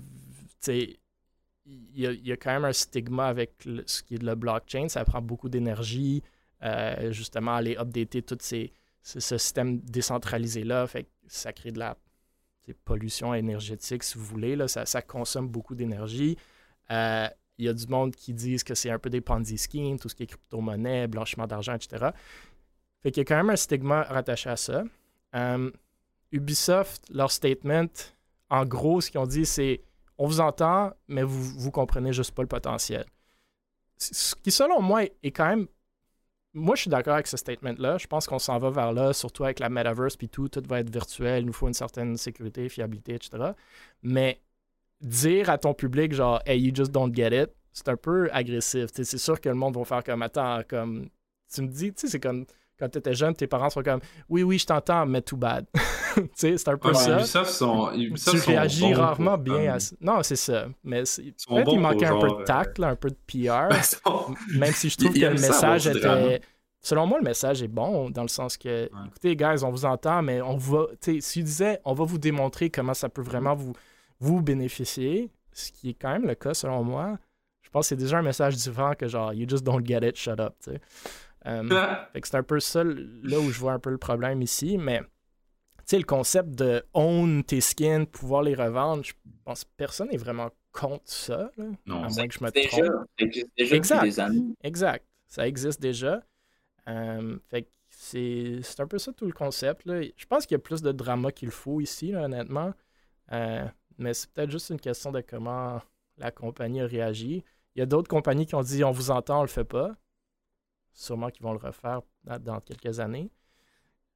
y 1.95 2.33
a, 2.33 2.37
quand 2.37 2.53
même 2.53 2.65
un 2.65 2.73
stigma 2.73 3.27
avec 3.27 3.55
ce 3.87 4.03
qui 4.03 4.15
est 4.15 4.23
le 4.23 4.35
blockchain. 4.35 4.89
Ça 4.89 5.05
prend 5.05 5.23
beaucoup 5.23 5.49
d'énergie, 5.49 6.23
euh, 6.63 7.13
justement, 7.13 7.55
aller 7.55 7.77
updater 7.77 8.23
tout 8.23 8.39
ces, 8.41 8.73
ce, 9.03 9.21
système 9.21 9.79
décentralisé-là. 9.81 10.87
Fait 10.87 11.05
que 11.05 11.09
ça 11.27 11.53
crée 11.53 11.73
de 11.73 11.79
la 11.79 11.97
pollution 12.85 13.35
énergétique, 13.35 14.03
si 14.03 14.19
vous 14.19 14.25
voulez. 14.25 14.57
Là. 14.57 14.69
Ça, 14.69 14.87
ça 14.87 15.03
consomme 15.03 15.49
beaucoup 15.49 15.75
d'énergie. 15.75 16.37
Euh, 16.91 17.29
il 17.61 17.67
y 17.67 17.69
a 17.69 17.75
du 17.75 17.87
monde 17.87 18.17
qui 18.17 18.33
disent 18.33 18.65
que 18.65 18.75
c'est 18.75 18.91
un 18.91 18.99
peu 18.99 19.11
des 19.11 19.21
Ponzi 19.21 19.59
schemes, 19.59 19.99
tout 19.99 20.09
ce 20.09 20.15
qui 20.15 20.23
est 20.23 20.27
crypto-monnaie, 20.27 21.07
blanchiment 21.07 21.47
d'argent, 21.47 21.75
etc. 21.75 22.11
Fait 23.03 23.11
qu'il 23.11 23.21
y 23.21 23.21
a 23.21 23.25
quand 23.25 23.37
même 23.37 23.51
un 23.51 23.57
stigma 23.57 24.03
rattaché 24.05 24.49
à 24.49 24.57
ça. 24.57 24.83
Euh, 25.35 25.71
Ubisoft, 26.33 27.05
leur 27.11 27.31
statement, 27.31 27.93
en 28.49 28.65
gros, 28.65 29.03
ce 29.03 29.11
qu'ils 29.11 29.21
ont 29.21 29.27
dit, 29.27 29.45
c'est 29.45 29.83
on 30.17 30.27
vous 30.27 30.41
entend, 30.41 30.93
mais 31.07 31.23
vous, 31.23 31.43
vous 31.43 31.71
comprenez 31.71 32.13
juste 32.13 32.33
pas 32.33 32.43
le 32.43 32.49
potentiel. 32.49 33.05
ce 33.99 34.35
qui, 34.37 34.51
selon 34.51 34.81
moi, 34.81 35.05
est 35.23 35.31
quand 35.31 35.47
même. 35.47 35.67
Moi, 36.53 36.75
je 36.75 36.83
suis 36.83 36.91
d'accord 36.91 37.15
avec 37.15 37.27
ce 37.27 37.37
statement-là. 37.37 37.99
Je 37.99 38.07
pense 38.07 38.27
qu'on 38.27 38.39
s'en 38.39 38.59
va 38.59 38.71
vers 38.71 38.93
là, 38.93 39.13
surtout 39.13 39.45
avec 39.45 39.61
la 39.61 39.69
metaverse 39.69 40.17
puis 40.17 40.29
tout. 40.29 40.49
Tout 40.49 40.63
va 40.67 40.81
être 40.81 40.91
virtuel. 40.91 41.43
Il 41.43 41.47
nous 41.47 41.53
faut 41.53 41.69
une 41.69 41.75
certaine 41.75 42.17
sécurité, 42.17 42.69
fiabilité, 42.69 43.15
etc. 43.15 43.53
Mais 44.03 44.41
dire 45.01 45.51
à 45.51 45.59
ton 45.59 45.75
public, 45.75 46.13
genre, 46.13 46.41
hey, 46.47 46.61
you 46.61 46.73
just 46.75 46.91
don't 46.91 47.15
get 47.15 47.43
it, 47.43 47.51
c'est 47.73 47.89
un 47.89 47.97
peu 47.97 48.29
agressif. 48.33 48.91
C'est 48.93 49.19
sûr 49.19 49.41
que 49.41 49.49
le 49.49 49.55
monde 49.55 49.77
va 49.77 49.85
faire 49.85 50.05
comme, 50.05 50.23
attends, 50.23 50.61
comme. 50.69 51.09
Tu 51.53 51.63
me 51.63 51.69
dis, 51.69 51.93
tu 51.93 52.03
sais, 52.03 52.09
c'est 52.09 52.21
comme 52.21 52.47
quand 52.81 52.89
tu 52.89 52.99
étais 52.99 53.15
jeune, 53.15 53.35
tes 53.35 53.47
parents 53.47 53.69
sont 53.69 53.83
comme 53.83 54.01
Oui, 54.29 54.43
oui, 54.43 54.59
je 54.59 54.67
t'entends, 54.67 55.05
mais 55.05 55.21
too 55.21 55.37
bad. 55.37 55.67
tu 56.15 56.29
sais, 56.35 56.57
c'est 56.57 56.69
un 56.69 56.79
peu 56.79 56.95
ça. 56.95 57.19
Ubisoft 57.19 57.51
sont, 57.51 57.91
tu 57.93 58.37
réagis 58.39 58.95
rarement 58.95 59.37
bien 59.37 59.75
à 59.75 59.81
ça. 59.81 59.95
Non, 60.01 60.23
c'est 60.23 60.37
ça. 60.37 60.67
Mais 60.83 61.03
peut-être 61.03 61.73
il 61.73 61.79
manquait 61.79 62.07
un 62.07 62.19
peu 62.19 62.29
de 62.29 62.45
tact, 62.45 62.81
un 62.81 62.97
peu 62.97 63.11
de 63.11 63.17
PR. 63.27 63.69
même 64.57 64.73
si 64.73 64.89
je 64.89 64.97
trouve 64.97 65.13
que 65.13 65.21
le 65.21 65.33
message 65.33 65.87
était. 65.87 66.41
Selon 66.83 67.07
moi, 67.07 67.19
le 67.19 67.25
message 67.25 67.63
est 67.63 67.69
bon 67.69 68.09
dans 68.09 68.23
le 68.23 68.29
sens 68.29 68.57
que, 68.57 68.89
écoutez, 69.07 69.37
guys, 69.37 69.63
on 69.63 69.71
vous 69.71 69.85
entend, 69.85 70.23
mais 70.23 70.41
on 70.41 70.57
va. 70.57 70.87
S'il 71.21 71.45
disait, 71.45 71.79
on 71.85 71.93
va 71.93 72.05
vous 72.05 72.19
démontrer 72.19 72.71
comment 72.71 72.95
ça 72.95 73.11
peut 73.11 73.21
vraiment 73.21 73.55
vous, 73.55 73.75
vous 74.21 74.41
bénéficier, 74.41 75.31
ce 75.53 75.73
qui 75.73 75.91
est 75.91 75.95
quand 75.95 76.13
même 76.13 76.27
le 76.27 76.35
cas 76.35 76.55
selon 76.55 76.85
moi, 76.85 77.19
je 77.63 77.71
pense 77.71 77.87
que 77.87 77.89
c'est 77.91 77.97
déjà 77.97 78.19
un 78.19 78.23
message 78.23 78.57
différent 78.57 78.95
que 78.95 79.09
genre, 79.09 79.33
you 79.33 79.49
just 79.49 79.65
don't 79.65 79.85
get 79.85 80.07
it, 80.07 80.17
shut 80.17 80.41
up, 80.41 80.55
tu 80.63 80.73
sais. 80.73 80.81
Euh, 81.47 81.97
c'est 82.23 82.35
un 82.35 82.43
peu 82.43 82.61
ça 82.61 82.85
là 82.85 83.41
où 83.41 83.51
je 83.51 83.59
vois 83.59 83.73
un 83.73 83.79
peu 83.79 83.91
le 83.91 83.99
problème 83.99 84.43
ici, 84.43 84.77
mais 84.77 84.99
tu 84.99 85.07
sais, 85.87 85.99
le 85.99 86.05
concept 86.05 86.51
de 86.51 86.85
own 86.93 87.43
tes 87.45 87.63
skins, 87.63 88.07
pouvoir 88.07 88.43
les 88.43 88.55
revendre, 88.55 89.03
je 89.03 89.15
pense 89.45 89.65
que 89.65 89.71
personne 89.77 90.09
n'est 90.11 90.19
vraiment 90.19 90.51
contre 90.73 91.05
ça, 91.07 91.51
non, 91.87 92.05
à 92.05 92.09
moins 92.09 92.29
que 92.29 92.35
je 92.35 92.45
me 92.45 92.51
déjà, 92.51 92.69
trompe. 92.69 93.07
Ça 93.19 93.25
existe 93.25 93.49
déjà 93.57 93.77
exact, 93.77 94.03
des 94.03 94.21
années. 94.21 94.55
exact, 94.63 95.07
ça 95.27 95.49
existe 95.49 95.81
déjà. 95.81 96.23
Euh, 96.89 97.39
fait 97.49 97.69
c'est 97.91 98.81
un 98.81 98.87
peu 98.87 98.99
ça 98.99 99.13
tout 99.13 99.27
le 99.27 99.33
concept. 99.33 99.85
Là. 99.85 100.01
Je 100.03 100.27
pense 100.27 100.47
qu'il 100.47 100.55
y 100.55 100.57
a 100.57 100.61
plus 100.61 100.81
de 100.81 100.93
drama 100.93 101.33
qu'il 101.33 101.51
faut 101.51 101.81
ici, 101.81 102.15
honnêtement. 102.15 102.73
Euh, 103.33 103.67
mais 104.01 104.15
c'est 104.15 104.31
peut-être 104.31 104.51
juste 104.51 104.71
une 104.71 104.81
question 104.81 105.13
de 105.13 105.21
comment 105.21 105.81
la 106.17 106.31
compagnie 106.31 106.81
a 106.81 106.87
réagi. 106.87 107.45
Il 107.75 107.79
y 107.79 107.83
a 107.83 107.87
d'autres 107.87 108.09
compagnies 108.09 108.47
qui 108.47 108.55
ont 108.55 108.63
dit 108.63 108.83
on 108.83 108.91
vous 108.91 109.11
entend, 109.11 109.41
on 109.41 109.43
le 109.43 109.49
fait 109.49 109.65
pas. 109.65 109.95
Sûrement 110.93 111.31
qu'ils 111.31 111.43
vont 111.43 111.53
le 111.53 111.59
refaire 111.59 112.01
dans, 112.25 112.61
quelques 112.61 112.99
années. 112.99 113.31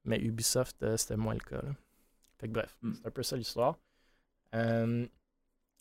Mais 0.03 0.19
Ubisoft, 0.19 0.83
euh, 0.83 0.97
c'était 0.97 1.15
moins 1.15 1.33
le 1.33 1.39
cas. 1.39 1.63
Fait 2.37 2.47
que 2.47 2.53
bref, 2.53 2.77
hmm. 2.81 2.93
c'est 2.93 3.07
un 3.07 3.11
peu 3.11 3.23
ça 3.23 3.37
l'histoire. 3.37 3.79
Euh, 4.53 5.07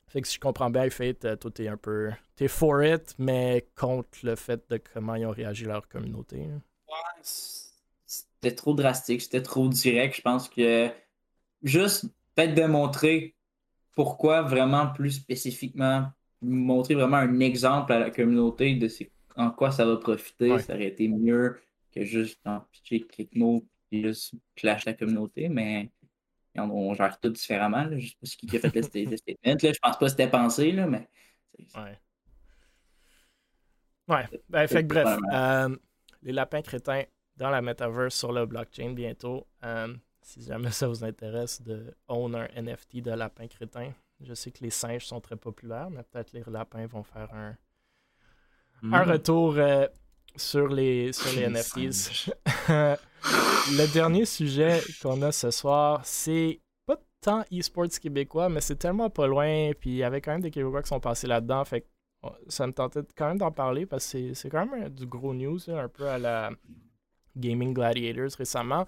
fait 0.06 0.20
que 0.20 0.28
si 0.28 0.34
je 0.34 0.40
comprends 0.40 0.70
bien, 0.70 0.88
Fate, 0.90 1.24
euh, 1.24 1.36
toi, 1.36 1.50
t'es 1.50 1.68
un 1.68 1.76
peu. 1.76 2.10
T'es 2.36 2.48
for 2.48 2.82
it, 2.84 3.14
mais 3.18 3.66
contre 3.74 4.18
le 4.22 4.36
fait 4.36 4.62
de 4.70 4.78
comment 4.92 5.14
ils 5.14 5.26
ont 5.26 5.30
réagi 5.30 5.64
leur 5.64 5.88
communauté. 5.88 6.38
Ouais, 6.38 7.22
c'était 7.22 8.54
trop 8.54 8.74
drastique, 8.74 9.22
c'était 9.22 9.42
trop 9.42 9.68
direct. 9.68 10.16
Je 10.16 10.22
pense 10.22 10.48
que 10.48 10.90
juste 11.62 12.06
peut-être 12.34 12.54
de 12.54 12.64
montrer 12.64 13.34
pourquoi 13.94 14.42
vraiment 14.42 14.88
plus 14.88 15.12
spécifiquement, 15.12 16.08
montrer 16.42 16.94
vraiment 16.94 17.16
un 17.18 17.40
exemple 17.40 17.92
à 17.92 17.98
la 17.98 18.10
communauté 18.10 18.74
de 18.74 18.88
en 19.36 19.50
quoi 19.50 19.70
ça 19.70 19.84
va 19.84 19.96
profiter, 19.96 20.58
ça 20.58 20.74
aurait 20.74 20.86
été 20.86 21.08
mieux 21.08 21.60
que 21.92 22.04
juste 22.04 22.40
en 22.44 22.60
pitcher 22.72 23.00
quelques 23.02 23.34
mots 23.34 23.66
et 23.90 24.02
juste 24.02 24.34
clash 24.54 24.84
la 24.84 24.94
communauté, 24.94 25.48
mais 25.48 25.90
on, 26.56 26.94
gère 26.94 27.18
tout 27.20 27.30
différemment. 27.30 27.84
Là. 27.84 27.98
Je 27.98 28.08
sais 28.08 28.16
pas 28.20 28.26
ce 28.26 28.36
qui 28.36 28.56
a 28.56 28.60
fait 28.60 28.74
le, 28.74 28.82
statement. 28.82 29.36
Là. 29.44 29.72
Je 29.72 29.78
pense 29.80 29.98
pas 29.98 30.06
que 30.06 30.08
c'était 30.08 30.30
pensé, 30.30 30.72
là, 30.72 30.86
mais. 30.86 31.08
Ouais. 31.74 31.98
Ouais. 34.08 34.28
Ben, 34.48 34.66
fait 34.66 34.82
que 34.82 34.88
bref, 34.88 35.18
euh, 35.32 35.76
les 36.22 36.32
lapins 36.32 36.62
crétins 36.62 37.04
dans 37.36 37.50
la 37.50 37.62
metaverse 37.62 38.14
sur 38.14 38.32
le 38.32 38.46
blockchain 38.46 38.92
bientôt. 38.92 39.46
Euh, 39.64 39.94
si 40.24 40.42
jamais 40.42 40.70
ça 40.70 40.88
vous 40.88 41.04
intéresse 41.04 41.60
de 41.62 41.94
own 42.08 42.34
un 42.34 42.48
NFT 42.56 43.02
de 43.02 43.10
lapin 43.10 43.46
crétin. 43.46 43.92
Je 44.20 44.32
sais 44.32 44.50
que 44.50 44.64
les 44.64 44.70
singes 44.70 45.06
sont 45.06 45.20
très 45.20 45.36
populaires, 45.36 45.90
mais 45.90 46.02
peut-être 46.02 46.32
les 46.32 46.42
lapins 46.46 46.86
vont 46.86 47.02
faire 47.02 47.32
un, 47.34 47.56
un 48.90 49.04
mm. 49.04 49.10
retour 49.10 49.54
euh, 49.58 49.86
sur 50.34 50.68
les, 50.68 51.12
sur 51.12 51.38
les 51.38 51.48
NFTs. 51.48 52.32
le 52.68 53.92
dernier 53.92 54.24
sujet 54.24 54.80
qu'on 55.02 55.20
a 55.22 55.30
ce 55.30 55.50
soir, 55.50 56.00
c'est 56.04 56.60
pas 56.86 56.96
tant 57.20 57.44
e-sports 57.52 58.00
québécois, 58.00 58.48
mais 58.48 58.62
c'est 58.62 58.76
tellement 58.76 59.10
pas 59.10 59.26
loin. 59.26 59.72
Puis 59.78 59.90
il 59.90 59.96
y 59.96 60.04
avait 60.04 60.22
quand 60.22 60.32
même 60.32 60.40
des 60.40 60.50
Québécois 60.50 60.82
qui 60.82 60.88
sont 60.88 61.00
passés 61.00 61.26
là-dedans. 61.26 61.64
Fait 61.66 61.86
oh, 62.22 62.32
ça 62.48 62.66
me 62.66 62.72
tentait 62.72 63.02
quand 63.14 63.28
même 63.28 63.38
d'en 63.38 63.52
parler 63.52 63.84
parce 63.84 64.10
que 64.10 64.32
c'est 64.32 64.48
quand 64.48 64.64
même 64.64 64.88
du 64.88 65.06
gros 65.06 65.34
news, 65.34 65.58
un 65.68 65.88
peu 65.88 66.08
à 66.08 66.18
la 66.18 66.50
Gaming 67.36 67.74
Gladiators 67.74 68.38
récemment. 68.38 68.86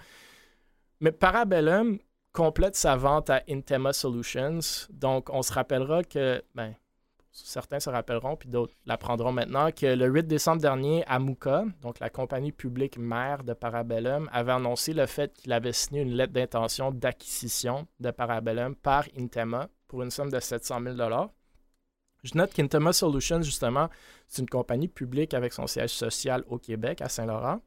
Mais 1.01 1.13
Parabellum 1.13 1.99
complète 2.33 2.77
sa 2.77 2.97
vente 2.97 3.31
à 3.31 3.43
Intema 3.49 3.93
Solutions. 3.93 4.61
Donc, 4.91 5.31
on 5.31 5.43
se 5.43 5.53
rappellera 5.53 6.03
que, 6.05 6.43
ben, 6.55 6.75
certains 7.33 7.81
se 7.81 7.91
rappelleront, 7.91 8.37
puis 8.37 8.49
d'autres 8.49 8.75
l'apprendront 8.87 9.33
maintenant, 9.33 9.71
que 9.71 9.87
le 9.87 10.07
8 10.07 10.27
décembre 10.27 10.61
dernier, 10.61 11.05
Amuka, 11.07 11.65
donc 11.83 11.99
la 12.01 12.11
compagnie 12.11 12.53
publique 12.53 12.99
mère 12.99 13.45
de 13.45 13.53
Parabellum, 13.53 14.29
avait 14.33 14.53
annoncé 14.53 14.93
le 14.93 15.07
fait 15.07 15.33
qu'il 15.35 15.53
avait 15.53 15.73
signé 15.73 16.03
une 16.03 16.15
lettre 16.15 16.33
d'intention 16.33 16.91
d'acquisition 16.91 17.87
de 18.01 18.11
Parabellum 18.11 18.75
par 18.75 19.05
Intema 19.19 19.69
pour 19.89 20.03
une 20.03 20.11
somme 20.11 20.31
de 20.31 20.41
700 20.41 20.81
000 20.97 20.97
Je 22.23 22.37
note 22.37 22.53
qu'Intema 22.53 22.93
Solutions, 22.93 23.43
justement, 23.43 23.89
c'est 24.29 24.43
une 24.43 24.49
compagnie 24.49 24.89
publique 24.89 25.35
avec 25.35 25.53
son 25.53 25.67
siège 25.67 25.91
social 25.91 26.45
au 26.49 26.59
Québec, 26.59 27.01
à 27.03 27.09
Saint-Laurent. 27.09 27.61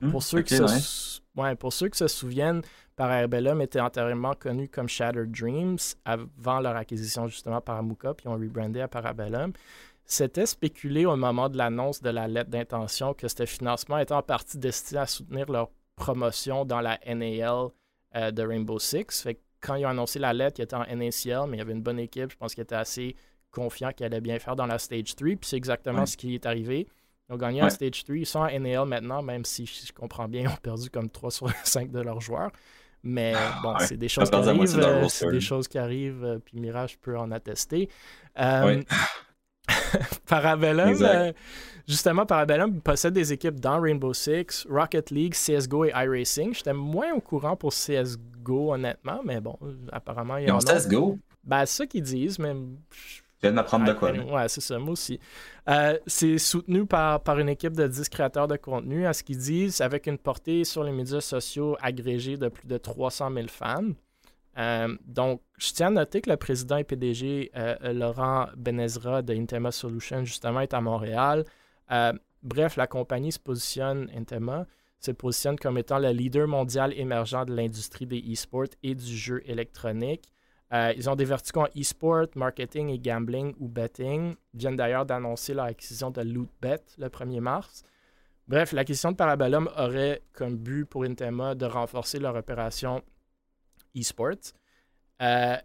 Mmh, 0.00 0.10
pour, 0.10 0.22
ceux 0.22 0.42
qui 0.42 0.56
se... 0.56 1.20
pour 1.58 1.72
ceux 1.72 1.88
qui 1.88 1.98
se 1.98 2.08
souviennent, 2.08 2.62
Parabellum 2.96 3.60
était 3.60 3.80
antérieurement 3.80 4.34
connu 4.34 4.68
comme 4.68 4.88
Shattered 4.88 5.30
Dreams 5.30 5.78
avant 6.04 6.60
leur 6.60 6.76
acquisition 6.76 7.28
justement 7.28 7.60
par 7.60 7.76
Amuka, 7.78 8.14
puis 8.14 8.26
ils 8.26 8.28
ont 8.28 8.34
rebrandé 8.34 8.80
à 8.80 8.88
Parabellum. 8.88 9.52
C'était 10.04 10.46
spéculé 10.46 11.06
au 11.06 11.16
moment 11.16 11.48
de 11.48 11.56
l'annonce 11.56 12.02
de 12.02 12.10
la 12.10 12.28
lettre 12.28 12.50
d'intention 12.50 13.14
que 13.14 13.26
ce 13.26 13.46
financement 13.46 13.98
était 13.98 14.12
en 14.12 14.22
partie 14.22 14.58
destiné 14.58 15.00
à 15.00 15.06
soutenir 15.06 15.50
leur 15.50 15.70
promotion 15.96 16.64
dans 16.64 16.80
la 16.80 16.98
NAL 17.06 17.68
euh, 18.14 18.30
de 18.30 18.42
Rainbow 18.42 18.78
Six. 18.78 19.22
Fait 19.22 19.40
quand 19.60 19.76
ils 19.76 19.86
ont 19.86 19.90
annoncé 19.90 20.18
la 20.18 20.34
lettre, 20.34 20.60
ils 20.60 20.64
étaient 20.64 20.76
en 20.76 20.84
NACL, 20.84 21.48
mais 21.48 21.56
il 21.56 21.58
y 21.58 21.62
avait 21.62 21.72
une 21.72 21.82
bonne 21.82 21.98
équipe. 21.98 22.30
Je 22.30 22.36
pense 22.36 22.54
qu'ils 22.54 22.62
étaient 22.62 22.74
assez 22.74 23.16
confiants 23.50 23.92
qu'ils 23.92 24.04
allaient 24.04 24.20
bien 24.20 24.38
faire 24.38 24.56
dans 24.56 24.66
la 24.66 24.78
Stage 24.78 25.16
3. 25.16 25.28
Puis 25.28 25.38
c'est 25.42 25.56
exactement 25.56 26.04
ce 26.04 26.16
qui 26.16 26.34
est 26.34 26.44
arrivé. 26.44 26.86
Ils 27.28 27.34
ont 27.34 27.38
gagné 27.38 27.62
en 27.62 27.70
Stage 27.70 28.04
3. 28.04 28.16
Ils 28.16 28.26
sont 28.26 28.40
en 28.40 28.60
NAL 28.60 28.86
maintenant, 28.86 29.22
même 29.22 29.44
si 29.44 29.66
je 29.66 29.92
comprends 29.92 30.28
bien, 30.28 30.42
ils 30.42 30.48
ont 30.48 30.56
perdu 30.62 30.90
comme 30.90 31.08
3 31.08 31.30
sur 31.30 31.50
5 31.64 31.90
de 31.90 32.00
leurs 32.00 32.20
joueurs. 32.20 32.50
Mais 33.06 33.34
ah, 33.36 33.60
bon, 33.62 33.74
c'est 33.80 33.98
des 33.98 34.08
choses 34.08 34.30
qui 34.30 34.36
arrivent. 34.36 34.78
Euh, 34.78 35.08
c'est 35.08 35.30
des 35.30 35.40
choses 35.40 35.68
qui 35.68 35.76
arrivent, 35.76 36.24
euh, 36.24 36.38
puis 36.38 36.58
Mirage 36.58 36.98
peut 36.98 37.18
en 37.18 37.30
attester. 37.32 37.90
Euh, 38.40 38.82
Parabellum, 40.26 41.34
justement, 41.86 42.24
Parabellum 42.24 42.80
possède 42.80 43.12
des 43.12 43.30
équipes 43.32 43.60
dans 43.60 43.78
Rainbow 43.78 44.14
Six, 44.14 44.66
Rocket 44.70 45.10
League, 45.10 45.34
CSGO 45.34 45.84
et 45.84 45.92
iRacing. 45.94 46.54
J'étais 46.54 46.72
moins 46.72 47.12
au 47.12 47.20
courant 47.20 47.56
pour 47.56 47.72
CSGO, 47.72 48.72
honnêtement, 48.72 49.20
mais 49.22 49.40
bon, 49.40 49.58
apparemment, 49.92 50.38
il 50.38 50.48
y 50.48 50.50
a. 50.50 50.56
CSGO? 50.56 51.18
Ben, 51.44 51.66
c'est 51.66 51.76
ça 51.76 51.86
qu'ils 51.86 52.02
disent, 52.02 52.38
mais 52.38 52.54
viens 53.48 53.52
m'apprendre 53.52 53.86
de 53.86 53.92
quoi. 53.92 54.12
Ouais, 54.12 54.48
c'est 54.48 54.60
ça, 54.60 54.78
moi 54.78 54.92
aussi. 54.92 55.18
Euh, 55.68 55.98
c'est 56.06 56.38
soutenu 56.38 56.86
par, 56.86 57.20
par 57.22 57.38
une 57.38 57.48
équipe 57.48 57.74
de 57.74 57.86
10 57.86 58.08
créateurs 58.08 58.48
de 58.48 58.56
contenu, 58.56 59.06
à 59.06 59.12
ce 59.12 59.22
qu'ils 59.22 59.38
disent, 59.38 59.80
avec 59.80 60.06
une 60.06 60.18
portée 60.18 60.64
sur 60.64 60.84
les 60.84 60.92
médias 60.92 61.20
sociaux 61.20 61.76
agrégée 61.80 62.36
de 62.36 62.48
plus 62.48 62.66
de 62.66 62.76
300 62.76 63.32
000 63.32 63.46
fans. 63.48 63.82
Euh, 64.56 64.96
donc, 65.04 65.40
je 65.58 65.72
tiens 65.72 65.88
à 65.88 65.90
noter 65.90 66.20
que 66.20 66.30
le 66.30 66.36
président 66.36 66.76
et 66.76 66.84
PDG 66.84 67.50
euh, 67.56 67.92
Laurent 67.92 68.46
Benezra 68.56 69.22
de 69.22 69.34
Intema 69.34 69.72
Solutions, 69.72 70.24
justement, 70.24 70.60
est 70.60 70.74
à 70.74 70.80
Montréal. 70.80 71.44
bref, 72.42 72.76
la 72.76 72.86
compagnie 72.86 73.32
se 73.32 73.38
positionne, 73.38 74.10
Intema, 74.16 74.66
se 75.00 75.10
positionne 75.10 75.58
comme 75.58 75.78
étant 75.78 75.98
le 75.98 76.10
leader 76.10 76.46
mondial 76.46 76.92
émergent 76.96 77.44
de 77.46 77.54
l'industrie 77.54 78.06
des 78.06 78.22
e-sports 78.32 78.74
et 78.82 78.94
du 78.94 79.16
jeu 79.16 79.42
électronique. 79.46 80.33
Euh, 80.74 80.92
ils 80.96 81.08
ont 81.08 81.14
des 81.14 81.24
verticaux 81.24 81.60
en 81.60 81.68
e-sport, 81.78 82.26
marketing 82.34 82.88
et 82.88 82.98
gambling 82.98 83.54
ou 83.60 83.68
betting. 83.68 84.34
Ils 84.54 84.58
viennent 84.58 84.76
d'ailleurs 84.76 85.06
d'annoncer 85.06 85.54
leur 85.54 85.66
acquisition 85.66 86.10
de 86.10 86.22
LootBet 86.22 86.82
le 86.98 87.08
1er 87.08 87.40
mars. 87.40 87.84
Bref, 88.48 88.72
l'acquisition 88.72 89.12
de 89.12 89.16
Parabellum 89.16 89.70
aurait 89.76 90.22
comme 90.32 90.56
but 90.56 90.84
pour 90.84 91.04
Intema 91.04 91.54
de 91.54 91.64
renforcer 91.64 92.18
leur 92.18 92.34
opération 92.34 93.02
e-sport. 93.96 94.52
Euh, 95.22 95.56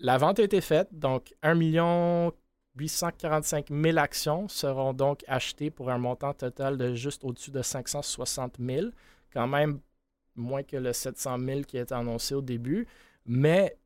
la 0.00 0.18
vente 0.18 0.40
a 0.40 0.42
été 0.42 0.60
faite, 0.60 0.88
donc 0.92 1.32
1 1.42 1.54
845 2.76 3.68
000 3.70 3.98
actions 3.98 4.48
seront 4.48 4.92
donc 4.92 5.24
achetées 5.28 5.70
pour 5.70 5.90
un 5.90 5.98
montant 5.98 6.34
total 6.34 6.76
de 6.76 6.94
juste 6.94 7.24
au-dessus 7.24 7.50
de 7.50 7.62
560 7.62 8.56
000, 8.58 8.86
quand 9.32 9.46
même 9.46 9.80
moins 10.34 10.62
que 10.62 10.76
le 10.76 10.92
700 10.92 11.38
000 11.38 11.60
qui 11.62 11.78
était 11.78 11.94
annoncé 11.94 12.34
au 12.34 12.42
début. 12.42 12.86
Mais 13.26 13.76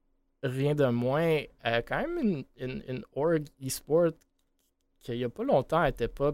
rien 0.45 0.75
de 0.75 0.87
moins, 0.87 1.41
euh, 1.67 1.83
quand 1.87 2.01
même 2.07 2.45
une, 2.57 2.83
une, 2.87 3.05
org 3.15 3.45
e-sport 3.65 4.13
qu'il 5.01 5.17
n'y 5.17 5.25
a 5.25 5.29
pas 5.29 5.45
longtemps, 5.45 5.83
n'était 5.83 6.09
pas 6.09 6.33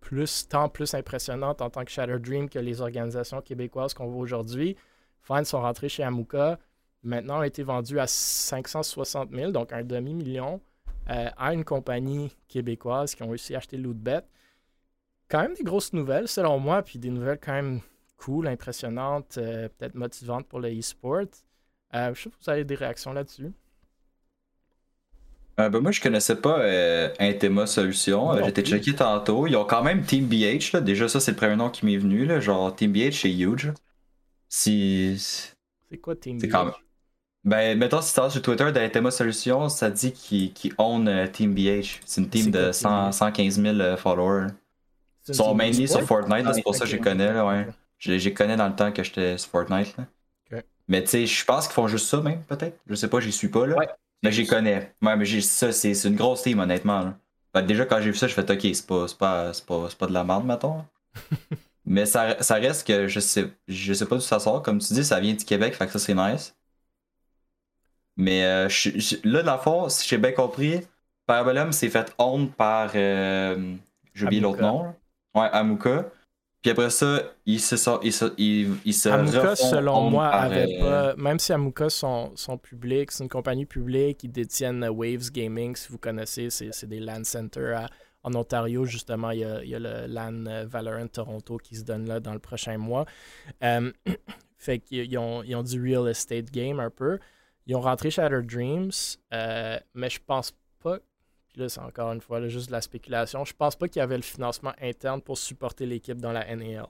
plus, 0.00 0.46
tant 0.48 0.68
plus 0.68 0.94
impressionnante 0.94 1.62
en 1.62 1.70
tant 1.70 1.84
que 1.84 1.90
Shatter 1.90 2.18
Dream 2.18 2.48
que 2.48 2.58
les 2.58 2.80
organisations 2.80 3.40
québécoises 3.40 3.94
qu'on 3.94 4.06
voit 4.06 4.20
aujourd'hui. 4.20 4.76
Fans 5.22 5.44
sont 5.44 5.60
rentrés 5.60 5.88
chez 5.88 6.02
Amuka. 6.02 6.58
Maintenant, 7.02 7.40
a 7.40 7.46
été 7.46 7.62
vendu 7.62 7.98
à 7.98 8.06
560 8.06 9.30
000, 9.32 9.50
donc 9.50 9.72
un 9.72 9.82
demi-million, 9.82 10.60
euh, 11.10 11.28
à 11.36 11.54
une 11.54 11.64
compagnie 11.64 12.36
québécoise 12.48 13.14
qui 13.14 13.22
ont 13.22 13.28
réussi 13.28 13.54
à 13.54 13.58
acheter 13.58 13.76
Lootbet. 13.76 14.22
Quand 15.28 15.40
même 15.42 15.54
des 15.54 15.64
grosses 15.64 15.92
nouvelles, 15.92 16.28
selon 16.28 16.58
moi, 16.58 16.82
puis 16.82 16.98
des 16.98 17.10
nouvelles 17.10 17.40
quand 17.40 17.54
même 17.54 17.80
cool, 18.18 18.46
impressionnantes, 18.46 19.38
euh, 19.38 19.68
peut-être 19.68 19.94
motivantes 19.94 20.46
pour 20.46 20.60
le 20.60 20.68
e-sport. 20.78 21.26
Euh, 21.94 22.14
je 22.14 22.22
sais 22.22 22.30
pas 22.30 22.36
si 22.38 22.44
vous 22.44 22.50
avez 22.50 22.64
des 22.64 22.74
réactions 22.74 23.12
là-dessus. 23.12 23.52
Ben, 25.58 25.68
moi, 25.70 25.92
je 25.92 26.00
connaissais 26.00 26.36
pas 26.36 26.62
Intema 27.18 27.66
Solutions. 27.66 28.42
J'étais 28.44 28.62
checké 28.62 28.94
tantôt. 28.94 29.46
Ils 29.46 29.56
ont 29.56 29.66
quand 29.66 29.82
même 29.82 30.02
Team 30.02 30.26
BH. 30.26 30.80
Déjà, 30.80 31.08
ça, 31.08 31.20
c'est 31.20 31.32
le 31.32 31.36
premier 31.36 31.56
nom 31.56 31.68
qui 31.68 31.84
m'est 31.84 31.98
venu. 31.98 32.24
Là. 32.24 32.40
Genre, 32.40 32.74
Team 32.74 32.92
BH, 32.92 33.12
c'est 33.12 33.32
huge. 33.32 33.72
Si... 34.48 35.14
C'est 35.90 35.98
quoi 35.98 36.16
Team 36.16 36.38
BH? 36.38 36.82
Ben, 37.44 37.76
mettons, 37.76 38.00
si 38.00 38.14
tu 38.14 38.30
sur 38.30 38.42
Twitter 38.42 38.70
d'Intema 38.70 39.10
Solutions, 39.10 39.68
ça 39.68 39.90
dit 39.90 40.12
qu'ils 40.12 40.52
qu 40.52 40.72
own 40.78 41.08
euh, 41.08 41.26
Team 41.26 41.54
BH. 41.54 42.00
C'est 42.04 42.20
une 42.20 42.28
team 42.28 42.50
de 42.52 42.70
100, 42.70 43.12
115 43.12 43.60
000 43.60 43.96
followers. 43.96 44.48
Ils 45.28 45.34
sont 45.34 45.54
mainly 45.54 45.88
sur 45.88 46.02
Fortnite, 46.02 46.46
c'est 46.54 46.62
pour 46.62 46.74
ça 46.74 46.84
que 46.84 46.90
je 46.90 46.96
les 46.96 47.02
connais. 47.02 47.32
Là, 47.32 47.46
ouais. 47.46 47.66
Je 47.98 48.12
les 48.12 48.34
connais 48.34 48.56
dans 48.56 48.68
le 48.68 48.74
temps 48.74 48.92
que 48.92 49.02
j'étais 49.02 49.38
sur 49.38 49.50
Fortnite. 49.50 49.96
Là. 49.96 50.04
Mais 50.92 51.02
tu 51.02 51.08
sais, 51.08 51.26
je 51.26 51.44
pense 51.46 51.68
qu'ils 51.68 51.72
font 51.72 51.88
juste 51.88 52.06
ça, 52.06 52.20
même, 52.20 52.42
peut-être. 52.42 52.78
Je 52.86 52.94
sais 52.94 53.08
pas, 53.08 53.18
j'y 53.18 53.32
suis 53.32 53.48
pas. 53.48 53.66
là. 53.66 53.76
Ouais. 53.78 53.88
Mais 54.22 54.30
j'y 54.30 54.46
connais. 54.46 54.94
Ouais, 55.00 55.16
mais 55.16 55.40
ça, 55.40 55.72
c'est 55.72 56.04
une 56.04 56.16
grosse 56.16 56.42
team, 56.42 56.58
honnêtement. 56.58 57.14
Là. 57.54 57.62
déjà, 57.62 57.86
quand 57.86 57.98
j'ai 58.02 58.10
vu 58.10 58.16
ça, 58.18 58.26
je 58.26 58.34
fais 58.34 58.42
OK, 58.42 58.60
c'est 58.60 58.86
pas, 58.86 59.06
pas, 59.18 59.52
pas, 59.66 59.88
pas 59.98 60.06
de 60.06 60.12
la 60.12 60.22
merde, 60.22 60.44
mettons. 60.44 60.84
mais 61.86 62.04
ça, 62.04 62.42
ça 62.42 62.56
reste 62.56 62.86
que 62.86 63.08
je 63.08 63.20
sais, 63.20 63.48
je 63.68 63.94
sais 63.94 64.04
pas 64.04 64.16
d'où 64.16 64.20
ça 64.20 64.38
sort. 64.38 64.62
Comme 64.62 64.80
tu 64.80 64.92
dis, 64.92 65.02
ça 65.02 65.18
vient 65.18 65.32
du 65.32 65.46
Québec, 65.46 65.74
fait 65.74 65.86
que 65.86 65.92
ça, 65.92 65.98
c'est 65.98 66.14
nice. 66.14 66.54
Mais 68.18 68.44
euh, 68.44 68.68
là, 69.24 69.42
dans 69.42 69.56
le 69.56 69.62
fond, 69.62 69.88
si 69.88 70.06
j'ai 70.06 70.18
bien 70.18 70.32
compris, 70.32 70.82
Parabellum 71.24 71.72
s'est 71.72 71.88
fait 71.88 72.12
honte 72.18 72.54
par. 72.54 72.90
Euh, 72.96 73.76
j'ai 74.12 74.26
oublié 74.26 74.42
l'autre 74.42 74.60
nom. 74.60 74.94
Ouais, 75.34 75.48
Amuka. 75.52 76.04
Puis 76.62 76.70
après 76.70 76.90
ça, 76.90 77.22
il 77.44 77.60
se 77.60 77.76
sort, 77.76 78.00
il 78.04 78.12
se, 78.12 78.26
il, 78.38 78.76
il 78.84 78.94
se 78.94 79.08
Amuka, 79.08 79.56
selon 79.56 80.08
moi, 80.10 80.28
avait 80.28 80.78
euh, 80.80 81.12
pas. 81.12 81.16
Même 81.16 81.40
si 81.40 81.52
Amuka 81.52 81.90
sont, 81.90 82.30
sont 82.36 82.56
publics, 82.56 83.10
c'est 83.10 83.24
une 83.24 83.28
compagnie 83.28 83.66
publique, 83.66 84.22
ils 84.22 84.30
détiennent 84.30 84.84
Waves 84.88 85.32
Gaming, 85.32 85.74
si 85.74 85.88
vous 85.88 85.98
connaissez, 85.98 86.50
c'est 86.50 86.86
des 86.86 87.00
LAN 87.00 87.24
centers 87.24 87.88
en 88.22 88.34
Ontario, 88.34 88.84
justement. 88.84 89.32
Il 89.32 89.40
y, 89.40 89.44
a, 89.44 89.64
il 89.64 89.70
y, 89.70 89.74
a, 89.74 89.80
le 89.80 90.06
LAN 90.06 90.66
Valorant 90.66 91.08
Toronto 91.08 91.56
qui 91.56 91.74
se 91.74 91.82
donne 91.82 92.06
là 92.06 92.20
dans 92.20 92.32
le 92.32 92.38
prochain 92.38 92.78
mois. 92.78 93.06
fait 94.58 94.78
qu'ils 94.78 95.18
ont, 95.18 95.42
ils 95.42 95.56
ont 95.56 95.64
du 95.64 95.82
real 95.82 96.08
estate 96.08 96.52
game 96.52 96.78
un 96.78 96.90
peu. 96.90 97.18
Ils 97.66 97.74
ont 97.74 97.80
rentré 97.80 98.10
Shattered 98.10 98.46
Dreams, 98.46 98.92
euh, 99.32 99.78
mais 99.94 100.10
je 100.10 100.20
pense 100.24 100.52
pas. 100.52 100.58
Puis 101.52 101.62
là, 101.62 101.68
c'est 101.68 101.80
encore 101.80 102.12
une 102.12 102.20
fois 102.20 102.46
juste 102.48 102.68
de 102.68 102.72
la 102.72 102.80
spéculation. 102.80 103.44
Je 103.44 103.52
pense 103.52 103.76
pas 103.76 103.88
qu'il 103.88 104.00
y 104.00 104.02
avait 104.02 104.16
le 104.16 104.22
financement 104.22 104.72
interne 104.80 105.20
pour 105.20 105.36
supporter 105.38 105.86
l'équipe 105.86 106.20
dans 106.20 106.32
la 106.32 106.44
NAL. 106.54 106.86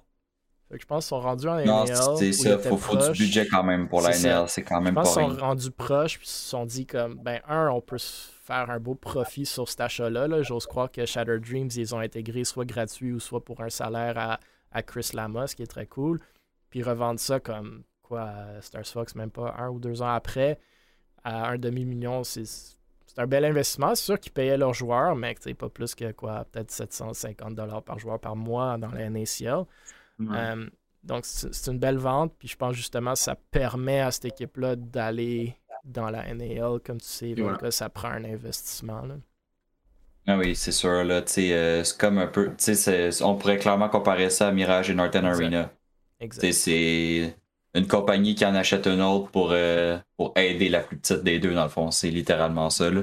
Fait 0.69 0.77
que 0.77 0.83
je 0.83 0.87
pense 0.87 1.05
qu'ils 1.05 1.09
sont 1.09 1.21
rendus 1.21 1.49
en 1.49 1.57
NAL. 1.57 1.67
Non, 1.67 2.17
c'est 2.17 2.33
ça. 2.33 2.59
Faut, 2.59 2.77
faut 2.77 2.97
du 2.97 3.11
budget 3.19 3.47
quand 3.47 3.65
même 3.65 3.89
pour 3.89 4.01
la 4.03 4.17
NAL. 4.19 4.49
C'est 4.49 4.63
quand 4.63 4.81
même 4.81 4.95
pas 4.95 5.03
Je 5.03 5.07
pense 5.07 5.17
qu'ils 5.17 5.39
sont 5.39 5.41
rendus 5.41 5.71
proches. 5.71 6.19
Puis 6.19 6.27
ils 6.27 6.31
se 6.31 6.49
sont 6.51 6.65
dit 6.65 6.87
comme, 6.87 7.17
ben, 7.17 7.41
un, 7.49 7.69
on 7.69 7.81
peut 7.81 7.99
faire 7.99 8.71
un 8.71 8.79
beau 8.79 8.95
profit 8.95 9.47
sur 9.47 9.69
cet 9.69 9.81
achat-là. 9.81 10.29
-là, 10.29 10.43
J'ose 10.43 10.67
croire 10.67 10.91
que 10.91 11.05
Shattered 11.05 11.43
Dreams, 11.45 11.71
ils 11.77 11.95
ont 11.95 11.99
intégré 11.99 12.45
soit 12.45 12.65
gratuit 12.65 13.13
ou 13.13 13.21
soit 13.21 13.45
pour 13.45 13.61
un 13.61 13.71
salaire 13.71 14.17
à, 14.17 14.41
à 14.71 14.83
Chris 14.83 15.11
Lama, 15.13 15.47
ce 15.47 15.57
qui 15.57 15.63
est 15.63 15.67
très 15.67 15.87
cool. 15.87 16.21
Puis 16.71 16.83
revendre 16.83 17.21
ça 17.21 17.41
comme 17.41 17.83
à 18.17 18.61
Stars 18.61 18.87
Fox, 18.87 19.15
même 19.15 19.31
pas 19.31 19.55
un 19.59 19.69
ou 19.71 19.79
deux 19.79 20.03
ans 20.03 20.13
après, 20.13 20.59
à 21.25 21.49
un 21.49 21.59
demi-million, 21.59 22.25
c'est 22.25 22.45
un 23.19 23.27
bel 23.27 23.45
investissement. 23.45 23.95
C'est 23.95 24.05
sûr 24.05 24.21
qu'ils 24.21 24.33
payaient 24.33 24.57
leurs 24.57 24.75
joueurs, 24.75 25.17
mais 25.17 25.35
pas 25.59 25.69
plus 25.69 25.95
que 25.95 26.13
quoi, 26.13 26.45
peut-être 26.51 26.71
750 26.71 27.55
dollars 27.55 27.83
par 27.83 27.99
joueur 27.99 28.19
par 28.19 28.37
mois 28.37 28.79
dans 28.79 28.91
la 28.91 29.11
NACL. 29.11 29.65
Euh, 30.21 30.67
donc, 31.03 31.25
c'est 31.25 31.71
une 31.71 31.79
belle 31.79 31.99
vente. 31.99 32.33
Puis 32.39 32.49
je 32.49 32.57
pense 32.57 32.75
justement 32.75 33.13
que 33.13 33.19
ça 33.19 33.35
permet 33.51 34.01
à 34.01 34.11
cette 34.11 34.27
équipe-là 34.27 34.77
d'aller 34.77 35.57
dans 35.85 36.11
la 36.11 36.33
NAL. 36.33 36.81
Comme 36.85 37.01
tu 37.01 37.07
sais, 37.07 37.35
ça 37.71 37.89
prend 37.89 38.09
un 38.09 38.25
investissement. 38.25 39.03
Ah 40.27 40.39
oui, 40.39 40.55
c'est 40.55 40.73
sûr. 40.73 41.05
Là, 41.05 41.25
euh, 41.39 41.85
c'est 41.85 41.99
comme 41.99 42.19
un 42.19 42.29
peu. 42.29 42.55
On 43.23 43.35
pourrait 43.37 43.59
clairement 43.59 43.89
comparer 43.89 44.31
ça 44.31 44.49
à 44.49 44.53
Mirage 44.53 44.91
et 44.91 44.95
Northern 44.95 45.27
Arena. 45.27 45.73
Exact. 46.21 46.53
C'est 46.53 47.37
une 47.75 47.87
compagnie 47.87 48.35
qui 48.35 48.45
en 48.45 48.55
achète 48.55 48.87
un 48.87 49.01
autre 49.01 49.31
pour, 49.31 49.51
euh, 49.53 49.99
pour 50.17 50.33
aider 50.37 50.69
la 50.69 50.81
plus 50.81 50.97
petite 50.97 51.23
des 51.23 51.39
deux, 51.39 51.55
dans 51.55 51.65
le 51.65 51.71
fond. 51.71 51.91
C'est 51.91 52.11
littéralement 52.11 52.71
ça. 52.71 52.91
Là. 52.91 53.03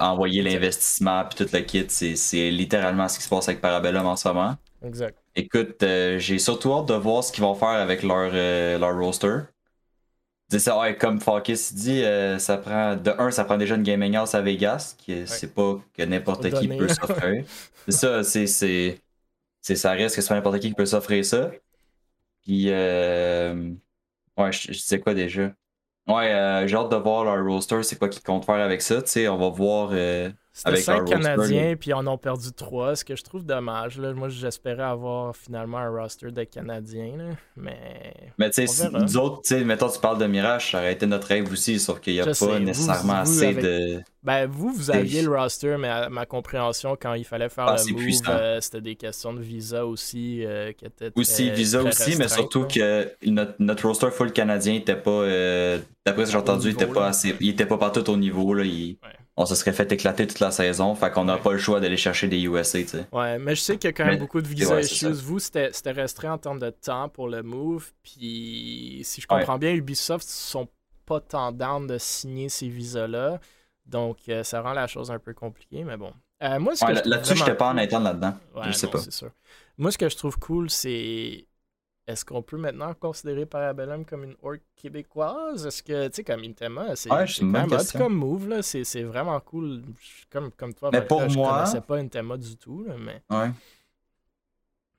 envoyer 0.00 0.42
l'investissement 0.42 1.24
puis 1.24 1.44
tout 1.44 1.52
le 1.52 1.60
kit, 1.60 1.86
c'est 1.88 2.50
littéralement 2.50 3.08
ce 3.08 3.18
qui 3.18 3.24
se 3.24 3.28
passe 3.28 3.48
avec 3.48 3.60
Parabellum 3.60 4.06
en 4.06 4.16
ce 4.16 4.28
moment. 4.28 4.56
Exact. 4.84 5.16
Écoute, 5.34 5.82
euh, 5.82 6.18
j'ai 6.18 6.38
surtout 6.38 6.72
hâte 6.72 6.86
de 6.86 6.94
voir 6.94 7.24
ce 7.24 7.32
qu'ils 7.32 7.42
vont 7.42 7.54
faire 7.54 7.68
avec 7.68 8.02
leur, 8.02 8.30
euh, 8.32 8.78
leur 8.78 8.96
roster. 8.96 9.38
Ça, 10.50 10.78
ouais, 10.78 10.96
comme 10.96 11.20
Fawkes 11.20 11.72
dit, 11.72 12.04
ça 12.38 12.58
prend 12.58 12.94
de 12.94 13.10
un, 13.18 13.32
ça 13.32 13.44
prend 13.44 13.56
déjà 13.56 13.74
une 13.74 13.82
gaming 13.82 14.14
house 14.14 14.36
à 14.36 14.40
Vegas, 14.40 14.94
qui 14.96 15.26
c'est 15.26 15.52
pas 15.52 15.80
que 15.94 16.02
n'importe 16.02 16.48
qui 16.60 16.68
peut 16.68 16.86
s'offrir. 16.86 17.44
c'est 17.88 17.92
ça, 17.92 18.22
c'est 18.22 19.74
ça 19.74 19.92
reste 19.92 20.14
que 20.14 20.22
c'est 20.22 20.28
pas 20.28 20.34
n'importe 20.34 20.60
qui 20.60 20.68
qui 20.68 20.74
peut 20.74 20.86
s'offrir 20.86 21.24
ça. 21.24 21.50
Puis, 22.44 22.70
euh... 22.70 23.72
ouais, 24.38 24.52
je, 24.52 24.72
sais 24.74 25.00
quoi 25.00 25.14
déjà? 25.14 25.54
Ouais, 26.08 26.32
euh, 26.34 26.66
j'ai 26.66 26.76
hâte 26.76 26.90
de 26.90 26.96
voir 26.96 27.24
leur 27.24 27.44
roster, 27.46 27.82
c'est 27.84 27.98
quoi 27.98 28.08
qu'ils 28.10 28.22
comptent 28.22 28.46
faire 28.46 28.56
avec 28.56 28.82
ça. 28.82 29.02
Tu 29.02 29.10
sais, 29.10 29.28
on 29.28 29.38
va 29.38 29.50
voir. 29.50 29.92
C'était 30.56 30.76
5 30.76 31.04
Canadiens, 31.04 31.74
puis 31.74 31.92
on 31.94 31.98
en 31.98 32.14
a 32.14 32.16
perdu 32.16 32.52
3, 32.52 32.94
ce 32.94 33.04
que 33.04 33.16
je 33.16 33.24
trouve 33.24 33.44
dommage. 33.44 33.98
Là. 33.98 34.12
Moi, 34.12 34.28
j'espérais 34.28 34.84
avoir 34.84 35.34
finalement 35.34 35.78
un 35.78 35.90
roster 35.90 36.30
de 36.30 36.44
Canadiens, 36.44 37.16
là. 37.16 37.24
mais. 37.56 38.14
Mais 38.38 38.50
tu 38.50 38.64
sais, 38.64 38.88
nous 38.88 39.16
autres, 39.16 39.42
tu 39.42 39.48
sais, 39.48 39.64
mettons, 39.64 39.88
tu 39.88 39.98
parles 39.98 40.18
de 40.18 40.26
Mirage, 40.26 40.70
ça 40.70 40.78
aurait 40.78 40.92
été 40.92 41.06
notre 41.06 41.26
rêve 41.26 41.50
aussi, 41.50 41.80
sauf 41.80 41.98
qu'il 41.98 42.12
n'y 42.12 42.20
a 42.20 42.26
pas 42.26 42.60
nécessairement 42.60 43.14
assez 43.14 43.52
de. 43.52 44.00
Ben, 44.22 44.46
vous, 44.46 44.72
vous 44.72 44.92
aviez 44.92 45.22
le 45.22 45.36
roster, 45.36 45.76
mais 45.76 45.88
à 45.88 46.08
ma 46.08 46.24
compréhension, 46.24 46.96
quand 46.98 47.14
il 47.14 47.24
fallait 47.24 47.48
faire 47.48 47.66
ah, 47.66 47.76
le 47.76 47.92
move, 47.92 48.20
euh, 48.28 48.60
c'était 48.60 48.80
des 48.80 48.94
questions 48.94 49.34
de 49.34 49.42
visa 49.42 49.84
aussi 49.84 50.46
euh, 50.46 50.72
qui 50.72 50.86
étaient 50.86 51.10
Aussi, 51.16 51.50
visa 51.50 51.82
aussi, 51.82 52.16
mais 52.16 52.28
surtout 52.28 52.64
que 52.66 53.12
notre, 53.26 53.54
notre, 53.58 53.86
roster 53.86 54.10
full 54.12 54.32
canadien 54.32 54.74
n'était 54.74 54.96
pas. 54.96 55.10
Euh, 55.10 55.78
d'après 56.06 56.22
ce 56.22 56.28
que 56.28 56.32
j'ai 56.32 56.38
entendu, 56.38 56.68
il 56.68 56.72
était 56.74 56.86
pas 56.86 57.08
assez. 57.08 57.34
Il 57.40 57.50
était 57.50 57.66
pas 57.66 57.76
partout 57.76 58.08
au 58.08 58.16
niveau. 58.16 58.54
Là, 58.54 58.64
On 59.36 59.46
se 59.46 59.56
serait 59.56 59.72
fait 59.72 59.90
éclater 59.90 60.26
toute 60.28 60.38
la 60.38 60.52
saison, 60.52 60.94
fait 60.94 61.10
qu'on 61.10 61.24
n'a 61.24 61.38
pas 61.38 61.52
le 61.52 61.58
choix 61.58 61.80
d'aller 61.80 61.96
chercher 61.96 62.28
des 62.28 62.40
USA, 62.40 62.78
tu 62.78 62.88
sais. 62.88 63.06
Ouais, 63.10 63.38
mais 63.38 63.56
je 63.56 63.60
sais 63.60 63.76
qu'il 63.76 63.88
y 63.88 63.90
a 63.90 63.92
quand 63.92 64.04
même 64.04 64.18
beaucoup 64.18 64.40
de 64.40 64.46
visa 64.46 64.80
issues. 64.80 65.10
Vous, 65.10 65.40
c'était 65.40 65.70
restreint 65.86 66.32
en 66.32 66.38
termes 66.38 66.60
de 66.60 66.70
temps 66.70 67.08
pour 67.08 67.28
le 67.28 67.42
move, 67.42 67.92
puis 68.02 69.00
si 69.02 69.20
je 69.20 69.26
comprends 69.26 69.58
bien, 69.58 69.72
Ubisoft 69.72 70.26
sont 70.26 70.68
pas 71.06 71.20
down 71.52 71.86
de 71.86 71.98
signer 71.98 72.48
ces 72.48 72.68
visas-là. 72.68 73.40
Donc, 73.86 74.18
euh, 74.28 74.42
ça 74.42 74.62
rend 74.62 74.72
la 74.72 74.86
chose 74.86 75.10
un 75.10 75.18
peu 75.18 75.34
compliquée, 75.34 75.84
mais 75.84 75.96
bon. 75.96 76.12
Euh, 76.42 76.58
moi, 76.58 76.72
là-dessus, 77.04 77.36
je 77.36 77.40
n'étais 77.40 77.54
pas 77.54 77.70
en 77.70 77.76
interne 77.76 78.04
là-dedans. 78.04 78.34
je 78.64 78.72
sais 78.72 78.86
pas. 78.86 78.98
Sûr. 78.98 79.30
Moi, 79.78 79.90
ce 79.90 79.98
que 79.98 80.08
je 80.08 80.16
trouve 80.16 80.38
cool, 80.38 80.70
c'est. 80.70 81.46
Est-ce 82.06 82.24
qu'on 82.24 82.42
peut 82.42 82.58
maintenant 82.58 82.92
considérer 82.92 83.46
Parabellum 83.46 84.04
comme 84.04 84.24
une 84.24 84.36
org 84.42 84.60
québécoise? 84.76 85.66
Est-ce 85.66 85.82
que, 85.82 86.08
tu 86.08 86.16
sais, 86.16 86.24
comme 86.24 86.42
Intema, 86.42 86.94
c'est 86.96 87.10
ouais, 87.10 87.24
quand 87.26 87.46
même 87.46 87.68
comme 87.96 88.14
move, 88.14 88.48
là. 88.48 88.62
C'est 88.62 89.02
vraiment 89.02 89.40
cool. 89.40 89.82
Comme, 90.30 90.50
comme 90.52 90.74
toi, 90.74 90.90
mais 90.92 91.02
pour 91.02 91.20
moi... 91.20 91.28
je 91.28 91.36
connaissais 91.36 91.80
pas 91.80 91.96
Intema 91.96 92.36
du 92.36 92.56
tout, 92.56 92.84
là, 92.84 92.94
mais... 92.98 93.22
Ouais. 93.30 93.50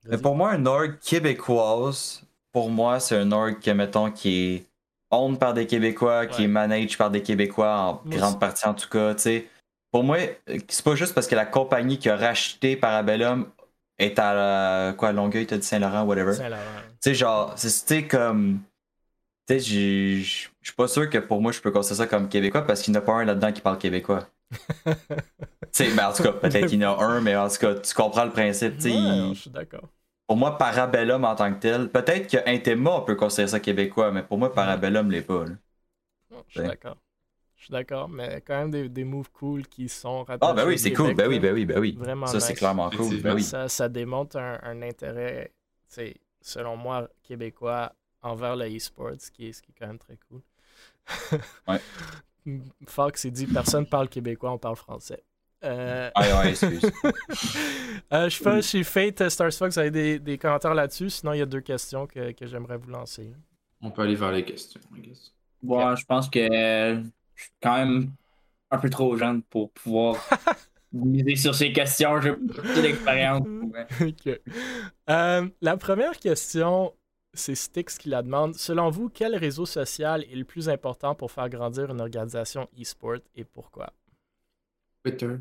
Mais 0.07 0.17
pour 0.17 0.35
moi, 0.35 0.55
une 0.55 0.67
org 0.67 0.97
québécoise, 0.99 2.23
pour 2.51 2.69
moi, 2.69 2.99
c'est 2.99 3.21
une 3.21 3.33
org 3.33 3.59
que, 3.59 3.71
mettons, 3.71 4.11
qui 4.11 4.55
est 4.55 4.65
owned 5.11 5.39
par 5.39 5.53
des 5.53 5.67
Québécois, 5.67 6.25
qui 6.25 6.43
est 6.43 6.47
managed 6.47 6.97
par 6.97 7.11
des 7.11 7.21
Québécois, 7.21 7.75
en 7.77 8.01
grande 8.05 8.39
partie 8.39 8.67
en 8.67 8.73
tout 8.73 8.89
cas, 8.89 9.13
tu 9.15 9.21
sais. 9.21 9.47
Pour 9.91 10.03
moi, 10.03 10.17
c'est 10.67 10.83
pas 10.83 10.95
juste 10.95 11.13
parce 11.13 11.27
que 11.27 11.35
la 11.35 11.45
compagnie 11.45 11.97
qui 11.97 12.09
a 12.09 12.17
racheté 12.17 12.75
Parabellum 12.75 13.49
est 13.97 14.19
à 14.19 14.93
quoi, 14.97 15.11
Longueuil, 15.11 15.45
t'as 15.45 15.57
dit 15.57 15.65
Saint-Laurent, 15.65 16.03
whatever. 16.03 16.33
Saint-Laurent. 16.33 16.61
Tu 17.01 17.09
sais, 17.09 17.15
genre, 17.15 17.53
c'est 17.57 18.07
comme. 18.07 18.59
Tu 19.47 19.59
sais, 19.59 20.19
je 20.19 20.23
suis 20.23 20.75
pas 20.75 20.87
sûr 20.87 21.09
que 21.09 21.19
pour 21.19 21.41
moi, 21.41 21.51
je 21.51 21.61
peux 21.61 21.71
considérer 21.71 21.97
ça 21.97 22.07
comme 22.07 22.27
Québécois 22.27 22.63
parce 22.63 22.81
qu'il 22.81 22.91
n'y 22.91 22.97
en 22.97 23.01
a 23.01 23.05
pas 23.05 23.13
un 23.13 23.25
là-dedans 23.25 23.51
qui 23.51 23.61
parle 23.61 23.77
québécois. 23.77 24.27
tu 24.85 24.91
sais, 25.71 25.91
ben 25.91 26.07
en 26.07 26.13
tout 26.13 26.23
cas, 26.23 26.31
peut-être 26.31 26.67
qu'il 26.67 26.81
y 26.81 26.85
en 26.85 26.99
a 26.99 27.03
un, 27.03 27.21
mais 27.21 27.35
en 27.35 27.47
tout 27.47 27.57
cas, 27.57 27.75
tu 27.75 27.93
comprends 27.93 28.25
le 28.25 28.31
principe. 28.31 28.83
Ouais, 28.83 29.33
je 29.33 29.39
suis 29.39 29.49
d'accord 29.51 29.89
pour 30.27 30.37
moi, 30.37 30.57
Parabellum 30.57 31.23
en 31.23 31.35
tant 31.35 31.53
que 31.53 31.59
tel, 31.59 31.89
peut-être 31.89 32.29
que 32.29 32.87
on 32.87 33.01
peut 33.01 33.15
considérer 33.15 33.47
ça 33.47 33.59
québécois, 33.59 34.11
mais 34.11 34.23
pour 34.23 34.37
moi, 34.37 34.53
Parabellum 34.53 35.11
l'est 35.11 35.21
pas. 35.21 35.45
je 36.47 36.59
suis 36.59 36.67
d'accord. 36.67 36.97
Je 37.57 37.65
suis 37.65 37.71
d'accord, 37.71 38.09
mais 38.09 38.41
quand 38.45 38.57
même 38.57 38.71
des, 38.71 38.89
des 38.89 39.03
moves 39.03 39.31
cool 39.31 39.65
qui 39.67 39.87
sont 39.87 40.23
rattachés. 40.23 40.51
Ah, 40.51 40.53
ben 40.53 40.67
oui, 40.67 40.77
c'est 40.77 40.93
cool. 40.93 41.13
Ben 41.13 41.27
oui, 41.27 41.39
ben 41.39 41.53
oui, 41.53 41.65
ben 41.65 41.79
oui. 41.79 41.95
Vraiment 41.97 42.27
ça, 42.27 42.39
c'est 42.39 42.53
clairement 42.53 42.89
cool. 42.89 43.21
Ben 43.21 43.33
oui. 43.33 43.43
ça, 43.43 43.69
ça 43.69 43.87
démontre 43.89 44.37
un, 44.37 44.59
un 44.61 44.81
intérêt, 44.81 45.51
selon 46.41 46.75
moi, 46.75 47.07
québécois 47.23 47.93
envers 48.21 48.55
le 48.55 48.75
e-sport, 48.75 49.11
ce 49.19 49.31
qui, 49.31 49.47
est, 49.47 49.53
ce 49.53 49.61
qui 49.61 49.71
est 49.71 49.75
quand 49.79 49.87
même 49.87 49.99
très 49.99 50.17
cool. 50.29 50.41
ouais. 51.67 51.79
Fox, 52.87 53.23
il 53.23 53.31
dit 53.31 53.47
personne 53.47 53.85
parle 53.85 54.09
québécois, 54.09 54.51
on 54.51 54.57
parle 54.57 54.75
français. 54.75 55.23
Euh... 55.63 56.11
Ah 56.13 56.41
ouais, 56.41 56.49
excuse. 56.49 56.81
euh, 58.13 58.29
je 58.29 58.37
sais 58.37 58.43
pas, 58.43 58.61
chez 58.61 58.83
Fate, 58.83 59.29
Stars 59.29 59.53
Fox, 59.53 59.75
vous 59.75 59.79
avez 59.79 59.91
des, 59.91 60.19
des 60.19 60.37
commentaires 60.37 60.75
là-dessus? 60.75 61.09
Sinon, 61.09 61.33
il 61.33 61.39
y 61.39 61.41
a 61.41 61.45
deux 61.45 61.61
questions 61.61 62.05
que, 62.05 62.31
que 62.33 62.45
j'aimerais 62.45 62.77
vous 62.77 62.91
lancer. 62.91 63.31
On 63.81 63.89
peut 63.89 64.03
aller 64.03 64.15
vers 64.15 64.31
les 64.31 64.43
questions, 64.43 64.81
I 64.95 65.01
guess. 65.01 65.33
Bon, 65.63 65.95
je 65.95 66.05
pense 66.05 66.29
que 66.29 67.01
je 67.35 67.43
suis 67.43 67.51
quand 67.61 67.77
même 67.77 68.11
un 68.71 68.77
peu 68.77 68.89
trop 68.89 69.15
jeune 69.17 69.41
pour 69.43 69.71
pouvoir 69.71 70.17
miser 70.91 71.35
sur 71.35 71.53
ces 71.53 71.71
questions. 71.71 72.21
J'ai 72.21 72.31
beaucoup 72.31 72.81
d'expérience. 72.81 73.45
Euh, 75.07 75.47
la 75.61 75.77
première 75.77 76.17
question, 76.17 76.91
c'est 77.35 77.53
Styx 77.53 77.99
qui 77.99 78.09
la 78.09 78.23
demande. 78.23 78.55
Selon 78.55 78.89
vous, 78.89 79.09
quel 79.09 79.35
réseau 79.35 79.67
social 79.67 80.23
est 80.23 80.35
le 80.35 80.45
plus 80.45 80.67
important 80.67 81.13
pour 81.13 81.31
faire 81.31 81.47
grandir 81.47 81.91
une 81.91 82.01
organisation 82.01 82.67
e-sport 82.79 83.19
et 83.35 83.43
pourquoi? 83.43 83.93
Twitter. 85.03 85.35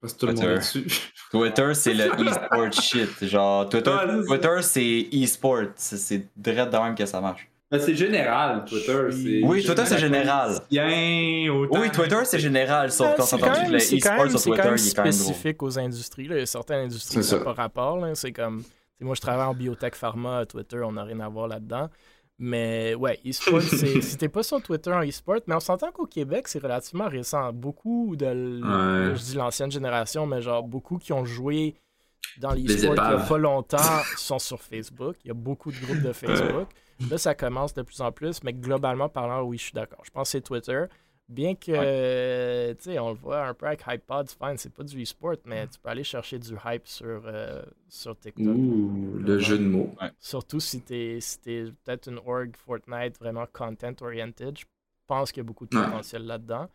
Parce 0.00 0.12
que 0.12 0.18
tout 0.18 0.26
le 0.26 0.34
monde 0.34 0.44
est 0.44 0.56
dessus. 0.56 0.86
Twitter, 1.30 1.74
c'est 1.74 1.94
le 1.94 2.08
e-sport 2.08 2.72
shit. 2.72 3.24
Genre, 3.24 3.68
Twitter, 3.70 3.96
Twitter 4.26 4.62
c'est 4.62 5.08
e-sport. 5.14 5.68
C'est 5.76 6.28
direct 6.36 6.72
de 6.72 6.78
même 6.78 6.94
que 6.94 7.06
ça 7.06 7.22
marche. 7.22 7.49
Ben, 7.70 7.78
c'est 7.78 7.94
général, 7.94 8.64
Twitter. 8.64 9.42
Oui, 9.44 9.62
Twitter, 9.64 9.86
c'est 9.86 9.98
général. 9.98 10.60
Oui, 10.72 11.90
Twitter, 11.92 12.18
c'est 12.24 12.40
général. 12.40 12.90
Sauf 12.90 13.16
quand 13.16 13.24
on 13.32 13.36
entend 13.36 13.68
le 13.68 13.76
e-sport 13.76 14.30
sur 14.30 14.42
Twitter, 14.42 14.50
il 14.50 14.52
est 14.52 14.56
quand 14.56 14.64
même 14.64 14.76
spécifique 15.12 15.62
aux 15.62 15.78
industries. 15.78 16.26
Là. 16.26 16.36
Il 16.36 16.40
y 16.40 16.42
a 16.42 16.46
certaines 16.46 16.86
industries 16.86 17.20
qui 17.20 17.34
n'ont 17.34 17.44
pas 17.44 17.52
rapport. 17.52 18.04
C'est 18.14 18.32
comme. 18.32 18.64
Moi, 19.00 19.14
je 19.14 19.20
travaille 19.20 19.46
en 19.46 19.54
biotech 19.54 19.94
pharma, 19.94 20.44
Twitter, 20.44 20.82
on 20.84 20.92
n'a 20.92 21.04
rien 21.04 21.20
à 21.20 21.28
voir 21.28 21.48
là-dedans. 21.48 21.88
Mais 22.38 22.94
ouais, 22.94 23.18
e-sport, 23.26 23.62
si 24.02 24.16
t'es 24.18 24.28
pas 24.28 24.42
sur 24.42 24.60
Twitter 24.62 24.92
en 24.92 25.02
e-sport, 25.02 25.40
mais 25.46 25.54
on 25.54 25.60
s'entend 25.60 25.90
qu'au 25.90 26.06
Québec, 26.06 26.48
c'est 26.48 26.62
relativement 26.62 27.08
récent. 27.08 27.52
Beaucoup 27.52 28.14
de, 28.16 28.26
je 28.26 29.22
dis 29.22 29.36
l'ancienne 29.36 29.70
génération, 29.70 30.26
mais 30.26 30.42
genre 30.42 30.62
beaucoup 30.62 30.98
qui 30.98 31.12
ont 31.12 31.24
joué 31.24 31.74
dans 32.38 32.52
l'e-sport 32.52 32.94
il 32.94 33.08
n'y 33.08 33.14
a 33.14 33.18
pas 33.18 33.38
longtemps 33.38 34.02
sont 34.16 34.38
sur 34.38 34.60
Facebook. 34.60 35.16
Il 35.24 35.28
y 35.28 35.30
a 35.30 35.34
beaucoup 35.34 35.70
de 35.70 35.78
groupes 35.78 36.02
de 36.02 36.12
Facebook. 36.12 36.68
Là, 37.10 37.18
ça 37.18 37.34
commence 37.34 37.72
de 37.74 37.82
plus 37.82 38.00
en 38.00 38.12
plus, 38.12 38.42
mais 38.42 38.52
globalement 38.52 39.08
parlant, 39.08 39.42
oui, 39.42 39.58
je 39.58 39.64
suis 39.64 39.72
d'accord. 39.72 40.02
Je 40.04 40.10
pense 40.10 40.28
que 40.28 40.32
c'est 40.32 40.40
Twitter. 40.42 40.84
Bien 41.28 41.54
que, 41.54 42.72
tu 42.72 42.82
sais, 42.82 42.98
on 42.98 43.10
le 43.10 43.14
voit 43.14 43.46
un 43.46 43.54
peu 43.54 43.66
avec 43.66 43.84
HypePod, 43.86 44.28
fine, 44.28 44.56
c'est 44.56 44.74
pas 44.74 44.82
du 44.82 45.00
e-sport, 45.00 45.36
mais 45.44 45.68
tu 45.68 45.78
peux 45.78 45.88
aller 45.88 46.02
chercher 46.02 46.40
du 46.40 46.54
hype 46.66 46.86
sur, 46.88 47.22
euh, 47.24 47.62
sur 47.88 48.18
TikTok. 48.18 48.46
Ouh, 48.46 49.16
le 49.16 49.38
jeu 49.38 49.56
de 49.56 49.64
mots. 49.64 49.94
Surtout 50.18 50.58
si 50.58 50.82
t'es 50.82 51.18
si 51.20 51.38
es, 51.46 51.64
peut-être 51.84 52.08
une 52.08 52.18
org 52.26 52.50
Fortnite 52.56 53.16
vraiment 53.20 53.46
content-oriented, 53.52 54.58
je 54.58 54.64
pense 55.06 55.30
qu'il 55.30 55.42
y 55.42 55.44
a 55.44 55.46
beaucoup 55.46 55.66
de 55.66 55.70
potentiel 55.70 56.26
là-dedans. 56.26 56.68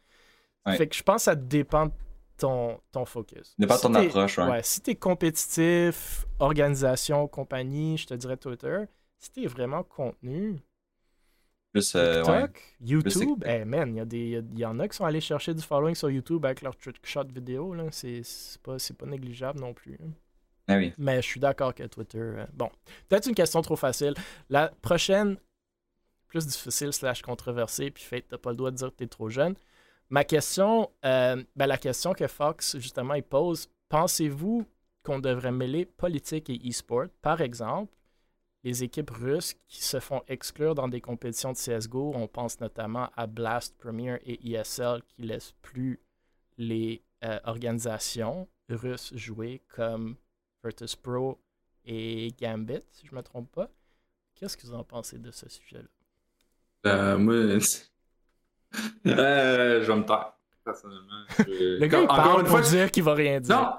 Fait 0.77 0.87
que 0.87 0.95
je 0.95 1.03
pense 1.03 1.17
que 1.17 1.23
ça 1.23 1.35
dépend 1.35 1.87
de 1.87 1.91
ton, 2.37 2.79
ton 2.91 3.05
focus. 3.05 3.55
Dépend 3.57 3.75
de 3.75 3.81
ton 3.81 3.93
approche, 3.95 4.37
ouais. 4.37 4.49
ouais. 4.49 4.63
Si 4.63 4.81
t'es 4.81 4.95
compétitif, 4.95 6.25
organisation, 6.39 7.27
compagnie, 7.27 7.97
je 7.97 8.07
te 8.07 8.13
dirais 8.13 8.37
Twitter. 8.37 8.83
Si 9.19 9.31
t'es 9.31 9.45
vraiment 9.47 9.83
contenu, 9.83 10.61
euh, 11.95 12.21
TikTok, 12.21 12.75
YouTube, 12.79 13.43
eh 13.45 13.65
man, 13.65 14.07
il 14.11 14.43
y, 14.57 14.65
en 14.65 14.79
a 14.79 14.87
qui 14.87 14.95
sont 14.95 15.05
allés 15.05 15.19
chercher 15.19 15.53
du 15.53 15.61
following 15.61 15.95
sur 15.95 16.09
YouTube 16.09 16.45
avec 16.45 16.61
leur 16.61 16.75
trick 16.77 17.05
shot 17.05 17.25
vidéo. 17.25 17.75
C'est 17.91 18.21
pas, 18.63 18.77
pas 18.97 19.05
négligeable 19.05 19.59
non 19.59 19.73
plus. 19.73 19.95
Hein. 20.01 20.11
Ah 20.67 20.77
oui. 20.77 20.93
Mais 20.97 21.21
je 21.21 21.27
suis 21.27 21.39
d'accord 21.39 21.75
que 21.75 21.83
Twitter. 21.83 22.19
Euh, 22.19 22.45
bon, 22.53 22.69
peut-être 23.09 23.27
une 23.27 23.35
question 23.35 23.61
trop 23.61 23.75
facile. 23.75 24.13
La 24.49 24.69
prochaine, 24.81 25.37
plus 26.27 26.47
difficile 26.47 26.93
slash 26.93 27.21
controversée, 27.21 27.91
puis 27.91 28.03
fait, 28.03 28.25
t'as 28.27 28.37
pas 28.37 28.51
le 28.51 28.55
droit 28.55 28.71
de 28.71 28.77
dire 28.77 28.89
que 28.89 28.95
t'es 28.95 29.07
trop 29.07 29.29
jeune. 29.29 29.55
Ma 30.09 30.23
question, 30.23 30.91
euh, 31.03 31.43
ben, 31.55 31.65
la 31.67 31.77
question 31.77 32.13
que 32.13 32.27
Fox, 32.27 32.77
justement, 32.77 33.15
il 33.15 33.23
pose 33.23 33.67
pensez-vous 33.89 34.65
qu'on 35.03 35.19
devrait 35.19 35.51
mêler 35.51 35.85
politique 35.85 36.49
et 36.49 36.59
e-sport? 36.67 37.05
Par 37.21 37.41
exemple, 37.41 37.93
les 38.63 38.83
équipes 38.83 39.11
russes 39.11 39.55
qui 39.67 39.83
se 39.83 39.99
font 39.99 40.23
exclure 40.27 40.73
dans 40.73 40.87
des 40.87 40.99
compétitions 40.99 41.51
de 41.51 41.57
CSGO. 41.57 42.13
On 42.15 42.27
pense 42.27 42.59
notamment 42.59 43.09
à 43.15 43.27
Blast 43.27 43.77
Premier 43.77 44.19
et 44.25 44.51
ESL 44.51 45.03
qui 45.07 45.21
laissent 45.21 45.53
plus 45.61 45.99
les 46.57 47.03
euh, 47.23 47.39
organisations 47.43 48.47
russes 48.69 49.13
jouer 49.15 49.61
comme 49.67 50.15
Virtus 50.63 50.95
Pro 50.95 51.39
et 51.85 52.33
Gambit, 52.39 52.81
si 52.91 53.05
je 53.05 53.11
ne 53.11 53.17
me 53.17 53.23
trompe 53.23 53.51
pas. 53.51 53.69
Qu'est-ce 54.33 54.57
que 54.57 54.65
vous 54.65 54.73
en 54.73 54.83
pensez 54.83 55.19
de 55.19 55.29
ce 55.29 55.47
sujet-là? 55.47 55.87
Euh, 56.91 57.17
moi, 57.19 57.35
euh, 59.07 59.81
je 59.81 59.91
vais 59.91 59.97
me 59.97 60.03
taire, 60.03 60.33
personnellement. 60.63 61.25
Le 61.47 61.85
gars, 61.87 62.01
il 62.01 62.07
parle 62.07 62.43
pour 62.43 62.59
dire 62.61 62.91
qu'il 62.91 63.03
va 63.03 63.13
rien 63.13 63.39
dire. 63.39 63.55
Non, 63.55 63.69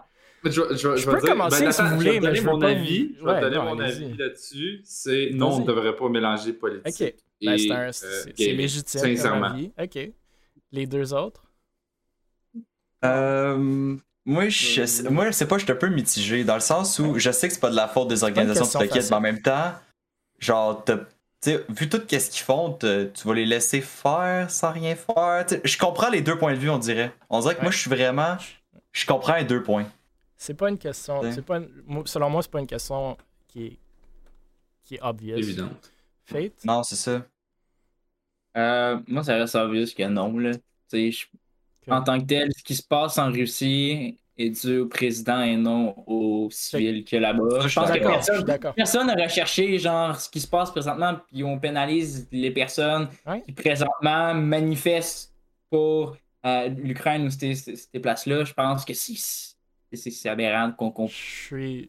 je, 0.50 1.10
peux 1.10 1.20
commencer 1.20 1.64
ben, 1.64 1.72
si 1.72 1.82
vous 1.82 1.96
voulez, 1.96 2.20
mais 2.20 2.34
je 2.34 2.44
mon 2.44 2.60
avis. 2.62 3.14
Je 3.18 3.24
vais 3.24 3.40
donner 3.40 3.58
mon 3.58 3.78
avis 3.78 4.16
là-dessus. 4.16 4.80
C'est 4.84 5.30
non, 5.32 5.54
on 5.54 5.60
ne 5.60 5.66
devrait 5.66 5.96
pas 5.96 6.08
mélanger 6.08 6.52
politique. 6.52 7.02
Ok. 7.02 7.14
Ben, 7.42 7.58
c'est 7.92 8.06
euh, 8.10 8.54
légitime. 8.54 9.00
Sincèrement. 9.00 9.54
Ok. 9.78 10.10
Les 10.72 10.86
deux 10.86 11.12
autres? 11.12 11.42
Euh, 13.04 13.96
Moi, 14.24 14.48
je, 14.48 15.08
moi, 15.08 15.30
c'est 15.32 15.46
pas, 15.46 15.58
je 15.58 15.64
suis 15.64 15.72
un 15.72 15.76
peu 15.76 15.88
mitigé 15.88 16.44
dans 16.44 16.54
le 16.54 16.60
sens 16.60 16.98
où 16.98 17.18
je 17.18 17.30
sais 17.30 17.48
que 17.48 17.54
c'est 17.54 17.60
pas 17.60 17.70
de 17.70 17.76
la 17.76 17.88
faute 17.88 18.08
des 18.08 18.24
organisations 18.24 18.64
qui 18.64 18.88
t'inquiètent, 18.88 19.10
mais 19.10 19.16
en 19.16 19.20
même 19.20 19.42
temps, 19.42 19.72
genre, 20.38 20.84
vu 21.68 21.88
tout 21.88 22.00
ce 22.08 22.30
qu'ils 22.30 22.44
font, 22.44 22.72
tu 22.80 23.28
vas 23.28 23.34
les 23.34 23.46
laisser 23.46 23.80
faire 23.80 24.50
sans 24.50 24.72
rien 24.72 24.94
faire. 24.94 25.46
je 25.64 25.78
comprends 25.78 26.10
les 26.10 26.20
deux 26.20 26.38
points 26.38 26.52
de 26.52 26.58
vue, 26.58 26.70
on 26.70 26.78
dirait. 26.78 27.12
On 27.30 27.40
dirait 27.40 27.56
que 27.56 27.62
moi, 27.62 27.70
je 27.70 27.78
suis 27.78 27.90
vraiment. 27.90 28.36
Je 28.92 29.06
comprends 29.06 29.36
les 29.36 29.44
deux 29.44 29.62
points. 29.62 29.86
C'est 30.36 30.54
pas 30.54 30.68
une 30.68 30.78
question. 30.78 31.22
C'est 31.32 31.44
pas 31.44 31.60
selon 32.04 32.30
moi, 32.30 32.42
c'est 32.42 32.50
pas 32.50 32.60
une 32.60 32.66
question 32.66 33.16
qui 33.48 33.66
est, 33.66 33.78
qui 34.84 34.94
est 34.96 35.02
obvious. 35.02 35.36
Évidente. 35.36 35.92
Fate? 36.24 36.64
Non, 36.64 36.82
c'est 36.82 36.96
ça. 36.96 37.22
Euh, 38.56 38.98
moi, 39.06 39.22
ça 39.22 39.36
reste 39.36 39.54
obvious 39.54 39.86
que 39.96 40.02
non. 40.04 40.38
Là. 40.38 40.52
En 41.88 42.02
tant 42.02 42.20
que 42.20 42.26
tel, 42.26 42.50
ce 42.56 42.62
qui 42.62 42.74
se 42.74 42.82
passe 42.82 43.18
en 43.18 43.30
Russie 43.30 44.18
est 44.38 44.50
dû 44.50 44.78
au 44.78 44.86
président 44.86 45.40
et 45.40 45.56
non 45.56 45.94
aux 46.06 46.48
civils 46.50 47.04
que 47.04 47.16
là-bas. 47.16 47.66
Je 47.66 47.74
pense 47.74 47.90
que 47.90 48.72
personne 48.72 49.06
n'a 49.06 49.14
recherché 49.14 49.78
genre, 49.78 50.18
ce 50.20 50.28
qui 50.28 50.40
se 50.40 50.48
passe 50.48 50.70
présentement, 50.70 51.16
puis 51.30 51.42
on 51.42 51.58
pénalise 51.58 52.28
les 52.30 52.50
personnes 52.50 53.08
qui 53.44 53.52
présentement 53.52 54.34
manifestent 54.34 55.32
pour 55.70 56.16
euh, 56.44 56.68
l'Ukraine 56.68 57.26
ou 57.26 57.30
ces, 57.30 57.54
ces 57.54 57.98
places-là. 57.98 58.44
Je 58.44 58.52
pense 58.52 58.84
que 58.84 58.94
si 58.94 59.16
c'est 59.96 60.28
aberrant 60.28 60.72
qu'on 60.72 61.08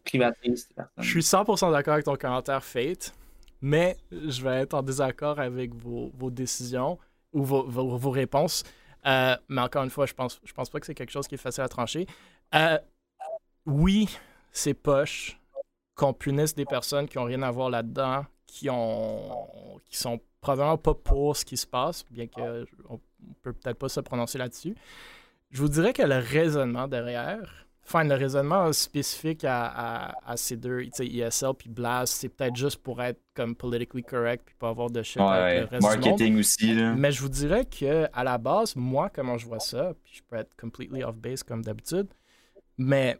privatise 0.03 0.69
Je 0.97 1.09
suis 1.09 1.21
100% 1.21 1.71
d'accord 1.71 1.93
avec 1.93 2.05
ton 2.05 2.15
commentaire, 2.15 2.63
Fate, 2.63 3.13
mais 3.61 3.97
je 4.11 4.41
vais 4.41 4.61
être 4.61 4.73
en 4.73 4.83
désaccord 4.83 5.39
avec 5.39 5.73
vos, 5.73 6.11
décisions 6.29 6.97
ou 7.33 7.43
vos, 7.43 8.09
réponses. 8.09 8.63
Euh, 9.05 9.35
mais 9.47 9.61
encore 9.61 9.83
une 9.83 9.89
fois, 9.89 10.05
je 10.05 10.13
pense, 10.13 10.39
je 10.43 10.53
pense 10.53 10.69
pas 10.69 10.79
que 10.79 10.85
c'est 10.85 10.95
quelque 10.95 11.11
chose 11.11 11.27
qui 11.27 11.35
est 11.35 11.39
facile 11.39 11.63
à 11.63 11.69
trancher. 11.69 12.05
Euh, 12.55 12.77
oui, 13.65 14.09
c'est 14.51 14.73
poche 14.73 15.39
qu'on 15.95 16.13
punisse 16.13 16.55
des 16.55 16.65
personnes 16.65 17.07
qui 17.07 17.17
ont 17.17 17.23
rien 17.23 17.41
à 17.41 17.51
voir 17.51 17.69
là-dedans, 17.69 18.25
qui 18.45 18.69
ont 18.69 19.79
qui 19.85 19.97
sont 19.97 20.19
probablement 20.41 20.77
pas 20.77 20.93
pour 20.93 21.35
ce 21.35 21.43
qui 21.45 21.57
se 21.57 21.67
passe, 21.67 22.05
bien 22.09 22.27
qu'on 22.27 22.99
peut 23.41 23.53
peut-être 23.53 23.77
pas 23.77 23.89
se 23.89 23.99
prononcer 23.99 24.37
là-dessus. 24.37 24.75
Je 25.49 25.61
vous 25.61 25.69
dirais 25.69 25.93
que 25.93 26.03
le 26.03 26.17
raisonnement 26.17 26.87
derrière, 26.87 27.67
Enfin, 27.89 28.03
le 28.03 28.15
raisonnement 28.15 28.73
spécifique 28.73 29.45
à, 29.47 30.13
ces 30.35 30.57
deux, 30.57 30.89
ESL 30.99 31.53
puis 31.57 31.69
Blast, 31.69 32.15
c'est 32.15 32.27
peut-être 32.27 32.57
juste 32.57 32.83
pour 32.83 33.01
être 33.01 33.21
comme 33.33 33.55
politically 33.55 34.03
correct 34.03 34.43
puis 34.45 34.55
pas 34.59 34.67
avoir 34.67 34.89
de 34.89 35.01
shit 35.01 35.21
avec 35.21 35.61
le 35.61 35.67
reste 35.67 35.83
Marketing 35.83 36.37
aussi. 36.37 36.75
Là. 36.75 36.93
Mais 36.95 37.13
je 37.13 37.21
vous 37.21 37.29
dirais 37.29 37.63
que 37.63 38.09
à 38.11 38.25
la 38.25 38.37
base, 38.37 38.75
moi, 38.75 39.09
comment 39.09 39.37
je 39.37 39.47
vois 39.47 39.61
ça, 39.61 39.93
puis 40.03 40.15
je 40.15 40.21
peux 40.27 40.35
être 40.35 40.53
completely 40.57 41.01
off 41.01 41.15
base 41.15 41.43
comme 41.43 41.63
d'habitude, 41.63 42.07
mais 42.77 43.19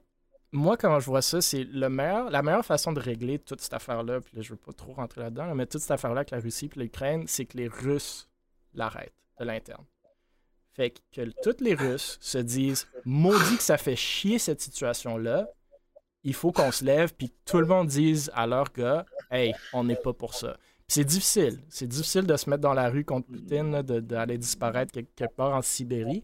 moi, 0.52 0.78
comment 0.78 1.00
je 1.00 1.06
vois 1.06 1.22
ça, 1.22 1.42
c'est 1.42 1.64
le 1.64 1.90
meilleur, 1.90 2.30
la 2.30 2.42
meilleure 2.42 2.66
façon 2.66 2.94
de 2.94 3.00
régler 3.00 3.40
toute 3.40 3.62
cette 3.62 3.74
affaire-là, 3.74 4.22
puis 4.22 4.36
là, 4.38 4.42
je 4.42 4.50
veux 4.52 4.58
pas 4.58 4.74
trop 4.74 4.94
rentrer 4.94 5.22
là-dedans, 5.22 5.54
mais 5.56 5.66
toute 5.66 5.82
cette 5.82 5.92
affaire-là 5.92 6.22
avec 6.22 6.32
la 6.32 6.40
Russie 6.40 6.70
et 6.76 6.80
l'Ukraine, 6.80 7.26
c'est 7.28 7.46
que 7.46 7.58
les 7.58 7.68
Russes 7.68 8.30
l'arrêtent 8.74 9.14
de 9.40 9.46
l'interne. 9.46 9.84
Fait 10.74 10.94
que, 11.12 11.22
tous 11.44 11.64
les 11.64 11.74
Russes 11.74 12.18
se 12.22 12.38
disent 12.38 12.88
maudit 13.04 13.58
que 13.58 13.64
ça 13.64 13.78
fait 13.78 13.96
chier 13.96 14.38
cette 14.38 14.62
situation-là. 14.62 15.50
Il 16.24 16.36
faut 16.36 16.52
qu'on 16.52 16.72
se 16.72 16.86
lève, 16.86 17.14
puis 17.16 17.34
tout 17.46 17.60
le 17.60 17.66
monde 17.66 17.88
dise 17.88 18.32
à 18.36 18.46
leur 18.46 18.72
gars 18.72 19.06
Hey, 19.32 19.54
on 19.74 19.84
n'est 19.84 19.96
pas 19.96 20.14
pour 20.14 20.36
ça. 20.36 20.58
C'est 20.88 21.04
difficile. 21.04 21.62
C'est 21.68 21.88
difficile 21.88 22.26
de 22.26 22.38
se 22.38 22.50
mettre 22.50 22.62
dans 22.62 22.74
la 22.74 22.90
rue 22.90 23.04
contre 23.04 23.28
Poutine, 23.28 23.82
d'aller 23.82 24.38
disparaître 24.38 24.94
quelque 24.94 25.36
part 25.36 25.54
en 25.56 25.62
Sibérie. 25.62 26.24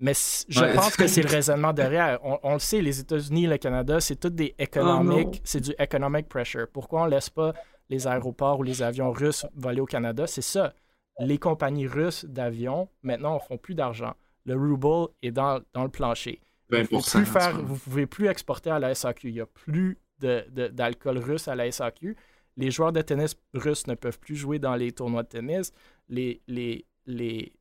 Mais 0.00 0.14
je 0.14 0.74
pense 0.74 0.96
que 0.96 1.06
c'est 1.06 1.22
le 1.22 1.28
raisonnement 1.36 1.74
derrière. 1.74 2.18
On, 2.24 2.54
le 2.54 2.58
sait, 2.58 2.80
les 2.80 3.00
États-Unis, 3.00 3.46
le 3.46 3.58
Canada, 3.58 4.00
c'est 4.00 4.16
tout 4.16 4.30
des 4.30 4.54
économiques, 4.58 5.36
oh 5.36 5.42
c'est 5.44 5.60
du 5.60 5.74
economic 5.78 6.26
pressure. 6.28 6.66
Pourquoi 6.72 7.02
on 7.02 7.06
laisse 7.06 7.28
pas 7.28 7.52
les 7.90 8.06
aéroports 8.06 8.58
ou 8.58 8.62
les 8.62 8.82
avions 8.82 9.12
russes 9.12 9.44
voler 9.54 9.80
au 9.80 9.86
Canada? 9.86 10.26
C'est 10.26 10.42
ça. 10.42 10.72
Les 11.18 11.36
compagnies 11.36 11.86
russes 11.86 12.24
d'avions, 12.24 12.88
maintenant, 13.02 13.34
ne 13.34 13.40
font 13.40 13.58
plus 13.58 13.74
d'argent. 13.74 14.14
Le 14.46 14.54
ruble 14.56 15.12
est 15.22 15.32
dans, 15.32 15.60
le 15.74 15.88
plancher. 15.88 16.40
Vous 16.70 16.78
ne 16.78 16.84
pouvez, 16.84 17.24
faire, 17.26 17.62
vous 17.62 17.76
pouvez 17.76 18.06
plus 18.06 18.28
exporter 18.28 18.70
à 18.70 18.78
la 18.78 18.94
SAQ. 18.94 19.28
Il 19.28 19.34
n'y 19.34 19.40
a 19.40 19.46
plus 19.46 19.98
d'alcool 20.18 21.18
russe 21.18 21.46
à 21.46 21.54
la 21.54 21.70
SAQ. 21.70 22.16
Les 22.56 22.70
joueurs 22.70 22.92
de 22.92 23.02
tennis 23.02 23.36
russes 23.52 23.86
ne 23.86 23.94
peuvent 23.94 24.18
plus 24.18 24.36
jouer 24.36 24.58
dans 24.58 24.74
les 24.76 24.92
tournois 24.92 25.24
de 25.24 25.28
tennis. 25.28 25.72
Les, 26.08 26.40
les, 26.48 26.86
les 27.06 27.52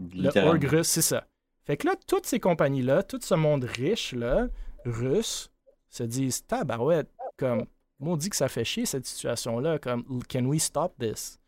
Le 0.00 0.46
org 0.46 0.64
russe, 0.64 0.88
c'est 0.88 1.02
ça. 1.02 1.26
Fait 1.64 1.76
que 1.76 1.86
là, 1.86 1.94
toutes 2.06 2.26
ces 2.26 2.40
compagnies-là, 2.40 3.02
tout 3.02 3.20
ce 3.20 3.34
monde 3.34 3.64
riche-là, 3.64 4.48
russe, 4.84 5.50
se 5.88 6.02
disent 6.02 6.44
Tabarouette, 6.46 7.10
comme, 7.36 7.66
on 8.00 8.16
dit 8.16 8.30
que 8.30 8.36
ça 8.36 8.48
fait 8.48 8.64
chier 8.64 8.86
cette 8.86 9.06
situation-là, 9.06 9.78
comme, 9.78 10.04
can 10.28 10.44
we 10.44 10.62
stop 10.62 10.94
this? 10.98 11.38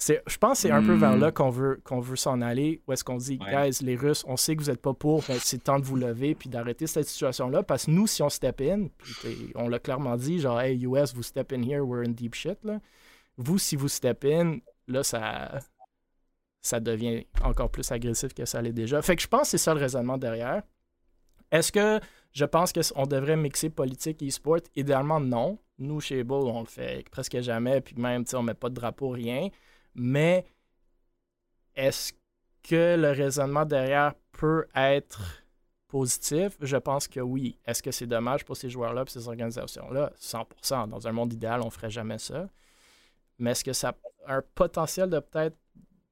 Je 0.00 0.36
pense 0.38 0.58
que 0.58 0.68
c'est 0.68 0.70
un 0.70 0.82
peu 0.82 0.94
vers 0.94 1.16
là 1.16 1.30
hmm. 1.30 1.32
qu'on 1.32 1.50
veut, 1.50 1.80
qu'on 1.82 1.98
veut 1.98 2.14
s'en 2.14 2.40
aller, 2.40 2.80
où 2.86 2.92
est-ce 2.92 3.02
qu'on 3.02 3.16
dit, 3.16 3.38
guys, 3.38 3.82
les 3.82 3.96
Russes, 3.96 4.24
on 4.28 4.36
sait 4.36 4.54
que 4.54 4.62
vous 4.62 4.70
n'êtes 4.70 4.80
pas 4.80 4.94
pour, 4.94 5.24
mais 5.28 5.38
c'est 5.40 5.64
temps 5.64 5.80
de 5.80 5.84
vous 5.84 5.96
lever 5.96 6.36
puis 6.36 6.48
d'arrêter 6.48 6.86
cette 6.86 7.08
situation-là, 7.08 7.64
parce 7.64 7.86
que 7.86 7.90
nous, 7.90 8.06
si 8.06 8.22
on 8.22 8.28
step 8.28 8.60
in, 8.60 8.86
on 9.56 9.68
l'a 9.68 9.80
clairement 9.80 10.16
dit, 10.16 10.38
genre, 10.38 10.60
hey, 10.60 10.80
US, 10.84 11.12
vous 11.14 11.24
step 11.24 11.52
in 11.52 11.62
here, 11.62 11.80
we're 11.80 12.06
in 12.06 12.12
deep 12.12 12.34
shit, 12.34 12.58
là. 12.62 12.78
Vous, 13.36 13.58
si 13.58 13.74
vous 13.74 13.88
step 13.88 14.24
in, 14.24 14.58
là, 14.86 15.02
ça, 15.02 15.60
ça 16.60 16.80
devient 16.80 17.26
encore 17.42 17.70
plus 17.70 17.90
agressif 17.92 18.34
que 18.34 18.44
ça 18.44 18.60
l'est 18.60 18.72
déjà. 18.72 19.00
Fait 19.02 19.16
que 19.16 19.22
je 19.22 19.28
pense 19.28 19.42
que 19.42 19.48
c'est 19.48 19.58
ça 19.58 19.74
le 19.74 19.80
raisonnement 19.80 20.18
derrière. 20.18 20.62
Est-ce 21.50 21.72
que 21.72 22.00
je 22.32 22.44
pense 22.44 22.72
qu'on 22.72 23.06
devrait 23.06 23.36
mixer 23.36 23.70
politique 23.70 24.22
et 24.22 24.28
e-sport? 24.28 24.58
Idéalement, 24.76 25.20
non. 25.20 25.58
Nous, 25.78 26.00
chez 26.00 26.24
Bull, 26.24 26.46
on 26.46 26.60
le 26.60 26.66
fait 26.66 27.08
presque 27.10 27.40
jamais, 27.40 27.80
puis 27.80 27.94
même, 27.96 28.24
on 28.34 28.42
met 28.42 28.54
pas 28.54 28.68
de 28.68 28.74
drapeau, 28.74 29.10
rien. 29.10 29.48
Mais 29.94 30.46
est-ce 31.74 32.12
que 32.62 32.96
le 32.96 33.12
raisonnement 33.12 33.64
derrière 33.64 34.14
peut 34.32 34.66
être 34.74 35.44
positif? 35.86 36.56
Je 36.60 36.76
pense 36.76 37.08
que 37.08 37.20
oui. 37.20 37.58
Est-ce 37.64 37.82
que 37.82 37.92
c'est 37.92 38.06
dommage 38.06 38.44
pour 38.44 38.56
ces 38.56 38.68
joueurs-là 38.68 39.04
et 39.06 39.10
ces 39.10 39.28
organisations-là? 39.28 40.12
100%. 40.20 40.88
Dans 40.88 41.08
un 41.08 41.12
monde 41.12 41.32
idéal, 41.32 41.62
on 41.62 41.70
ferait 41.70 41.90
jamais 41.90 42.18
ça. 42.18 42.48
Mais 43.38 43.52
est-ce 43.52 43.64
que 43.64 43.72
ça 43.72 43.96
a 44.26 44.34
un 44.34 44.42
potentiel 44.54 45.08
de 45.08 45.20
peut-être 45.20 45.56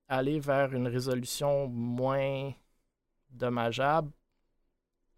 aller 0.08 0.40
vers 0.40 0.72
une 0.74 0.88
résolution 0.88 1.66
moins 1.68 2.52
dommageable. 3.30 4.10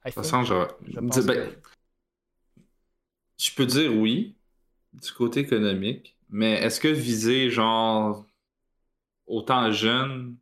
De 0.05 0.11
toute 0.11 0.23
façon, 0.23 0.45
je, 0.45 0.55
ben, 1.01 1.51
je 3.37 3.55
peux 3.55 3.67
dire 3.67 3.95
oui, 3.95 4.35
du 4.93 5.13
côté 5.13 5.41
économique, 5.41 6.17
mais 6.31 6.55
est-ce 6.55 6.81
que 6.81 6.89
viser 6.89 7.51
genre 7.51 8.25
autant 9.27 9.71
jeune, 9.71 10.37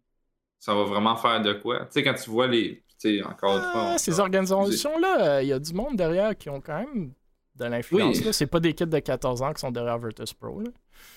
ça 0.59 0.74
va 0.74 0.85
vraiment 0.85 1.16
faire 1.16 1.43
de 1.43 1.52
quoi? 1.52 1.81
Tu 1.86 1.93
sais, 1.93 2.05
quand 2.05 2.14
tu 2.14 2.31
vois 2.31 2.47
les. 2.47 2.82
Tu 2.98 3.18
sais, 3.18 3.23
encore 3.23 3.56
une 3.56 3.62
fois. 3.62 3.90
Ah, 3.93 3.98
ces 3.98 4.20
organisations-là, 4.20 5.43
il 5.43 5.48
y 5.48 5.52
a 5.52 5.59
du 5.59 5.74
monde 5.74 5.97
derrière 5.97 6.36
qui 6.36 6.48
ont 6.48 6.60
quand 6.60 6.78
même 6.78 7.12
de 7.56 7.64
l'influence. 7.64 8.18
Oui. 8.20 8.32
C'est 8.32 8.47
pas 8.47 8.60
des 8.60 8.74
kids 8.74 8.86
de 8.86 8.98
14 8.98 9.43
ans 9.43 9.52
qui 9.52 9.60
sont 9.60 9.70
derrière 9.70 9.98
Virtus 9.98 10.32
Pro. 10.32 10.60
Là. 10.60 10.70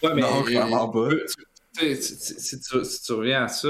Ouais, 0.03 0.13
mais 0.13 0.21
non, 0.21 0.91
si, 1.79 2.59
tu, 2.59 3.13
reviens 3.13 3.43
à 3.43 3.47
ça, 3.47 3.69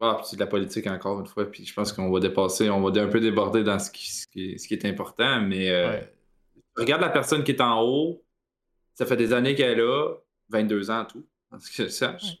ah, 0.00 0.20
c'est 0.24 0.36
de 0.36 0.40
la 0.40 0.46
politique 0.46 0.86
encore 0.86 1.20
une 1.20 1.26
fois, 1.26 1.50
puis 1.50 1.64
je 1.64 1.72
pense 1.72 1.92
qu'on 1.92 2.10
va 2.10 2.20
dépasser, 2.20 2.68
on 2.70 2.80
va 2.80 3.00
un 3.00 3.08
peu 3.08 3.20
déborder 3.20 3.64
dans 3.64 3.78
ce 3.78 3.90
qui, 3.90 4.10
ce 4.10 4.26
qui, 4.28 4.74
est, 4.74 4.84
important, 4.84 5.40
mais 5.40 5.70
euh, 5.70 6.00
regarde 6.76 7.00
la 7.00 7.08
personne 7.08 7.44
qui 7.44 7.52
est 7.52 7.60
en 7.60 7.82
haut, 7.82 8.22
ça 8.94 9.06
fait 9.06 9.16
des 9.16 9.32
années 9.32 9.54
qu'elle 9.54 9.78
est 9.78 9.82
là, 9.82 10.14
22 10.50 10.90
ans 10.90 11.04
tout, 11.04 11.26
parce 11.50 11.68
que 11.70 11.84
je 11.84 11.88
sache. 11.88 12.38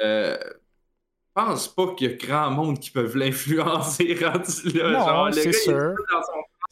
Euh, 0.00 0.36
pense 1.34 1.68
pas 1.68 1.94
qu'il 1.94 2.10
y 2.10 2.12
a 2.12 2.16
grand 2.16 2.50
monde 2.50 2.78
qui 2.78 2.90
peuvent 2.90 3.16
l'influencer 3.16 4.14
rendu 4.24 4.78
là. 4.78 4.90
Non, 4.90 5.06
genre, 5.06 5.34
c'est 5.34 5.52
sûr. 5.52 5.94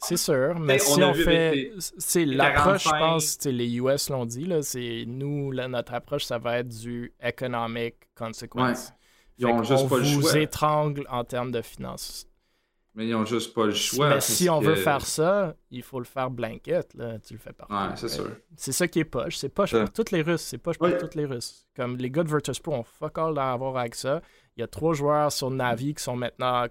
C'est 0.01 0.17
sûr, 0.17 0.57
mais 0.59 0.79
si 0.79 1.03
on, 1.03 1.13
fait. 1.13 1.73
C'est 1.77 2.25
l'approche, 2.25 2.85
je 2.85 2.89
pense, 2.89 3.45
les 3.45 3.75
US 3.79 4.09
l'ont 4.09 4.25
dit, 4.25 4.45
là, 4.45 4.61
c'est 4.61 5.03
nous, 5.05 5.53
notre 5.53 5.93
approche, 5.93 6.23
ça 6.23 6.37
va 6.37 6.59
être 6.59 6.69
du 6.69 7.13
economic 7.21 7.95
consequence. 8.15 8.93
Ils 9.37 9.45
ont 9.45 9.63
juste 9.63 9.89
pas 9.89 9.97
le 9.97 10.03
choix. 10.03 10.21
vous 10.21 10.37
étrangle 10.37 11.05
en 11.09 11.23
termes 11.23 11.51
de 11.51 11.61
finances. 11.61 12.27
Mais 12.95 13.07
ils 13.07 13.15
ont 13.15 13.25
juste 13.25 13.53
pas 13.53 13.65
le 13.65 13.73
choix. 13.73 14.09
Mais 14.09 14.21
si 14.21 14.49
on 14.49 14.59
veut 14.59 14.75
faire 14.75 15.05
ça, 15.05 15.55
il 15.69 15.83
faut 15.83 15.99
le 15.99 16.05
faire 16.05 16.29
blanket, 16.29 16.93
là. 16.95 17.19
Tu 17.19 17.33
le 17.33 17.39
fais 17.39 17.53
pas. 17.53 17.67
Ouais, 17.69 17.95
c'est 17.95 18.09
sûr. 18.09 18.29
C'est 18.55 18.71
ça 18.71 18.87
qui 18.87 18.99
est 18.99 19.05
poche. 19.05 19.37
C'est 19.37 19.49
poche 19.49 19.71
pour 19.71 19.91
toutes 19.91 20.11
les 20.11 20.21
Russes. 20.21 20.41
C'est 20.41 20.57
poche 20.57 20.77
pour 20.77 20.97
toutes 20.97 21.15
les 21.15 21.25
Russes. 21.25 21.65
Comme 21.75 21.97
les 21.97 22.09
gars 22.09 22.23
de 22.23 22.29
Virtus 22.29 22.59
Pro 22.59 22.73
ont 22.73 22.83
fuck 22.83 23.17
all 23.17 23.37
à 23.37 23.51
avoir 23.51 23.77
avec 23.77 23.95
ça. 23.95 24.21
Il 24.57 24.61
y 24.61 24.63
a 24.63 24.67
trois 24.67 24.93
joueurs 24.93 25.31
sur 25.31 25.51
Navi 25.51 25.93
qui 25.93 26.03
sont 26.03 26.17
maintenant 26.17 26.65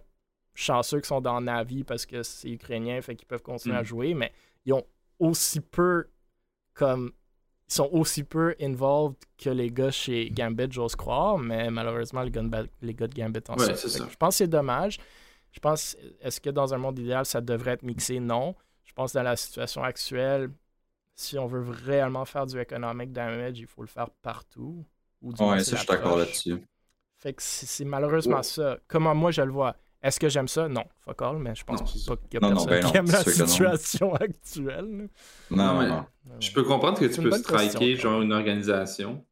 chanceux 0.58 1.00
qui 1.00 1.06
sont 1.06 1.20
dans 1.20 1.40
Navi 1.40 1.84
parce 1.84 2.04
que 2.04 2.22
c'est 2.24 2.50
ukrainien, 2.50 3.00
fait 3.00 3.14
qu'ils 3.14 3.28
peuvent 3.28 3.42
continuer 3.42 3.76
à 3.76 3.82
mm. 3.82 3.86
jouer, 3.86 4.14
mais 4.14 4.32
ils 4.64 4.72
ont 4.72 4.84
aussi 5.20 5.60
peu 5.60 6.08
comme 6.74 7.12
ils 7.68 7.74
sont 7.74 7.88
aussi 7.92 8.24
peu 8.24 8.54
involved 8.60 9.16
que 9.36 9.50
les 9.50 9.70
gars 9.70 9.90
chez 9.90 10.30
Gambit, 10.30 10.68
j'ose 10.70 10.96
croire, 10.96 11.38
mais 11.38 11.70
malheureusement, 11.70 12.22
les 12.22 12.30
gars 12.30 12.42
de, 12.42 12.68
les 12.80 12.94
gars 12.94 13.06
de 13.06 13.14
Gambit 13.14 13.40
en 13.48 13.56
ouais, 13.56 13.74
Je 13.74 14.16
pense 14.16 14.34
que 14.34 14.38
c'est 14.38 14.48
dommage. 14.48 14.98
Je 15.52 15.60
pense, 15.60 15.96
est-ce 16.20 16.40
que 16.40 16.50
dans 16.50 16.72
un 16.72 16.78
monde 16.78 16.98
idéal, 16.98 17.26
ça 17.26 17.40
devrait 17.40 17.72
être 17.72 17.82
mixé? 17.82 18.20
Non. 18.20 18.54
Je 18.84 18.92
pense 18.94 19.12
que 19.12 19.18
dans 19.18 19.24
la 19.24 19.36
situation 19.36 19.82
actuelle, 19.82 20.50
si 21.14 21.38
on 21.38 21.46
veut 21.46 21.64
réellement 21.68 22.24
faire 22.24 22.46
du 22.46 22.58
economic 22.58 23.12
damage, 23.12 23.58
il 23.58 23.66
faut 23.66 23.82
le 23.82 23.88
faire 23.88 24.10
partout. 24.22 24.84
Ou 25.20 25.30
ouais, 25.32 25.62
ça, 25.62 25.72
je 25.72 25.76
suis 25.76 25.86
d'accord 25.86 26.16
là-dessus. 26.16 26.62
Fait 27.18 27.34
que 27.34 27.42
c'est 27.42 27.84
malheureusement 27.84 28.42
ça. 28.42 28.78
Comment 28.88 29.14
moi 29.14 29.30
je 29.30 29.42
le 29.42 29.52
vois. 29.52 29.76
Est-ce 30.02 30.20
que 30.20 30.28
j'aime 30.28 30.46
ça? 30.46 30.68
Non, 30.68 30.84
fuck 31.04 31.22
all, 31.22 31.38
mais 31.38 31.54
je 31.54 31.64
pense 31.64 31.80
pas 32.06 32.16
qu'il 32.16 32.34
y 32.34 32.36
a 32.36 32.40
personne 32.40 32.68
ben 32.68 32.84
qui 32.84 32.96
aime 32.96 33.10
la 33.10 33.24
situation 33.24 34.14
actuelle. 34.20 35.08
Non, 35.50 35.78
mais 35.80 36.40
je 36.40 36.52
peux 36.52 36.62
comprendre 36.62 36.98
que 37.00 37.06
tu 37.06 37.20
peux 37.20 37.32
striker 37.32 37.96
genre 37.96 38.22
une 38.22 38.32
organisation 38.32 39.24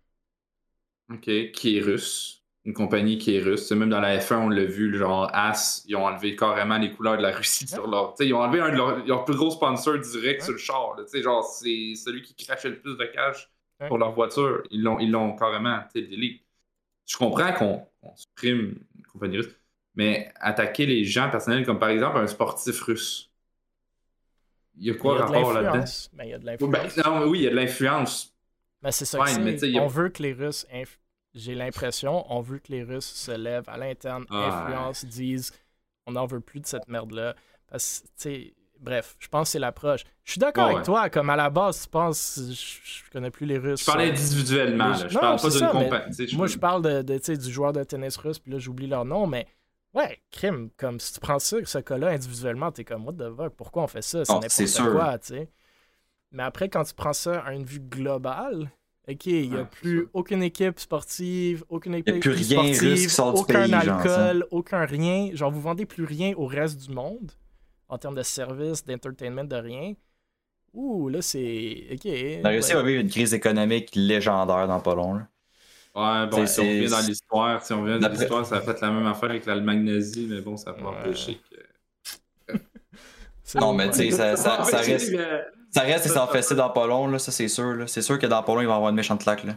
ok, 1.13 1.53
qui 1.53 1.79
est 1.79 1.81
russe, 1.81 2.43
une 2.65 2.75
compagnie 2.75 3.19
qui 3.19 3.37
est 3.37 3.41
russe. 3.41 3.71
même 3.71 3.91
dans 3.91 4.01
la 4.01 4.19
F1, 4.19 4.37
on 4.37 4.49
l'a 4.49 4.65
vu, 4.65 4.97
genre 4.99 5.31
As, 5.33 5.85
ils 5.87 5.95
ont 5.95 6.05
enlevé 6.05 6.35
carrément 6.35 6.79
les 6.79 6.91
couleurs 6.93 7.17
de 7.17 7.23
la 7.23 7.31
Russie 7.31 7.69
sur 7.69 7.87
leur. 7.87 8.15
ils 8.19 8.35
ont 8.35 8.41
enlevé 8.41 8.61
un 8.61 8.71
de 8.71 9.07
leurs 9.07 9.25
plus 9.25 9.37
gros 9.37 9.51
sponsors 9.53 9.99
direct 9.99 10.43
sur 10.43 10.53
le 10.53 10.59
char. 10.59 10.97
genre, 11.15 11.45
c'est 11.45 11.95
celui 11.95 12.23
qui 12.23 12.35
crachait 12.35 12.71
le 12.71 12.81
plus 12.81 12.97
de 12.97 13.05
cash 13.05 13.49
pour 13.87 13.99
leur 13.99 14.13
voiture. 14.13 14.63
Ils 14.73 14.83
l'ont, 14.83 14.99
ils 14.99 15.13
l'ont 15.13 15.37
carrément 15.37 15.79
delete. 15.95 16.43
Je 17.07 17.17
comprends 17.17 17.53
qu'on 17.53 17.87
supprime 18.17 18.75
une 18.97 19.07
compagnie 19.07 19.37
russe 19.37 19.55
mais 19.97 20.31
attaquer 20.39 20.87
les 20.87 21.05
gens 21.05 21.31
personnels, 21.31 21.65
comme 21.65 21.79
par 21.79 21.89
exemple 21.89 22.19
un 22.19 22.27
sportif 22.27 22.81
russe. 22.83 23.31
Il 24.79 24.87
y 24.87 24.91
a 24.91 24.95
quoi 24.95 25.19
rapport 25.19 25.55
là-dedans? 25.55 25.85
il 26.23 26.29
y 26.29 26.35
a 26.35 26.39
de 26.39 26.47
l'influence. 26.47 26.97
non, 26.99 27.27
oui, 27.27 27.39
il 27.39 27.45
y 27.45 27.47
a 27.47 27.51
de 27.51 27.57
l'influence. 27.57 28.37
Mais 28.83 28.93
c'est 28.93 29.07
ça 29.07 29.19
que 29.19 29.79
On 29.81 29.87
veut 29.87 30.11
que 30.11 30.23
les 30.23 30.35
Russes, 30.35 30.67
j'ai 31.35 31.55
l'impression, 31.55 32.31
on 32.33 32.41
veut 32.41 32.59
que 32.59 32.71
les 32.71 32.83
Russes 32.83 33.07
se 33.07 33.33
lèvent 33.33 33.69
à 33.69 33.79
l'interne, 33.79 34.27
ah, 34.31 34.67
influencent, 34.69 35.07
disent 35.07 35.53
on 36.07 36.13
n'en 36.13 36.27
veut 36.27 36.41
plus 36.41 36.61
de 36.61 36.67
cette 36.67 36.87
merde-là. 36.89 37.35
Parce 37.69 38.05
que, 38.23 38.29
bref, 38.79 39.17
je 39.19 39.29
pense 39.29 39.49
que 39.49 39.53
c'est 39.53 39.59
l'approche. 39.59 40.05
Je 40.25 40.33
suis 40.33 40.39
d'accord 40.39 40.69
avec 40.69 40.85
toi, 40.85 41.09
comme 41.11 41.31
à 41.31 41.37
la 41.37 41.51
base, 41.51 41.83
tu 41.83 41.89
penses, 41.89 42.39
je, 42.39 43.11
connais 43.11 43.31
plus 43.31 43.47
les 43.47 43.59
Russes. 43.59 43.81
Je 43.81 43.87
parle 43.87 44.03
individuellement, 44.03 44.95
je 44.95 45.19
parle 45.19 45.41
pas 45.41 45.49
d'une 45.49 45.69
compagnie. 45.69 46.37
Moi, 46.37 46.47
je 46.47 46.59
parle 46.59 46.83
de, 46.83 47.03
de 47.03 47.35
du 47.35 47.53
joueur 47.53 47.73
de 47.73 47.83
tennis 47.83 48.17
russe, 48.19 48.39
puis 48.39 48.53
là, 48.53 48.59
j'oublie 48.59 48.87
leur 48.87 49.05
nom, 49.05 49.27
mais 49.27 49.47
Ouais, 49.97 50.21
crime. 50.31 50.69
Comme 50.77 51.01
si 51.01 51.15
tu 51.15 51.21
prends 51.21 51.39
ça, 51.39 51.57
ce 51.65 51.79
cas-là 51.79 52.09
individuellement, 52.09 52.71
t'es 52.71 52.85
comme, 52.85 53.07
what 53.07 53.15
the 53.15 53.35
fuck, 53.35 53.55
pourquoi 53.57 53.85
on 53.85 53.87
fait 53.87 54.03
ça? 54.03 54.25
C'est 54.27 54.33
oh, 54.33 54.41
n'importe 54.41 54.93
quoi, 54.93 55.19
tu 55.19 55.29
sais. 55.29 55.51
Mais 56.33 56.43
après, 56.43 56.69
quand 56.69 56.85
tu 56.85 56.93
prends 56.93 57.15
ça 57.15 57.41
à 57.41 57.55
une 57.55 57.65
vue 57.65 57.81
globale, 57.81 58.71
OK, 59.09 59.27
il 59.27 59.51
n'y 59.51 59.57
a 59.57 59.65
plus 59.65 60.09
aucune 60.13 60.43
équipe 60.43 60.79
sportive, 60.79 61.65
aucune 61.71 61.95
équipe 61.95 62.21
plus 62.21 62.33
rien 62.33 62.75
sportive, 62.75 63.41
aucun 63.41 63.73
alcool, 63.73 64.47
aucun 64.51 64.85
rien. 64.85 65.31
Genre, 65.33 65.51
vous 65.51 65.63
vendez 65.63 65.87
plus 65.87 66.05
rien 66.05 66.35
au 66.37 66.47
reste 66.47 66.79
du 66.87 66.95
monde 66.95 67.33
en 67.89 67.97
termes 67.97 68.17
de 68.17 68.23
services, 68.23 68.85
d'entertainment, 68.85 69.45
de 69.45 69.57
rien. 69.57 69.95
Ouh, 70.75 71.09
là, 71.09 71.23
c'est. 71.23 71.87
OK. 71.93 72.05
La 72.43 72.51
Russie 72.51 72.75
va 72.75 72.83
vivre 72.83 73.01
une 73.01 73.09
crise 73.09 73.33
économique 73.33 73.93
légendaire 73.95 74.69
dans 74.69 74.81
pas 74.81 74.95
long. 74.95 75.23
Ouais, 75.97 76.27
bon, 76.27 76.47
si 76.47 76.61
on 76.61 76.65
revient 76.65 76.91
dans 76.91 77.01
l'histoire, 77.01 77.65
si 77.65 77.73
on 77.73 77.83
revient 77.83 77.99
dans 77.99 78.09
l'histoire, 78.11 78.45
ça 78.45 78.57
a 78.57 78.61
fait 78.61 78.79
la 78.83 78.91
même 78.91 79.07
affaire 79.07 79.31
avec 79.31 79.47
l'Allemagne 79.47 79.83
nazie, 79.83 80.27
mais 80.29 80.43
bon, 80.43 80.59
ça 80.59 80.75
pas 80.75 80.89
empêché 80.89 81.41
que. 81.51 82.57
Non, 83.59 83.73
mais 83.73 83.89
tu 83.89 83.97
sais, 83.97 84.11
ça, 84.11 84.37
ça, 84.37 84.63
ça, 84.71 84.79
reste. 84.79 85.17
Ça 85.71 85.81
reste 85.81 86.07
et 86.07 86.09
s'en 86.11 86.27
fait 86.27 86.55
dans 86.55 86.69
pas 86.69 86.87
long, 86.87 87.07
là, 87.07 87.19
ça 87.19 87.33
c'est 87.33 87.49
sûr. 87.49 87.85
C'est 87.87 88.03
sûr 88.03 88.19
que 88.19 88.27
dans 88.27 88.43
pas 88.43 88.55
long, 88.55 88.61
il 88.61 88.67
va 88.67 88.75
avoir 88.75 88.91
une 88.91 88.97
méchante 88.97 89.23
claque. 89.23 89.45
Là. 89.45 89.57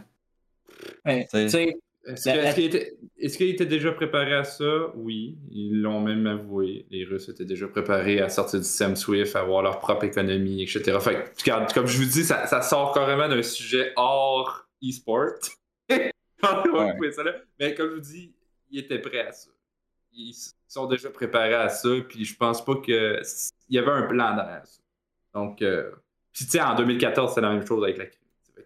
Est-ce 1.04 2.54
qu'il 2.54 2.64
était, 2.64 3.50
était, 3.50 3.66
déjà 3.66 3.92
préparé 3.92 4.34
à 4.34 4.44
ça? 4.44 4.92
Oui, 4.94 5.36
ils 5.50 5.82
l'ont 5.82 6.00
même 6.00 6.26
avoué. 6.26 6.86
Les 6.90 7.04
Russes 7.04 7.28
étaient 7.28 7.44
déjà 7.44 7.68
préparés 7.68 8.20
à 8.20 8.30
sortir 8.30 8.60
du 8.60 8.66
Sam 8.66 8.96
Swift, 8.96 9.36
à 9.36 9.40
avoir 9.40 9.62
leur 9.62 9.78
propre 9.78 10.04
économie, 10.04 10.62
etc. 10.62 10.98
Fait 11.00 11.34
comme 11.74 11.86
je 11.86 11.98
vous 11.98 12.08
dis, 12.08 12.24
ça, 12.24 12.46
ça 12.46 12.62
sort 12.62 12.94
carrément 12.94 13.28
d'un 13.28 13.42
sujet 13.42 13.92
hors 13.96 14.66
e-sport. 14.82 15.32
Mais 17.58 17.74
comme 17.74 17.90
je 17.90 17.94
vous 17.94 18.00
dis, 18.00 18.34
ils 18.70 18.80
étaient 18.80 18.98
prêts 18.98 19.26
à 19.26 19.32
ça. 19.32 19.50
Ils 20.12 20.34
sont 20.66 20.86
déjà 20.86 21.10
préparés 21.10 21.54
à 21.54 21.68
ça, 21.68 21.88
puis 22.08 22.24
je 22.24 22.36
pense 22.36 22.64
pas 22.64 22.76
qu'il 22.76 23.22
y 23.68 23.78
avait 23.78 23.90
un 23.90 24.02
plan 24.02 24.34
derrière 24.34 24.66
ça. 24.66 24.80
Donc, 25.34 25.62
euh... 25.62 25.90
puis 26.32 26.44
tu 26.44 26.50
sais, 26.50 26.60
en 26.60 26.74
2014, 26.74 27.34
c'est 27.34 27.40
la 27.40 27.50
même 27.50 27.66
chose 27.66 27.82
avec 27.84 27.98
la 27.98 28.06
crise. 28.06 28.18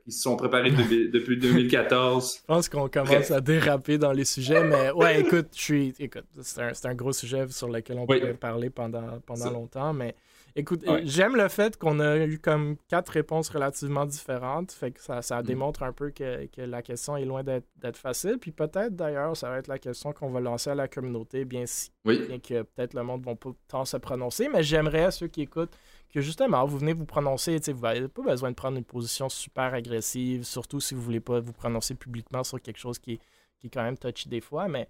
Ils 0.06 0.12
se 0.12 0.22
sont 0.22 0.36
préparés 0.36 0.70
depuis 1.12 1.38
2014. 1.38 2.38
Je 2.40 2.44
pense 2.46 2.68
qu'on 2.68 2.88
commence 2.88 3.30
à 3.30 3.40
déraper 3.40 3.98
dans 3.98 4.12
les 4.12 4.24
sujets, 4.24 4.64
mais 4.64 4.90
ouais, 4.90 5.20
écoute, 5.20 5.48
je 5.54 5.60
suis, 5.60 5.94
écoute, 5.98 6.24
c'est 6.40 6.62
un, 6.62 6.72
un, 6.90 6.94
gros 6.94 7.12
sujet 7.12 7.46
sur 7.48 7.68
lequel 7.68 7.98
on 7.98 8.06
pourrait 8.06 8.34
parler 8.34 8.70
pendant, 8.70 9.20
pendant 9.20 9.50
longtemps, 9.50 9.92
mais 9.92 10.14
écoute, 10.56 10.84
j'aime 11.04 11.36
le 11.36 11.48
fait 11.48 11.76
qu'on 11.76 12.00
a 12.00 12.18
eu 12.18 12.38
comme 12.38 12.76
quatre 12.88 13.10
réponses 13.10 13.48
relativement 13.48 14.06
différentes, 14.06 14.72
fait 14.72 14.92
que 14.92 15.00
ça, 15.00 15.22
ça 15.22 15.40
mm. 15.40 15.46
démontre 15.46 15.82
un 15.82 15.92
peu 15.92 16.10
que, 16.10 16.46
que, 16.46 16.62
la 16.62 16.82
question 16.82 17.16
est 17.16 17.24
loin 17.24 17.42
d'être 17.42 17.96
facile, 17.96 18.38
puis 18.40 18.52
peut-être 18.52 18.94
d'ailleurs, 18.94 19.36
ça 19.36 19.50
va 19.50 19.58
être 19.58 19.68
la 19.68 19.78
question 19.78 20.12
qu'on 20.12 20.30
va 20.30 20.40
lancer 20.40 20.70
à 20.70 20.74
la 20.74 20.88
communauté, 20.88 21.44
bien, 21.44 21.66
si, 21.66 21.90
bien 22.04 22.38
que 22.38 22.62
peut-être 22.62 22.94
le 22.94 23.02
monde 23.02 23.20
ne 23.20 23.26
va 23.26 23.34
pas 23.34 23.50
tant 23.68 23.84
se 23.84 23.96
prononcer, 23.96 24.48
mais 24.48 24.62
j'aimerais 24.62 25.10
ceux 25.10 25.28
qui 25.28 25.42
écoutent 25.42 25.76
que 26.12 26.20
justement, 26.20 26.64
vous 26.64 26.78
venez 26.78 26.92
vous 26.92 27.06
prononcer, 27.06 27.58
vous 27.72 27.82
n'avez 27.82 28.08
pas 28.08 28.22
besoin 28.22 28.50
de 28.50 28.54
prendre 28.54 28.78
une 28.78 28.84
position 28.84 29.28
super 29.28 29.74
agressive, 29.74 30.44
surtout 30.44 30.80
si 30.80 30.94
vous 30.94 31.00
ne 31.00 31.04
voulez 31.06 31.20
pas 31.20 31.40
vous 31.40 31.52
prononcer 31.52 31.94
publiquement 31.94 32.44
sur 32.44 32.60
quelque 32.60 32.78
chose 32.78 32.98
qui 32.98 33.14
est, 33.14 33.20
qui 33.58 33.66
est 33.66 33.70
quand 33.70 33.82
même 33.82 33.98
touchy 33.98 34.28
des 34.28 34.40
fois, 34.40 34.68
mais... 34.68 34.88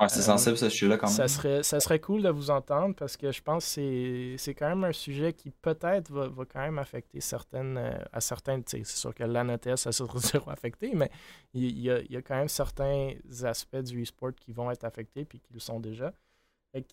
Ouais, 0.00 0.08
c'est 0.08 0.22
sensible 0.22 0.56
ce 0.56 0.70
sujet-là 0.70 0.96
quand 0.96 1.08
même. 1.08 1.16
Ça 1.16 1.28
serait, 1.28 1.62
ça 1.62 1.78
serait 1.78 2.00
cool 2.00 2.22
de 2.22 2.30
vous 2.30 2.50
entendre 2.50 2.94
parce 2.94 3.18
que 3.18 3.30
je 3.30 3.42
pense 3.42 3.74
que 3.74 4.34
c'est 4.38 4.54
quand 4.54 4.68
même 4.68 4.84
un 4.84 4.92
sujet 4.92 5.34
qui 5.34 5.50
peut-être 5.50 6.10
va, 6.10 6.26
va, 6.28 6.44
quand 6.46 6.60
même 6.60 6.78
affecter 6.78 7.20
certaines... 7.20 7.76
Euh, 7.76 7.98
à 8.10 8.20
c'est 8.20 8.86
sûr 8.86 9.14
que 9.14 9.24
l'ANOTS, 9.24 9.76
ça 9.76 9.92
sera 9.92 10.18
affecté, 10.52 10.92
mais 10.94 11.10
il 11.52 11.78
y, 11.78 11.90
a, 11.90 12.00
il 12.00 12.10
y, 12.10 12.16
a, 12.16 12.22
quand 12.22 12.36
même 12.36 12.48
certains 12.48 13.12
aspects 13.42 13.76
du 13.76 14.02
e-sport 14.02 14.30
qui 14.34 14.52
vont 14.52 14.70
être 14.70 14.84
affectés 14.84 15.26
puis 15.26 15.38
qui 15.38 15.52
le 15.52 15.60
sont 15.60 15.80
déjà. 15.80 16.14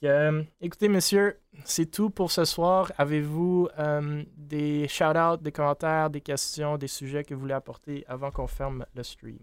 Euh, 0.03 0.43
écoutez, 0.59 0.89
messieurs, 0.89 1.39
c'est 1.63 1.85
tout 1.85 2.09
pour 2.09 2.31
ce 2.31 2.45
soir. 2.45 2.91
Avez-vous 2.97 3.69
euh, 3.77 4.23
des 4.35 4.87
shout-outs, 4.87 5.37
des 5.41 5.51
commentaires, 5.51 6.09
des 6.09 6.21
questions, 6.21 6.77
des 6.77 6.87
sujets 6.87 7.23
que 7.23 7.33
vous 7.33 7.41
voulez 7.41 7.53
apporter 7.53 8.03
avant 8.07 8.31
qu'on 8.31 8.47
ferme 8.47 8.85
le 8.95 9.03
stream? 9.03 9.37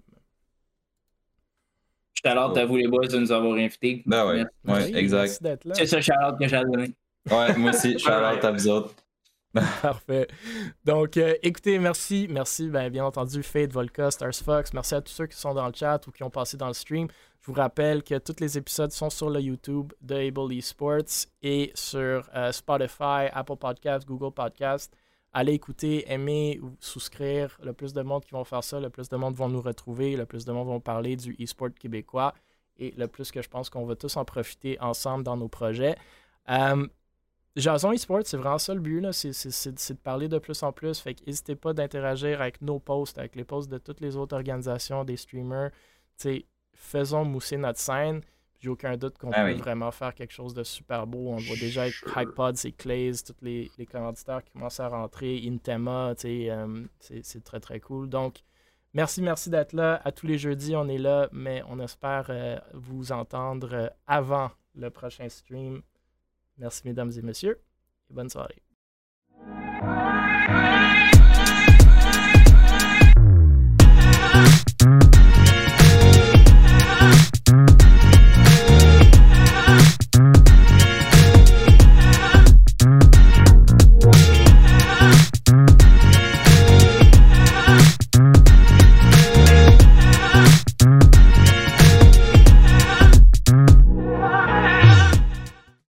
Shout-out 2.25 2.57
à 2.57 2.65
vous 2.65 2.77
les 2.77 2.89
boys 2.89 3.07
de 3.07 3.19
nous 3.19 3.33
avoir 3.33 3.55
invités. 3.55 4.03
Ben 4.07 4.27
ouais, 4.27 4.45
ouais 4.67 4.97
exact. 4.97 5.41
C'est 5.75 5.87
ce 5.87 6.01
shout-out 6.01 6.39
que 6.39 6.49
j'ai 6.49 6.63
donné. 6.63 6.95
Ouais, 7.31 7.57
moi 7.57 7.71
aussi, 7.71 7.99
shout-out 7.99 8.45
à 8.45 8.51
vous 8.51 8.69
autres. 8.69 8.95
Parfait. 9.83 10.27
Donc, 10.85 11.17
euh, 11.17 11.35
écoutez, 11.43 11.79
merci. 11.79 12.27
Merci, 12.29 12.69
ben, 12.69 12.91
bien 12.91 13.05
entendu, 13.05 13.43
Fade, 13.43 13.73
Volca, 13.73 14.11
Stars 14.11 14.35
Fox. 14.35 14.73
Merci 14.73 14.97
à 14.97 15.01
tous 15.01 15.13
ceux 15.13 15.27
qui 15.27 15.37
sont 15.37 15.55
dans 15.55 15.67
le 15.67 15.73
chat 15.75 16.05
ou 16.07 16.11
qui 16.11 16.25
ont 16.25 16.31
passé 16.31 16.57
dans 16.57 16.67
le 16.67 16.75
stream. 16.75 17.07
Je 17.41 17.47
vous 17.47 17.53
rappelle 17.53 18.03
que 18.03 18.19
tous 18.19 18.41
les 18.41 18.59
épisodes 18.59 18.91
sont 18.91 19.11
sur 19.11 19.31
le 19.31 19.41
YouTube 19.41 19.93
de 20.01 20.15
Able 20.15 20.53
Esports 20.55 21.29
et 21.43 21.71
sur 21.75 22.29
euh, 22.35 22.51
Spotify, 22.51 23.29
Apple 23.33 23.57
Podcasts, 23.57 24.09
Google 24.09 24.33
Podcasts. 24.33 24.93
Allez 25.37 25.53
écouter, 25.53 26.11
aimer 26.11 26.61
ou 26.63 26.77
souscrire. 26.79 27.59
Le 27.63 27.73
plus 27.73 27.93
de 27.93 28.03
monde 28.03 28.25
qui 28.25 28.31
vont 28.31 28.45
faire 28.45 28.63
ça, 28.63 28.79
le 28.79 28.89
plus 28.89 29.09
de 29.09 29.17
monde 29.17 29.35
vont 29.35 29.49
nous 29.49 29.61
retrouver, 29.61 30.17
le 30.17 30.27
plus 30.27 30.45
de 30.45 30.53
monde 30.53 30.69
vont 30.69 30.81
parler 30.81 31.17
du 31.17 31.37
e-sport 31.43 31.75
québécois 31.75 32.35
et 32.77 32.95
le 32.97 33.09
plus 33.09 33.33
que 33.33 33.43
je 33.43 33.49
pense 33.49 33.69
qu'on 33.69 33.85
va 33.85 33.97
tous 33.97 34.17
en 34.17 34.25
profiter 34.25 34.81
ensemble 34.81 35.25
dans 35.25 35.37
nos 35.37 35.49
projets. 35.49 35.97
Euh, 36.51 36.87
Jason 37.57 37.91
eSport, 37.91 38.23
c'est 38.25 38.37
vraiment 38.37 38.59
ça 38.59 38.75
le 38.75 38.81
but, 38.81 39.05
c'est 39.13 39.93
de 39.93 39.99
parler 39.99 40.29
de 40.29 40.39
plus 40.39 40.63
en 40.63 40.73
plus. 40.73 41.01
Fait 41.01 41.17
n'hésitez 41.27 41.57
pas 41.57 41.73
d'interagir 41.73 42.41
avec 42.41 42.63
nos 42.63 42.79
posts, 42.79 43.19
avec 43.19 43.35
les 43.35 43.45
posts 43.45 43.69
de 43.69 43.79
toutes 43.79 44.01
les 44.01 44.17
autres 44.17 44.37
organisations, 44.37 45.05
des 45.05 45.17
streamers. 45.17 45.71
faisons 46.75 47.25
mousser 47.25 47.57
notre 47.57 47.81
scène. 47.81 48.23
J'ai 48.61 48.69
aucun 48.69 48.97
doute 48.97 49.19
qu'on 49.19 49.31
ah 49.33 49.45
peut 49.45 49.53
vraiment 49.55 49.91
faire 49.91 50.15
quelque 50.15 50.33
chose 50.33 50.55
de 50.55 50.63
super 50.63 51.07
beau. 51.07 51.29
On 51.29 51.37
voit 51.37 51.57
déjà 51.57 51.83
avec 51.83 51.95
Hypod, 52.17 52.57
c'est 52.57 52.73
Clays, 52.73 53.13
tous 53.27 53.35
les, 53.43 53.71
les 53.77 53.87
commanditaires 53.87 54.43
qui 54.43 54.53
commencent 54.53 54.81
à 54.81 54.89
rentrer, 54.89 55.43
Intema, 55.47 56.15
euh, 56.25 56.85
c'est 57.01 57.45
très 57.45 57.61
très 57.61 57.81
cool. 57.81 58.09
Donc, 58.09 58.39
merci, 58.95 59.21
merci 59.21 59.51
d'être 59.51 59.75
là. 59.75 60.01
À 60.05 60.13
tous 60.13 60.27
les 60.27 60.39
jeudis, 60.39 60.75
on 60.77 60.89
est 60.89 60.99
là, 60.99 61.29
mais 61.33 61.63
on 61.69 61.79
espère 61.79 62.27
euh, 62.31 62.59
vous 62.73 63.13
entendre 63.13 63.75
euh, 63.75 63.89
avant 64.07 64.51
le 64.75 64.89
prochain 64.91 65.29
stream. 65.29 65.83
Merci, 66.57 66.83
mesdames 66.85 67.13
et 67.17 67.23
messieurs, 67.23 67.61
et 68.11 68.15
bonne 68.15 68.31
soirée. 68.31 68.63